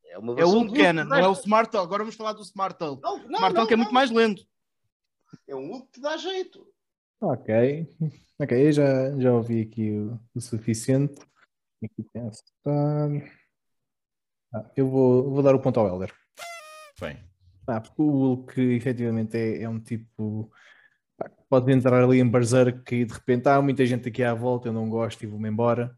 É, 0.05 0.17
uma 0.17 0.37
é 0.37 0.43
o 0.43 0.49
Hulk 0.49 0.77
Cannon, 0.77 1.05
não 1.05 1.17
é 1.17 1.27
o 1.27 1.33
Smart 1.33 1.75
Agora 1.77 2.03
vamos 2.03 2.15
falar 2.15 2.33
do 2.33 2.41
Smart 2.41 2.77
Hulk. 2.83 3.01
Não, 3.01 3.17
não, 3.19 3.35
Smart 3.35 3.57
Hulk 3.57 3.73
é 3.73 3.77
muito 3.77 3.93
mais 3.93 4.11
lento. 4.11 4.45
É 5.47 5.55
um 5.55 5.67
Hulk 5.69 5.85
que 5.85 5.91
te 5.93 6.01
dá 6.01 6.17
jeito. 6.17 6.67
Ok, 7.21 7.87
ok, 8.37 8.71
já, 8.73 9.17
já 9.17 9.31
ouvi 9.31 9.61
aqui 9.61 9.91
o, 9.91 10.19
o 10.35 10.41
suficiente 10.41 11.15
aqui 11.85 12.03
pensar. 12.03 12.43
Ah, 14.53 14.69
eu 14.75 14.87
vou, 14.87 15.31
vou 15.31 15.41
dar 15.41 15.55
o 15.55 15.59
ponto 15.59 15.79
ao 15.79 15.87
Helder. 15.87 16.13
Bem. 16.99 17.17
Ah, 17.67 17.81
porque 17.81 18.01
o 18.01 18.09
Hulk 18.09 18.61
efetivamente 18.61 19.35
é, 19.35 19.63
é 19.63 19.69
um 19.69 19.79
tipo. 19.79 20.51
pode 21.49 21.71
entrar 21.71 22.03
ali 22.03 22.19
em 22.19 22.29
Berserk 22.29 22.93
e 22.93 23.05
de 23.05 23.13
repente 23.13 23.47
há 23.47 23.61
muita 23.61 23.85
gente 23.85 24.09
aqui 24.09 24.23
à 24.23 24.33
volta, 24.33 24.67
eu 24.67 24.73
não 24.73 24.89
gosto 24.89 25.23
e 25.23 25.27
vou-me 25.27 25.49
embora. 25.49 25.97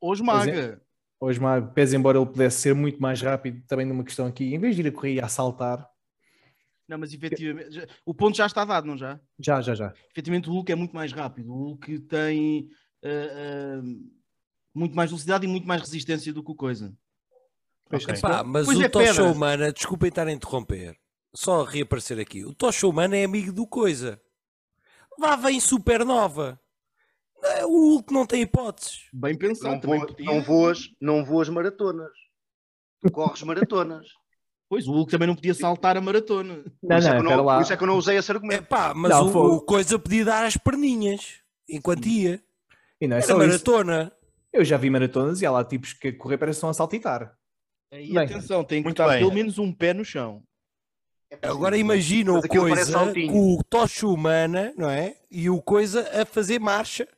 Hoje 0.00 0.22
maga. 0.22 0.80
Hoje 1.20 1.40
maga, 1.40 1.66
pese 1.66 1.96
embora 1.96 2.18
ele 2.18 2.26
pudesse 2.26 2.60
ser 2.60 2.74
muito 2.74 3.00
mais 3.00 3.20
rápido, 3.20 3.62
também 3.66 3.86
numa 3.86 4.04
questão 4.04 4.26
aqui, 4.26 4.54
em 4.54 4.58
vez 4.58 4.76
de 4.76 4.82
ir 4.82 4.88
a 4.88 4.92
correr 4.92 5.14
e 5.14 5.20
a 5.20 5.28
saltar. 5.28 5.88
Não, 6.86 6.98
mas 6.98 7.12
efetivamente, 7.14 7.86
o 8.04 8.14
ponto 8.14 8.36
já 8.36 8.46
está 8.46 8.64
dado, 8.64 8.86
não 8.86 8.96
já? 8.96 9.18
Já, 9.38 9.60
já, 9.62 9.74
já. 9.74 9.94
Efetivamente 10.10 10.50
o 10.50 10.52
Hulk 10.52 10.70
é 10.70 10.74
muito 10.74 10.94
mais 10.94 11.12
rápido. 11.12 11.50
O 11.50 11.56
Hulk 11.56 12.00
tem. 12.00 12.68
Uh, 13.02 13.80
uh 13.82 14.23
muito 14.74 14.96
mais 14.96 15.10
velocidade 15.10 15.46
e 15.46 15.48
muito 15.48 15.66
mais 15.66 15.80
resistência 15.80 16.32
do 16.32 16.42
que 16.42 16.50
o 16.50 16.54
coisa. 16.54 16.92
Okay. 17.86 18.16
Epá, 18.16 18.42
mas 18.42 18.66
pois 18.66 18.78
o 18.78 18.82
é 18.82 18.88
Tocha 18.88 19.22
Humana, 19.22 19.72
desculpem 19.72 20.08
estar 20.08 20.26
a 20.26 20.32
interromper, 20.32 20.98
só 21.34 21.62
a 21.62 21.70
reaparecer 21.70 22.18
aqui. 22.18 22.44
O 22.44 22.54
Tocha 22.54 22.86
Humana 22.86 23.16
é 23.16 23.24
amigo 23.24 23.52
do 23.52 23.66
coisa. 23.66 24.20
Lá 25.18 25.36
vem 25.36 25.60
Supernova. 25.60 26.58
O 27.66 27.90
Hulk 27.90 28.12
não 28.12 28.26
tem 28.26 28.42
hipóteses. 28.42 29.06
Bem 29.12 29.36
pensado. 29.36 29.86
Não, 29.86 29.98
voa, 29.98 30.14
não, 30.18 30.42
voas, 30.42 30.90
não 31.00 31.24
voas 31.24 31.48
maratonas. 31.48 32.10
Tu 33.02 33.12
corres 33.12 33.42
maratonas. 33.42 34.06
Pois, 34.66 34.88
o 34.88 34.92
Hulk 34.92 35.10
também 35.10 35.28
não 35.28 35.36
podia 35.36 35.52
saltar 35.52 35.96
a 35.96 36.00
maratona. 36.00 36.64
Não, 36.82 36.88
por, 36.88 36.98
isso 36.98 37.08
é 37.08 37.22
não, 37.22 37.32
é 37.32 37.36
não, 37.36 37.44
por 37.44 37.62
isso 37.62 37.72
é 37.72 37.76
que 37.76 37.82
eu 37.82 37.86
não 37.86 37.98
usei 37.98 38.16
esse 38.16 38.32
argumento. 38.32 38.62
Epá, 38.62 38.94
mas 38.94 39.10
não, 39.10 39.28
o, 39.28 39.54
o, 39.56 39.60
coisa 39.60 39.98
podia 39.98 40.24
dar 40.24 40.46
as 40.46 40.56
perninhas 40.56 41.42
enquanto 41.68 42.06
ia. 42.06 42.42
E 42.98 43.06
não 43.06 43.18
é 43.18 43.22
Era 43.22 43.36
maratona. 43.36 44.04
Isso. 44.04 44.23
Eu 44.54 44.64
já 44.64 44.76
vi 44.76 44.88
maratonas 44.88 45.42
e 45.42 45.46
há 45.46 45.50
lá 45.50 45.64
tipos 45.64 45.92
que 45.92 46.12
correr 46.12 46.38
parece 46.38 46.56
que 46.56 46.58
estão 46.58 46.70
a 46.70 46.74
saltitar. 46.74 47.36
E 47.90 48.14
bem, 48.14 48.18
atenção, 48.18 48.62
tem 48.62 48.84
que 48.84 48.88
estar 48.88 49.08
bem. 49.08 49.18
pelo 49.18 49.32
menos 49.32 49.58
um 49.58 49.72
pé 49.72 49.92
no 49.92 50.04
chão. 50.04 50.44
É 51.28 51.48
Agora 51.48 51.76
imagina 51.76 52.32
o 52.32 52.40
coisa 52.46 53.12
com 53.28 53.56
o 53.56 53.64
tocha 53.64 54.06
humana, 54.06 54.72
não 54.76 54.88
é? 54.88 55.16
E 55.28 55.50
o 55.50 55.60
coisa 55.60 56.08
a 56.22 56.24
fazer 56.24 56.60
marcha 56.60 57.08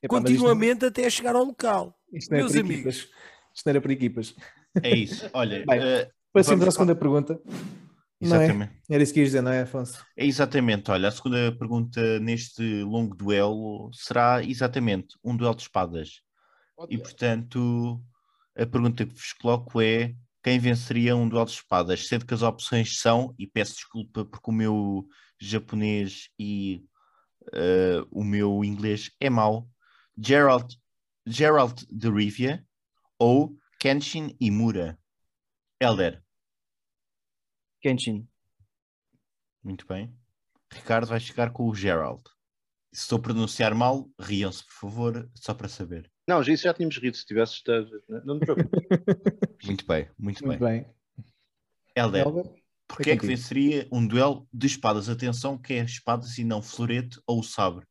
Epá, 0.00 0.20
continuamente 0.20 0.84
até 0.86 1.10
chegar 1.10 1.34
ao 1.34 1.42
local. 1.42 1.98
Isto 2.12 2.30
não, 2.30 2.38
é 2.38 2.40
Meus 2.42 2.54
amigos. 2.54 3.10
Isto 3.52 3.66
não 3.66 3.70
era 3.70 3.80
para 3.80 3.92
equipas. 3.92 4.36
É 4.82 4.94
isso. 4.94 5.28
Olha, 5.32 5.64
bem, 5.66 5.80
uh, 5.80 6.10
passemos 6.32 6.66
à 6.68 6.70
segunda 6.70 6.94
pergunta. 6.94 7.40
Exatamente. 8.20 8.72
É? 8.88 8.94
Era 8.94 9.02
isso 9.02 9.12
que 9.12 9.20
ias 9.20 9.28
dizer, 9.28 9.42
não 9.42 9.52
é, 9.52 9.62
Afonso? 9.62 10.04
É 10.16 10.24
exatamente. 10.24 10.90
Olha, 10.90 11.08
a 11.08 11.12
segunda 11.12 11.52
pergunta 11.56 12.18
neste 12.20 12.82
longo 12.82 13.14
duelo 13.14 13.90
será 13.92 14.42
exatamente 14.42 15.16
um 15.22 15.36
duelo 15.36 15.54
de 15.54 15.62
espadas. 15.62 16.22
E, 16.88 16.98
portanto, 16.98 18.02
a 18.56 18.66
pergunta 18.66 19.04
que 19.04 19.12
vos 19.12 19.32
coloco 19.32 19.80
é 19.80 20.14
quem 20.42 20.58
venceria 20.58 21.16
um 21.16 21.28
duelo 21.28 21.46
de 21.46 21.52
espadas? 21.52 22.06
Sendo 22.08 22.26
que 22.26 22.34
as 22.34 22.42
opções 22.42 22.98
são, 22.98 23.34
e 23.38 23.46
peço 23.46 23.74
desculpa 23.74 24.24
porque 24.24 24.50
o 24.50 24.54
meu 24.54 25.06
japonês 25.40 26.28
e 26.38 26.84
uh, 27.48 28.06
o 28.10 28.24
meu 28.24 28.64
inglês 28.64 29.10
é 29.20 29.30
mau, 29.30 29.68
Gerald, 30.16 30.76
Gerald 31.26 31.86
de 31.90 32.10
Rivia 32.10 32.64
ou 33.18 33.56
Kenshin 33.78 34.36
Imura. 34.40 34.98
Elder. 35.80 36.23
Kenshin. 37.84 38.26
Muito 39.62 39.86
bem. 39.86 40.10
Ricardo 40.72 41.06
vai 41.06 41.20
chegar 41.20 41.52
com 41.52 41.68
o 41.68 41.74
Gerald. 41.74 42.22
Se 42.90 43.02
estou 43.02 43.18
a 43.18 43.20
pronunciar 43.20 43.74
mal, 43.74 44.08
riam-se, 44.18 44.64
por 44.64 44.72
favor, 44.72 45.30
só 45.34 45.52
para 45.52 45.68
saber. 45.68 46.10
Não, 46.26 46.40
isso 46.40 46.62
já 46.62 46.72
tínhamos 46.72 46.96
rido 46.96 47.14
se 47.14 47.26
tivesse 47.26 47.56
estado. 47.56 47.90
Não 48.24 48.36
me 48.36 48.40
preocupes. 48.40 48.70
muito 49.62 49.86
bem, 49.86 50.08
muito, 50.18 50.46
muito 50.46 50.64
bem. 50.64 50.80
bem. 50.80 50.94
Helder, 51.94 52.24
porquê 52.88 53.10
é 53.10 53.16
que 53.18 53.26
venceria 53.26 53.86
um 53.92 54.06
duelo 54.06 54.48
de 54.50 54.66
espadas? 54.66 55.10
Atenção, 55.10 55.58
que 55.58 55.74
é 55.74 55.84
espadas 55.84 56.38
e 56.38 56.44
não 56.44 56.62
florete 56.62 57.20
ou 57.26 57.42
sabre. 57.42 57.84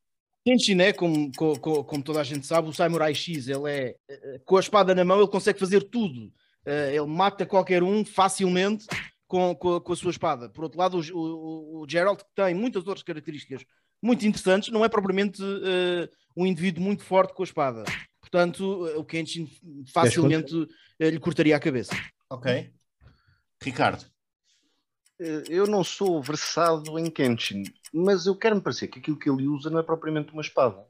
Kenshin 0.44 0.82
é, 0.82 0.92
como, 0.92 1.32
como, 1.38 1.84
como, 1.84 2.04
toda 2.04 2.20
a 2.20 2.24
gente 2.24 2.48
sabe, 2.48 2.68
o 2.68 2.74
Samurai 2.74 3.14
X. 3.14 3.48
Ele 3.48 3.70
é, 3.70 3.96
eh, 4.10 4.42
com 4.44 4.58
a 4.58 4.60
espada 4.60 4.96
na 4.96 5.06
mão, 5.06 5.20
ele 5.20 5.30
consegue 5.30 5.60
fazer 5.60 5.84
tudo. 5.84 6.34
Eh, 6.66 6.96
ele 6.96 7.06
mata 7.06 7.46
qualquer 7.46 7.84
um 7.84 8.04
facilmente 8.04 8.88
com, 9.34 9.56
com, 9.56 9.80
com 9.80 9.94
a 9.94 9.96
sua 9.96 10.12
espada. 10.12 10.48
Por 10.48 10.64
outro 10.64 10.78
lado, 10.78 11.00
o, 11.00 11.18
o, 11.18 11.82
o 11.82 11.90
Gerald, 11.90 12.24
que 12.24 12.30
tem 12.36 12.54
muitas 12.54 12.86
outras 12.86 13.02
características 13.02 13.66
muito 14.00 14.24
interessantes, 14.28 14.70
não 14.70 14.86
é 14.86 14.90
propriamente 14.90 15.42
uh, 15.42 16.08
um 16.38 16.46
indivíduo 16.46 16.84
muito 16.84 17.04
forte 17.04 17.34
com 17.34 17.42
a 17.42 17.46
espada. 17.46 17.84
Portanto, 18.22 18.64
o 18.96 19.04
Kenshin 19.04 19.50
facilmente 19.92 20.54
uh, 20.56 20.68
lhe 21.00 21.20
cortaria 21.20 21.56
a 21.56 21.60
cabeça. 21.60 21.96
Ok. 22.30 22.72
Ricardo. 23.60 24.06
Eh, 25.20 25.44
eu 25.50 25.66
não 25.66 25.84
sou 25.84 26.22
versado 26.22 27.00
em 27.00 27.10
Kenshin, 27.10 27.64
mas 27.92 28.28
eu 28.28 28.36
quero-me 28.36 28.62
parecer 28.62 28.88
que 28.88 29.00
aquilo 29.00 29.18
que 29.18 29.28
ele 29.28 29.48
usa 29.48 29.72
não 29.72 29.80
é 29.80 29.84
propriamente 29.84 30.32
uma 30.32 30.44
espada. 30.44 30.86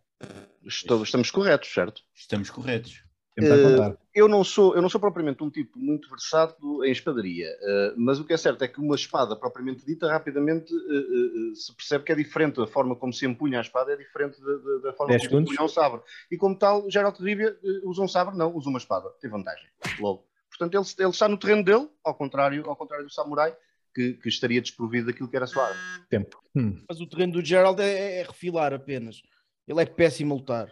Estou- 0.66 1.04
estamos 1.04 1.32
corretos, 1.32 1.72
certo? 1.72 2.02
Estamos 2.14 2.50
corretos. 2.50 3.06
Contar. 3.36 3.98
Eu 4.14 4.28
não, 4.28 4.44
sou, 4.44 4.76
eu 4.76 4.82
não 4.82 4.90
sou 4.90 5.02
propriamente 5.02 5.44
um 5.44 5.50
tipo 5.50 5.80
muito 5.80 6.08
versado 6.10 6.86
em 6.86 6.92
espadaria, 6.92 7.48
eh, 7.48 7.94
mas 7.98 8.20
o 8.20 8.26
que 8.26 8.32
é 8.34 8.38
certo 8.38 8.62
é 8.64 8.68
que 8.68 8.80
uma 8.80 8.94
espada 8.96 9.36
propriamente 9.36 9.84
dita, 9.86 10.08
rapidamente 10.08 10.72
eh, 10.72 11.56
se 11.56 11.76
percebe 11.76 12.04
que 12.04 12.12
é 12.12 12.16
diferente. 12.16 12.62
A 12.62 12.68
forma 12.68 12.96
como 12.96 13.12
se 13.12 13.26
empunha 13.26 13.58
a 13.58 13.62
espada 13.62 13.92
é 13.92 13.96
diferente 13.98 14.40
da, 14.40 14.52
da- 14.58 14.78
da 14.84 14.94
forma 14.94 15.08
como 15.14 15.20
se 15.20 15.26
segundos. 15.26 15.52
empunha 15.52 15.66
um 15.66 15.70
sabre. 15.70 16.02
E 16.32 16.38
como 16.38 16.56
tal, 16.58 16.88
Geralt 16.92 17.18
de 17.18 17.24
Rivia 17.24 17.58
usa 17.84 18.04
um 18.04 18.08
sabre, 18.08 18.38
não, 18.38 18.56
usa 18.56 18.70
uma 18.70 18.78
espada. 18.78 19.10
Tem 19.20 19.32
vantagem, 19.32 19.66
logo. 20.00 20.28
Portanto, 20.50 20.76
ele, 20.76 20.86
ele 21.06 21.10
está 21.10 21.28
no 21.28 21.38
terreno 21.38 21.64
dele, 21.64 21.90
ao 22.04 22.14
contrário, 22.14 22.64
ao 22.70 22.76
contrário 22.76 23.06
do 23.08 23.12
samurai, 23.12 23.56
que, 23.96 24.14
que 24.14 24.30
estaria 24.30 24.62
desprovido 24.62 25.08
daquilo 25.08 25.28
que 25.28 25.36
era 25.36 25.46
a 25.46 25.48
sua 25.48 25.64
arma. 25.68 26.06
Tempo. 26.08 26.40
Hum. 26.56 26.84
Mas 26.88 27.02
o 27.02 27.08
terreno 27.08 27.34
do 27.34 27.44
Gerald 27.44 27.82
é, 27.82 28.20
é 28.20 28.24
refilar 28.24 28.74
apenas. 28.74 29.24
Ele 29.68 29.82
é 29.82 29.86
péssimo 29.88 30.36
a 30.36 30.38
lutar. 30.38 30.72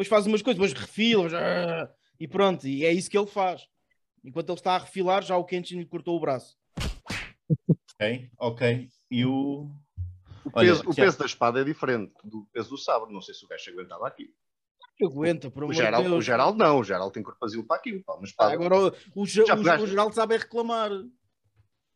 Depois 0.00 0.08
faz 0.08 0.26
umas 0.26 0.40
coisas, 0.40 0.58
depois 0.58 0.72
refila 0.72 1.24
mas, 1.24 1.34
ah, 1.34 1.92
e 2.18 2.26
pronto, 2.26 2.66
e 2.66 2.86
é 2.86 2.90
isso 2.92 3.10
que 3.10 3.18
ele 3.18 3.26
faz. 3.26 3.68
Enquanto 4.24 4.48
ele 4.48 4.58
está 4.58 4.74
a 4.74 4.78
refilar, 4.78 5.22
já 5.22 5.36
o 5.36 5.44
Kenshin 5.44 5.78
lhe 5.78 5.84
cortou 5.84 6.16
o 6.16 6.20
braço. 6.20 6.56
Ok, 7.94 8.30
ok. 8.38 8.88
E 9.10 9.26
o. 9.26 9.70
O 10.42 10.50
Olha, 10.54 10.68
peso, 10.70 10.80
o 10.80 10.94
Tiago. 10.94 10.94
peso 10.94 11.18
da 11.18 11.26
espada 11.26 11.60
é 11.60 11.64
diferente 11.64 12.14
do 12.24 12.46
peso 12.50 12.70
do 12.70 12.78
sabre. 12.78 13.12
Não 13.12 13.20
sei 13.20 13.34
se 13.34 13.44
o 13.44 13.48
gajo 13.48 13.70
aguentava 13.72 14.08
aqui. 14.08 14.32
Aguenta, 15.02 15.50
por 15.50 15.64
O 15.64 15.72
Geralt, 15.72 16.04
Deus. 16.04 16.16
o 16.16 16.22
Geralt 16.22 16.56
não, 16.56 16.78
o 16.80 16.84
Geralt 16.84 17.12
tem 17.12 17.22
corpazil 17.22 17.66
para 17.66 17.76
aquilo. 17.76 18.02
Pá, 18.02 18.14
uma 18.14 18.26
Ah, 18.38 18.52
agora 18.52 18.94
o, 19.14 19.20
o, 19.22 19.26
Já 19.26 19.42
o, 19.54 19.58
pegaste? 19.58 19.84
o 19.84 19.86
Geraldo 19.86 20.14
sabe 20.14 20.34
é 20.34 20.38
reclamar. 20.38 20.90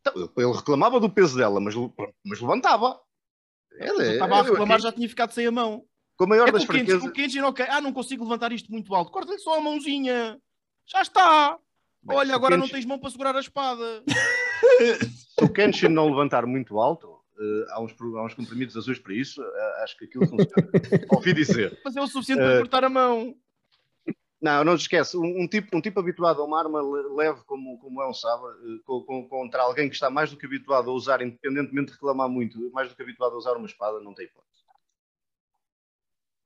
Então, 0.00 0.30
Ele 0.36 0.52
reclamava 0.52 1.00
do 1.00 1.08
peso 1.08 1.38
dela, 1.38 1.58
mas, 1.58 1.74
mas 2.22 2.38
levantava. 2.38 3.00
Ele, 3.72 3.88
Eu 3.90 4.12
estava 4.12 4.34
a 4.34 4.38
eu- 4.40 4.44
reclamar, 4.52 4.78
já 4.78 4.92
tinha 4.92 5.08
ficado 5.08 5.32
sem 5.32 5.46
a 5.46 5.50
mão. 5.50 5.86
Com 6.16 6.24
a 6.24 6.26
maior 6.28 6.48
É 6.48 6.52
das 6.52 6.64
fraquezas. 6.64 7.02
o 7.02 7.10
Kenshin, 7.12 7.40
ok. 7.40 7.66
Ah, 7.68 7.80
não 7.80 7.92
consigo 7.92 8.22
levantar 8.24 8.52
isto 8.52 8.70
muito 8.70 8.94
alto. 8.94 9.10
Corta-lhe 9.10 9.38
só 9.38 9.58
a 9.58 9.60
mãozinha. 9.60 10.40
Já 10.86 11.02
está. 11.02 11.58
Bem, 12.02 12.16
Olha, 12.18 12.34
agora 12.34 12.56
não 12.56 12.62
Kenshin- 12.64 12.74
tens 12.74 12.84
mão 12.86 12.98
para 12.98 13.10
segurar 13.10 13.34
a 13.36 13.40
espada. 13.40 14.02
Se 15.38 15.44
o 15.44 15.48
Kenshin 15.52 15.88
não 15.88 16.08
levantar 16.08 16.46
muito 16.46 16.78
alto, 16.78 17.18
eh, 17.38 17.66
há, 17.70 17.80
uns, 17.82 17.92
há 18.00 18.22
uns 18.24 18.34
comprimidos 18.34 18.76
azuis 18.76 18.98
para 18.98 19.14
isso, 19.14 19.42
eh, 19.42 19.82
acho 19.82 19.96
que 19.98 20.04
aquilo 20.04 20.26
funciona. 20.26 20.52
Ouvi 21.10 21.32
dizer. 21.32 21.80
Mas 21.84 21.96
é 21.96 22.00
o 22.00 22.06
suficiente 22.06 22.38
para 22.40 22.54
Eh, 22.54 22.58
cortar 22.58 22.84
a 22.84 22.88
mão. 22.88 23.34
Não, 24.40 24.62
não 24.62 24.76
te 24.76 24.82
esquece. 24.82 25.16
Um, 25.16 25.42
um 25.42 25.48
tipo, 25.48 25.74
um 25.76 25.80
tipo 25.80 25.98
habituado 25.98 26.42
a 26.42 26.44
uma 26.44 26.58
arma 26.58 26.80
le- 26.82 27.14
leve 27.16 27.40
como, 27.46 27.78
como 27.78 28.02
é 28.02 28.08
um 28.08 28.12
sabre, 28.12 28.50
eh, 28.52 28.78
co- 28.84 29.02
com- 29.04 29.26
contra 29.26 29.62
alguém 29.62 29.88
que 29.88 29.94
está 29.94 30.10
mais 30.10 30.30
do 30.30 30.36
que 30.36 30.44
habituado 30.46 30.90
a 30.90 30.92
usar, 30.92 31.22
independentemente 31.22 31.86
de 31.88 31.92
reclamar 31.94 32.28
muito, 32.28 32.70
mais 32.70 32.88
do 32.90 32.94
que 32.94 33.02
habituado 33.02 33.32
a 33.34 33.38
usar 33.38 33.56
uma 33.56 33.66
espada, 33.66 33.98
não 34.00 34.12
tem 34.14 34.26
hipótese. 34.26 34.53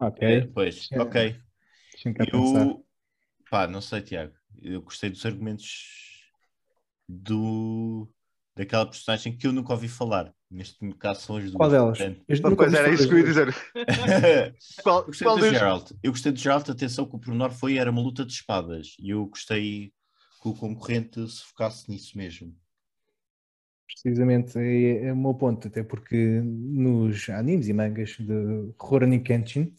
Ok. 0.00 0.28
É, 0.28 0.46
pois, 0.46 0.88
É. 0.92 1.00
ok. 1.00 1.36
Eu. 2.32 2.84
Pá, 3.50 3.66
não 3.66 3.80
sei, 3.80 4.00
Tiago. 4.02 4.32
Eu 4.60 4.82
gostei 4.82 5.10
dos 5.10 5.24
argumentos 5.26 6.30
do. 7.08 8.08
daquela 8.54 8.86
personagem 8.86 9.36
que 9.36 9.46
eu 9.46 9.52
nunca 9.52 9.72
ouvi 9.72 9.88
falar. 9.88 10.32
Neste 10.50 10.78
caso 10.94 11.20
são 11.20 11.36
as 11.36 11.44
duas. 11.44 11.54
Qual 11.56 11.70
delas? 11.70 11.98
portanto. 11.98 12.60
Ouvi 12.60 12.76
era 12.76 12.90
isso 12.92 13.08
que 13.08 13.14
eu 13.14 13.18
ia 13.18 13.24
dizer. 13.24 13.54
Qual, 14.82 15.00
Eu 15.00 15.06
gostei 15.06 15.26
qual 15.26 15.36
do 15.36 15.42
deles? 15.42 15.58
Geralt. 15.58 15.90
Eu 16.02 16.12
gostei 16.12 16.32
do 16.32 16.38
Geralt, 16.38 16.68
atenção 16.70 17.06
que 17.06 17.16
o 17.16 17.18
pormenor 17.18 17.50
foi, 17.50 17.76
era 17.76 17.90
uma 17.90 18.00
luta 18.00 18.24
de 18.24 18.32
espadas. 18.32 18.96
E 18.98 19.10
eu 19.10 19.26
gostei 19.26 19.92
que 20.40 20.48
o 20.48 20.54
concorrente 20.54 21.20
se 21.28 21.42
focasse 21.44 21.90
nisso 21.90 22.16
mesmo. 22.16 22.54
Precisamente, 23.86 24.58
é, 24.58 25.06
é 25.06 25.12
o 25.12 25.16
meu 25.16 25.34
ponto, 25.34 25.66
até 25.68 25.82
porque 25.82 26.40
nos 26.44 27.28
animes 27.30 27.68
e 27.68 27.72
mangas 27.72 28.10
de 28.18 28.72
Rurouni 28.78 29.20
Kenshin, 29.20 29.74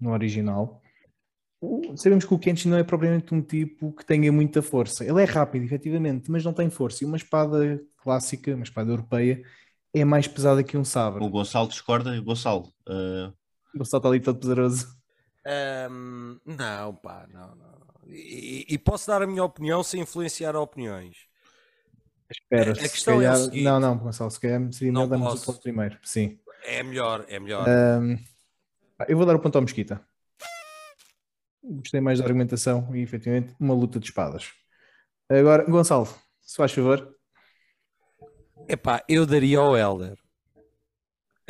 no 0.00 0.12
original, 0.12 0.80
sabemos 1.96 2.24
que 2.24 2.32
o 2.34 2.38
Kenshin 2.38 2.68
não 2.68 2.78
é 2.78 2.84
propriamente 2.84 3.34
um 3.34 3.42
tipo 3.42 3.92
que 3.92 4.04
tenha 4.04 4.30
muita 4.30 4.62
força. 4.62 5.04
Ele 5.04 5.22
é 5.22 5.24
rápido, 5.24 5.64
efetivamente, 5.64 6.30
mas 6.30 6.44
não 6.44 6.52
tem 6.52 6.70
força. 6.70 7.02
E 7.02 7.06
uma 7.06 7.16
espada 7.16 7.80
clássica, 7.98 8.54
uma 8.54 8.64
espada 8.64 8.90
europeia, 8.90 9.42
é 9.92 10.04
mais 10.04 10.28
pesada 10.28 10.62
que 10.62 10.76
um 10.76 10.84
sabre. 10.84 11.24
O 11.24 11.28
Gonçalo 11.28 11.68
discorda. 11.68 12.20
Gonçalo, 12.20 12.72
ah, 12.88 13.32
O 13.78 13.84
salto 13.84 14.08
ali 14.08 14.20
todo 14.20 14.38
pesaroso. 14.38 14.86
Ahm, 15.44 16.38
não, 16.44 16.94
pá, 16.94 17.26
não, 17.32 17.54
não. 17.56 17.78
E, 18.08 18.66
e 18.68 18.78
posso 18.78 19.06
dar 19.06 19.22
a 19.22 19.26
minha 19.26 19.44
opinião 19.44 19.82
sem 19.82 20.00
influenciar 20.02 20.56
opiniões. 20.56 21.16
Espera, 22.30 22.72
A 22.72 22.74
se 22.74 22.88
questão 22.88 23.14
é 23.14 23.16
o 23.16 23.20
calhar... 23.20 23.36
seguinte. 23.36 23.64
Não, 23.64 23.80
não, 23.80 23.98
Gonçalo, 23.98 24.30
se 24.30 24.40
calhar 24.40 24.72
seria 24.72 24.92
Não 24.92 25.06
melhor 25.06 25.18
darmos 25.18 25.48
o 25.48 25.60
primeiro. 25.60 25.98
Sim. 26.02 26.38
É 26.64 26.82
melhor, 26.82 27.24
é 27.28 27.40
melhor. 27.40 27.66
Ahm, 27.68 28.16
eu 29.06 29.16
vou 29.16 29.26
dar 29.26 29.36
o 29.36 29.38
ponto 29.38 29.56
ao 29.56 29.62
Mesquita. 29.62 30.00
Gostei 31.62 32.00
mais 32.00 32.18
da 32.18 32.24
argumentação 32.24 32.88
e, 32.94 33.00
efetivamente, 33.00 33.54
uma 33.60 33.74
luta 33.74 34.00
de 34.00 34.06
espadas. 34.06 34.50
Agora, 35.28 35.64
Gonçalo, 35.64 36.08
se 36.40 36.56
faz 36.56 36.72
favor. 36.72 37.14
Epá, 38.68 39.04
eu 39.08 39.26
daria 39.26 39.58
ao 39.58 39.76
Helder. 39.76 40.18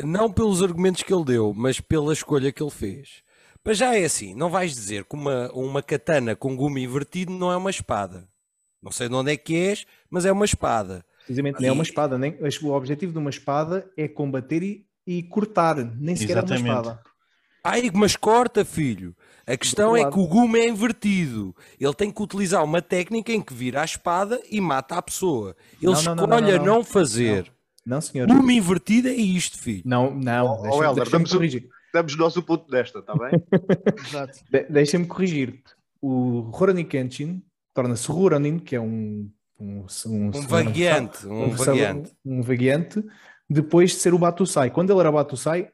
Não 0.02 0.32
pelos 0.32 0.62
argumentos 0.62 1.02
que 1.02 1.12
ele 1.12 1.24
deu, 1.24 1.54
mas 1.54 1.80
pela 1.80 2.12
escolha 2.12 2.52
que 2.52 2.62
ele 2.62 2.70
fez. 2.70 3.22
Mas 3.64 3.78
já 3.78 3.94
é 3.94 4.04
assim, 4.04 4.34
não 4.34 4.48
vais 4.48 4.72
dizer 4.74 5.04
que 5.04 5.14
uma, 5.14 5.52
uma 5.52 5.82
katana 5.82 6.34
com 6.34 6.56
gume 6.56 6.82
invertido 6.82 7.32
não 7.32 7.52
é 7.52 7.56
uma 7.56 7.70
espada. 7.70 8.28
Não 8.82 8.90
sei 8.90 9.08
de 9.08 9.14
onde 9.14 9.32
é 9.32 9.36
que 9.36 9.54
és, 9.54 9.84
mas 10.08 10.24
é 10.24 10.32
uma 10.32 10.44
espada. 10.44 11.04
Precisamente, 11.18 11.60
nem 11.60 11.68
é 11.68 11.72
uma 11.72 11.82
espada. 11.82 12.16
Nem, 12.16 12.38
o 12.62 12.70
objetivo 12.70 13.12
de 13.12 13.18
uma 13.18 13.30
espada 13.30 13.90
é 13.96 14.08
combater 14.08 14.62
e, 14.62 14.86
e 15.06 15.22
cortar, 15.24 15.76
nem 15.76 16.16
sequer 16.16 16.38
é 16.38 16.40
uma 16.40 16.54
espada. 16.54 17.02
Ai, 17.64 17.90
mas 17.92 18.16
corta, 18.16 18.64
filho. 18.64 19.14
A 19.46 19.56
questão 19.56 19.96
é 19.96 20.10
que 20.10 20.18
o 20.18 20.26
gume 20.26 20.58
é 20.58 20.68
invertido. 20.68 21.54
Ele 21.80 21.94
tem 21.94 22.10
que 22.10 22.22
utilizar 22.22 22.62
uma 22.62 22.82
técnica 22.82 23.32
em 23.32 23.40
que 23.40 23.54
vira 23.54 23.80
a 23.80 23.84
espada 23.84 24.40
e 24.50 24.60
mata 24.60 24.96
a 24.96 25.02
pessoa. 25.02 25.56
Ele 25.80 25.92
Não, 25.92 26.02
não, 26.02 26.14
não, 26.16 26.24
escolhe 26.24 26.42
não, 26.42 26.54
a 26.54 26.58
não. 26.58 26.64
não 26.76 26.84
fazer. 26.84 27.50
Não, 27.84 28.00
senhor. 28.00 28.28
Gume 28.28 28.56
invertido 28.58 29.08
é 29.08 29.12
isto, 29.14 29.58
filho. 29.58 29.82
Não, 29.86 30.14
não. 30.14 30.46
Ó, 30.46 30.62
Deixa-me 30.62 30.84
Helder, 30.84 31.08
damos. 31.10 31.30
Damos 31.94 32.16
nós 32.18 32.36
o 32.36 32.42
ponto 32.42 32.70
desta, 32.70 32.98
está 32.98 33.14
bem? 33.14 33.30
Exato. 34.06 34.38
De- 34.50 34.64
Deixa-me 34.64 35.06
corrigir. 35.06 35.62
O 36.02 36.40
Rurouni 36.52 36.84
Kenshin 36.84 37.42
torna-se 37.74 38.06
Ruronin, 38.12 38.58
que 38.58 38.76
é 38.76 38.80
um... 38.80 39.30
Um, 39.60 39.84
um, 40.06 40.26
Um 40.28 40.30
vagueante, 40.42 41.26
um 41.26 41.48
versão- 41.48 41.74
vagueante. 41.74 42.12
um 42.24 42.42
vagueante, 42.42 43.04
depois 43.50 43.90
de 43.90 43.96
ser 43.96 44.14
o 44.14 44.18
Batusai. 44.18 44.70
Quando 44.70 44.92
ele 44.92 45.00
era 45.00 45.10
Batusai, 45.10 45.68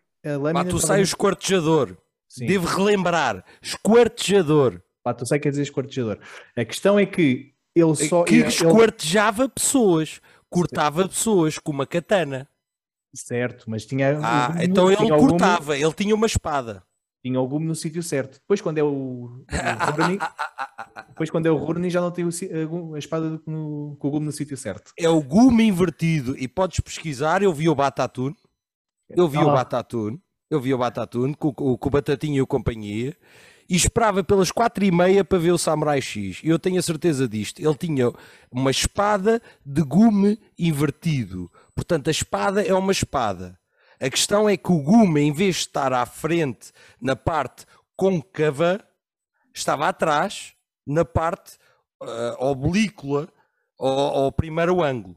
Batusai 0.52 0.76
estava- 0.76 0.98
o 0.98 1.02
esquartejador. 1.02 1.96
Sim. 2.28 2.46
Devo 2.46 2.66
relembrar. 2.66 3.44
Esquartejador. 3.62 4.80
Batusai 5.04 5.38
quer 5.38 5.50
dizer 5.50 5.62
esquartejador. 5.62 6.18
A 6.56 6.64
questão 6.64 6.98
é 6.98 7.06
que 7.06 7.52
ele 7.74 7.94
só... 7.94 8.24
que 8.24 8.36
ele- 8.36 8.48
esquartejava 8.48 9.48
pessoas. 9.48 10.20
Cortava 10.48 11.08
pessoas 11.08 11.58
com 11.58 11.72
uma 11.72 11.86
katana. 11.86 12.48
Certo, 13.14 13.64
mas 13.68 13.84
tinha... 13.86 14.18
Ah, 14.22 14.48
gume- 14.48 14.64
então 14.64 14.90
ele 14.90 15.08
cortava. 15.08 15.76
Ele 15.76 15.92
tinha 15.92 16.14
uma 16.14 16.26
espada. 16.26 16.82
Tinha 17.24 17.40
o 17.40 17.46
gume 17.48 17.66
no 17.66 17.74
sítio 17.74 18.02
certo. 18.02 18.34
Depois, 18.40 18.60
quando 18.60 18.78
é 18.78 18.82
o, 18.82 19.44
Rurouni, 19.86 20.18
depois, 21.08 21.30
quando 21.30 21.46
é 21.46 21.50
o 21.50 21.56
Rurouni, 21.56 21.88
já 21.90 22.00
não 22.00 22.10
tem 22.10 22.24
o 22.24 22.94
a 22.94 22.98
espada 22.98 23.40
no- 23.46 23.96
com 23.98 24.08
o 24.08 24.10
gume 24.10 24.26
no 24.26 24.32
sítio 24.32 24.56
certo. 24.56 24.92
É 24.98 25.08
o 25.08 25.22
gume 25.22 25.64
invertido. 25.64 26.36
E 26.38 26.46
podes 26.46 26.80
pesquisar. 26.80 27.42
Eu 27.42 27.52
vi 27.52 27.68
o 27.68 27.74
Batatune. 27.74 28.36
Eu 29.08 29.28
vi 29.28 29.38
o 29.38 29.50
Ah. 29.50 29.54
Batatune. 29.54 30.20
Eu 30.50 30.60
vi 30.60 30.72
o 30.74 30.78
Batatune 30.78 31.34
com, 31.34 31.52
com, 31.52 31.76
com 31.76 31.88
o 31.88 31.90
Batatinha 31.90 32.38
e 32.38 32.42
o 32.42 32.46
companhia. 32.46 33.16
E 33.68 33.74
esperava 33.74 34.22
pelas 34.22 34.50
quatro 34.50 34.84
e 34.84 34.90
meia 34.90 35.24
para 35.24 35.38
ver 35.38 35.52
o 35.52 35.58
Samurai 35.58 36.00
X. 36.00 36.40
E 36.44 36.48
eu 36.48 36.58
tenho 36.58 36.78
a 36.78 36.82
certeza 36.82 37.26
disto. 37.26 37.60
Ele 37.60 37.74
tinha 37.74 38.12
uma 38.50 38.70
espada 38.70 39.40
de 39.64 39.82
gume 39.82 40.38
invertido. 40.58 41.50
Portanto, 41.74 42.08
a 42.08 42.10
espada 42.10 42.62
é 42.62 42.74
uma 42.74 42.92
espada. 42.92 43.58
A 44.00 44.10
questão 44.10 44.48
é 44.48 44.56
que 44.56 44.70
o 44.70 44.82
gume, 44.82 45.22
em 45.22 45.32
vez 45.32 45.56
de 45.56 45.60
estar 45.62 45.92
à 45.92 46.04
frente 46.04 46.72
na 47.00 47.16
parte 47.16 47.64
côncava, 47.96 48.80
estava 49.54 49.88
atrás 49.88 50.52
na 50.86 51.04
parte 51.04 51.56
ah, 52.02 52.36
oblíqua 52.38 53.32
ao, 53.78 53.88
ao 53.88 54.32
primeiro 54.32 54.82
ângulo. 54.82 55.16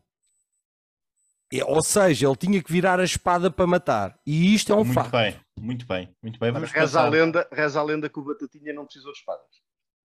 É, 1.53 1.63
Ou 1.63 1.81
seja, 1.81 2.27
ele 2.27 2.35
tinha 2.35 2.61
que 2.61 2.71
virar 2.71 2.99
a 2.99 3.03
espada 3.03 3.49
para 3.49 3.65
matar. 3.65 4.19
E 4.25 4.53
isto 4.53 4.71
é 4.73 4.75
um 4.75 4.83
muito 4.83 4.93
facto. 4.93 5.11
bem, 5.11 5.35
muito 5.57 5.87
bem, 5.87 6.09
muito 6.21 6.39
bem. 6.39 6.51
Vamos 6.51 6.71
Reza 6.71 6.99
a, 7.01 7.07
lenda, 7.07 7.47
reza 7.51 7.79
a 7.79 7.83
lenda 7.83 8.09
que 8.09 8.19
o 8.19 8.23
Batatinha 8.23 8.73
não 8.73 8.85
precisou 8.85 9.11
de 9.13 9.19
espadas. 9.19 9.45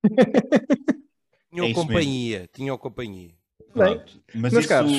Tinham 1.51 1.67
É 1.67 1.75
companhia. 1.75 2.49
Tinham 2.53 2.79
companhia. 2.79 3.35
Pronto. 3.73 4.23
Mas 4.35 4.53
meus 4.53 4.65
isso 4.65 4.69
caros, 4.69 4.93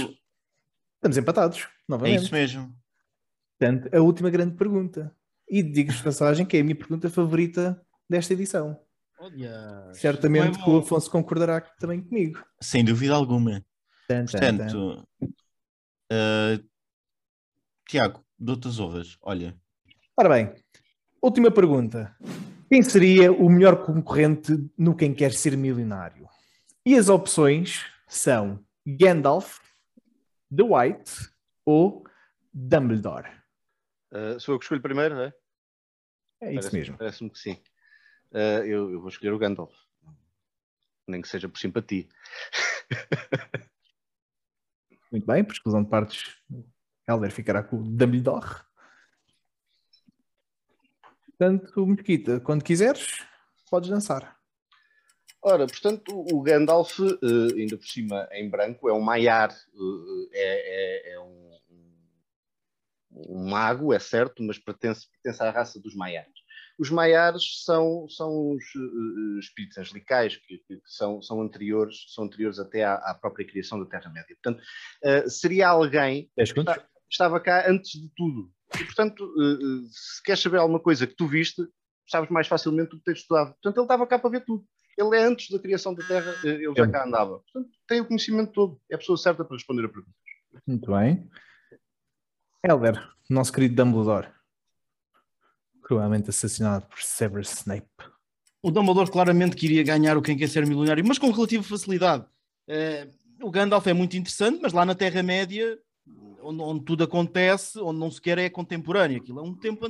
Estamos 0.95 1.17
empatados, 1.17 1.59
é 1.59 1.67
novamente. 1.87 2.23
isso 2.23 2.33
mesmo. 2.33 2.73
Portanto, 3.59 3.89
a 3.95 4.01
última 4.01 4.29
grande 4.29 4.55
pergunta. 4.55 5.15
E 5.49 5.61
digo-vos 5.61 5.97
de 5.97 6.03
passagem 6.03 6.45
que 6.45 6.57
é 6.57 6.61
a 6.61 6.63
minha 6.63 6.75
pergunta 6.75 7.09
favorita 7.09 7.81
desta 8.09 8.33
edição. 8.33 8.79
Olha. 9.19 9.91
Certamente 9.93 10.59
é 10.59 10.63
que 10.63 10.69
o. 10.69 10.77
Afonso 10.77 11.09
concordará 11.09 11.61
também 11.61 12.01
comigo. 12.01 12.43
Sem 12.61 12.83
dúvida 12.83 13.13
alguma. 13.13 13.63
Tan, 14.07 14.25
tan, 14.25 14.39
tan. 14.39 14.57
Portanto, 14.57 15.07
ah, 16.13 16.63
Tiago, 17.87 18.23
dou-te 18.37 18.67
as 18.67 18.79
honras. 18.79 19.17
Olha, 19.21 19.57
Ora 20.15 20.29
bem, 20.29 20.53
última 21.21 21.49
pergunta. 21.51 22.15
Quem 22.69 22.81
seria 22.83 23.31
o 23.31 23.49
melhor 23.49 23.83
concorrente 23.85 24.51
no 24.77 24.95
Quem 24.95 25.13
Quer 25.13 25.31
Ser 25.33 25.57
Milionário? 25.57 26.27
E 26.85 26.95
as 26.95 27.09
opções 27.09 27.85
são 28.07 28.63
Gandalf, 28.85 29.59
The 30.55 30.63
White 30.63 31.11
ou 31.65 32.03
Dumbledore. 32.53 33.29
Uh, 34.11 34.39
sou 34.39 34.53
eu 34.55 34.59
que 34.59 34.65
escolho 34.65 34.81
primeiro, 34.81 35.15
não 35.15 35.23
é? 35.23 35.33
É 36.41 36.51
isso 36.53 36.69
Parece- 36.69 36.75
mesmo. 36.77 36.97
Parece-me 36.97 37.29
que 37.31 37.39
sim. 37.39 37.53
Uh, 38.31 38.63
eu, 38.65 38.91
eu 38.91 38.99
vou 38.99 39.09
escolher 39.09 39.31
o 39.31 39.39
Gandalf. 39.39 39.73
Nem 41.07 41.21
que 41.21 41.27
seja 41.27 41.49
por 41.49 41.57
simpatia. 41.59 42.07
Muito 45.13 45.27
bem, 45.27 45.43
por 45.43 45.53
exclusão 45.53 45.83
de 45.83 45.89
partes, 45.91 46.35
Helder 47.07 47.31
ficará 47.31 47.61
com 47.61 47.75
o 47.75 47.83
Dumbledore. 47.83 48.61
Portanto, 51.27 51.85
Mesquita, 51.85 52.39
quando 52.39 52.63
quiseres, 52.63 53.23
podes 53.69 53.91
dançar. 53.91 54.35
Ora, 55.39 55.67
portanto, 55.67 56.25
o 56.31 56.41
Gandalf, 56.41 56.99
eh, 56.99 57.59
ainda 57.59 57.77
por 57.77 57.85
cima 57.85 58.27
em 58.31 58.49
branco, 58.49 58.89
é 58.89 58.93
um 58.93 59.01
Maiar, 59.01 59.51
eh, 59.51 60.29
é, 60.31 61.11
é- 61.11 61.13
é 61.13 61.19
um, 61.19 61.59
um 63.11 63.49
mago, 63.51 63.93
é 63.93 63.99
certo, 63.99 64.41
mas 64.41 64.57
pertence, 64.57 65.07
pertence 65.11 65.43
à 65.43 65.51
raça 65.51 65.79
dos 65.79 65.93
Maiares. 65.93 66.33
Os 66.79 66.89
Maiares 66.89 67.63
são, 67.63 68.07
são 68.09 68.51
os 68.51 68.63
eh, 68.75 68.79
eh, 68.79 69.39
espíritos 69.39 69.77
angelicais 69.77 70.35
que, 70.37 70.57
que- 70.57 70.81
são, 70.85 71.21
são, 71.21 71.41
anteriores, 71.41 71.95
são 72.13 72.23
anteriores 72.25 72.57
até 72.59 72.83
à, 72.83 72.95
à 72.95 73.13
própria 73.13 73.45
criação 73.45 73.79
da 73.79 73.85
Terra-média. 73.85 74.35
Portanto, 74.41 74.63
eh, 75.03 75.29
seria 75.29 75.67
alguém 75.69 76.29
10 76.35 76.49
segundos. 76.49 76.73
que 76.75 76.81
estava 77.09 77.39
cá 77.39 77.69
antes 77.69 77.91
de 77.91 78.09
tudo. 78.15 78.51
E, 78.79 78.83
portanto, 78.85 79.23
eh, 79.39 79.85
se 79.89 80.23
queres 80.23 80.41
saber 80.41 80.57
alguma 80.57 80.79
coisa 80.79 81.05
que 81.05 81.15
tu 81.15 81.27
viste, 81.27 81.61
sabes 82.09 82.29
mais 82.29 82.47
facilmente 82.47 82.89
do 82.91 82.97
que 82.97 83.03
tens 83.03 83.19
estudado. 83.19 83.53
Portanto, 83.53 83.77
ele 83.77 83.85
estava 83.85 84.07
cá 84.07 84.17
para 84.19 84.29
ver 84.31 84.43
tudo. 84.43 84.65
Ele 84.97 85.15
é 85.17 85.23
antes 85.23 85.49
da 85.49 85.59
criação 85.59 85.93
da 85.95 86.03
Terra, 86.05 86.35
ele 86.43 86.73
já 86.75 86.85
Sim. 86.85 86.91
cá 86.91 87.05
andava. 87.05 87.39
Portanto, 87.39 87.69
tem 87.87 88.01
o 88.01 88.05
conhecimento 88.05 88.51
todo. 88.51 88.79
É 88.91 88.95
a 88.95 88.97
pessoa 88.97 89.17
certa 89.17 89.43
para 89.45 89.55
responder 89.55 89.85
a 89.85 89.89
pergunta. 89.89 90.15
Muito 90.67 90.91
bem. 90.91 91.29
Helder, 92.63 93.09
nosso 93.29 93.51
querido 93.51 93.75
Dumbledore. 93.75 94.27
Cruelmente 95.83 96.29
assassinado 96.29 96.85
por 96.87 97.01
Severus 97.01 97.51
Snape. 97.51 97.87
O 98.61 98.71
Dumbledore 98.71 99.11
claramente 99.11 99.55
queria 99.55 99.83
ganhar 99.83 100.17
o 100.17 100.21
Quem 100.21 100.37
Quer 100.37 100.47
Ser 100.47 100.65
Milionário, 100.65 101.05
mas 101.05 101.19
com 101.19 101.29
relativa 101.29 101.61
facilidade. 101.61 102.25
Eh, 102.67 103.09
o 103.41 103.51
Gandalf 103.51 103.85
é 103.87 103.93
muito 103.93 104.15
interessante, 104.15 104.59
mas 104.61 104.71
lá 104.71 104.85
na 104.85 104.95
Terra-média, 104.95 105.77
onde, 106.41 106.61
onde 106.61 106.85
tudo 106.85 107.03
acontece, 107.03 107.79
onde 107.79 107.99
não 107.99 108.09
sequer 108.09 108.37
é 108.37 108.49
contemporâneo. 108.49 109.17
Aquilo 109.17 109.39
é 109.39 109.43
um 109.43 109.53
tempo, 109.53 109.85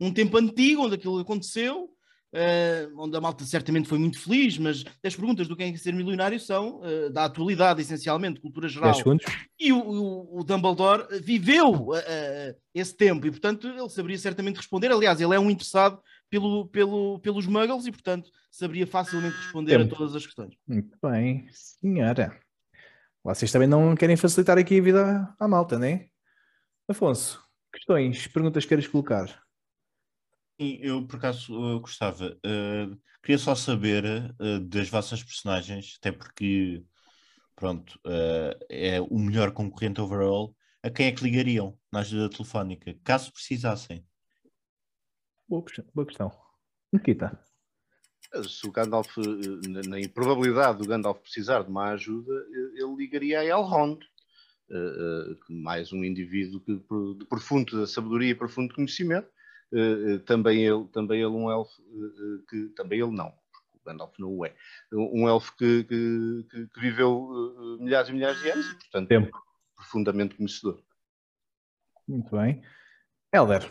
um 0.00 0.12
tempo 0.12 0.38
antigo, 0.38 0.82
onde 0.82 0.94
aquilo 0.94 1.18
aconteceu, 1.18 1.90
eh, 2.36 2.88
onde 2.96 3.16
a 3.16 3.20
malta 3.20 3.44
certamente 3.44 3.88
foi 3.88 3.98
muito 3.98 4.20
feliz, 4.20 4.58
mas 4.58 4.84
as 5.02 5.16
perguntas 5.16 5.48
do 5.48 5.56
Quem 5.56 5.72
Quer 5.72 5.78
Ser 5.78 5.94
Milionário 5.94 6.38
são 6.38 6.80
eh, 6.84 7.08
da 7.10 7.24
atualidade, 7.24 7.80
essencialmente, 7.80 8.40
cultura 8.40 8.68
geral. 8.68 8.90
10 8.92 8.96
segundos. 8.98 9.24
E 9.58 9.72
o, 9.72 9.78
o- 9.78 10.40
o 10.40 10.44
Dumbledore 10.44 11.18
viveu 11.22 11.88
eh, 11.94 12.54
esse 12.74 12.94
tempo 12.96 13.26
e, 13.26 13.30
portanto, 13.30 13.66
ele 13.66 13.88
saberia 13.88 14.18
certamente 14.18 14.56
responder. 14.56 14.92
Aliás, 14.92 15.20
ele 15.20 15.34
é 15.34 15.40
um 15.40 15.50
interessado 15.50 15.98
pelo, 16.28 16.66
pelo, 16.68 17.18
pelos 17.20 17.46
muggles 17.46 17.86
e, 17.86 17.90
portanto, 17.90 18.30
saberia 18.50 18.86
facilmente 18.86 19.36
responder 19.36 19.78
Tempo. 19.78 19.94
a 19.94 19.98
todas 19.98 20.14
as 20.14 20.26
questões. 20.26 20.54
Muito 20.68 20.96
bem, 21.02 21.48
senhora. 21.50 22.38
Vocês 23.24 23.50
também 23.50 23.66
não 23.68 23.94
querem 23.96 24.16
facilitar 24.16 24.58
aqui 24.58 24.78
a 24.78 24.82
vida 24.82 25.34
à 25.40 25.48
malta, 25.48 25.78
né? 25.78 26.06
Afonso, 26.88 27.42
questões, 27.72 28.26
perguntas 28.28 28.64
que 28.64 28.68
queiras 28.68 28.86
colocar? 28.86 29.45
Sim, 30.58 30.78
eu 30.80 31.06
por 31.06 31.16
acaso 31.16 31.52
uh, 31.54 31.80
gostava. 31.80 32.38
Uh, 32.44 32.98
queria 33.22 33.38
só 33.38 33.54
saber 33.54 34.04
uh, 34.40 34.60
das 34.60 34.88
vossas 34.88 35.22
personagens, 35.22 35.96
até 35.98 36.10
porque, 36.10 36.82
pronto, 37.54 37.98
uh, 38.06 38.56
é 38.68 39.00
o 39.00 39.18
melhor 39.18 39.52
concorrente 39.52 40.00
overall. 40.00 40.56
A 40.82 40.88
quem 40.90 41.06
é 41.06 41.12
que 41.12 41.22
ligariam 41.22 41.78
na 41.92 42.00
ajuda 42.00 42.30
telefónica, 42.30 42.96
caso 43.04 43.32
precisassem? 43.32 44.06
Boa, 45.48 45.62
questão- 45.64 45.84
boa 45.94 46.06
questão. 46.06 46.32
Nikita. 46.92 47.38
Se 48.48 48.66
o 48.66 48.72
Gandalf, 48.72 49.16
eh, 49.18 49.68
na, 49.68 49.82
na 49.82 50.00
improbabilidade 50.00 50.78
do 50.78 50.86
Gandalf 50.86 51.20
precisar 51.20 51.62
de 51.62 51.70
uma 51.70 51.90
ajuda, 51.90 52.32
eh, 52.32 52.82
ele 52.82 52.96
ligaria 52.96 53.40
a 53.40 53.44
Elrond. 53.44 54.02
eh, 54.68 54.74
eh, 54.74 55.36
mais 55.48 55.92
um 55.92 56.02
indivíduo 56.04 56.60
que, 56.60 56.74
de 57.18 57.24
profunda 57.26 57.86
sabedoria 57.86 58.30
e 58.30 58.34
profundo 58.34 58.74
conhecimento. 58.74 59.28
Eh, 59.72 60.14
eh, 60.14 60.18
também, 60.18 60.64
ele, 60.64 60.86
também 60.92 61.18
ele 61.20 61.30
um 61.30 61.50
elfo 61.50 61.82
eh, 61.82 62.42
que 62.48 62.68
também 62.76 63.00
ele 63.00 63.10
não, 63.10 63.30
porque 63.30 63.66
o 63.74 63.80
Gandalf 63.84 64.16
não 64.18 64.32
o 64.32 64.46
é. 64.46 64.54
Um 64.92 65.28
elfo 65.28 65.56
que, 65.56 65.84
que- 65.84 66.46
que- 66.50 66.80
viveu 66.80 67.78
milhares 67.80 68.08
e 68.08 68.12
milhares 68.12 68.40
de 68.40 68.50
anos 68.50 68.66
e, 68.66 68.74
portanto, 68.76 69.08
Tempo. 69.08 69.26
é 69.36 69.40
profundamente 69.74 70.36
conhecedor. 70.36 70.80
Muito 72.06 72.30
bem. 72.36 72.62
Helder. 73.32 73.68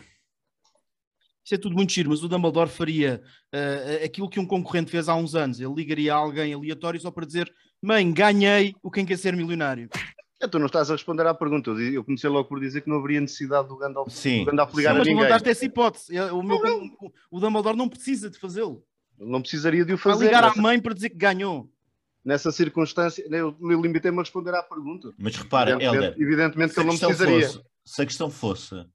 Isso 1.42 1.54
é 1.54 1.58
tudo 1.58 1.76
muito 1.76 1.92
giro, 1.92 2.10
mas 2.10 2.22
o 2.22 2.28
Dumbledore 2.28 2.68
faria 2.68 3.22
eh, 3.52 4.02
aquilo 4.04 4.28
que 4.28 4.40
um 4.40 4.46
concorrente 4.46 4.90
fez 4.90 5.08
há 5.08 5.14
uns 5.14 5.34
anos. 5.34 5.60
Ele 5.60 5.72
ligaria 5.74 6.12
a 6.12 6.16
alguém 6.16 6.52
aleatório 6.52 7.00
só 7.00 7.10
para 7.10 7.24
dizer: 7.24 7.50
Mãe, 7.80 8.12
ganhei 8.12 8.74
o 8.82 8.90
Quem 8.90 9.06
Quer 9.06 9.16
Ser 9.16 9.34
Milionário. 9.36 9.88
É, 10.40 10.46
tu 10.46 10.58
não 10.58 10.66
estás 10.66 10.90
a 10.90 10.94
responder 10.94 11.26
à 11.26 11.32
pergunta. 11.34 11.70
Eu, 11.70 12.04
comecei 12.04 12.28
logo 12.28 12.46
por 12.48 12.60
dizer 12.60 12.82
que 12.82 12.90
não 12.90 12.98
haveria 12.98 13.20
necessidade 13.20 13.68
do 13.68 13.76
Gandalf, 13.76 14.10
Sim, 14.12 14.40
do 14.44 14.50
Gandalf 14.50 14.70
sim, 14.72 14.76
ligar 14.78 14.92
Mas 14.92 15.00
a 15.00 15.04
ninguém. 15.04 15.16
levantaste 15.22 15.48
essa 15.48 15.64
hipótese. 15.64 16.16
É, 16.16 16.30
O, 16.32 16.42
meu, 16.42 16.56
o, 16.58 17.12
o 17.30 17.40
Dumbledore 17.40 17.76
não 17.76 17.88
precisa 17.88 18.28
de 18.28 18.38
fazê-lo. 18.38 18.84
Ele 19.18 19.30
não 19.30 19.40
precisaria 19.40 19.84
de 19.84 19.94
o 19.94 19.96
Vai 19.96 20.12
fazer. 20.12 20.26
ligar 20.26 20.44
à 20.44 20.48
nessa- 20.48 20.60
mãe 20.60 20.78
para 20.80 20.92
dizer 20.92 21.08
que 21.10 21.16
ganhou. 21.16 21.70
nessa 22.22 22.52
circunstância, 22.52 23.24
eu, 23.30 23.56
eu 23.60 23.80
limitei-me 23.80 24.18
a 24.18 24.22
responder 24.22 24.54
à 24.54 24.62
pergunta. 24.62 25.10
Mas 25.16 25.36
repara, 25.36 25.70
evidentemente, 25.70 26.04
Helder, 26.06 26.22
evidentemente 26.22 26.68
que 26.68 26.74
se 26.74 26.80
a, 26.80 26.82
ele 26.82 26.90
não 26.92 26.98
precisaria. 26.98 27.46
fosse, 27.48 27.64
se 27.84 28.02
a 28.02 28.06
questão 28.06 28.30
fosse 28.30 28.86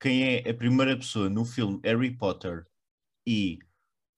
quem 0.00 0.36
é 0.36 0.48
a 0.50 0.54
primeira 0.54 0.96
pessoa 0.96 1.28
no 1.28 1.44
filme 1.44 1.80
Harry 1.84 2.10
Potter 2.16 2.64
e 3.26 3.58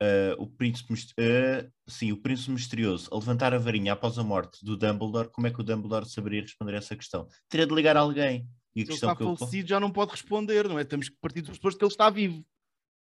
uh, 0.02 0.42
o, 0.42 0.46
príncipe, 0.46 0.92
uh, 0.94 1.70
sim, 1.86 2.12
o 2.12 2.16
príncipe 2.16 2.50
misterioso 2.52 3.08
a 3.12 3.16
levantar 3.16 3.52
a 3.54 3.58
varinha 3.58 3.92
após 3.92 4.18
a 4.18 4.22
morte 4.24 4.64
do 4.64 4.76
Dumbledore, 4.76 5.28
como 5.30 5.46
é 5.46 5.50
que 5.50 5.60
o 5.60 5.64
Dumbledore 5.64 6.08
saberia 6.08 6.42
responder 6.42 6.74
a 6.74 6.78
essa 6.78 6.96
questão? 6.96 7.26
Teria 7.48 7.66
de 7.66 7.74
ligar 7.74 7.96
a 7.96 8.00
alguém. 8.00 8.46
E 8.76 8.82
a 8.82 8.84
Se 8.86 8.90
ele 8.90 8.92
questão 8.92 9.10
está 9.12 9.16
que 9.16 9.22
eu 9.22 9.36
falecido, 9.36 9.68
já 9.68 9.78
não 9.78 9.90
pode 9.90 10.10
responder, 10.12 10.68
não 10.68 10.78
é? 10.78 10.84
Temos 10.84 11.08
que 11.08 11.16
partir 11.20 11.40
do 11.42 11.46
pressuposto 11.46 11.78
que 11.78 11.84
ele 11.84 11.92
está 11.92 12.10
vivo. 12.10 12.44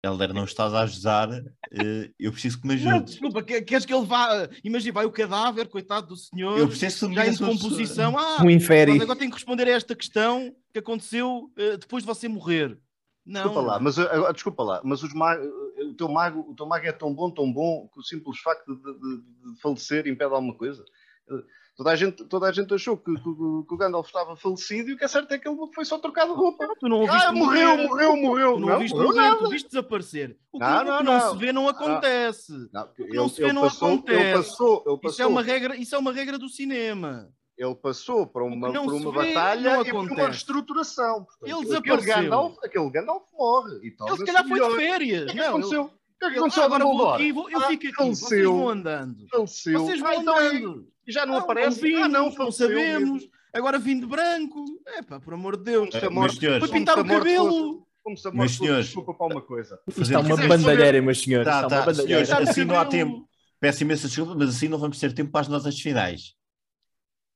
Helder, 0.02 0.32
não 0.32 0.44
estás 0.44 0.73
a 0.73 0.81
ajudar, 0.81 1.28
uh, 1.31 2.15
eu 2.19 2.32
preciso 2.32 2.59
que 2.59 2.66
me 2.66 2.74
Não, 2.77 2.93
ajudes. 2.93 3.11
desculpa, 3.12 3.43
que- 3.43 3.61
queres 3.61 3.85
que 3.85 3.93
ele 3.93 4.07
vá. 4.07 4.48
Imagina, 4.65 4.94
vai 4.94 5.05
o 5.05 5.11
cadáver, 5.12 5.69
coitado 5.69 6.07
do 6.07 6.16
senhor, 6.16 6.59
Eu 6.59 6.66
preciso 6.69 7.07
que 7.11 7.15
já 7.15 7.27
em 7.27 7.32
decomposição. 7.32 8.19
Ah, 8.19 8.43
Um 8.43 8.48
infere. 8.48 8.93
agora 8.93 9.19
tenho 9.19 9.31
que 9.31 9.36
responder 9.36 9.69
a 9.69 9.73
esta 9.73 9.94
questão 9.94 10.57
que 10.73 10.78
aconteceu 10.78 11.52
eh, 11.59 11.77
depois 11.77 12.02
de 12.02 12.07
você 12.07 12.27
morrer. 12.28 12.78
Não. 13.27 13.43
Desculpa 13.43 13.61
lá, 13.61 13.78
mas, 13.78 13.97
desculpa 14.32 14.62
lá, 14.62 14.81
mas 14.82 15.02
os 15.02 15.12
ma- 15.12 15.36
uh, 15.36 15.70
o, 15.85 15.94
teu 15.94 16.09
mago, 16.09 16.40
o 16.51 16.55
teu 16.55 16.66
mago 16.66 16.86
é 16.86 16.93
tão 16.93 17.12
bom, 17.15 17.31
tão 17.31 17.52
bom, 17.52 17.89
que 17.93 18.01
o 18.01 18.02
simples 18.02 18.39
facto 18.40 18.74
de, 18.74 18.82
de- 18.82 19.55
de 19.55 19.61
falecer 19.61 20.07
impede 20.07 20.32
alguma 20.35 20.55
coisa. 20.55 20.85
Uh, 21.28 21.43
Toda 21.77 21.93
a 21.93 21.97
gente, 21.97 22.24
toda 22.27 22.47
a 22.47 22.52
gente 22.52 22.74
achou 22.74 22.94
que, 22.94 23.15
que 23.15 23.28
o- 23.28 23.65
que 23.66 23.73
o 23.73 23.77
Gandalf 23.78 24.07
estava 24.07 24.36
falecido 24.36 24.90
e 24.90 24.93
o 24.93 24.98
que 24.98 25.05
é 25.05 25.09
certo 25.09 25.32
é 25.32 25.39
que 25.39 25.48
ele 25.48 25.57
foi 25.74 25.82
só 25.86 25.97
trocado 25.98 26.32
de 26.32 26.36
roupa. 26.39 26.69
Tu 26.78 26.86
não 26.90 27.01
ouviste 27.01 27.24
Ah, 27.24 27.32
morreu, 27.32 27.69
morrer. 27.70 27.86
morreu, 27.89 28.16
morreu. 28.16 28.52
Tu 28.55 28.61
não, 28.61 28.66
Não, 28.66 28.74
ouviste 28.74 28.94
morreu 28.98 29.15
morrer, 29.15 29.36
tu 29.39 29.48
viste 29.48 29.69
desaparecer. 29.69 30.36
O 30.52 30.59
que 30.59 30.65
Não, 30.66 30.77
o 30.77 30.78
que 30.81 30.85
não, 30.90 31.02
não, 31.02 31.19
não. 31.19 31.31
se 31.32 31.36
vê 31.39 31.52
não 31.55 31.69
acontece. 31.69 32.52
Não, 32.70 32.86
que 32.89 33.02
ele, 33.02 33.15
não 33.16 33.28
se 33.31 33.36
vê 33.39 33.44
ele 33.44 33.52
não 33.55 33.62
passou, 33.62 33.89
ele 33.89 33.97
acontece. 33.98 34.32
passou, 34.51 34.69
ele 34.74 34.78
Isso 34.81 34.93
é, 34.93 34.98
passou, 35.09 35.28
uma 35.31 35.43
regra, 35.43 35.77
isso 35.77 35.94
é 35.94 35.98
uma 35.98 36.12
regra 36.12 36.39
do 36.39 36.48
cinema. 36.51 37.32
Ele 37.62 37.74
passou 37.74 38.27
por 38.27 38.43
uma, 38.43 38.69
não 38.73 38.85
por 38.87 38.95
uma 38.95 39.23
vê, 39.23 39.35
batalha 39.35 39.74
não 39.77 39.82
e 39.82 39.91
por 39.91 39.97
uma 40.12 40.27
reestruturação. 40.28 41.24
Portanto, 41.24 41.43
Ele 41.45 41.53
aquele 41.53 41.66
desapareceu. 41.81 42.15
Gandalf, 42.23 42.57
aquele 42.65 42.91
Gandalf 42.91 43.23
morre. 43.32 43.77
E 43.82 43.87
Ele 43.89 44.16
se 44.16 44.24
calhar 44.24 44.49
foi 44.49 44.59
de 44.61 44.66
O 44.66 44.77
férias. 44.77 45.24
que 45.24 45.31
é 45.31 45.32
que 45.32 45.37
Não, 45.39 45.45
ele- 45.45 45.49
aconteceu? 45.49 45.82
O 45.82 45.89
que 45.89 45.93
é 45.93 46.19
que 46.19 46.24
ele- 46.27 46.39
aconteceu 46.39 46.62
ah, 46.62 46.66
a 46.66 46.69
Dumbledore? 46.78 47.15
aqui, 47.15 47.32
vou- 47.32 47.51
eu 47.51 47.59
Ah, 47.59 47.66
fico 47.69 47.87
aqui. 47.87 47.97
Vocês 47.97 48.20
faleceu. 48.20 48.53
vão 48.57 48.69
andando. 48.69 49.27
Faleceu. 49.31 49.81
Vocês 49.81 50.03
Ah, 50.03 50.05
vão 50.05 50.23
então 50.23 50.41
é- 50.41 50.47
andando. 50.49 50.87
E 51.07 51.12
já 51.12 51.27
não, 51.27 51.35
Não, 51.35 51.41
aparece. 51.41 51.77
não 51.77 51.89
vimos, 51.89 52.03
ah, 52.05 52.09
não, 52.09 52.31
não 52.31 52.51
sabemos. 52.53 53.11
mesmo. 53.23 53.31
Agora 53.53 53.78
vim 53.78 53.99
de 54.01 54.07
branco. 54.07 54.65
É 54.87 55.03
pá, 55.03 55.19
por 55.20 55.35
amor 55.35 55.57
de 55.57 55.65
Deus. 55.65 55.95
A 55.95 56.01
Mas, 56.03 56.12
morte- 56.12 56.39
senhores, 56.41 56.61
Foi 56.61 56.69
pintar 56.78 56.95
se 56.97 57.01
o 57.01 57.05
cabelo. 57.07 57.51
fosse- 57.51 57.91
Como 58.03 58.16
se 58.16 58.28
a 58.28 58.31
morte 58.31 58.53
senhores, 58.57 58.87
desculpa 58.87 59.12
para 59.12 59.27
uma 59.27 59.43
coisa. 59.43 59.78
Isto 59.89 60.03
está 60.03 60.23
Fazendo- 60.23 60.35
uma 60.37 60.49
bandalheira, 60.49 61.03
meus 61.03 61.20
senhores. 61.20 61.47
Tá, 61.47 61.57
está 61.62 61.69
tá, 61.69 61.77
uma 61.81 61.87
bandalheira. 61.87 62.24
senhores, 62.24 62.49
o 62.49 62.51
assim 62.51 62.65
não 62.65 62.78
há 62.78 62.85
tempo. 62.87 63.28
Peço 63.61 63.82
imensa 63.82 64.09
desculpa, 64.09 64.35
mas 64.35 64.49
assim 64.51 64.69
não 64.69 64.78
vamos 64.78 64.99
ter 64.99 65.12
tempo 65.12 65.31
para 65.31 65.43
as 65.43 65.49
notas 65.49 65.78
finais. 65.78 66.35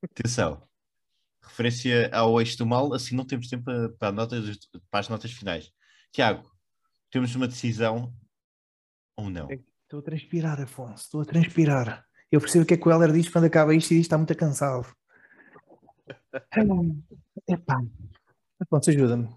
Atenção. 0.05 0.62
Referência 1.43 2.10
ao 2.12 2.40
eixo 2.40 2.59
do 2.59 2.66
mal, 2.66 2.93
assim 2.94 3.14
não 3.14 3.24
temos 3.24 3.48
tempo 3.48 3.64
para, 3.98 4.12
notas, 4.12 4.59
para 4.90 5.01
as 5.01 5.09
notas 5.09 5.32
finais. 5.32 5.70
Tiago, 6.12 6.51
temos 7.10 7.35
uma 7.35 7.47
decisão 7.47 8.14
ou 9.16 9.31
não? 9.31 9.48
Estou 9.51 10.01
a 10.01 10.02
transpirar, 10.02 10.60
Afonso. 10.60 11.05
Estou 11.05 11.20
a 11.20 11.24
transpirar. 11.24 12.05
Eu 12.31 12.40
percebo 12.40 12.64
o 12.64 12.66
que 12.66 12.74
é 12.74 12.76
que 12.76 12.89
o 12.89 12.90
Heller 12.90 13.12
diz 13.12 13.28
quando 13.28 13.44
acaba 13.44 13.74
isto 13.74 13.93
e 13.93 13.97
diz 13.97 14.02
que 14.02 14.06
está 14.06 14.18
muito 14.18 14.35
cansado. 14.35 14.86
Epá. 17.48 17.81
Afonso, 18.60 18.90
ajuda-me. 18.90 19.28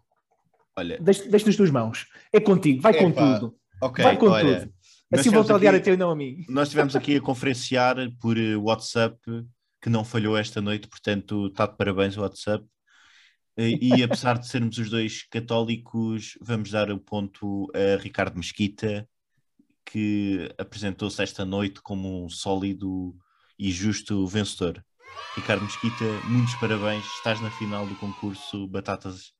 Olha, 0.75 0.99
Deixa, 0.99 1.27
deixa 1.29 1.45
nas 1.47 1.55
tuas 1.55 1.69
mãos. 1.69 2.07
É 2.31 2.39
contigo, 2.39 2.81
vai 2.81 2.93
com 2.97 3.09
Epá, 3.09 3.39
tudo. 3.39 3.55
ok, 3.81 4.03
vai 4.03 4.17
com 4.17 4.27
olha, 4.27 4.61
tudo. 4.61 4.73
Assim 5.11 5.29
vou 5.29 5.43
tivemos 5.43 5.49
odiar 5.49 5.75
a 5.75 5.79
teu 5.79 5.93
e 5.93 5.97
não 5.97 6.11
a 6.11 6.15
mim. 6.15 6.45
Nós 6.49 6.67
estivemos 6.67 6.95
aqui 6.95 7.15
a 7.15 7.21
conferenciar 7.21 7.95
por 8.19 8.37
eh, 8.37 8.55
WhatsApp, 8.55 9.17
que 9.81 9.89
não 9.89 10.03
falhou 10.03 10.37
esta 10.37 10.61
noite, 10.61 10.87
portanto, 10.87 11.47
está 11.47 11.65
de 11.65 11.77
parabéns 11.77 12.17
o 12.17 12.21
WhatsApp. 12.21 12.65
E 13.57 14.03
apesar 14.03 14.37
de 14.37 14.47
sermos 14.47 14.77
os 14.77 14.89
dois 14.89 15.23
católicos, 15.23 16.37
vamos 16.39 16.69
dar 16.69 16.91
o 16.91 16.99
ponto 16.99 17.71
a 17.73 18.01
Ricardo 18.01 18.37
Mesquita, 18.37 19.09
que 19.83 20.53
apresentou-se 20.57 21.23
esta 21.23 21.43
noite 21.43 21.81
como 21.81 22.25
um 22.25 22.29
sólido 22.29 23.15
e 23.57 23.71
justo 23.71 24.27
vencedor. 24.27 24.83
Ricardo 25.35 25.63
Mesquita, 25.63 26.05
muitos 26.25 26.53
parabéns, 26.55 27.03
estás 27.15 27.41
na 27.41 27.49
final 27.51 27.87
do 27.87 27.95
concurso 27.95 28.67
Batatas 28.67 29.33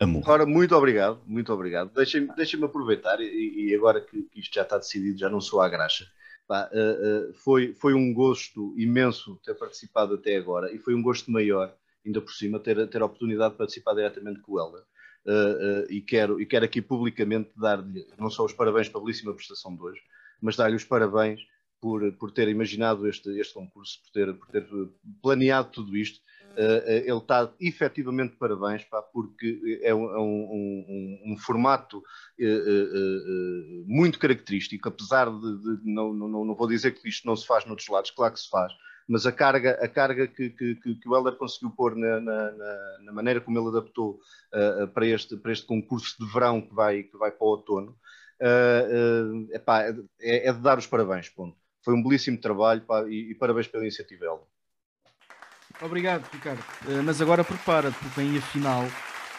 Amor. 0.00 0.22
Ora, 0.28 0.46
muito 0.46 0.76
obrigado, 0.76 1.20
muito 1.26 1.52
obrigado. 1.52 1.92
Deixem-me 1.92 2.32
deixem 2.36 2.62
aproveitar, 2.62 3.18
e, 3.20 3.70
e 3.70 3.74
agora 3.74 4.00
que, 4.00 4.22
que 4.24 4.40
isto 4.40 4.54
já 4.54 4.62
está 4.62 4.78
decidido, 4.78 5.18
já 5.18 5.28
não 5.28 5.40
sou 5.40 5.60
à 5.60 5.68
graxa. 5.68 6.06
Pá, 6.48 6.68
eh, 6.72 6.78
eh, 6.78 7.32
foi, 7.34 7.74
foi 7.74 7.92
um 7.92 8.12
gosto 8.12 8.74
imenso 8.78 9.38
ter 9.44 9.54
participado 9.54 10.14
até 10.14 10.36
agora 10.36 10.74
e 10.74 10.78
foi 10.78 10.94
um 10.94 11.02
gosto 11.02 11.30
maior, 11.30 11.76
ainda 12.04 12.22
por 12.22 12.32
cima, 12.32 12.58
ter, 12.58 12.88
ter 12.88 13.02
a 13.02 13.04
oportunidade 13.04 13.52
de 13.52 13.58
participar 13.58 13.94
diretamente 13.94 14.40
com 14.40 14.52
o 14.52 14.58
Helder. 14.58 14.82
Eh, 15.26 15.58
eh, 15.60 15.86
e, 15.90 16.00
quero, 16.00 16.40
e 16.40 16.46
quero 16.46 16.64
aqui 16.64 16.80
publicamente 16.80 17.50
dar-lhe 17.54 18.06
não 18.18 18.30
só 18.30 18.46
os 18.46 18.54
parabéns 18.54 18.88
pela 18.88 19.04
belíssima 19.04 19.34
prestação 19.34 19.76
de 19.76 19.82
hoje, 19.82 20.00
mas 20.40 20.56
dar-lhe 20.56 20.76
os 20.76 20.84
parabéns 20.84 21.38
por, 21.78 22.10
por 22.14 22.30
ter 22.30 22.48
imaginado 22.48 23.06
este, 23.06 23.28
este 23.38 23.52
concurso, 23.52 24.00
por 24.02 24.10
ter, 24.10 24.34
por 24.34 24.48
ter 24.48 24.66
planeado 25.22 25.70
tudo 25.70 25.94
isto. 25.94 26.20
Uh, 26.56 26.60
uh, 26.60 26.90
ele 26.90 27.18
está 27.18 27.52
efetivamente 27.60 28.34
parabéns, 28.36 28.82
pá, 28.84 29.00
porque 29.00 29.80
é 29.82 29.94
um, 29.94 30.10
é 30.10 30.18
um- 30.18 31.22
um- 31.28 31.32
um 31.32 31.36
formato 31.38 31.98
uh, 31.98 32.02
uh, 32.42 33.82
uh, 33.82 33.84
muito 33.86 34.18
característico, 34.18 34.88
apesar 34.88 35.26
de, 35.30 35.58
de- 35.62 35.80
não, 35.84 36.12
não, 36.12 36.44
não 36.44 36.54
vou 36.56 36.66
dizer 36.66 36.92
que 36.92 37.08
isto 37.08 37.26
não 37.26 37.36
se 37.36 37.46
faz 37.46 37.64
noutros 37.64 37.88
lados, 37.88 38.10
claro 38.10 38.34
que 38.34 38.40
se 38.40 38.48
faz, 38.50 38.72
mas 39.08 39.24
a 39.24 39.30
carga, 39.32 39.72
a 39.80 39.88
carga 39.88 40.26
que, 40.26 40.50
que, 40.50 40.74
que, 40.74 41.08
o 41.08 41.16
Helder 41.16 41.36
conseguiu 41.36 41.70
pôr 41.70 41.94
na, 41.94 42.20
na, 42.20 42.50
na- 43.04 43.12
maneira 43.12 43.40
como 43.40 43.58
ele 43.58 43.68
adaptou 43.68 44.18
para, 44.94 45.06
este, 45.06 45.36
para 45.36 45.52
este 45.52 45.66
concurso 45.66 46.16
de 46.18 46.30
verão 46.32 46.60
que 46.60 46.74
vai, 46.74 47.04
que 47.04 47.16
vai 47.16 47.30
para 47.30 47.44
o 47.46 47.50
outono, 47.50 47.96
epá, 49.52 49.82
é, 50.20 50.48
é 50.48 50.52
de 50.52 50.60
dar 50.60 50.78
os 50.78 50.86
parabéns, 50.86 51.28
ponto. 51.28 51.56
Foi 51.84 51.94
um 51.94 52.02
belíssimo 52.02 52.38
trabalho 52.40 52.82
pá, 52.82 53.04
e, 53.08 53.30
e 53.30 53.34
parabéns 53.34 53.66
pela 53.68 53.82
iniciativa, 53.84 54.24
Helder. 54.26 54.57
Obrigado, 55.80 56.28
Ricardo. 56.32 56.62
Eh, 56.88 57.02
mas 57.02 57.20
agora 57.20 57.44
prepara-te, 57.44 57.96
porque 57.98 58.20
vem 58.20 58.36
a 58.36 58.42
final. 58.42 58.84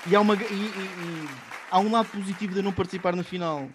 E 0.07 0.15
há, 0.15 0.21
uma, 0.21 0.35
e- 0.35 0.37
e- 0.37 0.45
e 0.45 1.29
há 1.69 1.79
um 1.79 1.91
lado 1.91 2.09
positivo 2.09 2.53
de 2.53 2.59
eu 2.59 2.63
não 2.63 2.71
participar 2.71 3.15
na 3.15 3.23
final. 3.23 3.69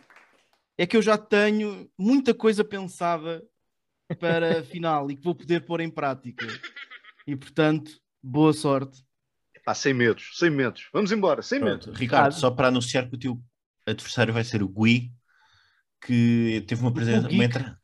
É 0.78 0.86
que 0.86 0.96
eu 0.96 1.02
já 1.02 1.16
tenho 1.18 1.88
muita 1.98 2.32
coisa 2.34 2.64
pensada 2.64 3.42
para 4.18 4.60
a 4.60 4.62
final 4.64 5.10
e 5.10 5.16
que 5.16 5.22
vou 5.22 5.34
poder 5.34 5.60
pôr 5.64 5.80
em 5.80 5.90
prática. 5.90 6.46
E 7.26 7.36
portanto, 7.36 7.92
boa 8.22 8.52
sorte. 8.52 9.04
Sem 9.74 9.94
medos, 9.94 10.30
sem 10.38 10.50
medos. 10.50 10.88
Vamos 10.92 11.12
embora, 11.12 11.42
sem 11.42 11.60
medos. 11.60 11.86
Ricardo, 11.96 12.32
só 12.34 12.50
para 12.50 12.68
anunciar 12.68 13.08
que 13.08 13.14
o 13.14 13.18
teu 13.18 13.40
adversário 13.86 14.32
vai 14.32 14.44
ser 14.44 14.62
o 14.62 14.68
Gui, 14.68 15.12
que 16.04 16.64
teve 16.66 16.82
uma 16.82 16.92
presença 16.92 17.28
uma 17.28 17.44
entra- 17.44 17.80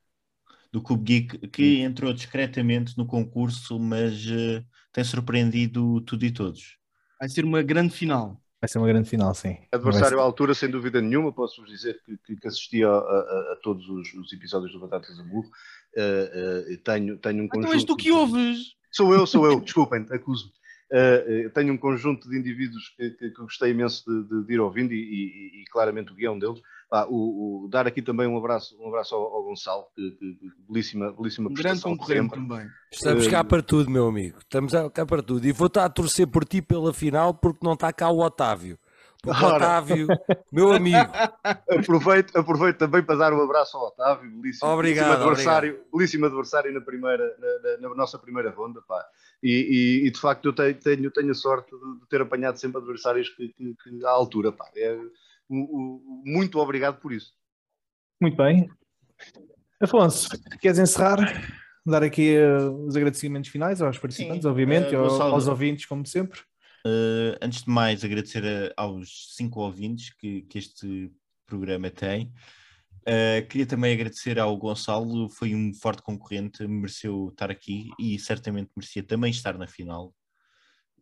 do 0.72 0.80
Cube 0.80 1.02
Geek, 1.04 1.48
que 1.48 1.80
entrou 1.80 2.12
discretamente 2.12 2.96
no 2.96 3.06
concurso, 3.06 3.78
mas 3.78 4.24
eh, 4.30 4.62
tem 4.92 5.02
surpreendido 5.04 6.00
tudo 6.02 6.24
e 6.24 6.30
todos. 6.30 6.76
Vai 7.18 7.28
ser 7.28 7.44
uma 7.44 7.62
grande 7.62 7.92
final. 7.94 8.40
Vai 8.60 8.68
ser 8.68 8.78
uma 8.78 8.86
grande 8.88 9.08
final, 9.08 9.34
sim. 9.34 9.56
Adversário 9.72 10.20
à 10.20 10.22
altura, 10.22 10.52
sem 10.54 10.70
dúvida 10.70 11.00
nenhuma, 11.00 11.32
posso-vos 11.32 11.70
dizer 11.70 11.98
que, 12.04 12.16
que, 12.18 12.36
que 12.36 12.46
assisti 12.48 12.84
a, 12.84 12.90
a- 12.90 13.52
a 13.52 13.58
todos 13.62 13.88
os, 13.88 14.12
os 14.14 14.32
episódios 14.32 14.70
do 14.72 14.78
Batatas 14.80 15.18
a 15.18 15.22
Burro. 15.22 15.50
Eh, 15.96 16.66
eh, 16.74 16.76
tenho, 16.84 17.16
tenho 17.18 17.42
um 17.42 17.46
Então 17.46 17.60
conjunto. 17.62 17.74
és 17.74 17.84
tu 17.84 17.96
que 17.96 18.12
ouves. 18.12 18.74
Sou 18.92 19.14
eu, 19.14 19.26
sou 19.26 19.46
eu, 19.46 19.60
desculpem, 19.64 20.06
acuso-me. 20.10 20.52
Eh, 20.92 21.48
tenho 21.54 21.72
um 21.72 21.78
conjunto 21.78 22.28
de 22.28 22.36
indivíduos 22.38 22.90
que, 22.96 23.10
que- 23.10 23.30
que 23.30 23.42
gostei 23.42 23.70
imenso 23.70 24.04
de, 24.04 24.28
de- 24.28 24.46
de 24.46 24.52
ir 24.54 24.60
ouvindo 24.60 24.92
e, 24.92 24.98
e- 24.98 25.62
e 25.62 25.64
claramente 25.70 26.12
o 26.12 26.14
guião 26.14 26.38
deles. 26.38 26.60
Pá, 26.90 27.06
o, 27.08 27.64
o- 27.64 27.68
dar 27.68 27.86
aqui 27.86 28.02
também 28.02 28.26
um 28.26 28.36
abraço, 28.36 28.76
um 28.82 28.88
abraço 28.88 29.14
ao, 29.14 29.22
ao 29.22 29.44
Gonçalo, 29.44 29.84
que, 29.94 30.10
que- 30.10 30.34
que 30.34 30.50
belíssima, 30.68 31.12
belíssima 31.12 31.48
Um 31.48 31.54
grande 31.54 31.80
concorrente 31.80 32.34
também. 32.34 32.66
Estamos 32.92 33.28
cá 33.28 33.44
para 33.44 33.62
tudo, 33.62 33.88
meu 33.88 34.08
amigo. 34.08 34.38
Estamos 34.40 34.72
cá 34.92 35.06
para 35.06 35.22
tudo. 35.22 35.46
E 35.46 35.52
vou 35.52 35.68
estar 35.68 35.84
a 35.84 35.88
torcer 35.88 36.26
por 36.26 36.44
ti 36.44 36.60
pela 36.60 36.92
final 36.92 37.32
porque 37.32 37.64
não 37.64 37.74
está 37.74 37.92
cá 37.92 38.10
o 38.10 38.18
Otávio. 38.18 38.76
Porque 39.22 39.38
o 39.44 39.46
Ora. 39.46 39.56
Otávio, 39.56 40.06
meu 40.50 40.72
amigo, 40.72 40.96
Aproveito, 41.68 42.36
aproveito 42.36 42.78
também 42.78 43.02
para 43.04 43.16
dar 43.16 43.32
um 43.34 43.42
abraço 43.42 43.76
ao 43.76 43.88
Otávio, 43.88 44.30
belíssimo, 44.30 44.70
Obrigado, 44.70 45.08
belíssimo 45.08 45.28
adversário, 45.30 45.80
belíssimo 45.92 46.26
adversário 46.26 46.72
na, 46.72 46.80
primeira, 46.80 47.36
na, 47.38 47.70
na- 47.82 47.88
na 47.90 47.94
nossa 47.94 48.18
primeira 48.18 48.50
ronda. 48.50 48.80
Pá. 48.88 49.04
E, 49.42 49.50
e- 50.02 50.06
e, 50.06 50.10
de 50.10 50.18
facto 50.18 50.46
eu 50.46 50.52
tenho, 50.54 50.74
tenho, 50.74 51.10
tenho 51.10 51.30
a 51.30 51.34
sorte 51.34 51.70
de, 51.70 52.06
ter 52.08 52.20
apanhado 52.22 52.56
sempre 52.58 52.78
adversários 52.80 53.28
que, 53.28 53.48
que- 53.50 53.74
que 53.74 54.04
à 54.06 54.10
altura. 54.10 54.52
Pá. 54.52 54.64
É, 54.74 54.98
muito 55.50 56.58
obrigado 56.58 57.00
por 57.00 57.12
isso. 57.12 57.32
Muito 58.20 58.36
bem. 58.36 58.68
Afonso, 59.80 60.28
queres 60.60 60.78
encerrar? 60.78 61.18
Dar 61.86 62.02
aqui 62.02 62.34
eh, 62.36 62.58
os 62.86 62.94
agradecimentos 62.94 63.48
finais 63.50 63.80
aos 63.80 63.98
participantes, 63.98 64.42
Sim. 64.42 64.48
obviamente, 64.48 64.94
ao- 64.94 65.08
Gonçalo. 65.08 65.34
aos 65.34 65.48
ouvintes, 65.48 65.86
como 65.86 66.06
sempre. 66.06 66.40
Eh, 66.86 67.38
antes 67.40 67.62
de 67.64 67.70
mais, 67.70 68.04
agradecer 68.04 68.44
a- 68.76 68.82
aos 68.82 69.34
cinco 69.34 69.60
ouvintes 69.60 70.14
que, 70.14 70.42
que 70.42 70.58
este 70.58 71.10
programa 71.46 71.90
tem. 71.90 72.30
Eh, 73.06 73.40
queria 73.48 73.66
também 73.66 73.94
agradecer 73.94 74.38
ao 74.38 74.54
Gonçalo, 74.58 75.30
foi 75.30 75.54
um 75.54 75.72
forte 75.72 76.02
concorrente, 76.02 76.66
mereceu 76.68 77.28
estar 77.30 77.50
aqui 77.50 77.88
e 77.98 78.18
certamente 78.18 78.70
merecia 78.76 79.02
também 79.02 79.30
estar 79.30 79.56
na 79.56 79.66
final. 79.66 80.14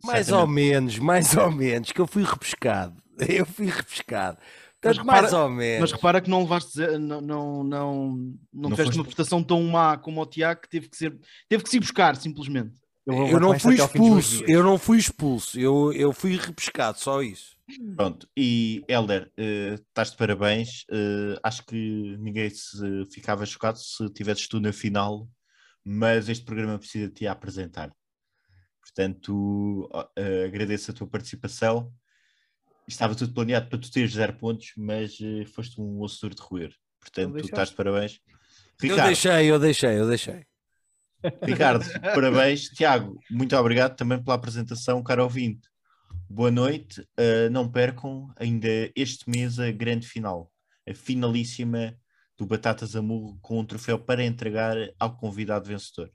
Mais 0.05 0.31
ou 0.31 0.47
menos, 0.47 0.99
mais 0.99 1.37
ou 1.37 1.51
menos, 1.51 1.93
que 1.93 2.01
eu 2.01 2.07
fui 2.07 2.23
repescado. 2.25 2.97
Eu 3.29 3.45
fui 3.45 3.67
repescado. 3.67 4.39
Mas 4.41 4.97
Tanto 4.97 4.99
repara- 5.01 5.23
mais 5.23 5.33
ou 5.33 5.49
menos. 5.51 5.81
Mas 5.81 5.93
repara 5.93 6.21
que 6.21 6.31
não 6.31 6.43
levaste, 6.43 6.79
não, 6.99 7.21
não, 7.21 7.65
não, 7.65 8.35
não, 8.53 8.77
foste- 8.77 8.95
uma 8.95 9.03
prestação 9.05 9.43
tão 9.43 9.61
má 9.65 9.97
como 9.99 10.23
o 10.23 10.27
Tiago 10.27 10.61
que 10.61 10.69
teve 10.69 10.89
que, 10.89 10.97
ser, 10.97 11.19
teve 11.49 11.65
que 11.65 11.69
se 11.69 11.79
ir 11.79 11.81
buscar, 11.81 12.15
simplesmente. 12.15 12.79
vou 13.05 13.27
Eu 13.27 13.41
não 13.41 13.59
fui 13.59 13.75
expulso, 13.75 14.45
eu 14.47 14.63
não 14.63 14.79
fui 14.79 14.99
expulso, 14.99 15.59
eu, 15.59 15.93
eu 15.95 16.13
fui 16.13 16.37
repescado, 16.37 16.97
só 17.01 17.21
isso. 17.23 17.57
Pronto, 17.97 18.29
e 18.37 18.85
Helder, 18.89 19.31
eh, 19.37 19.75
estás 19.89 20.13
de 20.13 20.17
parabéns. 20.17 20.85
Eh, 20.91 21.39
acho 21.43 21.67
que 21.67 22.17
ninguém 22.21 22.49
se 22.49 23.05
ficava 23.13 23.45
chocado 23.45 23.79
se 23.79 24.09
tivesses 24.11 24.47
tu 24.47 24.61
na 24.61 24.73
final, 24.73 25.29
mas 25.85 26.29
este 26.29 26.45
programa 26.45 26.79
precisa 26.79 27.09
de 27.09 27.15
te 27.15 27.27
apresentar. 27.27 27.91
Portanto, 28.89 29.89
eh, 30.17 30.45
agradeço 30.47 30.91
a 30.91 30.95
tua 30.95 31.07
participação. 31.07 31.93
Estava 32.87 33.15
tudo 33.15 33.35
planeado 33.35 33.69
para 33.69 33.79
tu 33.79 33.91
teres 33.91 34.13
zero 34.13 34.33
pontos, 34.35 34.73
mas 34.77 35.19
eh, 35.21 35.45
foste 35.45 35.81
um 35.81 36.01
osso 36.01 36.23
duro 36.23 36.35
de 36.35 36.43
roer. 36.43 36.75
Portanto, 36.99 37.39
tu 37.39 37.45
estás 37.45 37.69
de 37.69 37.77
parabéns. 37.77 38.19
Eu 38.83 38.91
Ricardo, 38.91 39.07
deixei, 39.07 39.51
eu 39.51 39.59
deixei, 39.59 40.01
eu 40.01 40.09
deixei. 40.09 40.47
Ricardo, 41.43 41.85
parabéns. 42.01 42.69
Tiago, 42.75 43.19
muito 43.31 43.55
obrigado 43.57 43.95
também 43.95 44.23
pela 44.23 44.37
apresentação, 44.37 45.03
caro 45.03 45.25
ouvinte. 45.25 45.69
Boa 46.29 46.51
noite. 46.51 47.01
Uh, 47.01 47.51
não 47.51 47.71
percam 47.71 48.33
ainda 48.37 48.69
este 48.97 49.29
mês 49.29 49.59
a 49.59 49.71
grande 49.71 50.07
final, 50.07 50.51
a 50.89 50.95
finalíssima 50.95 51.95
do 52.39 52.47
Batatas 52.47 52.97
Amurro 52.97 53.39
com 53.43 53.59
um 53.59 53.65
troféu 53.65 53.99
para 53.99 54.25
entregar 54.25 54.77
ao 54.99 55.17
convidado 55.17 55.69
vencedor. 55.69 56.11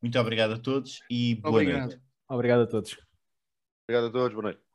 Muito 0.00 0.18
obrigado 0.18 0.54
a 0.54 0.58
todos 0.58 1.00
e 1.10 1.34
boa 1.36 1.54
Obrigado. 1.56 1.88
noite. 1.90 2.02
Obrigado 2.28 2.62
a 2.62 2.66
todos. 2.66 2.96
Obrigado 3.86 4.06
a 4.08 4.12
todos, 4.12 4.32
boa 4.32 4.42
noite. 4.44 4.69